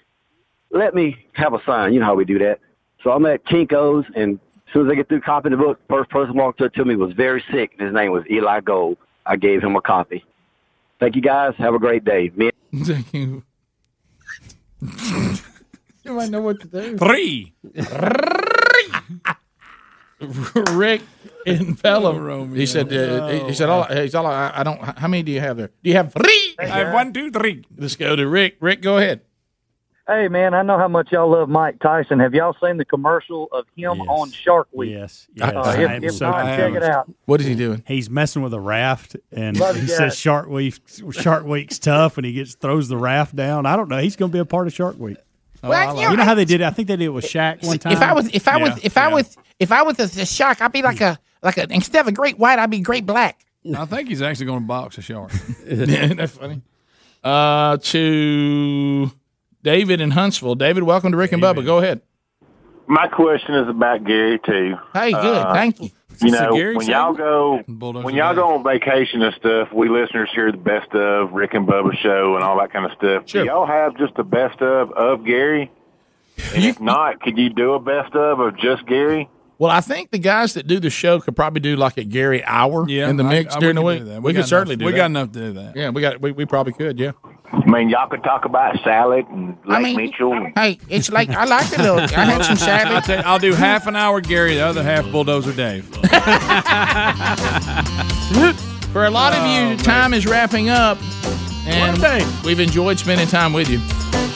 let 0.71 0.93
me 0.93 1.25
have 1.33 1.53
a 1.53 1.59
sign. 1.65 1.93
You 1.93 1.99
know 1.99 2.05
how 2.05 2.15
we 2.15 2.25
do 2.25 2.39
that. 2.39 2.59
So 3.03 3.11
I'm 3.11 3.25
at 3.25 3.45
Kinko's, 3.45 4.05
and 4.15 4.39
as 4.67 4.73
soon 4.73 4.87
as 4.87 4.91
I 4.91 4.95
get 4.95 5.09
through 5.09 5.21
copying 5.21 5.51
the 5.51 5.57
book, 5.57 5.79
first 5.89 6.09
person 6.09 6.35
walked 6.35 6.61
up 6.61 6.73
to 6.73 6.85
me 6.85 6.95
was 6.95 7.13
very 7.13 7.43
sick, 7.51 7.71
and 7.77 7.87
his 7.87 7.95
name 7.95 8.11
was 8.11 8.23
Eli 8.29 8.59
Gold. 8.61 8.97
I 9.25 9.35
gave 9.35 9.63
him 9.63 9.75
a 9.75 9.81
copy. 9.81 10.23
Thank 10.99 11.15
you, 11.15 11.21
guys. 11.21 11.53
Have 11.57 11.73
a 11.73 11.79
great 11.79 12.03
day. 12.03 12.31
Me- 12.35 12.51
Thank 12.83 13.13
you. 13.13 13.43
you 16.03 16.13
might 16.13 16.29
know 16.29 16.41
what 16.41 16.59
to 16.61 16.67
do. 16.67 16.97
Three. 16.97 17.53
Rick 20.71 21.01
in 21.45 21.75
Pelham. 21.75 22.55
He 22.55 22.65
said. 22.65 22.91
Uh, 22.91 23.27
he, 23.27 23.39
he 23.45 23.53
said. 23.53 23.69
All, 23.69 23.83
he's 23.83 24.15
all. 24.15 24.27
I, 24.27 24.51
I 24.55 24.63
don't. 24.63 24.79
How 24.79 25.07
many 25.07 25.23
do 25.23 25.31
you 25.31 25.39
have 25.39 25.57
there? 25.57 25.71
Do 25.83 25.89
you 25.89 25.95
have 25.95 26.13
three? 26.13 26.55
I 26.59 26.65
have 26.65 26.93
one, 26.93 27.13
two, 27.13 27.31
three. 27.31 27.63
Let's 27.77 27.95
go 27.95 28.15
to 28.15 28.27
Rick. 28.27 28.57
Rick, 28.59 28.81
go 28.81 28.97
ahead. 28.97 29.21
Hey, 30.09 30.27
man, 30.27 30.55
I 30.55 30.63
know 30.63 30.75
how 30.75 30.87
much 30.87 31.11
y'all 31.11 31.29
love 31.29 31.49
Mike 31.49 31.77
Tyson. 31.81 32.19
Have 32.19 32.33
y'all 32.33 32.55
seen 32.59 32.77
the 32.77 32.85
commercial 32.85 33.47
of 33.51 33.67
him 33.75 34.01
on 34.01 34.31
Shark 34.31 34.67
Week? 34.73 34.89
Yes. 34.89 35.27
yes. 35.35 35.53
Uh, 35.53 35.59
I 35.59 35.83
if 35.83 35.89
am 35.91 36.03
if 36.03 36.13
so 36.15 36.31
not, 36.31 36.57
check 36.57 36.73
it 36.73 36.81
out. 36.81 37.11
What 37.25 37.39
is 37.41 37.45
he 37.45 37.53
doing? 37.53 37.83
He's 37.85 38.09
messing 38.09 38.41
with 38.41 38.55
a 38.55 38.59
raft, 38.59 39.15
and 39.31 39.55
Love 39.59 39.75
he 39.75 39.81
guys. 39.81 39.97
says 39.97 40.17
Shark 40.17 40.47
Week. 40.47 40.79
Shark 41.11 41.45
Week's 41.45 41.77
tough, 41.77 42.17
and 42.17 42.25
he 42.25 42.33
gets 42.33 42.55
throws 42.55 42.87
the 42.87 42.97
raft 42.97 43.35
down. 43.35 43.67
I 43.67 43.75
don't 43.75 43.87
know. 43.87 43.99
He's 43.99 44.15
going 44.15 44.31
to 44.31 44.33
be 44.33 44.39
a 44.39 44.45
part 44.45 44.65
of 44.65 44.73
Shark 44.73 44.97
Week. 44.97 45.17
Well, 45.61 45.71
like 45.71 46.09
you 46.09 46.17
know 46.17 46.23
it. 46.23 46.25
how 46.25 46.33
they 46.33 46.45
did 46.45 46.61
it? 46.61 46.63
I 46.63 46.71
think 46.71 46.87
they 46.87 46.95
did 46.95 47.05
it 47.05 47.09
with 47.09 47.25
Shaq 47.25 47.63
one 47.63 47.77
time. 47.77 47.93
If 47.93 48.01
I 48.01 48.13
was, 48.13 48.29
if 48.33 48.47
I 48.47 48.57
was, 48.57 48.69
Yeah, 48.69 48.85
if 48.85 48.97
I 48.97 49.07
was, 49.09 49.37
if 49.59 49.71
I 49.71 49.83
was 49.83 49.99
a, 49.99 50.21
a 50.21 50.25
shark, 50.25 50.59
I'd 50.59 50.71
be 50.71 50.81
like 50.81 51.01
a, 51.01 51.19
like 51.41 51.57
a 51.57 51.67
instead 51.71 52.01
of 52.01 52.07
a 52.07 52.11
great 52.11 52.37
white, 52.37 52.59
I'd 52.59 52.69
be 52.69 52.79
great 52.79 53.05
black. 53.05 53.45
I 53.75 53.85
think 53.85 54.09
he's 54.09 54.21
actually 54.21 54.47
going 54.47 54.61
to 54.61 54.67
box 54.67 54.97
a 54.97 55.01
shark. 55.01 55.31
yeah, 55.65 56.13
that's 56.13 56.37
funny. 56.37 56.61
Uh, 57.23 57.77
to 57.77 59.11
David 59.63 60.01
in 60.01 60.11
Huntsville. 60.11 60.55
David, 60.55 60.83
welcome 60.83 61.11
to 61.11 61.17
Rick 61.17 61.33
and 61.33 61.43
Bubba. 61.43 61.65
Go 61.65 61.79
ahead. 61.79 62.01
My 62.87 63.07
question 63.07 63.55
is 63.55 63.67
about 63.67 64.03
Gary 64.03 64.39
too. 64.39 64.75
Hey, 64.93 65.11
good. 65.11 65.37
Uh, 65.37 65.53
Thank 65.53 65.79
you. 65.81 65.89
You 66.21 66.27
Is 66.27 66.31
this 66.33 66.41
a 66.41 66.43
know, 66.45 66.53
Gary 66.53 66.75
when 66.75 66.87
y'all 66.87 67.13
go 67.13 67.63
Bulldozer 67.67 68.05
when 68.05 68.15
y'all 68.15 68.35
go 68.35 68.55
on 68.55 68.63
vacation 68.63 69.21
and 69.21 69.33
stuff, 69.35 69.71
we 69.71 69.87
listeners 69.89 70.29
hear 70.33 70.51
the 70.51 70.57
best 70.57 70.91
of 70.93 71.31
Rick 71.31 71.53
and 71.53 71.67
Bubba 71.67 71.95
show 71.97 72.35
and 72.35 72.43
all 72.43 72.57
that 72.59 72.73
kind 72.73 72.85
of 72.85 72.91
stuff. 72.97 73.25
Do 73.27 73.45
y'all 73.45 73.65
have 73.65 73.95
just 73.97 74.15
the 74.15 74.23
best 74.23 74.61
of 74.61 74.91
of 74.93 75.23
Gary? 75.23 75.71
And 76.53 76.65
if 76.65 76.81
not, 76.81 77.21
could 77.21 77.37
you 77.37 77.49
do 77.49 77.73
a 77.73 77.79
best 77.79 78.15
of 78.15 78.39
of 78.39 78.57
just 78.57 78.85
Gary? 78.85 79.29
Well, 79.59 79.69
I 79.69 79.81
think 79.81 80.11
the 80.11 80.17
guys 80.19 80.53
that 80.53 80.67
do 80.67 80.79
the 80.79 80.89
show 80.89 81.19
could 81.19 81.35
probably 81.35 81.59
do 81.59 81.75
like 81.75 81.97
a 81.97 82.03
Gary 82.05 82.41
hour 82.45 82.85
Yeah, 82.87 83.09
in 83.09 83.17
the 83.17 83.25
mix 83.25 83.53
I- 83.55 83.59
during 83.59 83.75
the 83.75 83.81
week. 83.81 83.97
could 83.99 84.05
do 84.05 84.11
that. 84.13 84.21
We, 84.23 84.31
We 84.31 84.33
could 84.33 84.45
certainly 84.47 84.75
enough- 84.75 84.79
do 84.79 84.85
we 84.85 84.91
that. 84.93 84.97
got 84.97 85.05
enough 85.07 85.31
to 85.33 85.39
do 85.39 85.51
that. 85.53 85.75
Yeah, 85.75 85.89
we 85.89 86.01
got 86.01 86.21
we, 86.21 86.31
we 86.31 86.45
probably 86.45 86.71
could. 86.73 86.97
Yeah. 86.97 87.11
I 87.51 87.65
mean, 87.65 87.89
y'all 87.89 88.07
could 88.07 88.23
talk 88.23 88.45
about 88.45 88.77
salad 88.83 89.25
and 89.27 89.57
Lake 89.65 89.77
I 89.77 89.81
mean, 89.81 89.97
Mitchell. 89.97 90.51
Hey, 90.55 90.79
it's 90.87 91.11
like 91.11 91.29
I 91.29 91.43
like 91.45 91.77
a 91.77 91.81
little. 91.81 91.99
I 91.99 92.07
had 92.07 92.43
some 92.45 92.51
I'll, 92.57 92.57
salad. 92.57 93.03
tell 93.03 93.17
you, 93.17 93.23
I'll 93.25 93.39
do 93.39 93.53
half 93.53 93.85
an 93.87 93.95
hour 93.97 94.21
Gary, 94.21 94.53
the 94.55 94.61
other 94.61 94.81
half 94.83 95.11
Bulldozer 95.11 95.51
Dave. 95.53 95.85
For 98.93 99.05
a 99.05 99.09
lot 99.11 99.33
of 99.33 99.45
you, 99.45 99.73
oh, 99.73 99.83
time 99.83 100.13
is 100.13 100.25
wrapping 100.25 100.69
up, 100.69 100.97
and 101.67 102.01
we've 102.45 102.59
enjoyed 102.59 102.97
spending 102.97 103.27
time 103.27 103.51
with 103.53 103.67
you. 103.69 103.79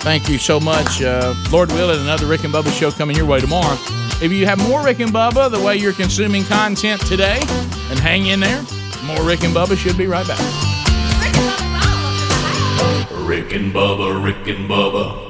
Thank 0.03 0.27
you 0.27 0.37
so 0.37 0.59
much. 0.59 1.01
Uh, 1.01 1.33
Lord 1.49 1.71
willing, 1.71 2.01
another 2.01 2.25
Rick 2.25 2.43
and 2.43 2.53
Bubba 2.53 2.77
show 2.77 2.91
coming 2.91 3.15
your 3.15 3.25
way 3.25 3.39
tomorrow. 3.39 3.77
If 4.21 4.33
you 4.33 4.45
have 4.45 4.59
more 4.67 4.83
Rick 4.83 4.99
and 4.99 5.11
Bubba 5.11 5.49
the 5.49 5.61
way 5.61 5.77
you're 5.77 5.93
consuming 5.93 6.43
content 6.43 6.99
today, 7.05 7.39
and 7.89 7.97
hang 7.99 8.25
in 8.25 8.41
there, 8.41 8.61
more 9.05 9.23
Rick 9.23 9.45
and 9.45 9.55
Bubba 9.55 9.77
should 9.77 9.97
be 9.97 10.05
right 10.07 10.27
back. 10.27 10.39
Rick 13.25 13.53
and 13.53 13.73
Bubba, 13.73 14.21
Rick 14.21 14.45
and 14.53 14.69
Bubba. 14.69 15.23